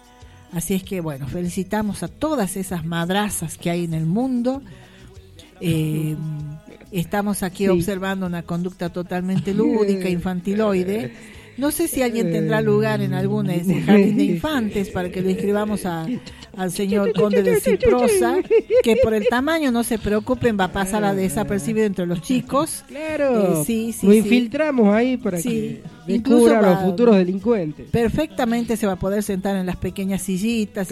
Así 0.53 0.75
es 0.75 0.83
que, 0.83 1.01
bueno, 1.01 1.27
felicitamos 1.27 2.03
a 2.03 2.07
todas 2.07 2.57
esas 2.57 2.85
madrazas 2.85 3.57
que 3.57 3.71
hay 3.71 3.85
en 3.85 3.93
el 3.95 4.05
mundo. 4.05 4.61
Eh, 5.59 6.15
estamos 6.91 7.41
aquí 7.41 7.67
observando 7.67 8.27
una 8.27 8.43
conducta 8.43 8.89
totalmente 8.89 9.53
lúdica, 9.53 10.09
infantiloide. 10.09 11.05
Eh, 11.05 11.13
no 11.57 11.71
sé 11.71 11.87
si 11.87 12.01
alguien 12.01 12.31
tendrá 12.31 12.61
lugar 12.61 13.01
en 13.01 13.13
alguna 13.13 13.53
jardín 13.53 14.17
de 14.17 14.23
infantes 14.23 14.89
para 14.89 15.09
que 15.09 15.21
le 15.21 15.31
escribamos 15.31 15.85
a, 15.85 16.07
al 16.55 16.71
señor 16.71 17.13
conde 17.13 17.43
de 17.43 17.59
Ciprosa, 17.59 18.37
que 18.83 18.97
por 18.97 19.13
el 19.13 19.27
tamaño 19.27 19.71
no 19.71 19.83
se 19.83 19.99
preocupen, 19.99 20.57
va 20.59 20.65
a 20.65 20.71
pasar 20.71 21.03
a 21.03 21.13
desapercibido 21.13 21.85
entre 21.85 22.05
los 22.05 22.21
chicos. 22.21 22.83
Claro, 22.87 23.61
eh, 23.61 23.65
sí, 23.65 23.93
sí, 23.93 24.05
lo 24.05 24.13
infiltramos 24.13 24.93
ahí 24.93 25.17
para 25.17 25.41
que 25.41 25.83
incluso 26.07 26.55
a 26.55 26.61
los 26.61 26.79
futuros 26.79 27.17
delincuentes. 27.17 27.89
Perfectamente 27.89 28.77
se 28.77 28.87
va 28.87 28.93
a 28.93 28.99
poder 28.99 29.23
sentar 29.23 29.55
en 29.55 29.65
las 29.65 29.77
pequeñas 29.77 30.21
sillitas 30.21 30.89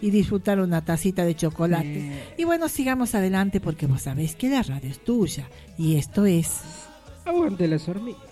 y, 0.00 0.10
disfrutar 0.10 0.60
una 0.60 0.84
tacita 0.84 1.24
de 1.24 1.34
chocolate. 1.34 2.24
Y 2.38 2.44
bueno, 2.44 2.68
sigamos 2.68 3.14
adelante 3.14 3.60
porque 3.60 3.86
vos 3.86 4.02
sabés 4.02 4.34
que 4.34 4.48
la 4.48 4.62
radio 4.62 4.90
es 4.90 4.98
tuya 5.00 5.48
y 5.76 5.96
esto 5.96 6.26
es... 6.26 6.60
Aguante 7.24 7.66
las 7.66 7.88
hormigas. 7.88 8.25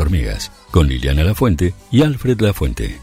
hormigas, 0.00 0.50
con 0.70 0.88
Liliana 0.88 1.24
Lafuente 1.24 1.74
y 1.90 2.02
Alfred 2.02 2.40
Lafuente. 2.40 3.00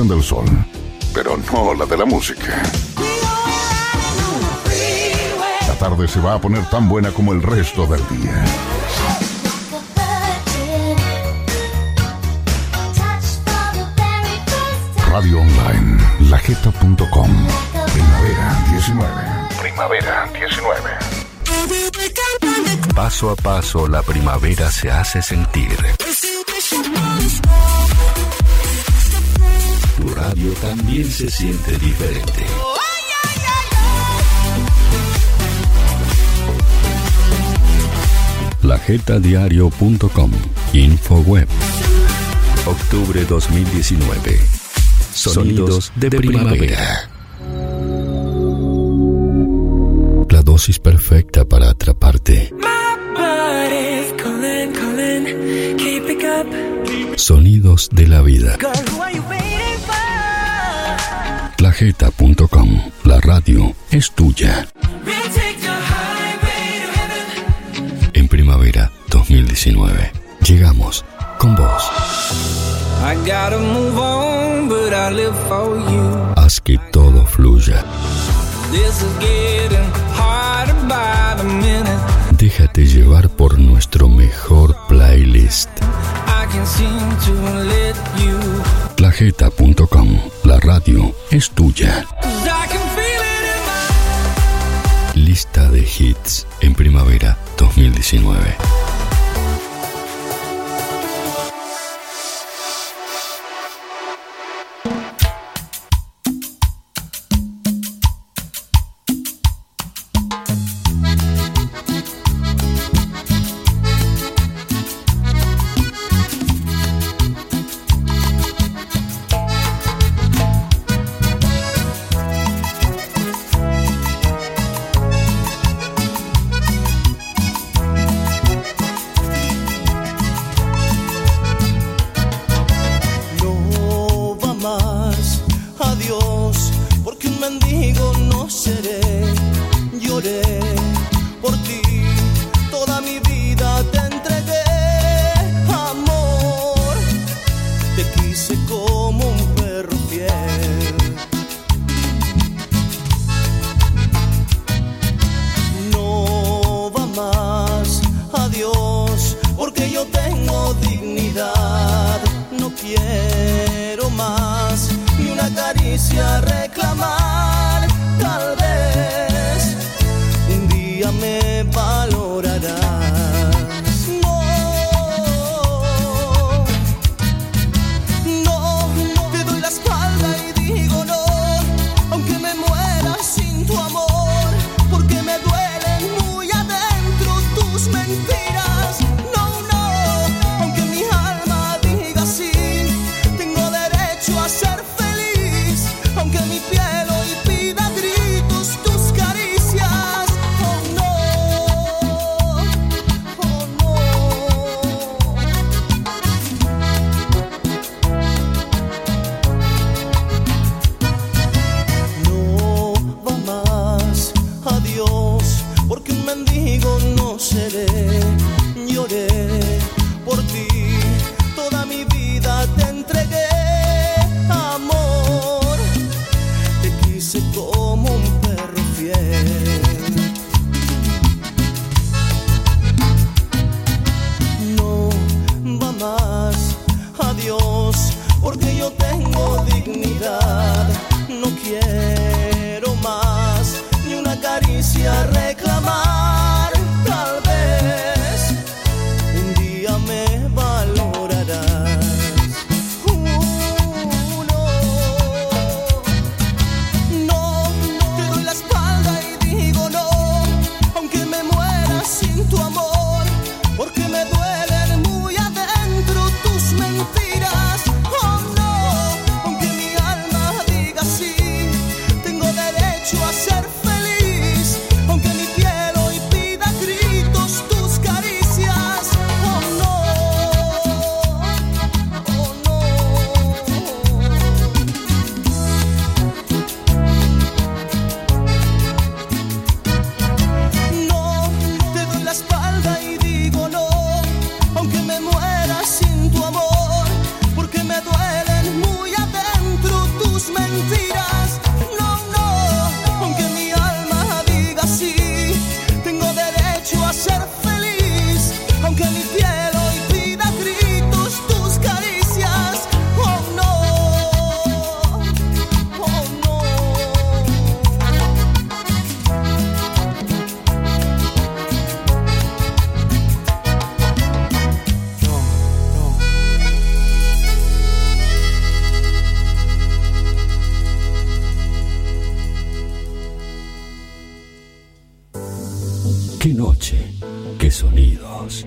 del 0.00 0.22
sol, 0.22 0.46
pero 1.12 1.36
no 1.52 1.74
la 1.74 1.84
de 1.84 1.98
la 1.98 2.06
música. 2.06 2.62
La 5.68 5.74
tarde 5.74 6.08
se 6.08 6.18
va 6.18 6.32
a 6.32 6.40
poner 6.40 6.64
tan 6.70 6.88
buena 6.88 7.10
como 7.10 7.34
el 7.34 7.42
resto 7.42 7.86
del 7.86 8.00
día. 8.08 8.42
Radio 15.10 15.40
Online, 15.42 16.02
lajeta.com. 16.30 17.46
Primavera 17.92 18.64
19. 18.70 19.12
Primavera 19.60 20.30
19. 20.32 20.90
Paso 22.94 23.30
a 23.30 23.36
paso 23.36 23.86
la 23.88 24.02
primavera 24.02 24.70
se 24.70 24.90
hace 24.90 25.20
sentir 25.20 25.76
tu 30.02 30.14
radio 30.14 30.52
también 30.54 31.08
se 31.08 31.30
siente 31.30 31.78
diferente. 31.78 32.44
Lajetadiario.com 38.62 40.30
Infoweb 40.72 41.48
Octubre 42.66 43.24
2019 43.24 44.40
Sonidos 45.12 45.92
de 45.94 46.10
primavera. 46.10 47.08
La 50.30 50.42
dosis 50.42 50.78
perfecta 50.78 51.44
para 51.44 51.70
atraparte. 51.70 52.52
Sonidos 57.16 57.88
de 57.92 58.08
la 58.08 58.22
vida 58.22 58.58
tarjeta.com. 61.72 62.68
La 63.04 63.18
radio 63.20 63.74
es 63.90 64.10
tuya. 64.12 64.68
En 68.12 68.28
primavera 68.28 68.92
2019, 69.08 70.12
llegamos 70.46 71.02
con 71.38 71.56
vos. 71.56 71.90
Haz 76.36 76.60
que 76.60 76.78
todo 76.92 77.24
fluya. 77.24 77.82
Déjate 82.32 82.84
llevar 82.84 83.30
por 83.30 83.58
nuestro 83.58 84.10
mejor 84.10 84.76
playlist. 84.88 85.70
Plajeta.com 88.96 89.71
es 91.32 91.50
tuya. 91.50 92.11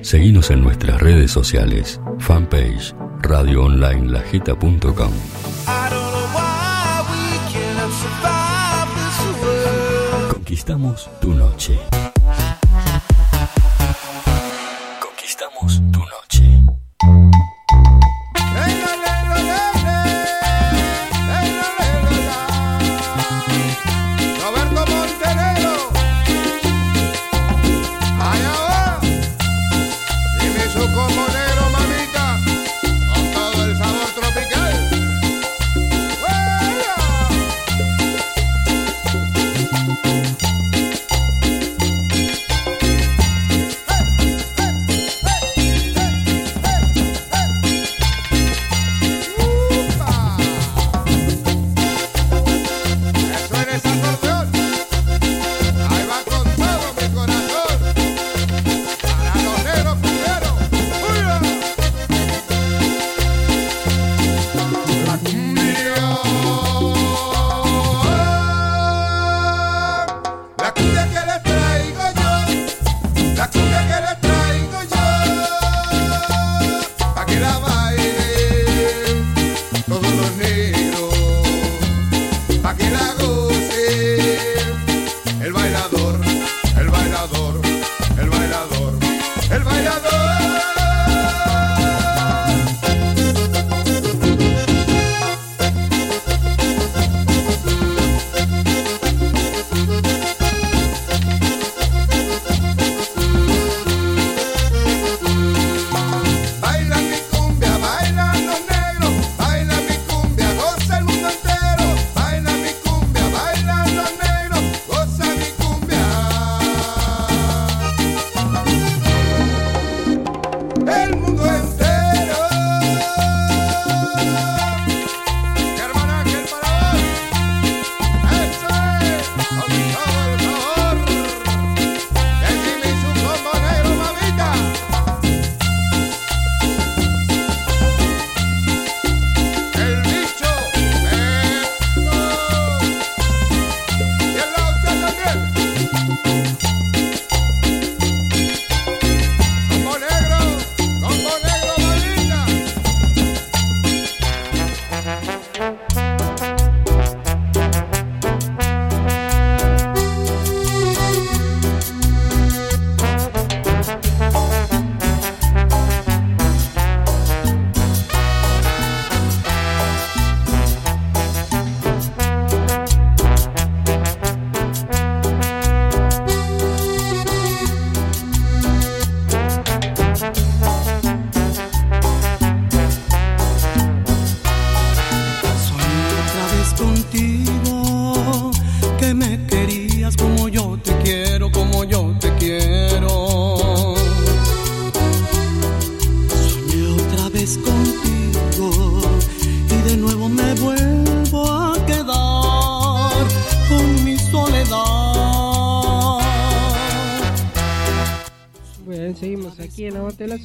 Seguimos 0.05 0.51
en 0.51 0.61
nuestras 0.61 1.01
redes 1.01 1.31
sociales, 1.31 1.99
fanpage, 2.19 2.93
radio 3.23 3.63
online 3.63 4.11
lajeta.com. 4.11 5.11
Conquistamos 10.29 11.09
tu 11.19 11.33
noche. 11.33 11.79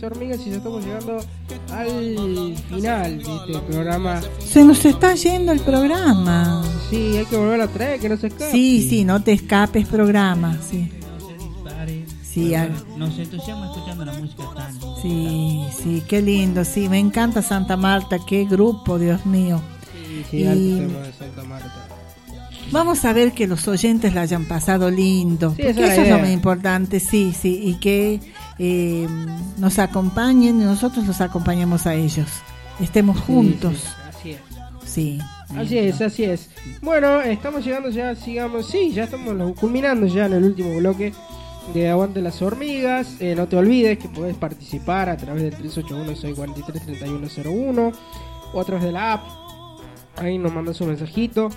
Hormigas 0.02 0.40
y 0.46 0.50
ya 0.50 0.56
estamos 0.56 0.84
llegando 0.84 1.20
al 1.72 2.56
final 2.68 3.18
de 3.18 3.52
este 3.52 3.58
programa. 3.70 4.20
Se 4.38 4.64
nos 4.64 4.84
está 4.84 5.14
yendo 5.14 5.52
el 5.52 5.60
programa. 5.60 6.62
Sí, 6.88 7.16
hay 7.18 7.24
que 7.26 7.36
volver 7.36 7.60
a 7.60 7.68
traer, 7.68 8.00
que 8.00 8.08
no 8.08 8.16
se 8.16 8.28
escape. 8.28 8.50
Sí, 8.50 8.86
sí, 8.88 9.04
no 9.04 9.22
te 9.22 9.32
escapes 9.32 9.86
programa, 9.86 10.58
sí. 10.68 10.90
Sí, 12.22 12.50
bueno, 12.50 12.76
nos 12.96 13.18
entusiasma 13.18 13.66
escuchando 13.72 14.04
la 14.04 14.12
música 14.12 14.44
tan 14.54 14.72
sí, 15.02 15.64
sí, 15.82 16.00
qué 16.06 16.22
lindo, 16.22 16.64
sí, 16.64 16.88
me 16.88 17.00
encanta 17.00 17.42
Santa 17.42 17.76
Marta, 17.76 18.18
qué 18.24 18.44
grupo, 18.44 19.00
Dios 19.00 19.26
mío. 19.26 19.60
Sí, 19.92 20.24
sí, 20.30 20.36
Y 20.36 20.46
alto 20.46 20.86
tema 20.86 20.98
de 21.00 21.12
Santa 21.12 21.42
Marta. 21.42 21.88
vamos 22.70 23.04
a 23.04 23.12
ver 23.12 23.32
que 23.32 23.48
los 23.48 23.66
oyentes 23.66 24.14
la 24.14 24.20
hayan 24.20 24.44
pasado 24.46 24.92
lindo, 24.92 25.54
Sí, 25.56 25.62
porque 25.64 25.92
eso 25.92 26.02
es 26.02 26.08
lo 26.08 26.18
más 26.20 26.30
importante, 26.30 27.00
sí, 27.00 27.34
sí, 27.36 27.60
y 27.64 27.80
que 27.80 28.20
eh, 28.60 29.08
nos 29.60 29.78
acompañen 29.78 30.60
y 30.60 30.64
nosotros 30.64 31.06
los 31.06 31.20
acompañemos 31.20 31.86
a 31.86 31.94
ellos, 31.94 32.28
estemos 32.80 33.20
juntos, 33.20 33.76
sí, 33.76 34.08
así 34.08 34.30
es. 34.30 34.40
sí. 34.84 35.18
Así 35.56 35.78
es, 35.78 36.00
así 36.00 36.24
es. 36.24 36.48
Bueno, 36.80 37.20
estamos 37.22 37.64
llegando 37.64 37.90
ya, 37.90 38.14
sigamos, 38.14 38.68
sí, 38.68 38.92
ya 38.92 39.02
estamos 39.05 39.58
culminando 39.58 40.06
ya 40.06 40.26
en 40.26 40.34
el 40.34 40.44
último 40.44 40.76
bloque 40.76 41.12
de 41.74 41.89
Aguante 41.89 42.20
las 42.20 42.40
Hormigas. 42.40 43.16
Eh, 43.20 43.34
no 43.34 43.48
te 43.48 43.56
olvides 43.56 43.98
que 43.98 44.08
puedes 44.08 44.36
participar 44.36 45.08
a 45.08 45.16
través 45.16 45.42
del 45.42 45.56
381-643-3101 45.58 47.92
o 48.52 48.60
a 48.60 48.64
través 48.64 48.84
de 48.84 48.92
la 48.92 49.14
app. 49.14 49.24
Ahí 50.16 50.39
nos 50.39 50.52
mandas 50.52 50.80
un 50.80 50.89
mensajito. 50.89 51.48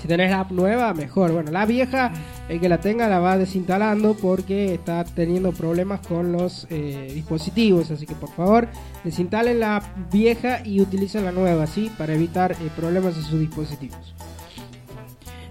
Si 0.00 0.08
tenés 0.08 0.30
la 0.30 0.40
app 0.40 0.50
nueva, 0.50 0.92
mejor. 0.94 1.32
Bueno, 1.32 1.50
la 1.50 1.64
vieja, 1.64 2.12
el 2.52 2.60
que 2.60 2.68
la 2.68 2.78
tenga 2.78 3.08
la 3.08 3.18
va 3.18 3.38
desinstalando 3.38 4.12
porque 4.12 4.74
está 4.74 5.04
teniendo 5.04 5.52
problemas 5.52 6.06
con 6.06 6.32
los 6.32 6.66
eh, 6.68 7.10
dispositivos. 7.14 7.90
Así 7.90 8.04
que 8.04 8.14
por 8.14 8.28
favor, 8.30 8.68
desinstalen 9.04 9.58
la 9.58 9.82
vieja 10.12 10.60
y 10.62 10.82
utilicen 10.82 11.24
la 11.24 11.32
nueva, 11.32 11.66
¿sí? 11.66 11.90
Para 11.96 12.12
evitar 12.12 12.52
eh, 12.52 12.56
problemas 12.76 13.16
en 13.16 13.22
sus 13.22 13.40
dispositivos. 13.40 14.14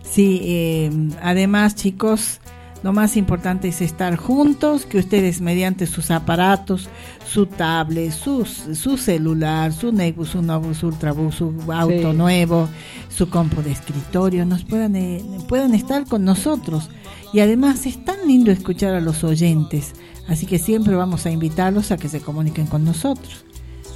Sí, 0.03 0.41
eh, 0.43 0.91
además 1.23 1.73
chicos, 1.73 2.39
lo 2.83 2.93
más 2.93 3.15
importante 3.15 3.67
es 3.67 3.81
estar 3.81 4.15
juntos, 4.15 4.85
que 4.85 4.97
ustedes 4.97 5.39
mediante 5.39 5.85
sus 5.85 6.09
aparatos, 6.09 6.89
su 7.31 7.45
tablet, 7.45 8.11
sus, 8.11 8.49
su 8.73 8.97
celular, 8.97 9.71
su 9.71 9.91
Nexus, 9.91 10.29
su 10.29 10.41
Novus 10.41 10.81
Ultrabus, 10.83 11.35
su 11.35 11.53
auto 11.71 12.11
Sí. 12.11 12.17
nuevo, 12.17 12.67
su 13.09 13.29
compo 13.29 13.61
de 13.61 13.71
escritorio, 13.71 14.45
nos 14.45 14.63
puedan, 14.63 14.95
eh, 14.95 15.23
puedan 15.47 15.75
estar 15.75 16.05
con 16.05 16.25
nosotros. 16.25 16.89
Y 17.33 17.39
además 17.39 17.85
es 17.85 18.03
tan 18.03 18.27
lindo 18.27 18.51
escuchar 18.51 18.93
a 18.95 18.99
los 18.99 19.23
oyentes, 19.23 19.93
así 20.27 20.45
que 20.47 20.57
siempre 20.57 20.95
vamos 20.95 21.25
a 21.25 21.31
invitarlos 21.31 21.91
a 21.91 21.97
que 21.97 22.09
se 22.09 22.19
comuniquen 22.19 22.65
con 22.67 22.83
nosotros. 22.83 23.45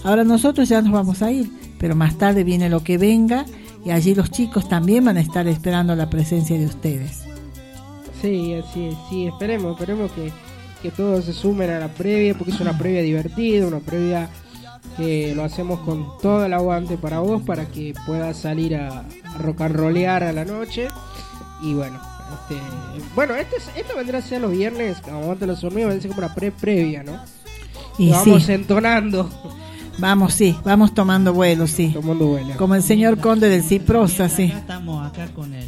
Ahora 0.04 0.24
nosotros 0.24 0.70
ya 0.70 0.82
nos 0.84 0.92
vamos 0.92 1.24
a 1.24 1.32
ir, 1.32 1.50
pero 1.80 1.96
más 1.96 2.18
tarde 2.20 2.44
viene 2.44 2.70
lo 2.70 2.84
que 2.84 3.00
venga 3.00 3.46
y 3.84 3.90
allí 3.90 4.14
los 4.14 4.30
chicos 4.30 4.70
también 4.70 5.04
van 5.06 5.18
a 5.18 5.22
estar 5.22 5.48
esperando 5.48 5.96
la 5.96 6.10
presencia 6.10 6.58
de 6.58 6.66
ustedes. 6.68 7.24
Sí, 8.26 8.54
así 8.56 8.86
es, 8.88 8.96
sí, 9.10 9.28
esperemos, 9.28 9.74
esperemos 9.74 10.12
que, 10.12 10.32
que 10.82 10.92
todos 10.92 11.26
se 11.26 11.34
sumen 11.34 11.70
a 11.70 11.80
la 11.80 11.88
previa, 11.90 12.34
porque 12.36 12.52
es 12.54 12.60
una 12.60 12.78
previa 12.78 13.02
divertida, 13.02 13.68
una 13.68 13.80
previa 13.80 14.30
que 14.98 15.34
lo 15.36 15.44
hacemos 15.44 15.80
con 15.82 16.06
todo 16.22 16.46
el 16.46 16.54
aguante 16.54 16.98
para 16.98 17.20
vos, 17.20 17.42
para 17.44 17.66
que 17.66 17.94
puedas 18.06 18.38
salir 18.38 18.76
a, 18.76 19.00
a 19.00 19.38
rock 19.40 19.62
and 19.62 19.76
rollear 19.76 20.24
a 20.24 20.32
la 20.34 20.44
noche. 20.46 20.88
Y 21.62 21.74
bueno, 21.74 22.00
este, 22.34 22.62
bueno, 23.16 23.36
este, 23.36 23.58
es- 23.58 23.70
esto 23.76 23.96
vendrá 23.96 24.20
a 24.20 24.22
ser 24.22 24.42
los 24.42 24.52
viernes, 24.52 24.98
aguante 25.08 25.46
los 25.46 25.64
hormigas, 25.64 25.90
vendrá 25.90 26.00
a 26.00 26.02
ser 26.02 26.12
como 26.16 26.26
una 26.26 26.34
pre-previa, 26.36 27.04
¿no? 27.04 27.20
Y 27.98 28.10
Lo 28.10 28.16
vamos 28.16 28.44
sí. 28.44 28.52
entonando. 28.54 29.30
Vamos, 29.98 30.34
sí, 30.34 30.58
vamos 30.66 30.94
tomando 30.94 31.34
vuelo, 31.34 31.68
sí. 31.68 31.92
Tomando 31.94 32.26
vuelo. 32.26 32.56
Como 32.58 32.76
el 32.76 32.84
señor 32.84 33.18
conde 33.20 33.48
del 33.50 33.64
Ciprosa, 33.64 34.28
sí. 34.30 34.48
Acá 34.48 34.58
estamos 34.60 35.08
acá 35.08 35.28
con 35.34 35.54
el 35.54 35.66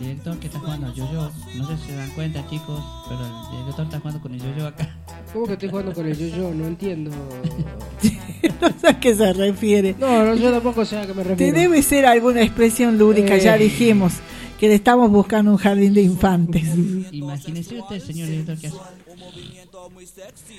director 0.00 0.38
que 0.38 0.46
está 0.46 0.58
jugando 0.60 0.86
al 0.86 0.94
yo-yo. 0.94 1.30
No 1.56 1.66
sé 1.68 1.76
si 1.78 1.86
se 1.88 1.96
dan 1.96 2.10
cuenta, 2.10 2.46
chicos, 2.48 2.82
pero 3.08 3.20
el 3.24 3.58
director 3.60 3.84
está 3.86 3.98
jugando 4.00 4.20
con 4.20 4.34
el 4.34 4.40
yo-yo 4.40 4.66
acá. 4.66 4.96
¿Cómo 5.32 5.46
que 5.46 5.52
estoy 5.54 5.68
jugando 5.70 5.92
con 5.94 6.06
el 6.06 6.16
yo-yo? 6.18 6.54
No 6.54 6.66
entiendo. 6.66 7.10
no 8.60 8.68
sé 8.80 8.88
a 8.88 9.00
qué 9.00 9.14
se 9.14 9.32
refiere. 9.32 9.94
No, 9.98 10.24
no, 10.24 10.34
yo 10.34 10.50
tampoco 10.52 10.84
sé 10.84 10.98
a 10.98 11.06
qué 11.06 11.14
me 11.14 11.22
Te 11.22 11.28
refiero. 11.30 11.58
debe 11.58 11.82
ser 11.82 12.06
alguna 12.06 12.42
expresión 12.42 12.98
lúdica, 12.98 13.36
ya 13.38 13.56
Eh. 13.56 13.64
dijimos 13.64 14.14
que 14.58 14.68
le 14.68 14.74
estamos 14.74 15.10
buscando 15.10 15.50
un 15.52 15.56
jardín 15.56 15.94
de 15.94 16.02
infantes. 16.02 16.64
Imagínese 17.12 17.80
usted, 17.80 18.00
señor 18.00 18.28
director, 18.28 18.58
que 18.58 18.66
hace. 18.68 18.76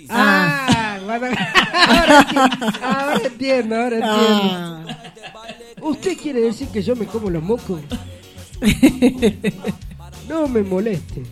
Ah, 0.10 1.00
bueno, 1.06 1.28
ahora, 1.74 2.20
ahora 2.82 3.22
entiendo, 3.26 3.76
ahora 3.76 3.96
entiendo. 3.96 4.16
Ah. 4.54 4.86
¿Usted 5.82 6.18
quiere 6.18 6.42
decir 6.42 6.68
que 6.70 6.82
yo 6.82 6.96
me 6.96 7.06
como 7.06 7.30
los 7.30 7.44
mocos? 7.44 7.82
No 10.28 10.48
me 10.48 10.62
moleste. 10.62 11.24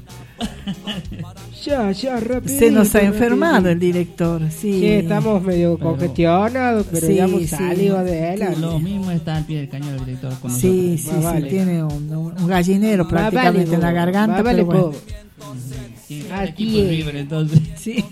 Ya, 1.64 1.91
ya, 1.91 2.19
rápido. 2.19 2.59
Se 2.59 2.72
nos 2.72 2.93
ha 2.95 3.01
enfermado 3.01 3.69
el 3.69 3.80
director, 3.80 4.41
sí. 4.51 4.80
Sí, 4.80 4.85
estamos 4.88 5.41
medio 5.43 5.77
congestionados, 5.77 6.85
pero 6.91 7.07
Sí, 7.07 7.15
ya 7.15 7.25
hemos 7.25 7.41
sí. 7.41 7.47
salido 7.47 8.03
de 8.03 8.33
él. 8.33 8.43
Lo 8.59 8.80
mismo 8.80 9.11
está 9.11 9.35
al 9.38 9.45
pie 9.45 9.59
del 9.61 9.69
cañón 9.69 9.93
el 9.95 10.06
director 10.06 10.33
con 10.39 10.51
Sí, 10.51 10.91
nosotros. 10.97 11.01
sí, 11.01 11.07
Más 11.11 11.19
sí, 11.19 11.23
vale. 11.25 11.49
tiene 11.49 11.83
un, 11.83 12.15
un 12.15 12.47
gallinero 12.47 13.03
Más 13.06 13.11
prácticamente 13.14 13.64
vale, 13.65 13.75
en 13.75 13.81
la 13.81 13.91
garganta, 13.91 14.33
más 14.35 14.43
vale, 14.43 14.65
pero 14.65 14.91
bueno. 14.91 16.43
equipo 16.43 16.77
es. 16.80 16.89
River, 16.89 17.15
entonces. 17.15 17.59
Sí. 17.77 18.06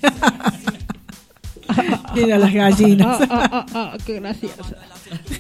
Mira 2.15 2.37
las 2.37 2.53
gallinas. 2.53 3.21
Ah, 3.29 3.49
ah, 3.51 3.65
ah, 3.73 3.97
qué 4.05 4.19
graciosa. 4.19 4.75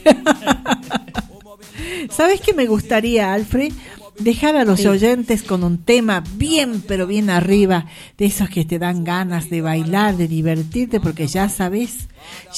¿Sabes 2.09 2.41
qué 2.41 2.53
me 2.53 2.65
gustaría, 2.65 3.33
Alfred? 3.33 3.71
Dejar 4.19 4.55
a 4.55 4.63
los 4.65 4.79
Sí. 4.81 4.87
oyentes 4.87 5.43
con 5.43 5.63
un 5.63 5.77
tema 5.77 6.23
bien, 6.37 6.81
pero 6.87 7.05
bien 7.05 7.29
arriba, 7.29 7.85
de 8.17 8.25
esos 8.25 8.49
que 8.49 8.63
te 8.63 8.79
dan 8.79 9.03
ganas 9.03 9.49
de 9.49 9.61
bailar, 9.61 10.15
de 10.15 10.27
divertirte, 10.29 10.99
porque 11.01 11.27
ya 11.27 11.49
sabes, 11.49 12.07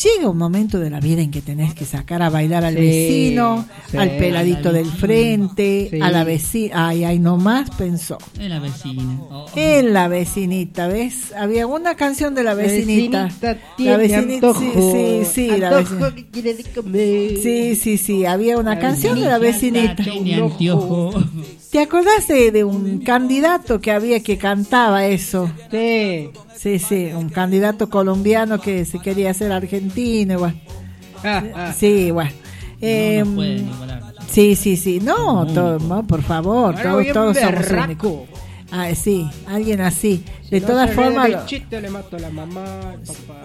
llega 0.03 0.29
un 0.29 0.37
momento 0.37 0.79
de 0.79 0.89
la 0.89 0.99
vida 0.99 1.21
en 1.21 1.31
que 1.31 1.41
tenés 1.41 1.73
que 1.73 1.85
sacar 1.85 2.21
a 2.21 2.29
bailar 2.29 2.63
al 2.65 2.75
Sí, 2.75 2.81
vecino, 2.81 3.65
sí. 3.89 3.97
al 3.97 4.11
peladito 4.17 4.71
del 4.71 4.85
frente, 4.87 5.87
Sí. 5.91 6.01
a 6.01 6.11
la 6.11 6.23
vecina. 6.23 6.87
Ay, 6.89 7.03
ay, 7.03 7.19
nomás 7.19 7.69
pensó. 7.71 8.17
Es 8.39 8.49
la 8.49 8.59
vecina. 8.59 9.03
Oh, 9.29 9.45
En 9.55 9.93
la 9.93 10.07
vecinita, 10.07 10.87
¿ves? 10.87 11.33
Había 11.37 11.67
una 11.67 11.95
canción 11.95 12.35
de 12.35 12.43
la 12.43 12.53
vecinita. 12.53 13.23
Vecinita 13.25 13.57
tiene 13.75 13.97
vecinita, 13.97 14.47
antojo, 14.47 14.59
sí, 14.61 15.25
sí, 15.25 15.49
sí, 15.51 15.57
la 15.57 15.83
comer. 16.75 17.37
Sí, 17.41 17.75
sí, 17.75 17.97
sí, 17.97 18.25
había 18.25 18.57
una 18.57 18.75
La 18.75 18.81
canción 18.81 19.19
de 19.19 19.27
la 19.27 19.37
vecinita. 19.37 20.03
Tiene. 20.03 20.51
¿Te 21.71 21.79
acordás 21.79 22.27
de, 22.27 22.51
de 22.51 22.63
un 22.63 22.99
candidato 22.99 23.79
que 23.81 23.91
había 23.91 24.21
que 24.21 24.37
cantaba 24.37 25.05
eso? 25.05 25.49
Sí. 25.69 26.29
Sí, 26.57 26.79
sí, 26.79 27.09
un 27.15 27.29
candidato 27.29 27.89
colombiano 27.89 28.59
que 28.59 28.83
se 28.85 28.99
quería 28.99 29.31
hacer 29.31 29.51
argentino. 29.51 30.39
bueno. 30.39 30.59
Ah, 31.23 31.43
ah. 31.55 31.73
Sí, 31.77 32.11
bueno. 32.11 32.31
Eh, 32.81 33.23
No 33.25 33.43
igualarnos. 33.43 34.13
sí, 34.29 34.55
sí, 34.55 34.77
sí. 34.77 34.99
No, 34.99 35.45
todo, 35.47 35.79
no, 35.79 36.05
por 36.05 36.21
favor, 36.23 36.75
todos, 36.81 37.05
todos 37.13 37.37
somos 37.37 37.71
únicos. 37.85 38.21
Ah, 38.71 38.89
sí, 38.95 39.27
alguien 39.47 39.81
así. 39.81 40.23
De 40.51 40.59
Si 40.59 40.65
todas 40.65 40.91
formas, 40.93 41.23
del 41.23 41.31
lo- 41.33 41.45
chiste 41.45 41.81
le 41.81 41.89
mato 41.89 42.17
a 42.17 42.19
la 42.19 42.29
mamá, 42.29 42.63
al 42.91 42.99
papá. 42.99 43.43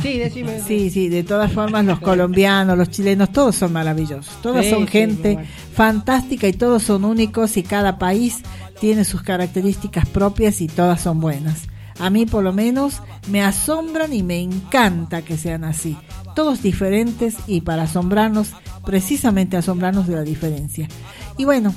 Sí, 0.00 0.18
decime. 0.18 0.60
Sí, 0.66 0.88
sí, 0.90 1.08
de 1.10 1.22
todas 1.22 1.52
formas 1.52 1.84
los 1.84 2.00
colombianos, 2.00 2.78
los 2.78 2.88
chilenos, 2.90 3.30
todos 3.32 3.54
son 3.56 3.72
maravillosos. 3.74 4.34
Todos 4.42 4.64
Sí, 4.64 4.70
son 4.70 4.86
sí, 4.86 4.92
gente 4.92 5.34
bueno. 5.34 5.48
fantástica 5.74 6.48
y 6.48 6.54
todos 6.54 6.82
son 6.82 7.04
únicos 7.04 7.56
y 7.58 7.62
cada 7.62 7.98
país 7.98 8.38
tiene 8.80 9.04
sus 9.04 9.22
características 9.22 10.06
propias 10.08 10.60
y 10.62 10.66
todas 10.68 11.02
son 11.02 11.20
buenas. 11.20 11.68
A 11.98 12.10
mí 12.10 12.26
por 12.26 12.42
lo 12.44 12.52
menos 12.52 13.00
me 13.28 13.42
asombran 13.42 14.12
y 14.12 14.22
me 14.22 14.40
encanta 14.40 15.22
que 15.22 15.36
sean 15.36 15.64
así. 15.64 15.96
Todos 16.34 16.62
diferentes 16.62 17.36
y 17.46 17.60
para 17.60 17.82
asombrarnos, 17.84 18.50
precisamente 18.86 19.56
asombrarnos 19.56 20.06
de 20.06 20.14
la 20.16 20.22
diferencia. 20.22 20.88
Y 21.36 21.44
bueno, 21.44 21.74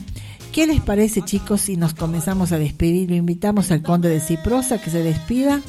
¿qué 0.54 0.66
les 0.68 0.82
parece 0.82 1.22
chicos 1.22 1.62
si 1.62 1.76
nos 1.78 1.94
comenzamos 1.94 2.52
a 2.52 2.58
despedir? 2.58 3.10
Lo 3.10 3.16
invitamos 3.16 3.72
al 3.72 3.82
conde 3.84 4.10
de 4.10 4.20
Ciprosa 4.22 4.80
que 4.82 4.90
se 4.90 5.04
despida. 5.04 5.62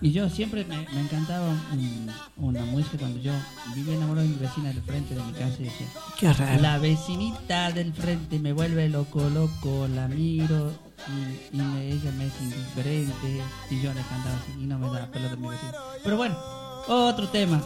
Y 0.00 0.12
yo 0.12 0.30
siempre 0.30 0.64
me, 0.64 0.76
me 0.94 1.00
encantaba 1.00 1.48
un- 1.72 2.08
una 2.36 2.64
música 2.66 2.98
cuando 2.98 3.18
yo 3.20 3.32
vivía 3.74 3.94
enamorado 3.96 4.28
de 4.28 4.32
mi 4.34 4.38
vecina 4.40 4.68
del 4.68 4.80
frente 4.82 5.12
de 5.16 5.22
mi 5.24 5.32
casa 5.32 5.56
y 5.58 5.64
decía, 5.64 5.86
Qué 6.20 6.32
raro. 6.32 6.62
la 6.62 6.78
vecinita 6.78 7.72
del 7.72 7.92
frente 7.92 8.38
me 8.38 8.52
vuelve 8.52 8.88
loco, 8.88 9.28
loco, 9.28 9.88
la 9.92 10.06
miro 10.06 10.70
y, 11.06 11.56
y 11.56 11.60
me- 11.60 11.86
ella 11.92 12.10
me 12.18 12.26
es 12.26 12.32
indiferente 12.40 13.42
y 13.70 13.80
yo 13.80 13.92
le 13.94 14.00
cantaba 14.02 14.36
así 14.42 14.52
y 14.60 14.64
no 14.66 14.78
me 14.78 14.86
da 14.88 15.06
pelota 15.06 15.34
a 15.34 15.36
mi 15.36 15.48
vecina. 15.48 15.72
Pero 16.02 16.16
bueno, 16.16 16.36
otro 16.88 17.28
tema. 17.28 17.62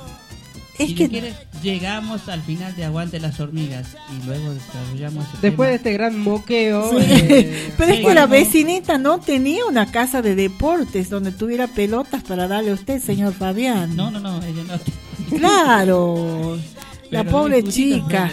Es 0.79 0.89
Si 0.89 0.95
que 0.95 1.35
llegamos 1.63 2.29
al 2.31 2.41
final 2.43 2.75
de 2.75 2.87
Aguante 2.87 3.21
las 3.21 3.39
hormigas 3.41 3.89
y 4.11 4.25
luego 4.27 4.55
desarrollamos 4.55 5.27
el 5.35 5.41
Después 5.43 5.69
de 5.69 5.75
este 5.77 5.93
gran 5.93 6.19
moqueo. 6.19 6.91
Sí. 6.99 7.05
eh, 7.11 7.75
Pero 7.79 7.91
es 7.93 7.97
que 7.99 8.03
bueno, 8.03 8.21
la 8.21 8.27
vecinita 8.27 8.97
no 8.97 9.21
tenía 9.21 9.67
una 9.67 9.91
casa 9.93 10.23
de 10.23 10.35
deportes 10.35 11.11
donde 11.11 11.31
tuviera 11.31 11.67
pelotas 11.69 12.23
para 12.25 12.49
darle 12.49 12.71
a 12.71 12.75
usted, 12.75 13.03
señor 13.03 13.35
Fabián. 13.35 13.95
No, 13.95 14.11
no, 14.11 14.19
no, 14.19 14.43
ella 14.43 14.63
no. 14.67 15.37
Claro. 15.39 16.59
La 17.13 17.25
pobre 17.25 17.63
chica. 17.63 18.31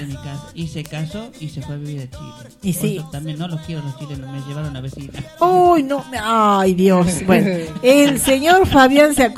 Y 0.54 0.68
se 0.68 0.84
casó 0.84 1.32
y 1.40 1.50
se 1.50 1.62
fue 1.62 1.76
a 1.76 1.78
vivir 1.78 2.02
a 2.02 2.18
Chile. 2.18 2.56
Y 2.64 2.74
sí. 2.74 2.98
eso 2.98 3.10
también 3.12 3.38
no 3.38 3.48
los 3.48 3.62
quiero 3.62 3.82
los 3.84 3.98
chilenos, 4.00 4.32
me 4.32 4.40
llevaron 4.48 4.76
a 4.76 4.82
vecina. 4.82 5.14
Uy, 5.42 5.84
no, 5.84 6.04
ay 6.22 6.74
Dios. 6.74 7.08
Bueno, 7.26 7.50
el 7.84 8.20
señor 8.20 8.66
Fabián 8.68 9.14
se 9.14 9.24
ha, 9.24 9.34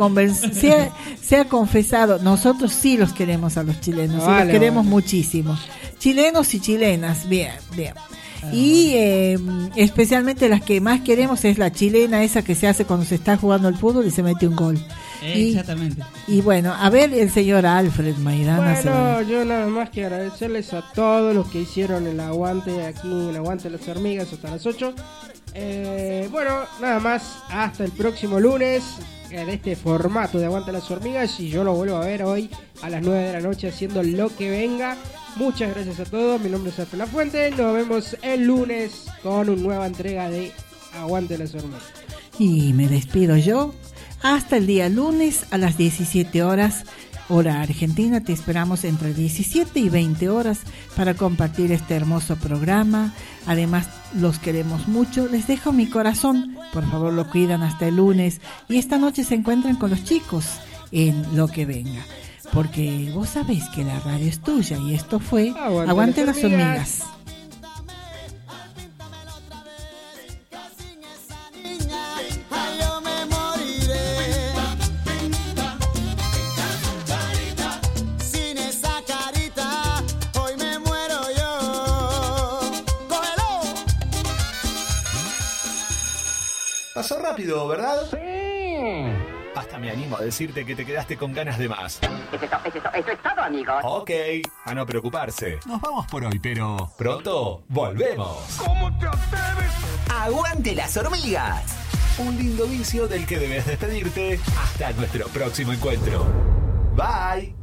se 0.53 0.74
ha, 0.74 0.92
se 1.22 1.38
ha 1.38 1.45
confesado, 1.45 2.20
nosotros 2.20 2.72
sí 2.72 2.98
los 2.98 3.11
queremos 3.14 3.58
a 3.58 3.64
los 3.64 3.82
chilenos, 3.82 4.24
y 4.24 4.28
Vale, 4.28 4.45
los 4.45 4.52
queremos 4.53 4.86
vale. 4.86 4.90
muchísimo. 4.90 5.58
Chilenos 6.00 6.53
y 6.53 6.60
chilenas, 6.61 7.28
bien, 7.28 7.53
bien. 7.76 7.94
Y 8.53 8.94
eh, 8.95 9.40
especialmente 9.76 10.50
las 10.50 10.61
que 10.61 10.82
más 10.82 11.02
queremos 11.02 11.44
es 11.45 11.58
la 11.58 11.72
chilena 11.72 12.24
esa 12.24 12.44
que 12.44 12.56
se 12.56 12.68
hace 12.68 12.86
cuando 12.86 13.06
se 13.06 13.16
está 13.16 13.38
jugando 13.38 13.68
al 13.68 13.78
fútbol 13.78 14.06
y 14.06 14.11
se 14.11 14.24
mete 14.24 14.48
un 14.48 14.56
gol. 14.56 14.80
Exactamente. 15.22 16.03
y 16.27 16.41
bueno, 16.41 16.74
a 16.74 16.90
ver 16.90 17.14
el 17.14 17.30
señor 17.30 17.66
Alfred 17.66 18.16
Maidana. 18.17 18.74
Bueno, 18.74 19.22
yo 19.22 19.45
nada 19.45 19.67
más 19.67 19.90
que 19.90 20.06
agradecerles 20.06 20.74
a 20.74 20.83
todos 20.93 21.35
los 21.35 21.48
que 21.50 21.61
hicieron 21.61 22.08
el 22.08 22.19
aguante 22.19 22.85
aquí 22.85 23.08
en 23.08 23.35
Aguante 23.35 23.69
las 23.69 23.88
Hormigas 23.88 24.33
hasta 24.33 24.51
las 24.51 24.66
8. 24.66 24.93
Eh, 25.53 26.30
bueno, 26.32 26.61
nada 26.80 27.00
más, 27.00 27.40
hasta 27.50 27.83
el 27.83 27.91
próximo 27.91 28.40
lunes 28.40 28.83
en 29.30 29.50
este 29.50 29.75
formato 29.75 30.40
de 30.40 30.45
Aguante 30.45 30.72
las 30.72 30.90
Hormigas 30.91 31.40
y 31.40 31.50
yo 31.50 31.64
lo 31.64 31.74
vuelvo 31.74 31.98
a 31.98 32.06
ver 32.06 32.24
hoy 32.24 32.50
a 32.82 32.90
las 32.90 33.01
9 33.01 33.19
de 33.27 33.33
la 33.33 33.41
noche 33.41 33.67
haciendo 33.69 34.03
lo 34.03 34.35
que 34.35 34.50
venga. 34.50 34.98
Muchas 35.35 35.74
gracias 35.74 36.00
a 36.00 36.06
todos, 36.06 36.41
mi 36.41 36.50
nombre 36.50 36.72
es 36.72 36.80
Alfred 36.80 37.00
La 37.00 37.08
Fuente, 37.08 37.51
nos 37.51 37.74
vemos 37.74 38.17
el 38.22 38.45
lunes 38.45 39.06
con 39.24 39.50
una 39.50 39.61
nueva 39.61 39.88
entrega 39.88 40.30
de 40.30 40.51
Aguante 40.93 41.38
las 41.38 41.53
Hormigas. 41.56 41.83
Y 42.40 42.74
me 42.74 42.88
despido 42.88 43.38
yo. 43.38 43.74
Hasta 44.24 44.58
el 44.58 44.67
día 44.67 44.88
lunes 44.88 45.45
a 45.50 45.58
las 45.58 45.77
17 45.77 46.43
horas, 46.43 46.85
hora 47.27 47.61
argentina. 47.61 48.22
Te 48.22 48.33
esperamos 48.33 48.83
entre 48.83 49.14
17 49.16 49.80
y 49.80 49.90
20 49.90 50.30
horas 50.30 50.59
para 50.95 51.16
compartir 51.16 51.72
este 51.72 51.95
hermoso 51.95 52.35
programa. 52.35 53.14
Además, 53.48 53.88
los 54.14 54.38
queremos 54.38 54.88
mucho. 54.88 55.27
Les 55.27 55.48
dejo 55.48 55.72
mi 55.72 55.90
corazón. 55.90 56.56
Por 56.72 56.88
favor, 56.90 57.14
lo 57.14 57.30
cuidan 57.30 57.64
hasta 57.64 57.88
el 57.88 57.95
lunes. 57.95 58.41
Y 58.69 58.77
esta 58.77 59.00
noche 59.00 59.24
se 59.24 59.35
encuentran 59.35 59.75
con 59.77 59.90
los 59.90 60.03
chicos 60.03 60.45
en 60.91 61.35
lo 61.35 61.48
que 61.48 61.66
venga. 61.66 62.06
Porque 62.53 63.09
vos 63.16 63.30
sabés 63.30 63.64
que 63.69 63.83
la 63.83 64.00
radio 64.01 64.27
es 64.27 64.40
tuya 64.40 64.77
y 64.77 64.93
esto 64.93 65.19
fue 65.19 65.50
Aguante 65.50 65.90
Aguante, 65.90 66.25
las 66.25 66.35
las 66.35 66.45
hormigas. 66.45 67.03
Pasó 87.02 87.18
rápido, 87.20 87.68
¿verdad? 87.68 87.98
Sí. 88.12 88.20
Hasta 89.56 89.80
me 89.80 89.90
animo 89.90 90.18
a 90.18 90.22
decirte 90.22 90.64
que 90.64 90.76
te 90.76 90.86
quedaste 90.86 91.18
con 91.18 91.34
ganas 91.34 91.58
de 91.58 91.68
más. 91.68 92.00
Eso 92.32 93.12
es 93.12 93.22
todo, 93.24 93.42
amigos. 93.42 93.82
Ok, 93.84 94.12
a 94.66 94.76
no 94.76 94.86
preocuparse. 94.86 95.58
Nos 95.66 95.82
vamos 95.82 96.06
por 96.06 96.24
hoy, 96.24 96.38
pero 96.38 96.92
pronto 97.00 97.64
volvemos. 97.70 98.38
¿Cómo 98.64 98.96
te 99.00 99.08
atreves? 99.08 99.72
¡Aguante 100.16 100.76
las 100.76 100.96
hormigas! 100.96 101.76
Un 102.20 102.38
lindo 102.38 102.68
vicio 102.68 103.08
del 103.08 103.26
que 103.26 103.40
debes 103.40 103.66
despedirte 103.66 104.40
hasta 104.62 104.92
nuestro 104.92 105.28
próximo 105.30 105.74
encuentro. 105.74 106.24
Bye. 106.96 107.60